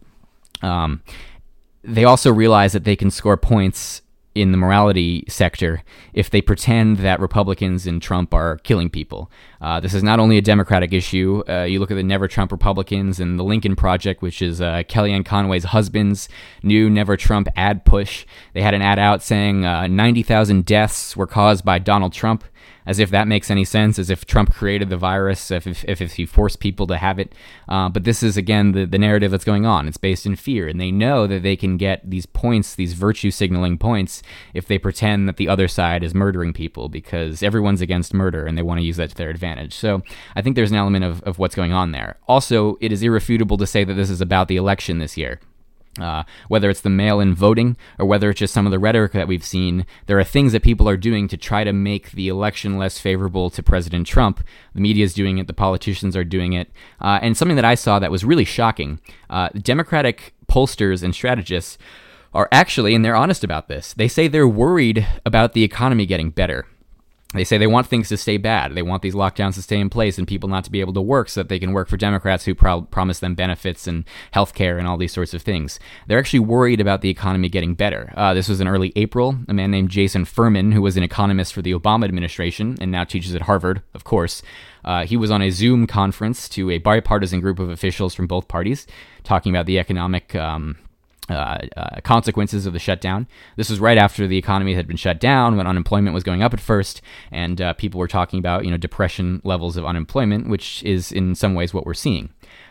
Um, 0.61 1.03
they 1.85 2.03
also 2.03 2.33
realize 2.33 2.73
that 2.73 2.83
they 2.83 2.95
can 2.95 3.11
score 3.11 3.37
points 3.37 4.01
in 4.35 4.51
the 4.51 4.57
morality 4.57 5.23
sector 5.29 5.81
if 6.13 6.29
they 6.29 6.41
pretend 6.41 6.97
that 6.97 7.19
Republicans 7.21 7.87
and 7.87 8.01
Trump 8.01 8.33
are 8.33 8.57
killing 8.59 8.89
people. 8.89 9.31
Uh, 9.61 9.79
this 9.79 9.93
is 9.93 10.03
not 10.03 10.19
only 10.19 10.37
a 10.37 10.41
Democratic 10.41 10.93
issue. 10.93 11.41
Uh, 11.49 11.63
you 11.63 11.79
look 11.79 11.89
at 11.89 11.95
the 11.95 12.03
Never 12.03 12.27
Trump 12.27 12.51
Republicans 12.51 13.19
and 13.19 13.39
the 13.39 13.43
Lincoln 13.43 13.75
Project, 13.75 14.21
which 14.21 14.41
is 14.41 14.61
uh, 14.61 14.83
Kellyanne 14.87 15.25
Conway's 15.25 15.63
husband's 15.63 16.27
new 16.61 16.89
Never 16.89 17.15
Trump 17.15 17.47
ad 17.55 17.85
push. 17.85 18.25
They 18.53 18.61
had 18.61 18.73
an 18.73 18.81
ad 18.81 18.99
out 18.99 19.23
saying 19.23 19.65
uh, 19.65 19.87
90,000 19.87 20.65
deaths 20.65 21.15
were 21.15 21.27
caused 21.27 21.63
by 21.63 21.79
Donald 21.79 22.13
Trump 22.13 22.43
as 22.85 22.99
if 22.99 23.09
that 23.09 23.27
makes 23.27 23.49
any 23.49 23.65
sense, 23.65 23.97
as 23.97 24.09
if 24.09 24.25
Trump 24.25 24.53
created 24.53 24.89
the 24.89 24.97
virus, 24.97 25.51
if, 25.51 25.65
if, 25.67 26.01
if 26.01 26.13
he 26.13 26.25
forced 26.25 26.59
people 26.59 26.87
to 26.87 26.97
have 26.97 27.19
it. 27.19 27.33
Uh, 27.67 27.89
but 27.89 28.03
this 28.03 28.21
is, 28.21 28.37
again, 28.37 28.71
the, 28.73 28.85
the 28.85 28.99
narrative 28.99 29.31
that's 29.31 29.43
going 29.43 29.65
on. 29.65 29.87
It's 29.87 29.97
based 29.97 30.25
in 30.25 30.35
fear. 30.35 30.67
And 30.67 30.79
they 30.79 30.91
know 30.91 31.27
that 31.27 31.43
they 31.43 31.55
can 31.55 31.77
get 31.77 32.09
these 32.09 32.25
points, 32.25 32.75
these 32.75 32.93
virtue 32.93 33.31
signaling 33.31 33.77
points, 33.77 34.21
if 34.53 34.67
they 34.67 34.77
pretend 34.77 35.27
that 35.27 35.37
the 35.37 35.49
other 35.49 35.67
side 35.67 36.03
is 36.03 36.13
murdering 36.13 36.53
people 36.53 36.89
because 36.89 37.41
everyone's 37.41 37.81
against 37.81 38.13
murder 38.13 38.45
and 38.45 38.57
they 38.57 38.63
want 38.63 38.79
to 38.79 38.85
use 38.85 38.97
that 38.97 39.09
to 39.09 39.15
their 39.15 39.29
advantage. 39.29 39.73
So 39.73 40.03
I 40.35 40.41
think 40.41 40.55
there's 40.55 40.71
an 40.71 40.77
element 40.77 41.05
of, 41.05 41.21
of 41.23 41.39
what's 41.39 41.55
going 41.55 41.73
on 41.73 41.91
there. 41.91 42.17
Also, 42.27 42.77
it 42.81 42.91
is 42.91 43.01
irrefutable 43.01 43.57
to 43.57 43.67
say 43.67 43.83
that 43.83 43.93
this 43.93 44.09
is 44.09 44.21
about 44.21 44.47
the 44.47 44.57
election 44.57 44.99
this 44.99 45.17
year. 45.17 45.39
Uh, 45.99 46.23
whether 46.49 46.69
it's 46.69 46.81
the 46.81 46.89
mail 46.89 47.21
in 47.21 47.33
voting 47.33 47.77
or 47.97 48.05
whether 48.05 48.29
it's 48.29 48.39
just 48.39 48.53
some 48.53 48.65
of 48.65 48.71
the 48.71 48.79
rhetoric 48.79 49.13
that 49.13 49.29
we've 49.29 49.45
seen, 49.45 49.85
there 50.07 50.19
are 50.19 50.25
things 50.25 50.51
that 50.51 50.61
people 50.61 50.89
are 50.89 50.97
doing 50.97 51.27
to 51.29 51.37
try 51.37 51.63
to 51.63 51.71
make 51.71 52.11
the 52.11 52.27
election 52.27 52.77
less 52.77 52.99
favorable 52.99 53.49
to 53.49 53.63
President 53.63 54.05
Trump. 54.05 54.43
The 54.73 54.81
media 54.81 55.05
is 55.05 55.13
doing 55.13 55.37
it, 55.37 55.47
the 55.47 55.53
politicians 55.53 56.17
are 56.17 56.25
doing 56.25 56.51
it. 56.51 56.69
Uh, 56.99 57.19
and 57.21 57.37
something 57.37 57.55
that 57.55 57.63
I 57.63 57.75
saw 57.75 57.99
that 57.99 58.11
was 58.11 58.25
really 58.25 58.43
shocking 58.43 58.99
uh, 59.29 59.49
Democratic 59.49 60.33
pollsters 60.47 61.01
and 61.01 61.15
strategists 61.15 61.77
are 62.33 62.49
actually, 62.51 62.93
and 62.93 63.03
they're 63.03 63.15
honest 63.15 63.43
about 63.43 63.69
this, 63.69 63.93
they 63.93 64.09
say 64.09 64.27
they're 64.27 64.47
worried 64.47 65.07
about 65.25 65.53
the 65.53 65.63
economy 65.63 66.05
getting 66.05 66.29
better. 66.29 66.67
They 67.35 67.43
say 67.43 67.57
they 67.57 67.67
want 67.67 67.87
things 67.87 68.09
to 68.09 68.17
stay 68.17 68.37
bad. 68.37 68.75
They 68.75 68.81
want 68.81 69.01
these 69.01 69.15
lockdowns 69.15 69.55
to 69.55 69.61
stay 69.61 69.79
in 69.79 69.89
place 69.89 70.17
and 70.17 70.27
people 70.27 70.49
not 70.49 70.63
to 70.65 70.71
be 70.71 70.79
able 70.79 70.93
to 70.93 71.01
work 71.01 71.29
so 71.29 71.41
that 71.41 71.49
they 71.49 71.59
can 71.59 71.73
work 71.73 71.87
for 71.87 71.97
Democrats 71.97 72.45
who 72.45 72.55
pro- 72.55 72.83
promise 72.83 73.19
them 73.19 73.35
benefits 73.35 73.87
and 73.87 74.05
health 74.31 74.53
care 74.53 74.77
and 74.77 74.87
all 74.87 74.97
these 74.97 75.13
sorts 75.13 75.33
of 75.33 75.41
things. 75.41 75.79
They're 76.07 76.19
actually 76.19 76.39
worried 76.39 76.81
about 76.81 77.01
the 77.01 77.09
economy 77.09 77.49
getting 77.49 77.75
better. 77.75 78.13
Uh, 78.15 78.33
this 78.33 78.49
was 78.49 78.61
in 78.61 78.67
early 78.67 78.93
April. 78.95 79.37
A 79.47 79.53
man 79.53 79.71
named 79.71 79.89
Jason 79.89 80.25
Furman, 80.25 80.71
who 80.71 80.81
was 80.81 80.97
an 80.97 81.03
economist 81.03 81.53
for 81.53 81.61
the 81.61 81.73
Obama 81.73 82.05
administration 82.05 82.77
and 82.79 82.91
now 82.91 83.03
teaches 83.03 83.35
at 83.35 83.43
Harvard, 83.43 83.81
of 83.93 84.03
course, 84.03 84.41
uh, 84.83 85.05
he 85.05 85.17
was 85.17 85.31
on 85.31 85.41
a 85.41 85.49
Zoom 85.49 85.87
conference 85.87 86.47
to 86.49 86.69
a 86.69 86.77
bipartisan 86.77 87.41
group 87.41 87.59
of 87.59 87.69
officials 87.69 88.13
from 88.13 88.27
both 88.27 88.47
parties 88.47 88.85
talking 89.23 89.51
about 89.51 89.65
the 89.65 89.79
economic. 89.79 90.35
Um, 90.35 90.77
uh, 91.29 91.57
uh, 91.75 92.01
consequences 92.03 92.65
of 92.65 92.73
the 92.73 92.79
shutdown. 92.79 93.27
This 93.55 93.69
was 93.69 93.79
right 93.79 93.97
after 93.97 94.27
the 94.27 94.37
economy 94.37 94.75
had 94.75 94.87
been 94.87 94.97
shut 94.97 95.19
down, 95.19 95.57
when 95.57 95.65
unemployment 95.67 96.13
was 96.13 96.23
going 96.23 96.43
up 96.43 96.53
at 96.53 96.59
first, 96.59 97.01
and 97.31 97.59
uh, 97.59 97.73
people 97.73 97.99
were 97.99 98.07
talking 98.07 98.39
about 98.39 98.65
you 98.65 98.71
know 98.71 98.77
depression 98.77 99.41
levels 99.43 99.77
of 99.77 99.85
unemployment, 99.85 100.47
which 100.49 100.83
is 100.83 101.11
in 101.11 101.33
some 101.35 101.55
ways 101.55 101.73
what 101.73 101.85
we're 101.85 101.93
seeing. 101.93 102.29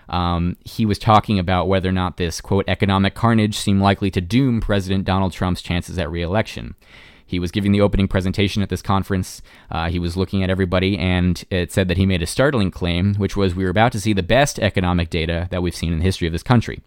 Um, 0.08 0.56
he 0.64 0.86
was 0.86 0.98
talking 0.98 1.38
about 1.38 1.66
whether 1.66 1.88
or 1.88 1.92
not 1.92 2.16
this 2.16 2.40
quote 2.40 2.64
economic 2.68 3.14
carnage 3.14 3.56
seemed 3.56 3.80
likely 3.80 4.10
to 4.12 4.20
doom 4.20 4.60
President 4.60 5.04
Donald 5.04 5.32
Trump's 5.32 5.62
chances 5.62 5.98
at 5.98 6.10
reelection. 6.10 6.74
He 7.26 7.38
was 7.38 7.50
giving 7.50 7.72
the 7.72 7.80
opening 7.80 8.06
presentation 8.06 8.62
at 8.62 8.68
this 8.68 8.82
conference. 8.82 9.42
Uh, 9.70 9.88
he 9.88 9.98
was 9.98 10.16
looking 10.16 10.42
at 10.44 10.50
everybody, 10.50 10.98
and 10.98 11.42
it 11.50 11.72
said 11.72 11.88
that 11.88 11.96
he 11.96 12.06
made 12.06 12.22
a 12.22 12.26
startling 12.26 12.70
claim, 12.70 13.14
which 13.14 13.36
was 13.36 13.54
we 13.54 13.64
were 13.64 13.70
about 13.70 13.92
to 13.92 14.00
see 14.00 14.12
the 14.12 14.22
best 14.22 14.58
economic 14.58 15.10
data 15.10 15.48
that 15.50 15.62
we've 15.62 15.74
seen 15.74 15.92
in 15.92 15.98
the 15.98 16.04
history 16.04 16.28
of 16.28 16.32
this 16.32 16.42
country. 16.42 16.82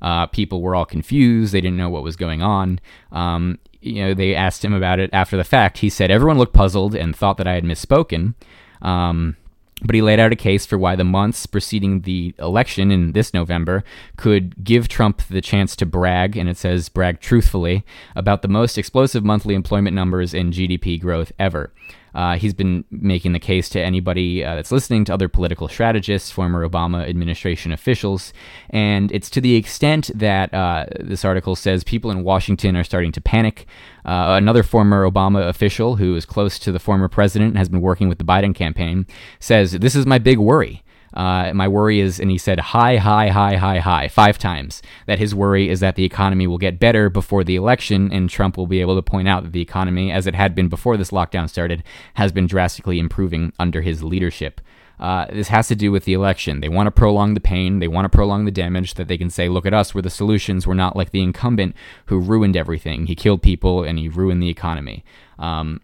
Uh, 0.00 0.26
people 0.26 0.62
were 0.62 0.74
all 0.74 0.84
confused. 0.84 1.52
They 1.52 1.60
didn't 1.60 1.76
know 1.76 1.90
what 1.90 2.02
was 2.02 2.16
going 2.16 2.42
on. 2.42 2.80
Um, 3.12 3.58
you 3.80 4.04
know, 4.04 4.14
they 4.14 4.34
asked 4.34 4.64
him 4.64 4.74
about 4.74 4.98
it 4.98 5.10
after 5.12 5.36
the 5.36 5.44
fact. 5.44 5.78
He 5.78 5.88
said 5.88 6.10
everyone 6.10 6.38
looked 6.38 6.54
puzzled 6.54 6.94
and 6.94 7.14
thought 7.14 7.36
that 7.36 7.46
I 7.46 7.54
had 7.54 7.64
misspoken. 7.64 8.34
Um, 8.82 9.36
but 9.82 9.94
he 9.94 10.02
laid 10.02 10.18
out 10.18 10.32
a 10.32 10.36
case 10.36 10.66
for 10.66 10.76
why 10.76 10.96
the 10.96 11.04
months 11.04 11.46
preceding 11.46 12.00
the 12.00 12.34
election 12.38 12.90
in 12.90 13.12
this 13.12 13.32
November 13.32 13.84
could 14.16 14.64
give 14.64 14.88
Trump 14.88 15.22
the 15.30 15.40
chance 15.40 15.76
to 15.76 15.86
brag, 15.86 16.36
and 16.36 16.48
it 16.48 16.56
says 16.56 16.88
brag 16.88 17.20
truthfully, 17.20 17.84
about 18.16 18.42
the 18.42 18.48
most 18.48 18.76
explosive 18.76 19.24
monthly 19.24 19.54
employment 19.54 19.94
numbers 19.94 20.34
and 20.34 20.52
GDP 20.52 21.00
growth 21.00 21.30
ever. 21.38 21.72
Uh, 22.14 22.36
he's 22.36 22.54
been 22.54 22.84
making 22.90 23.32
the 23.32 23.38
case 23.38 23.68
to 23.70 23.80
anybody 23.80 24.44
uh, 24.44 24.54
that's 24.54 24.72
listening 24.72 25.04
to 25.04 25.14
other 25.14 25.28
political 25.28 25.68
strategists, 25.68 26.30
former 26.30 26.68
Obama 26.68 27.08
administration 27.08 27.72
officials. 27.72 28.32
And 28.70 29.12
it's 29.12 29.30
to 29.30 29.40
the 29.40 29.56
extent 29.56 30.10
that 30.14 30.52
uh, 30.52 30.86
this 31.00 31.24
article 31.24 31.56
says 31.56 31.84
people 31.84 32.10
in 32.10 32.24
Washington 32.24 32.76
are 32.76 32.84
starting 32.84 33.12
to 33.12 33.20
panic. 33.20 33.66
Uh, 34.04 34.36
another 34.38 34.62
former 34.62 35.08
Obama 35.08 35.48
official 35.48 35.96
who 35.96 36.16
is 36.16 36.24
close 36.24 36.58
to 36.58 36.72
the 36.72 36.78
former 36.78 37.08
president 37.08 37.50
and 37.50 37.58
has 37.58 37.68
been 37.68 37.80
working 37.80 38.08
with 38.08 38.18
the 38.18 38.24
Biden 38.24 38.54
campaign 38.54 39.06
says, 39.40 39.72
This 39.72 39.94
is 39.94 40.06
my 40.06 40.18
big 40.18 40.38
worry. 40.38 40.82
Uh, 41.14 41.52
my 41.54 41.66
worry 41.66 42.00
is, 42.00 42.20
and 42.20 42.30
he 42.30 42.38
said 42.38 42.60
high, 42.60 42.96
high, 42.96 43.28
high, 43.28 43.56
high, 43.56 43.78
high, 43.78 44.08
five 44.08 44.38
times, 44.38 44.82
that 45.06 45.18
his 45.18 45.34
worry 45.34 45.68
is 45.68 45.80
that 45.80 45.96
the 45.96 46.04
economy 46.04 46.46
will 46.46 46.58
get 46.58 46.78
better 46.78 47.08
before 47.08 47.44
the 47.44 47.56
election, 47.56 48.12
and 48.12 48.28
Trump 48.28 48.56
will 48.56 48.66
be 48.66 48.80
able 48.80 48.96
to 48.96 49.02
point 49.02 49.28
out 49.28 49.42
that 49.42 49.52
the 49.52 49.62
economy, 49.62 50.12
as 50.12 50.26
it 50.26 50.34
had 50.34 50.54
been 50.54 50.68
before 50.68 50.96
this 50.96 51.10
lockdown 51.10 51.48
started, 51.48 51.82
has 52.14 52.32
been 52.32 52.46
drastically 52.46 52.98
improving 52.98 53.52
under 53.58 53.80
his 53.80 54.02
leadership. 54.02 54.60
Uh, 55.00 55.26
this 55.32 55.48
has 55.48 55.68
to 55.68 55.76
do 55.76 55.92
with 55.92 56.04
the 56.04 56.12
election. 56.12 56.60
They 56.60 56.68
want 56.68 56.88
to 56.88 56.90
prolong 56.90 57.34
the 57.34 57.40
pain. 57.40 57.78
They 57.78 57.88
want 57.88 58.04
to 58.04 58.08
prolong 58.08 58.44
the 58.44 58.50
damage 58.50 58.94
that 58.94 59.06
they 59.06 59.16
can 59.16 59.30
say, 59.30 59.48
look 59.48 59.64
at 59.64 59.74
us, 59.74 59.94
we're 59.94 60.02
the 60.02 60.10
solutions. 60.10 60.66
We're 60.66 60.74
not 60.74 60.96
like 60.96 61.10
the 61.10 61.22
incumbent 61.22 61.76
who 62.06 62.18
ruined 62.18 62.56
everything. 62.56 63.06
He 63.06 63.14
killed 63.14 63.40
people 63.42 63.84
and 63.84 63.98
he 63.98 64.08
ruined 64.08 64.42
the 64.42 64.48
economy. 64.48 65.04
Um, 65.38 65.80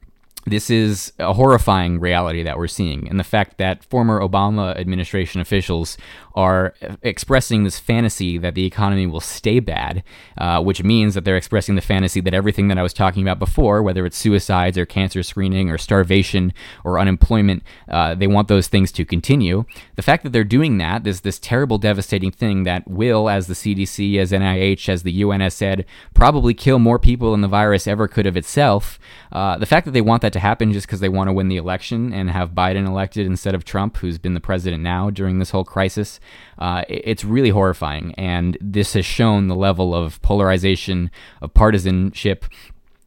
this 0.47 0.69
is 0.69 1.13
a 1.19 1.33
horrifying 1.33 1.99
reality 2.01 2.43
that 2.43 2.59
we're 2.59 2.67
seeing. 2.67 3.09
And 3.09 3.19
the 3.19 3.25
fact 3.25 3.59
that 3.59 3.85
former 3.85 4.21
Obama 4.21 4.77
administration 4.77 5.41
officials 5.41 5.97
are 6.35 6.75
expressing 7.03 7.65
this 7.65 7.79
fantasy 7.79 8.37
that 8.39 8.55
the 8.55 8.67
economy 8.67 9.07
will 9.07 9.21
stay 9.21 9.61
bad, 9.61 10.03
uh, 10.37 10.61
which 10.63 10.83
means 10.83 11.15
that 11.15 11.25
they're 11.25 11.37
expressing 11.37 11.77
the 11.77 11.81
fantasy 11.81 12.21
that 12.21 12.35
everything 12.35 12.69
that 12.69 12.79
I 12.79 12.83
was 12.83 12.93
talking 12.93 13.23
about 13.23 13.39
before, 13.39 13.83
whether 13.83 14.05
it's 14.05 14.19
suicides 14.19 14.77
or 14.77 14.85
cancer 14.85 15.23
screening 15.23 15.71
or 15.71 15.79
starvation 15.79 16.53
or 16.83 16.99
unemployment, 16.99 17.63
uh, 17.89 18.15
they 18.15 18.27
want 18.27 18.49
those 18.49 18.67
things 18.69 18.91
to 18.93 19.05
continue. 19.05 19.65
The 19.97 20.03
fact 20.03 20.25
that 20.25 20.33
they're 20.33 20.45
doing 20.45 20.79
that, 20.79 21.05
this 21.05 21.21
this 21.21 21.39
terrible, 21.39 21.79
devastating 21.79 22.33
thing 22.33 22.65
that 22.65 22.89
will, 22.89 23.31
as 23.31 23.47
the 23.47 23.55
CDC, 23.55 24.19
as 24.19 24.33
NIH, 24.33 24.89
as 24.89 25.05
the 25.05 25.13
UN 25.13 25.41
has 25.41 25.55
said, 25.55 25.87
probably 26.13 26.53
kill 26.53 26.79
more 26.79 26.99
people 26.99 27.31
than 27.31 27.41
the 27.41 27.49
virus 27.49 27.87
ever 27.87 28.09
could 28.09 28.27
of 28.27 28.37
itself. 28.37 28.99
Uh, 29.33 29.57
the 29.57 29.67
fact 29.67 29.85
that 29.85 29.93
they 29.93 30.01
want 30.01 30.23
that 30.23 30.34
to 30.35 30.41
happen 30.41 30.73
just 30.73 30.87
because 30.87 31.01
they 31.01 31.09
want 31.09 31.29
to 31.29 31.33
win 31.33 31.49
the 31.49 31.57
election 31.57 32.13
and 32.13 32.31
have 32.31 32.51
Biden 32.51 32.87
elected 32.87 33.27
instead 33.27 33.55
of 33.55 33.65
Trump, 33.65 33.97
who's 33.97 34.19
been 34.19 34.35
the 34.35 34.41
president 34.41 34.83
now 34.83 35.09
during 35.11 35.39
this 35.39 35.51
whole 35.51 35.65
crisis, 35.65 36.21
uh, 36.59 36.85
it's 36.89 37.25
really 37.25 37.51
horrifying. 37.51 38.15
And 38.17 38.59
this 38.61 38.93
has 38.93 39.07
shown 39.07 39.49
the 39.49 39.57
level 39.57 39.95
of 39.95 40.21
polarization, 40.21 41.11
of 41.41 41.55
partisanship, 41.55 42.45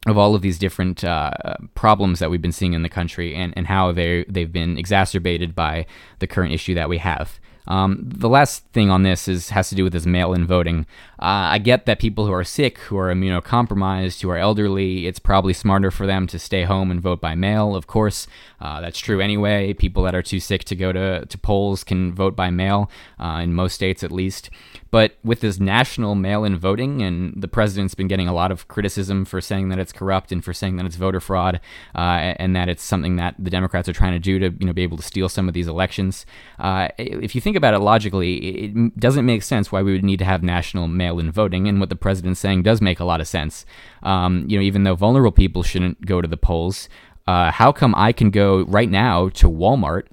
of 0.06 0.18
all 0.18 0.34
of 0.34 0.42
these 0.42 0.58
different 0.58 1.04
uh, 1.04 1.32
problems 1.74 2.18
that 2.18 2.30
we've 2.30 2.42
been 2.42 2.52
seeing 2.52 2.72
in 2.72 2.82
the 2.82 2.88
country 2.88 3.34
and, 3.34 3.52
and 3.56 3.66
how 3.66 3.92
they, 3.92 4.24
they've 4.28 4.52
been 4.52 4.78
exacerbated 4.78 5.54
by 5.54 5.86
the 6.18 6.26
current 6.26 6.52
issue 6.52 6.74
that 6.74 6.88
we 6.88 6.98
have. 6.98 7.38
Um, 7.68 7.98
the 8.02 8.28
last 8.28 8.64
thing 8.72 8.90
on 8.90 9.02
this 9.02 9.28
is 9.28 9.50
has 9.50 9.68
to 9.68 9.74
do 9.74 9.84
with 9.84 9.92
this 9.92 10.06
mail-in 10.06 10.46
voting. 10.46 10.86
Uh, 11.20 11.52
I 11.54 11.58
get 11.58 11.86
that 11.86 12.00
people 12.00 12.26
who 12.26 12.32
are 12.32 12.42
sick, 12.44 12.78
who 12.78 12.96
are 12.96 13.12
immunocompromised, 13.12 14.22
who 14.22 14.30
are 14.30 14.38
elderly, 14.38 15.06
it's 15.06 15.18
probably 15.18 15.52
smarter 15.52 15.90
for 15.90 16.06
them 16.06 16.26
to 16.28 16.38
stay 16.38 16.64
home 16.64 16.90
and 16.90 17.00
vote 17.00 17.20
by 17.20 17.34
mail. 17.34 17.76
Of 17.76 17.86
course, 17.86 18.26
uh, 18.60 18.80
that's 18.80 18.98
true 18.98 19.20
anyway. 19.20 19.74
People 19.74 20.02
that 20.04 20.14
are 20.14 20.22
too 20.22 20.40
sick 20.40 20.64
to 20.64 20.74
go 20.74 20.92
to, 20.92 21.26
to 21.26 21.38
polls 21.38 21.84
can 21.84 22.14
vote 22.14 22.34
by 22.34 22.50
mail, 22.50 22.90
uh, 23.20 23.40
in 23.42 23.52
most 23.52 23.74
states 23.74 24.02
at 24.02 24.10
least. 24.10 24.50
But 24.90 25.16
with 25.22 25.40
this 25.40 25.60
national 25.60 26.14
mail 26.14 26.44
in 26.44 26.58
voting, 26.58 27.02
and 27.02 27.34
the 27.36 27.48
president's 27.48 27.94
been 27.94 28.08
getting 28.08 28.28
a 28.28 28.32
lot 28.32 28.50
of 28.50 28.68
criticism 28.68 29.24
for 29.24 29.40
saying 29.40 29.68
that 29.68 29.78
it's 29.78 29.92
corrupt 29.92 30.32
and 30.32 30.44
for 30.44 30.52
saying 30.52 30.76
that 30.76 30.86
it's 30.86 30.96
voter 30.96 31.20
fraud, 31.20 31.60
uh, 31.94 32.34
and 32.38 32.56
that 32.56 32.68
it's 32.68 32.82
something 32.82 33.16
that 33.16 33.34
the 33.38 33.50
Democrats 33.50 33.88
are 33.88 33.92
trying 33.92 34.12
to 34.12 34.18
do 34.18 34.38
to 34.38 34.50
you 34.58 34.66
know 34.66 34.72
be 34.72 34.82
able 34.82 34.96
to 34.96 35.02
steal 35.02 35.28
some 35.28 35.48
of 35.48 35.54
these 35.54 35.68
elections. 35.68 36.24
Uh, 36.58 36.88
if 36.96 37.34
you 37.34 37.40
think 37.40 37.56
about 37.56 37.74
it 37.74 37.80
logically, 37.80 38.36
it 38.36 38.98
doesn't 38.98 39.26
make 39.26 39.42
sense 39.42 39.70
why 39.70 39.82
we 39.82 39.92
would 39.92 40.04
need 40.04 40.18
to 40.18 40.24
have 40.24 40.42
national 40.42 40.88
mail 40.88 41.18
in 41.18 41.30
voting, 41.30 41.68
and 41.68 41.80
what 41.80 41.90
the 41.90 41.96
president's 41.96 42.40
saying 42.40 42.62
does 42.62 42.80
make 42.80 43.00
a 43.00 43.04
lot 43.04 43.20
of 43.20 43.28
sense. 43.28 43.66
Um, 44.02 44.44
you 44.48 44.58
know, 44.58 44.62
even 44.62 44.84
though 44.84 44.94
vulnerable 44.94 45.32
people 45.32 45.62
shouldn't 45.62 46.06
go 46.06 46.22
to 46.22 46.28
the 46.28 46.36
polls, 46.36 46.88
uh, 47.26 47.50
how 47.50 47.72
come 47.72 47.94
I 47.94 48.12
can 48.12 48.30
go 48.30 48.64
right 48.64 48.88
now 48.88 49.28
to 49.30 49.50
Walmart 49.50 50.06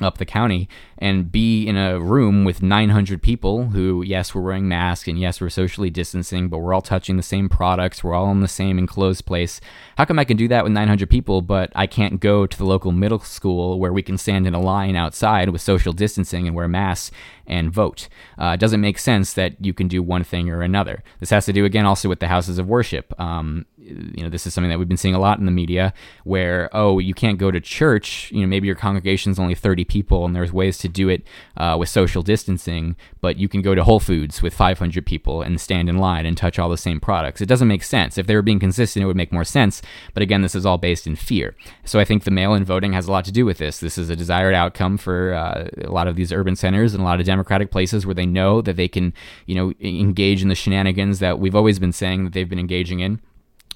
up 0.00 0.18
the 0.18 0.24
county 0.24 0.68
and 0.98 1.30
be 1.30 1.66
in 1.66 1.76
a 1.76 1.98
room 1.98 2.44
with 2.44 2.62
900 2.62 3.22
people 3.22 3.68
who, 3.68 4.02
yes, 4.02 4.34
we're 4.34 4.42
wearing 4.42 4.68
masks 4.68 5.08
and 5.08 5.18
yes, 5.18 5.40
we're 5.40 5.50
socially 5.50 5.90
distancing, 5.90 6.48
but 6.48 6.58
we're 6.58 6.74
all 6.74 6.82
touching 6.82 7.16
the 7.16 7.22
same 7.22 7.48
products. 7.48 8.02
We're 8.02 8.14
all 8.14 8.30
in 8.30 8.40
the 8.40 8.48
same 8.48 8.78
enclosed 8.78 9.26
place. 9.26 9.60
How 9.96 10.04
come 10.04 10.18
I 10.18 10.24
can 10.24 10.36
do 10.36 10.48
that 10.48 10.64
with 10.64 10.72
900 10.72 11.08
people, 11.08 11.42
but 11.42 11.70
I 11.74 11.86
can't 11.86 12.20
go 12.20 12.46
to 12.46 12.58
the 12.58 12.64
local 12.64 12.92
middle 12.92 13.20
school 13.20 13.78
where 13.78 13.92
we 13.92 14.02
can 14.02 14.18
stand 14.18 14.46
in 14.46 14.54
a 14.54 14.60
line 14.60 14.96
outside 14.96 15.50
with 15.50 15.62
social 15.62 15.92
distancing 15.92 16.46
and 16.46 16.56
wear 16.56 16.68
masks 16.68 17.10
and 17.46 17.72
vote? 17.72 18.08
Uh, 18.38 18.52
it 18.54 18.60
doesn't 18.60 18.80
make 18.80 18.98
sense 18.98 19.32
that 19.34 19.62
you 19.64 19.74
can 19.74 19.88
do 19.88 20.02
one 20.02 20.24
thing 20.24 20.48
or 20.48 20.62
another. 20.62 21.02
This 21.18 21.30
has 21.30 21.46
to 21.46 21.52
do, 21.52 21.64
again, 21.64 21.84
also 21.84 22.08
with 22.08 22.20
the 22.20 22.28
houses 22.28 22.58
of 22.58 22.68
worship. 22.68 23.18
Um, 23.20 23.66
you 23.90 24.22
know, 24.22 24.28
this 24.28 24.46
is 24.46 24.54
something 24.54 24.70
that 24.70 24.78
we've 24.78 24.88
been 24.88 24.96
seeing 24.96 25.14
a 25.14 25.20
lot 25.20 25.38
in 25.38 25.46
the 25.46 25.52
media 25.52 25.92
where, 26.24 26.68
oh, 26.72 26.98
you 26.98 27.14
can't 27.14 27.38
go 27.38 27.50
to 27.50 27.60
church. 27.60 28.30
You 28.32 28.40
know, 28.42 28.46
maybe 28.46 28.66
your 28.66 28.76
congregation's 28.76 29.38
only 29.38 29.54
30 29.54 29.84
people 29.84 30.24
and 30.24 30.34
there's 30.34 30.52
ways 30.52 30.78
to 30.78 30.88
do 30.88 31.08
it 31.08 31.22
uh, 31.56 31.76
with 31.78 31.88
social 31.88 32.22
distancing, 32.22 32.96
but 33.20 33.36
you 33.36 33.48
can 33.48 33.62
go 33.62 33.74
to 33.74 33.84
Whole 33.84 34.00
Foods 34.00 34.42
with 34.42 34.54
500 34.54 35.04
people 35.04 35.42
and 35.42 35.60
stand 35.60 35.88
in 35.88 35.98
line 35.98 36.26
and 36.26 36.36
touch 36.36 36.58
all 36.58 36.68
the 36.68 36.76
same 36.76 37.00
products. 37.00 37.40
It 37.40 37.46
doesn't 37.46 37.68
make 37.68 37.82
sense. 37.82 38.18
If 38.18 38.26
they 38.26 38.34
were 38.34 38.42
being 38.42 38.60
consistent, 38.60 39.02
it 39.02 39.06
would 39.06 39.16
make 39.16 39.32
more 39.32 39.44
sense. 39.44 39.82
But 40.14 40.22
again, 40.22 40.42
this 40.42 40.54
is 40.54 40.66
all 40.66 40.78
based 40.78 41.06
in 41.06 41.16
fear. 41.16 41.54
So 41.84 41.98
I 41.98 42.04
think 42.04 42.24
the 42.24 42.30
mail 42.30 42.54
in 42.54 42.64
voting 42.64 42.92
has 42.92 43.06
a 43.06 43.12
lot 43.12 43.24
to 43.26 43.32
do 43.32 43.44
with 43.44 43.58
this. 43.58 43.78
This 43.78 43.98
is 43.98 44.10
a 44.10 44.16
desired 44.16 44.54
outcome 44.54 44.98
for 44.98 45.34
uh, 45.34 45.68
a 45.84 45.90
lot 45.90 46.08
of 46.08 46.16
these 46.16 46.32
urban 46.32 46.56
centers 46.56 46.94
and 46.94 47.02
a 47.02 47.04
lot 47.04 47.20
of 47.20 47.26
democratic 47.26 47.70
places 47.70 48.06
where 48.06 48.14
they 48.14 48.26
know 48.26 48.60
that 48.62 48.76
they 48.76 48.88
can, 48.88 49.12
you 49.46 49.54
know, 49.54 49.72
engage 49.80 50.42
in 50.42 50.48
the 50.48 50.54
shenanigans 50.54 51.18
that 51.18 51.38
we've 51.38 51.56
always 51.56 51.78
been 51.78 51.92
saying 51.92 52.24
that 52.24 52.32
they've 52.32 52.48
been 52.48 52.58
engaging 52.58 53.00
in 53.00 53.20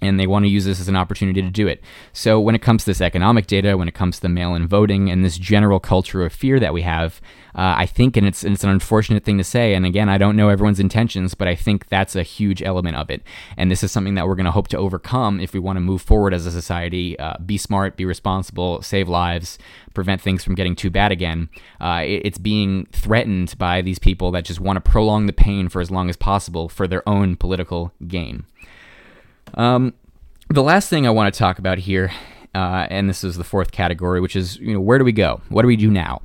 and 0.03 0.19
they 0.19 0.27
want 0.27 0.45
to 0.45 0.49
use 0.49 0.65
this 0.65 0.81
as 0.81 0.89
an 0.89 0.97
opportunity 0.97 1.41
to 1.41 1.51
do 1.51 1.67
it. 1.67 1.83
So, 2.13 2.41
when 2.41 2.55
it 2.55 2.63
comes 2.63 2.85
to 2.85 2.91
this 2.91 3.01
economic 3.01 3.47
data, 3.47 3.77
when 3.77 3.89
it 3.89 3.95
comes 3.95 4.17
to 4.17 4.23
the 4.23 4.29
mail 4.29 4.55
in 4.55 4.67
voting, 4.67 5.11
and 5.11 5.25
this 5.25 5.39
general 5.39 5.81
culture 5.81 6.25
of 6.25 6.33
fear 6.33 6.59
that 6.61 6.75
we 6.75 6.83
have, 6.83 7.21
uh, 7.55 7.75
I 7.79 7.87
think, 7.87 8.17
and 8.17 8.27
it's, 8.27 8.43
and 8.43 8.55
it's 8.55 8.65
an 8.65 8.71
unfortunate 8.71 9.25
thing 9.25 9.39
to 9.39 9.45
say, 9.45 9.75
and 9.75 9.87
again, 9.87 10.09
I 10.09 10.19
don't 10.19 10.37
know 10.37 10.49
everyone's 10.49 10.81
intentions, 10.81 11.35
but 11.35 11.47
I 11.47 11.55
think 11.55 11.89
that's 11.89 12.17
a 12.17 12.25
huge 12.25 12.63
element 12.63 12.97
of 12.97 13.11
it. 13.11 13.23
And 13.57 13.71
this 13.71 13.85
is 13.85 13.93
something 13.93 14.15
that 14.15 14.27
we're 14.27 14.35
going 14.35 14.45
to 14.47 14.51
hope 14.51 14.69
to 14.69 14.79
overcome 14.79 15.39
if 15.39 15.55
we 15.55 15.61
want 15.61 15.77
to 15.77 15.81
move 15.81 16.03
forward 16.03 16.35
as 16.35 16.47
a 16.47 16.51
society, 16.51 17.17
uh, 17.19 17.39
be 17.39 17.57
smart, 17.57 17.97
be 17.97 18.05
responsible, 18.05 18.83
save 18.83 19.09
lives, 19.09 19.59
prevent 19.95 20.21
things 20.21 20.43
from 20.43 20.57
getting 20.57 20.75
too 20.75 20.91
bad 20.91 21.13
again. 21.13 21.49
Uh, 21.81 22.03
it, 22.05 22.23
it's 22.25 22.39
being 22.39 22.87
threatened 22.87 23.57
by 23.57 23.81
these 23.81 24.01
people 24.01 24.33
that 24.33 24.45
just 24.45 24.61
want 24.61 24.77
to 24.77 24.91
prolong 24.91 25.27
the 25.27 25.33
pain 25.33 25.69
for 25.69 25.81
as 25.81 25.91
long 25.91 26.11
as 26.11 26.17
possible 26.17 26.69
for 26.69 26.89
their 26.89 27.09
own 27.09 27.37
political 27.37 27.93
gain. 28.09 28.45
Um, 29.55 29.95
the 30.49 30.63
last 30.63 30.89
thing 30.89 31.07
I 31.07 31.11
want 31.11 31.33
to 31.33 31.39
talk 31.39 31.59
about 31.59 31.79
here, 31.79 32.11
uh, 32.55 32.87
and 32.91 33.09
this 33.09 33.25
is 33.25 33.37
the 33.37 33.45
fourth 33.45 33.73
category, 33.73 34.21
which 34.21 34.37
is 34.37 34.57
you 34.59 34.75
know 34.75 34.81
where 34.81 34.99
do 34.99 35.05
we 35.05 35.13
go? 35.13 35.41
What 35.49 35.63
do 35.63 35.69
we 35.69 35.77
do 35.77 35.91
now? 35.91 36.23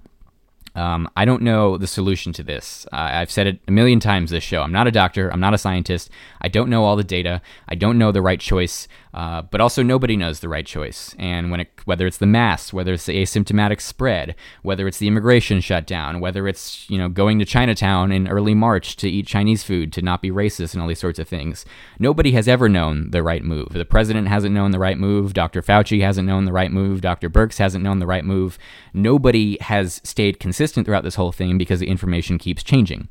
Um, 0.76 1.10
I 1.16 1.26
don't 1.26 1.42
know 1.42 1.78
the 1.78 1.88
solution 1.88 2.34
to 2.34 2.44
this. 2.44 2.86
Uh, 2.92 3.10
I've 3.14 3.32
said 3.32 3.48
it 3.48 3.60
a 3.68 3.72
million 3.72 4.00
times 4.00 4.32
this 4.32 4.44
show. 4.44 4.62
I'm 4.62 4.72
not 4.72 4.88
a 4.88 4.92
doctor. 4.92 5.30
I'm 5.30 5.40
not 5.40 5.54
a 5.54 5.58
scientist. 5.58 6.10
I 6.42 6.48
don't 6.48 6.70
know 6.70 6.84
all 6.84 6.96
the 6.96 7.04
data. 7.04 7.42
I 7.68 7.76
don't 7.76 7.98
know 7.98 8.12
the 8.12 8.22
right 8.22 8.40
choice. 8.40 8.88
Uh, 9.12 9.42
but 9.42 9.60
also, 9.60 9.82
nobody 9.82 10.16
knows 10.16 10.40
the 10.40 10.48
right 10.48 10.68
choice. 10.68 11.16
And 11.18 11.50
when 11.50 11.62
it, 11.62 11.72
whether 11.86 12.06
it's 12.06 12.18
the 12.18 12.28
mass, 12.28 12.72
whether 12.72 12.94
it's 12.94 13.08
the 13.08 13.20
asymptomatic 13.20 13.82
spread, 13.82 14.36
whether 14.62 14.88
it's 14.88 15.00
the 15.00 15.08
immigration 15.08 15.62
shutdown, 15.62 16.20
whether 16.20 16.48
it's 16.48 16.88
you 16.92 16.98
know 17.00 17.10
going 17.10 17.40
to 17.40 17.46
Chinatown 17.46 18.12
in 18.12 18.28
early 18.28 18.54
March 18.54 18.96
to 18.98 19.10
eat 19.10 19.26
Chinese 19.26 19.64
food 19.64 19.92
to 19.94 20.04
not 20.04 20.22
be 20.22 20.30
racist 20.30 20.74
and 20.74 20.82
all 20.82 20.88
these 20.88 21.00
sorts 21.00 21.18
of 21.18 21.28
things, 21.28 21.66
nobody 21.98 22.34
has 22.34 22.48
ever 22.48 22.70
known 22.70 23.10
the 23.10 23.24
right 23.24 23.44
move. 23.44 23.70
The 23.70 23.84
president 23.84 24.28
hasn't 24.28 24.54
known 24.54 24.70
the 24.70 24.80
right 24.80 24.98
move. 24.98 25.34
Dr. 25.34 25.64
Fauci 25.64 26.02
hasn't 26.02 26.28
known 26.28 26.46
the 26.46 26.54
right 26.54 26.72
move. 26.72 27.02
Dr. 27.02 27.32
Birx 27.32 27.58
hasn't 27.58 27.84
known 27.84 27.98
the 27.98 28.06
right 28.06 28.24
move. 28.24 28.60
Nobody 28.94 29.58
has 29.62 30.02
stayed 30.04 30.40
consistent 30.40 30.59
throughout 30.68 31.04
this 31.04 31.16
whole 31.16 31.32
thing 31.32 31.58
because 31.58 31.80
the 31.80 31.90
information 31.90 32.38
keeps 32.38 32.64
changing. 32.64 33.10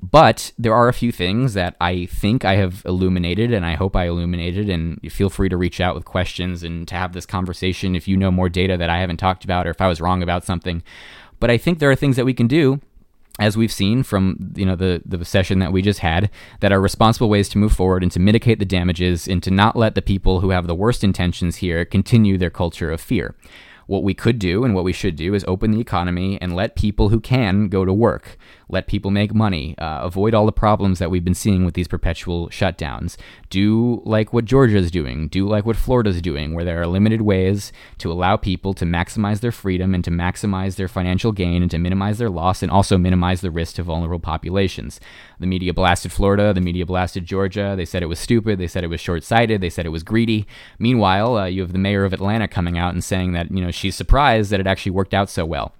But 0.00 0.52
there 0.58 0.74
are 0.74 0.88
a 0.88 0.92
few 0.92 1.10
things 1.10 1.54
that 1.54 1.76
I 1.80 2.06
think 2.06 2.44
I 2.44 2.54
have 2.54 2.82
illuminated, 2.84 3.52
and 3.52 3.66
I 3.66 3.74
hope 3.74 3.96
I 3.96 4.06
illuminated. 4.06 4.68
And 4.68 5.00
feel 5.10 5.30
free 5.30 5.48
to 5.48 5.56
reach 5.56 5.80
out 5.80 5.94
with 5.94 6.04
questions 6.04 6.62
and 6.62 6.86
to 6.88 6.94
have 6.94 7.12
this 7.12 7.26
conversation 7.26 7.96
if 7.96 8.06
you 8.06 8.16
know 8.16 8.30
more 8.30 8.48
data 8.48 8.76
that 8.76 8.90
I 8.90 8.98
haven't 8.98 9.16
talked 9.16 9.44
about 9.44 9.66
or 9.66 9.70
if 9.70 9.80
I 9.80 9.88
was 9.88 10.00
wrong 10.00 10.22
about 10.22 10.44
something. 10.44 10.82
But 11.40 11.50
I 11.50 11.58
think 11.58 11.78
there 11.78 11.90
are 11.90 11.96
things 11.96 12.16
that 12.16 12.24
we 12.24 12.34
can 12.34 12.46
do 12.46 12.80
as 13.38 13.56
we've 13.56 13.72
seen 13.72 14.02
from 14.02 14.52
you 14.56 14.66
know 14.66 14.74
the 14.74 15.00
the 15.06 15.24
session 15.24 15.60
that 15.60 15.72
we 15.72 15.80
just 15.80 16.00
had 16.00 16.30
that 16.60 16.72
are 16.72 16.80
responsible 16.80 17.28
ways 17.28 17.48
to 17.48 17.58
move 17.58 17.72
forward 17.72 18.02
and 18.02 18.10
to 18.12 18.20
mitigate 18.20 18.58
the 18.58 18.64
damages 18.64 19.28
and 19.28 19.42
to 19.42 19.50
not 19.50 19.76
let 19.76 19.94
the 19.94 20.02
people 20.02 20.40
who 20.40 20.50
have 20.50 20.66
the 20.66 20.74
worst 20.74 21.04
intentions 21.04 21.56
here 21.56 21.84
continue 21.84 22.36
their 22.36 22.50
culture 22.50 22.90
of 22.90 23.00
fear 23.00 23.34
what 23.88 24.04
we 24.04 24.14
could 24.14 24.38
do 24.38 24.64
and 24.64 24.74
what 24.74 24.84
we 24.84 24.92
should 24.92 25.16
do 25.16 25.34
is 25.34 25.44
open 25.48 25.70
the 25.70 25.80
economy 25.80 26.38
and 26.40 26.54
let 26.54 26.76
people 26.76 27.08
who 27.08 27.18
can 27.18 27.68
go 27.68 27.84
to 27.86 27.92
work 27.92 28.38
let 28.68 28.86
people 28.86 29.10
make 29.10 29.34
money, 29.34 29.76
uh, 29.78 30.00
avoid 30.02 30.34
all 30.34 30.46
the 30.46 30.52
problems 30.52 30.98
that 30.98 31.10
we've 31.10 31.24
been 31.24 31.34
seeing 31.34 31.64
with 31.64 31.74
these 31.74 31.88
perpetual 31.88 32.48
shutdowns. 32.48 33.16
Do 33.50 34.02
like 34.04 34.32
what 34.32 34.44
Georgia 34.44 34.76
is 34.76 34.90
doing, 34.90 35.28
do 35.28 35.46
like 35.46 35.64
what 35.64 35.76
Florida 35.76 36.10
is 36.10 36.20
doing, 36.20 36.54
where 36.54 36.64
there 36.64 36.80
are 36.80 36.86
limited 36.86 37.22
ways 37.22 37.72
to 37.98 38.12
allow 38.12 38.36
people 38.36 38.74
to 38.74 38.84
maximize 38.84 39.40
their 39.40 39.52
freedom 39.52 39.94
and 39.94 40.04
to 40.04 40.10
maximize 40.10 40.76
their 40.76 40.88
financial 40.88 41.32
gain 41.32 41.62
and 41.62 41.70
to 41.70 41.78
minimize 41.78 42.18
their 42.18 42.30
loss 42.30 42.62
and 42.62 42.70
also 42.70 42.98
minimize 42.98 43.40
the 43.40 43.50
risk 43.50 43.76
to 43.76 43.82
vulnerable 43.82 44.18
populations. 44.18 45.00
The 45.40 45.46
media 45.46 45.72
blasted 45.72 46.12
Florida, 46.12 46.52
the 46.52 46.60
media 46.60 46.84
blasted 46.84 47.24
Georgia. 47.24 47.74
They 47.76 47.84
said 47.84 48.02
it 48.02 48.06
was 48.06 48.18
stupid, 48.18 48.58
they 48.58 48.66
said 48.66 48.84
it 48.84 48.88
was 48.88 49.00
short 49.00 49.24
sighted, 49.24 49.60
they 49.60 49.70
said 49.70 49.86
it 49.86 49.90
was 49.90 50.02
greedy. 50.02 50.46
Meanwhile, 50.78 51.36
uh, 51.36 51.46
you 51.46 51.62
have 51.62 51.72
the 51.72 51.78
mayor 51.78 52.04
of 52.04 52.12
Atlanta 52.12 52.48
coming 52.48 52.76
out 52.76 52.92
and 52.92 53.02
saying 53.02 53.32
that, 53.32 53.50
you 53.50 53.64
know, 53.64 53.70
she's 53.70 53.96
surprised 53.96 54.50
that 54.50 54.60
it 54.60 54.66
actually 54.66 54.92
worked 54.92 55.14
out 55.14 55.30
so 55.30 55.44
well. 55.46 55.72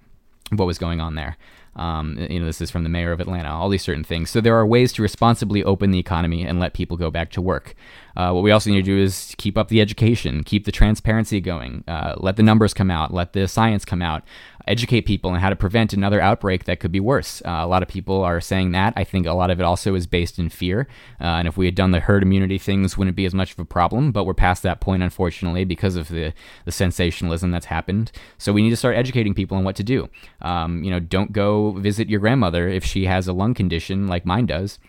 What 0.51 0.65
was 0.65 0.79
going 0.79 0.99
on 0.99 1.15
there? 1.15 1.37
Um, 1.75 2.17
you 2.29 2.39
know, 2.39 2.45
this 2.45 2.61
is 2.61 2.71
from 2.71 2.83
the 2.83 2.89
mayor 2.89 3.11
of 3.11 3.19
Atlanta, 3.19 3.49
all 3.49 3.69
these 3.69 3.83
certain 3.83 4.03
things. 4.03 4.29
So 4.29 4.41
there 4.41 4.55
are 4.55 4.65
ways 4.65 4.91
to 4.93 5.01
responsibly 5.01 5.63
open 5.63 5.91
the 5.91 5.99
economy 5.99 6.43
and 6.43 6.59
let 6.59 6.73
people 6.73 6.97
go 6.97 7.09
back 7.09 7.31
to 7.31 7.41
work. 7.41 7.75
Uh, 8.15 8.31
what 8.31 8.43
we 8.43 8.51
also 8.51 8.69
need 8.69 8.77
to 8.77 8.81
do 8.83 8.97
is 8.97 9.33
keep 9.37 9.57
up 9.57 9.69
the 9.69 9.79
education, 9.79 10.43
keep 10.43 10.65
the 10.65 10.71
transparency 10.71 11.39
going, 11.39 11.83
uh, 11.87 12.15
let 12.17 12.35
the 12.35 12.43
numbers 12.43 12.73
come 12.73 12.91
out, 12.91 13.13
let 13.13 13.33
the 13.33 13.47
science 13.47 13.85
come 13.85 14.01
out, 14.01 14.23
educate 14.69 15.01
people 15.01 15.31
on 15.31 15.39
how 15.39 15.49
to 15.49 15.55
prevent 15.55 15.91
another 15.93 16.21
outbreak 16.21 16.65
that 16.65 16.79
could 16.79 16.91
be 16.91 16.99
worse. 16.99 17.41
Uh, 17.45 17.59
a 17.61 17.67
lot 17.67 17.81
of 17.81 17.89
people 17.89 18.23
are 18.23 18.39
saying 18.39 18.71
that. 18.71 18.93
I 18.95 19.03
think 19.03 19.25
a 19.25 19.33
lot 19.33 19.49
of 19.49 19.59
it 19.59 19.63
also 19.63 19.95
is 19.95 20.07
based 20.07 20.39
in 20.39 20.49
fear. 20.49 20.87
Uh, 21.19 21.39
and 21.39 21.47
if 21.47 21.57
we 21.57 21.65
had 21.65 21.75
done 21.75 21.91
the 21.91 21.99
herd 21.99 22.23
immunity 22.23 22.57
things, 22.57 22.97
wouldn't 22.97 23.17
be 23.17 23.25
as 23.25 23.33
much 23.33 23.51
of 23.51 23.59
a 23.59 23.65
problem. 23.65 24.11
But 24.11 24.25
we're 24.25 24.33
past 24.33 24.63
that 24.63 24.79
point, 24.79 25.03
unfortunately, 25.03 25.65
because 25.65 25.95
of 25.95 26.07
the, 26.07 26.33
the 26.65 26.71
sensationalism 26.71 27.51
that's 27.51 27.65
happened. 27.65 28.11
So 28.37 28.53
we 28.53 28.61
need 28.61 28.69
to 28.69 28.77
start 28.77 28.95
educating 28.95 29.33
people 29.33 29.57
on 29.57 29.63
what 29.63 29.75
to 29.77 29.83
do. 29.83 30.09
Um, 30.41 30.83
you 30.83 30.91
know, 30.91 30.99
don't 30.99 31.33
go 31.33 31.71
visit 31.71 32.09
your 32.09 32.19
grandmother 32.19 32.67
if 32.69 32.85
she 32.85 33.05
has 33.05 33.27
a 33.27 33.33
lung 33.33 33.53
condition 33.53 34.07
like 34.07 34.25
mine 34.25 34.45
does 34.45 34.79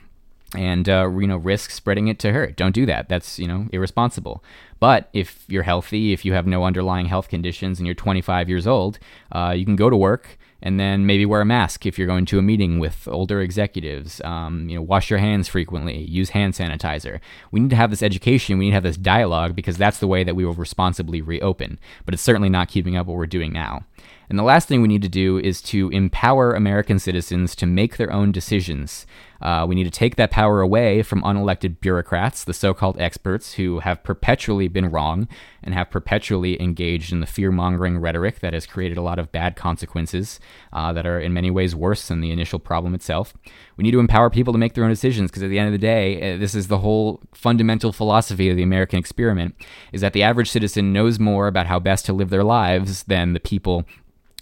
and 0.57 0.89
uh, 0.89 1.09
you 1.19 1.27
know 1.27 1.37
risk 1.37 1.71
spreading 1.71 2.09
it 2.09 2.19
to 2.21 2.33
her. 2.33 2.49
Don't 2.49 2.75
do 2.75 2.87
that. 2.87 3.09
That's 3.09 3.39
you 3.39 3.47
know 3.47 3.69
irresponsible. 3.73 4.43
But 4.79 5.11
if 5.13 5.45
you're 5.47 5.63
healthy, 5.63 6.13
if 6.13 6.25
you 6.25 6.33
have 6.33 6.47
no 6.47 6.65
underlying 6.65 7.07
health 7.07 7.29
conditions, 7.29 7.79
and 7.79 7.87
you're 7.87 7.95
25 7.95 8.49
years 8.49 8.67
old, 8.67 8.99
uh, 9.31 9.55
you 9.57 9.67
can 9.67 9.77
go 9.77 9.91
to 9.91 9.97
work 9.97 10.39
and 10.63 10.79
then 10.79 11.07
maybe 11.07 11.25
wear 11.25 11.41
a 11.41 11.47
mask 11.47 11.87
if 11.87 11.99
you're 11.99 12.07
going 12.07 12.27
to 12.27 12.39
a 12.39 12.43
meeting 12.43 12.79
with 12.79 13.09
older 13.09 13.41
executives. 13.41 14.21
Um, 14.25 14.69
you 14.69 14.77
know, 14.77 14.83
wash 14.83 15.11
your 15.11 15.19
hands 15.19 15.49
frequently. 15.49 15.99
Use 16.05 16.31
hand 16.31 16.55
sanitizer. 16.55 17.21
We 17.51 17.61
need 17.61 17.71
to 17.71 17.77
have 17.77 17.91
this 17.91 18.03
education. 18.03 18.59
We 18.59 18.67
need 18.67 18.71
to 18.73 18.77
have 18.77 18.83
this 18.83 18.97
dialogue 18.97 19.55
because 19.55 19.79
that's 19.79 19.99
the 19.99 20.07
way 20.07 20.25
that 20.25 20.37
we 20.37 20.45
will 20.45 20.55
responsibly 20.55 21.23
reopen. 21.23 21.79
But 22.05 22.15
it's 22.15 22.23
certainly 22.23 22.51
not 22.51 22.69
keeping 22.69 22.97
up 22.97 23.07
what 23.07 23.17
we're 23.17 23.27
doing 23.27 23.53
now. 23.53 23.85
And 24.31 24.39
the 24.39 24.45
last 24.45 24.69
thing 24.69 24.81
we 24.81 24.87
need 24.87 25.03
to 25.03 25.09
do 25.09 25.39
is 25.39 25.61
to 25.63 25.91
empower 25.91 26.55
American 26.55 27.01
citizens 27.01 27.57
to 27.57 27.67
make 27.67 27.97
their 27.97 28.13
own 28.13 28.31
decisions. 28.31 29.05
Uh, 29.43 29.65
we 29.69 29.75
need 29.75 29.85
to 29.85 29.91
take 29.91 30.17
that 30.17 30.31
power 30.31 30.61
away 30.61 31.03
from 31.03 31.23
unelected 31.23 31.81
bureaucrats, 31.81 32.45
the 32.45 32.53
so 32.53 32.73
called 32.73 33.01
experts 33.01 33.55
who 33.55 33.81
have 33.81 34.05
perpetually 34.05 34.69
been 34.69 34.91
wrong 34.91 35.27
and 35.65 35.75
have 35.75 35.91
perpetually 35.91 36.61
engaged 36.63 37.13
in 37.13 37.21
the 37.21 37.27
fear 37.27 37.51
mongering 37.51 37.99
rhetoric 37.99 38.41
that 38.41 38.53
has 38.53 38.67
created 38.67 38.99
a 38.99 39.03
lot 39.03 39.19
of 39.19 39.33
bad 39.33 39.57
consequences 39.57 40.39
uh, 40.73 40.93
that 40.93 41.07
are 41.07 41.19
in 41.19 41.33
many 41.33 41.51
ways 41.51 41.75
worse 41.75 42.07
than 42.07 42.21
the 42.21 42.31
initial 42.31 42.59
problem 42.59 42.95
itself. 42.95 43.35
We 43.77 43.83
need 43.83 43.93
to 43.93 44.01
empower 44.01 44.31
people 44.31 44.53
to 44.53 44.59
make 44.59 44.75
their 44.75 44.85
own 44.85 44.91
decisions 44.91 45.31
because 45.31 45.43
at 45.43 45.49
the 45.49 45.59
end 45.59 45.69
of 45.69 45.73
the 45.73 45.79
day, 45.79 46.35
uh, 46.35 46.37
this 46.37 46.55
is 46.55 46.69
the 46.69 46.79
whole 46.79 47.21
fundamental 47.33 47.93
philosophy 47.93 48.51
of 48.51 48.57
the 48.57 48.63
American 48.63 48.99
experiment 48.99 49.55
is 49.93 50.03
that 50.03 50.13
the 50.13 50.23
average 50.23 50.51
citizen 50.51 50.93
knows 50.93 51.19
more 51.19 51.47
about 51.47 51.67
how 51.67 51.81
best 51.81 52.05
to 52.07 52.13
live 52.13 52.31
their 52.31 52.45
lives 52.45 53.05
than 53.05 53.33
the 53.33 53.41
people 53.41 53.87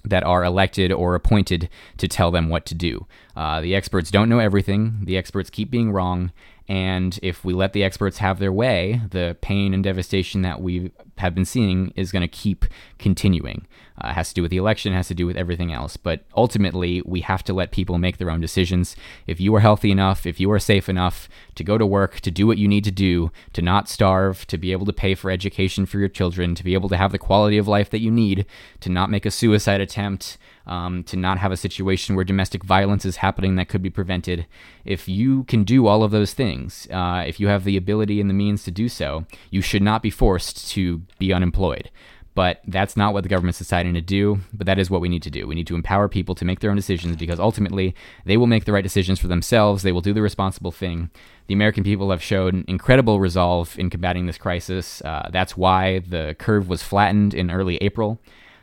that 0.08 0.24
are 0.24 0.44
elected 0.44 0.92
or 0.92 1.14
appointed 1.14 1.68
to 1.96 2.08
tell 2.08 2.30
them 2.30 2.48
what 2.48 2.66
to 2.66 2.74
do. 2.74 3.06
Uh, 3.36 3.60
the 3.60 3.74
experts 3.74 4.10
don't 4.10 4.28
know 4.28 4.38
everything, 4.38 5.00
the 5.04 5.16
experts 5.16 5.50
keep 5.50 5.70
being 5.70 5.92
wrong, 5.92 6.32
and 6.68 7.18
if 7.22 7.44
we 7.44 7.54
let 7.54 7.72
the 7.72 7.82
experts 7.82 8.18
have 8.18 8.38
their 8.38 8.52
way, 8.52 9.00
the 9.10 9.36
pain 9.40 9.72
and 9.72 9.82
devastation 9.82 10.42
that 10.42 10.60
we 10.60 10.92
have 11.16 11.34
been 11.34 11.46
seeing 11.46 11.92
is 11.96 12.12
going 12.12 12.20
to 12.22 12.28
keep 12.28 12.66
continuing. 12.98 13.66
Uh, 14.00 14.12
has 14.12 14.28
to 14.28 14.34
do 14.34 14.42
with 14.42 14.50
the 14.50 14.58
election, 14.58 14.92
has 14.92 15.08
to 15.08 15.14
do 15.14 15.26
with 15.26 15.36
everything 15.36 15.72
else. 15.72 15.96
But 15.96 16.24
ultimately, 16.36 17.02
we 17.04 17.22
have 17.22 17.42
to 17.44 17.52
let 17.52 17.72
people 17.72 17.98
make 17.98 18.18
their 18.18 18.30
own 18.30 18.40
decisions. 18.40 18.94
If 19.26 19.40
you 19.40 19.52
are 19.56 19.60
healthy 19.60 19.90
enough, 19.90 20.26
if 20.26 20.38
you 20.38 20.52
are 20.52 20.60
safe 20.60 20.88
enough 20.88 21.28
to 21.56 21.64
go 21.64 21.78
to 21.78 21.86
work, 21.86 22.20
to 22.20 22.30
do 22.30 22.46
what 22.46 22.58
you 22.58 22.68
need 22.68 22.84
to 22.84 22.92
do, 22.92 23.32
to 23.54 23.62
not 23.62 23.88
starve, 23.88 24.46
to 24.48 24.58
be 24.58 24.70
able 24.70 24.86
to 24.86 24.92
pay 24.92 25.14
for 25.14 25.30
education 25.30 25.86
for 25.86 25.98
your 25.98 26.08
children, 26.08 26.54
to 26.54 26.62
be 26.62 26.74
able 26.74 26.88
to 26.90 26.96
have 26.96 27.12
the 27.12 27.18
quality 27.18 27.58
of 27.58 27.66
life 27.66 27.90
that 27.90 28.02
you 28.02 28.10
need, 28.10 28.46
to 28.80 28.90
not 28.90 29.10
make 29.10 29.26
a 29.26 29.30
suicide 29.30 29.80
attempt, 29.80 30.38
um, 30.68 31.02
to 31.04 31.16
not 31.16 31.38
have 31.38 31.52
a 31.52 31.56
situation 31.56 32.14
where 32.14 32.24
domestic 32.24 32.62
violence 32.62 33.04
is 33.04 33.16
happening 33.16 33.56
that 33.56 33.68
could 33.68 33.82
be 33.82 33.90
prevented. 33.90 34.46
If 34.84 35.08
you 35.08 35.44
can 35.44 35.64
do 35.64 35.86
all 35.86 36.02
of 36.02 36.10
those 36.10 36.34
things, 36.34 36.86
uh, 36.90 37.24
if 37.26 37.40
you 37.40 37.48
have 37.48 37.64
the 37.64 37.76
ability 37.76 38.20
and 38.20 38.30
the 38.30 38.34
means 38.34 38.62
to 38.64 38.70
do 38.70 38.88
so, 38.88 39.24
you 39.50 39.62
should 39.62 39.82
not 39.82 40.02
be 40.02 40.10
forced 40.10 40.68
to 40.70 41.02
be 41.18 41.32
unemployed. 41.32 41.90
But 42.34 42.60
that's 42.68 42.96
not 42.96 43.14
what 43.14 43.24
the 43.24 43.28
government's 43.28 43.58
deciding 43.58 43.94
to 43.94 44.00
do. 44.00 44.38
But 44.52 44.66
that 44.66 44.78
is 44.78 44.88
what 44.88 45.00
we 45.00 45.08
need 45.08 45.24
to 45.24 45.30
do. 45.30 45.48
We 45.48 45.56
need 45.56 45.66
to 45.66 45.74
empower 45.74 46.08
people 46.08 46.36
to 46.36 46.44
make 46.44 46.60
their 46.60 46.70
own 46.70 46.76
decisions 46.76 47.16
because 47.16 47.40
ultimately 47.40 47.96
they 48.26 48.36
will 48.36 48.46
make 48.46 48.64
the 48.64 48.70
right 48.70 48.84
decisions 48.84 49.18
for 49.18 49.26
themselves. 49.26 49.82
They 49.82 49.90
will 49.90 50.02
do 50.02 50.12
the 50.12 50.22
responsible 50.22 50.70
thing. 50.70 51.10
The 51.48 51.54
American 51.54 51.82
people 51.82 52.12
have 52.12 52.22
shown 52.22 52.64
incredible 52.68 53.18
resolve 53.18 53.76
in 53.76 53.90
combating 53.90 54.26
this 54.26 54.38
crisis. 54.38 55.02
Uh, 55.02 55.28
that's 55.32 55.56
why 55.56 55.98
the 55.98 56.36
curve 56.38 56.68
was 56.68 56.80
flattened 56.80 57.34
in 57.34 57.50
early 57.50 57.76
April. 57.78 58.20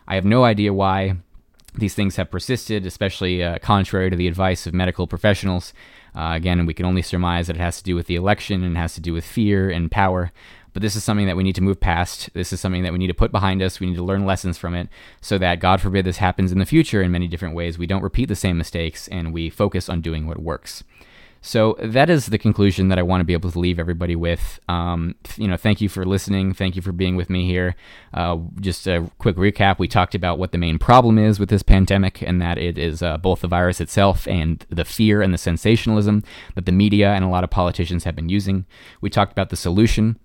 I 0.07 0.15
have 0.15 0.23
no 0.23 0.45
idea 0.45 0.71
why 0.71 1.17
these 1.77 1.95
things 1.95 2.15
have 2.15 2.31
persisted, 2.31 2.85
especially 2.85 3.43
uh, 3.43 3.59
contrary 3.59 4.09
to 4.09 4.15
the 4.15 4.27
advice 4.27 4.65
of 4.65 4.73
medical 4.73 5.07
professionals. 5.07 5.73
Uh, 6.15 6.31
again, 6.33 6.65
we 6.65 6.73
can 6.73 6.85
only 6.85 7.01
surmise 7.01 7.47
that 7.47 7.57
it 7.57 7.61
has 7.61 7.77
to 7.77 7.83
do 7.83 7.95
with 7.95 8.07
the 8.07 8.15
election 8.15 8.63
and 8.63 8.77
has 8.77 8.93
to 8.95 9.01
do 9.01 9.13
with 9.13 9.25
fear 9.25 9.69
and 9.69 9.91
power. 9.91 10.31
But 10.73 10.81
this 10.81 10.95
is 10.97 11.03
something 11.03 11.25
that 11.27 11.37
we 11.37 11.43
need 11.43 11.55
to 11.55 11.63
move 11.63 11.79
past. 11.79 12.29
This 12.33 12.51
is 12.51 12.59
something 12.59 12.83
that 12.83 12.91
we 12.91 12.97
need 12.99 13.07
to 13.07 13.13
put 13.13 13.31
behind 13.31 13.61
us. 13.61 13.79
We 13.79 13.87
need 13.87 13.95
to 13.95 14.03
learn 14.03 14.25
lessons 14.25 14.57
from 14.57 14.75
it 14.75 14.89
so 15.21 15.37
that, 15.37 15.61
God 15.61 15.79
forbid, 15.79 16.05
this 16.05 16.17
happens 16.17 16.51
in 16.51 16.59
the 16.59 16.65
future 16.65 17.01
in 17.01 17.11
many 17.11 17.29
different 17.29 17.55
ways. 17.55 17.77
We 17.77 17.87
don't 17.87 18.03
repeat 18.03 18.25
the 18.25 18.35
same 18.35 18.57
mistakes 18.57 19.07
and 19.07 19.33
we 19.33 19.49
focus 19.49 19.87
on 19.87 20.01
doing 20.01 20.27
what 20.27 20.41
works. 20.41 20.83
So 21.45 21.77
that 21.79 22.09
is 22.09 22.25
the 22.25 22.39
conclusion 22.39 22.87
that 22.87 22.97
I 22.97 23.03
want 23.03 23.21
to 23.21 23.23
be 23.23 23.33
able 23.33 23.51
to 23.51 23.59
leave 23.59 23.77
everybody 23.77 24.15
with. 24.15 24.59
Um, 24.67 25.13
you 25.37 25.47
know, 25.47 25.57
thank 25.57 25.79
you 25.79 25.87
for 25.87 26.03
listening. 26.03 26.55
Thank 26.55 26.75
you 26.75 26.81
for 26.81 26.91
being 26.91 27.15
with 27.15 27.29
me 27.29 27.45
here. 27.45 27.75
Uh, 28.15 28.39
just 28.59 28.87
a 28.87 29.11
quick 29.19 29.35
recap: 29.35 29.77
we 29.77 29.87
talked 29.87 30.15
about 30.15 30.39
what 30.39 30.53
the 30.53 30.57
main 30.57 30.79
problem 30.79 31.19
is 31.19 31.39
with 31.39 31.49
this 31.49 31.61
pandemic, 31.61 32.23
and 32.23 32.41
that 32.41 32.57
it 32.57 32.79
is 32.79 33.03
uh, 33.03 33.17
both 33.17 33.41
the 33.41 33.47
virus 33.47 33.79
itself 33.79 34.27
and 34.27 34.65
the 34.69 34.83
fear 34.83 35.21
and 35.21 35.31
the 35.31 35.37
sensationalism 35.37 36.23
that 36.55 36.65
the 36.65 36.71
media 36.71 37.13
and 37.13 37.23
a 37.23 37.29
lot 37.29 37.43
of 37.43 37.51
politicians 37.51 38.05
have 38.05 38.15
been 38.15 38.29
using. 38.29 38.65
We 38.99 39.11
talked 39.11 39.31
about 39.31 39.51
the 39.51 39.55
solution, 39.55 40.17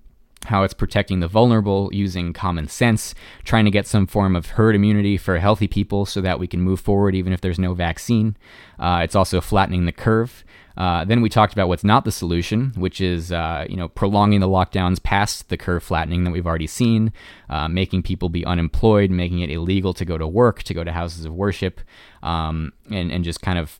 how 0.46 0.62
it's 0.62 0.72
protecting 0.72 1.20
the 1.20 1.28
vulnerable 1.28 1.90
using 1.92 2.32
common 2.32 2.66
sense, 2.66 3.14
trying 3.44 3.66
to 3.66 3.70
get 3.70 3.86
some 3.86 4.06
form 4.06 4.34
of 4.34 4.46
herd 4.46 4.74
immunity 4.74 5.18
for 5.18 5.38
healthy 5.38 5.68
people 5.68 6.06
so 6.06 6.22
that 6.22 6.38
we 6.38 6.46
can 6.46 6.62
move 6.62 6.80
forward 6.80 7.14
even 7.14 7.34
if 7.34 7.42
there's 7.42 7.58
no 7.58 7.74
vaccine. 7.74 8.38
Uh, 8.78 9.00
it's 9.04 9.14
also 9.14 9.42
flattening 9.42 9.84
the 9.84 9.92
curve. 9.92 10.44
Uh, 10.76 11.04
then 11.04 11.20
we 11.20 11.28
talked 11.28 11.52
about 11.52 11.68
what's 11.68 11.84
not 11.84 12.04
the 12.04 12.12
solution, 12.12 12.72
which 12.76 13.00
is 13.00 13.32
uh, 13.32 13.66
you 13.68 13.76
know 13.76 13.88
prolonging 13.88 14.40
the 14.40 14.48
lockdowns 14.48 15.02
past 15.02 15.48
the 15.48 15.56
curve 15.56 15.82
flattening 15.82 16.24
that 16.24 16.30
we've 16.30 16.46
already 16.46 16.66
seen, 16.66 17.12
uh, 17.48 17.68
making 17.68 18.02
people 18.02 18.28
be 18.28 18.44
unemployed, 18.44 19.10
making 19.10 19.40
it 19.40 19.50
illegal 19.50 19.92
to 19.94 20.04
go 20.04 20.16
to 20.16 20.26
work, 20.26 20.62
to 20.64 20.74
go 20.74 20.84
to 20.84 20.92
houses 20.92 21.24
of 21.24 21.34
worship, 21.34 21.80
um, 22.22 22.72
and 22.90 23.10
and 23.10 23.24
just 23.24 23.40
kind 23.42 23.58
of 23.58 23.78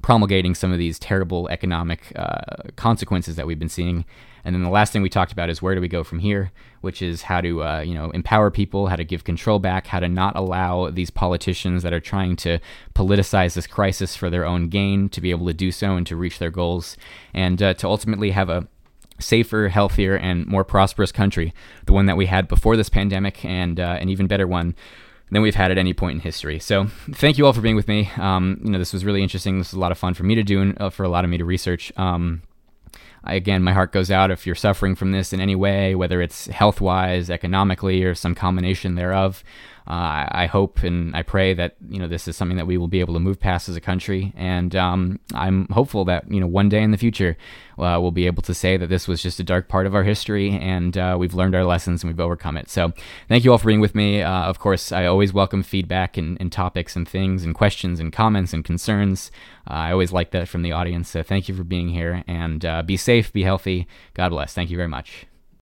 promulgating 0.00 0.54
some 0.54 0.72
of 0.72 0.78
these 0.78 0.98
terrible 0.98 1.48
economic 1.48 2.12
uh, 2.16 2.40
consequences 2.76 3.36
that 3.36 3.46
we've 3.46 3.58
been 3.58 3.68
seeing. 3.68 4.04
And 4.44 4.54
then 4.54 4.62
the 4.62 4.70
last 4.70 4.92
thing 4.92 5.02
we 5.02 5.08
talked 5.08 5.32
about 5.32 5.50
is 5.50 5.62
where 5.62 5.74
do 5.74 5.80
we 5.80 5.88
go 5.88 6.02
from 6.02 6.18
here, 6.18 6.50
which 6.80 7.00
is 7.02 7.22
how 7.22 7.40
to 7.42 7.62
uh, 7.62 7.80
you 7.80 7.94
know 7.94 8.10
empower 8.10 8.50
people, 8.50 8.88
how 8.88 8.96
to 8.96 9.04
give 9.04 9.24
control 9.24 9.58
back, 9.58 9.86
how 9.86 10.00
to 10.00 10.08
not 10.08 10.34
allow 10.34 10.90
these 10.90 11.10
politicians 11.10 11.82
that 11.82 11.92
are 11.92 12.00
trying 12.00 12.36
to 12.36 12.58
politicize 12.94 13.54
this 13.54 13.66
crisis 13.66 14.16
for 14.16 14.30
their 14.30 14.44
own 14.44 14.68
gain 14.68 15.08
to 15.10 15.20
be 15.20 15.30
able 15.30 15.46
to 15.46 15.54
do 15.54 15.70
so 15.70 15.96
and 15.96 16.06
to 16.06 16.16
reach 16.16 16.38
their 16.38 16.50
goals, 16.50 16.96
and 17.34 17.62
uh, 17.62 17.74
to 17.74 17.86
ultimately 17.86 18.30
have 18.30 18.48
a 18.48 18.66
safer, 19.20 19.68
healthier, 19.68 20.16
and 20.16 20.46
more 20.46 20.64
prosperous 20.64 21.12
country, 21.12 21.54
the 21.86 21.92
one 21.92 22.06
that 22.06 22.16
we 22.16 22.26
had 22.26 22.48
before 22.48 22.76
this 22.76 22.88
pandemic, 22.88 23.44
and 23.44 23.78
uh, 23.78 23.96
an 24.00 24.08
even 24.08 24.26
better 24.26 24.48
one 24.48 24.74
than 25.32 25.40
we've 25.40 25.54
had 25.54 25.70
at 25.70 25.78
any 25.78 25.94
point 25.94 26.16
in 26.16 26.20
history. 26.20 26.58
So 26.58 26.86
thank 27.12 27.38
you 27.38 27.46
all 27.46 27.54
for 27.54 27.62
being 27.62 27.74
with 27.74 27.88
me. 27.88 28.10
Um, 28.18 28.60
you 28.62 28.70
know, 28.70 28.78
this 28.78 28.92
was 28.92 29.04
really 29.04 29.22
interesting. 29.22 29.58
This 29.58 29.72
was 29.72 29.78
a 29.78 29.80
lot 29.80 29.90
of 29.90 29.96
fun 29.96 30.12
for 30.12 30.24
me 30.24 30.34
to 30.34 30.42
do 30.42 30.60
and 30.60 30.80
uh, 30.80 30.90
for 30.90 31.04
a 31.04 31.08
lot 31.08 31.24
of 31.24 31.30
me 31.30 31.38
to 31.38 31.44
research. 31.44 31.90
Um, 31.96 32.42
I, 33.24 33.34
again, 33.34 33.62
my 33.62 33.72
heart 33.72 33.92
goes 33.92 34.10
out 34.10 34.30
if 34.30 34.46
you're 34.46 34.54
suffering 34.54 34.94
from 34.94 35.12
this 35.12 35.32
in 35.32 35.40
any 35.40 35.54
way, 35.54 35.94
whether 35.94 36.20
it's 36.20 36.48
health 36.48 36.82
wise, 36.82 37.30
economically, 37.30 38.04
or 38.04 38.14
some 38.14 38.34
combination 38.34 38.94
thereof. 38.94 39.42
Uh, 39.86 40.26
I 40.30 40.46
hope 40.46 40.82
and 40.82 41.14
I 41.14 41.22
pray 41.22 41.54
that 41.54 41.76
you 41.88 41.98
know 41.98 42.08
this 42.08 42.28
is 42.28 42.36
something 42.36 42.56
that 42.56 42.66
we 42.66 42.78
will 42.78 42.88
be 42.88 43.00
able 43.00 43.14
to 43.14 43.20
move 43.20 43.40
past 43.40 43.68
as 43.68 43.76
a 43.76 43.80
country, 43.80 44.32
and 44.36 44.74
um, 44.76 45.20
I'm 45.34 45.66
hopeful 45.68 46.04
that 46.06 46.30
you 46.30 46.40
know 46.40 46.46
one 46.46 46.68
day 46.68 46.82
in 46.82 46.90
the 46.90 46.98
future 46.98 47.36
uh, 47.78 47.98
we'll 48.00 48.10
be 48.10 48.26
able 48.26 48.42
to 48.42 48.54
say 48.54 48.76
that 48.76 48.88
this 48.88 49.08
was 49.08 49.22
just 49.22 49.40
a 49.40 49.44
dark 49.44 49.68
part 49.68 49.86
of 49.86 49.94
our 49.94 50.04
history, 50.04 50.50
and 50.50 50.96
uh, 50.96 51.16
we've 51.18 51.34
learned 51.34 51.54
our 51.54 51.64
lessons 51.64 52.02
and 52.02 52.12
we've 52.12 52.20
overcome 52.20 52.56
it. 52.56 52.70
So 52.70 52.92
thank 53.28 53.44
you 53.44 53.52
all 53.52 53.58
for 53.58 53.66
being 53.66 53.80
with 53.80 53.94
me. 53.94 54.22
Uh, 54.22 54.44
of 54.44 54.58
course, 54.58 54.92
I 54.92 55.06
always 55.06 55.32
welcome 55.32 55.62
feedback 55.62 56.16
and, 56.16 56.36
and, 56.40 56.52
topics 56.52 56.96
and 56.96 57.08
things 57.08 57.44
and 57.44 57.54
questions 57.54 57.98
and 57.98 58.12
comments 58.12 58.52
and 58.52 58.64
concerns. 58.64 59.30
Uh, 59.68 59.74
I 59.74 59.92
always 59.92 60.12
like 60.12 60.30
that 60.32 60.48
from 60.48 60.62
the 60.62 60.72
audience. 60.72 61.08
So 61.08 61.22
thank 61.22 61.48
you 61.48 61.54
for 61.54 61.64
being 61.64 61.88
here, 61.88 62.22
and 62.26 62.64
uh, 62.64 62.82
be 62.82 62.96
safe, 62.96 63.32
be 63.32 63.42
healthy. 63.42 63.86
God 64.14 64.30
bless. 64.30 64.52
Thank 64.52 64.70
you 64.70 64.76
very 64.76 64.88
much. 64.88 65.26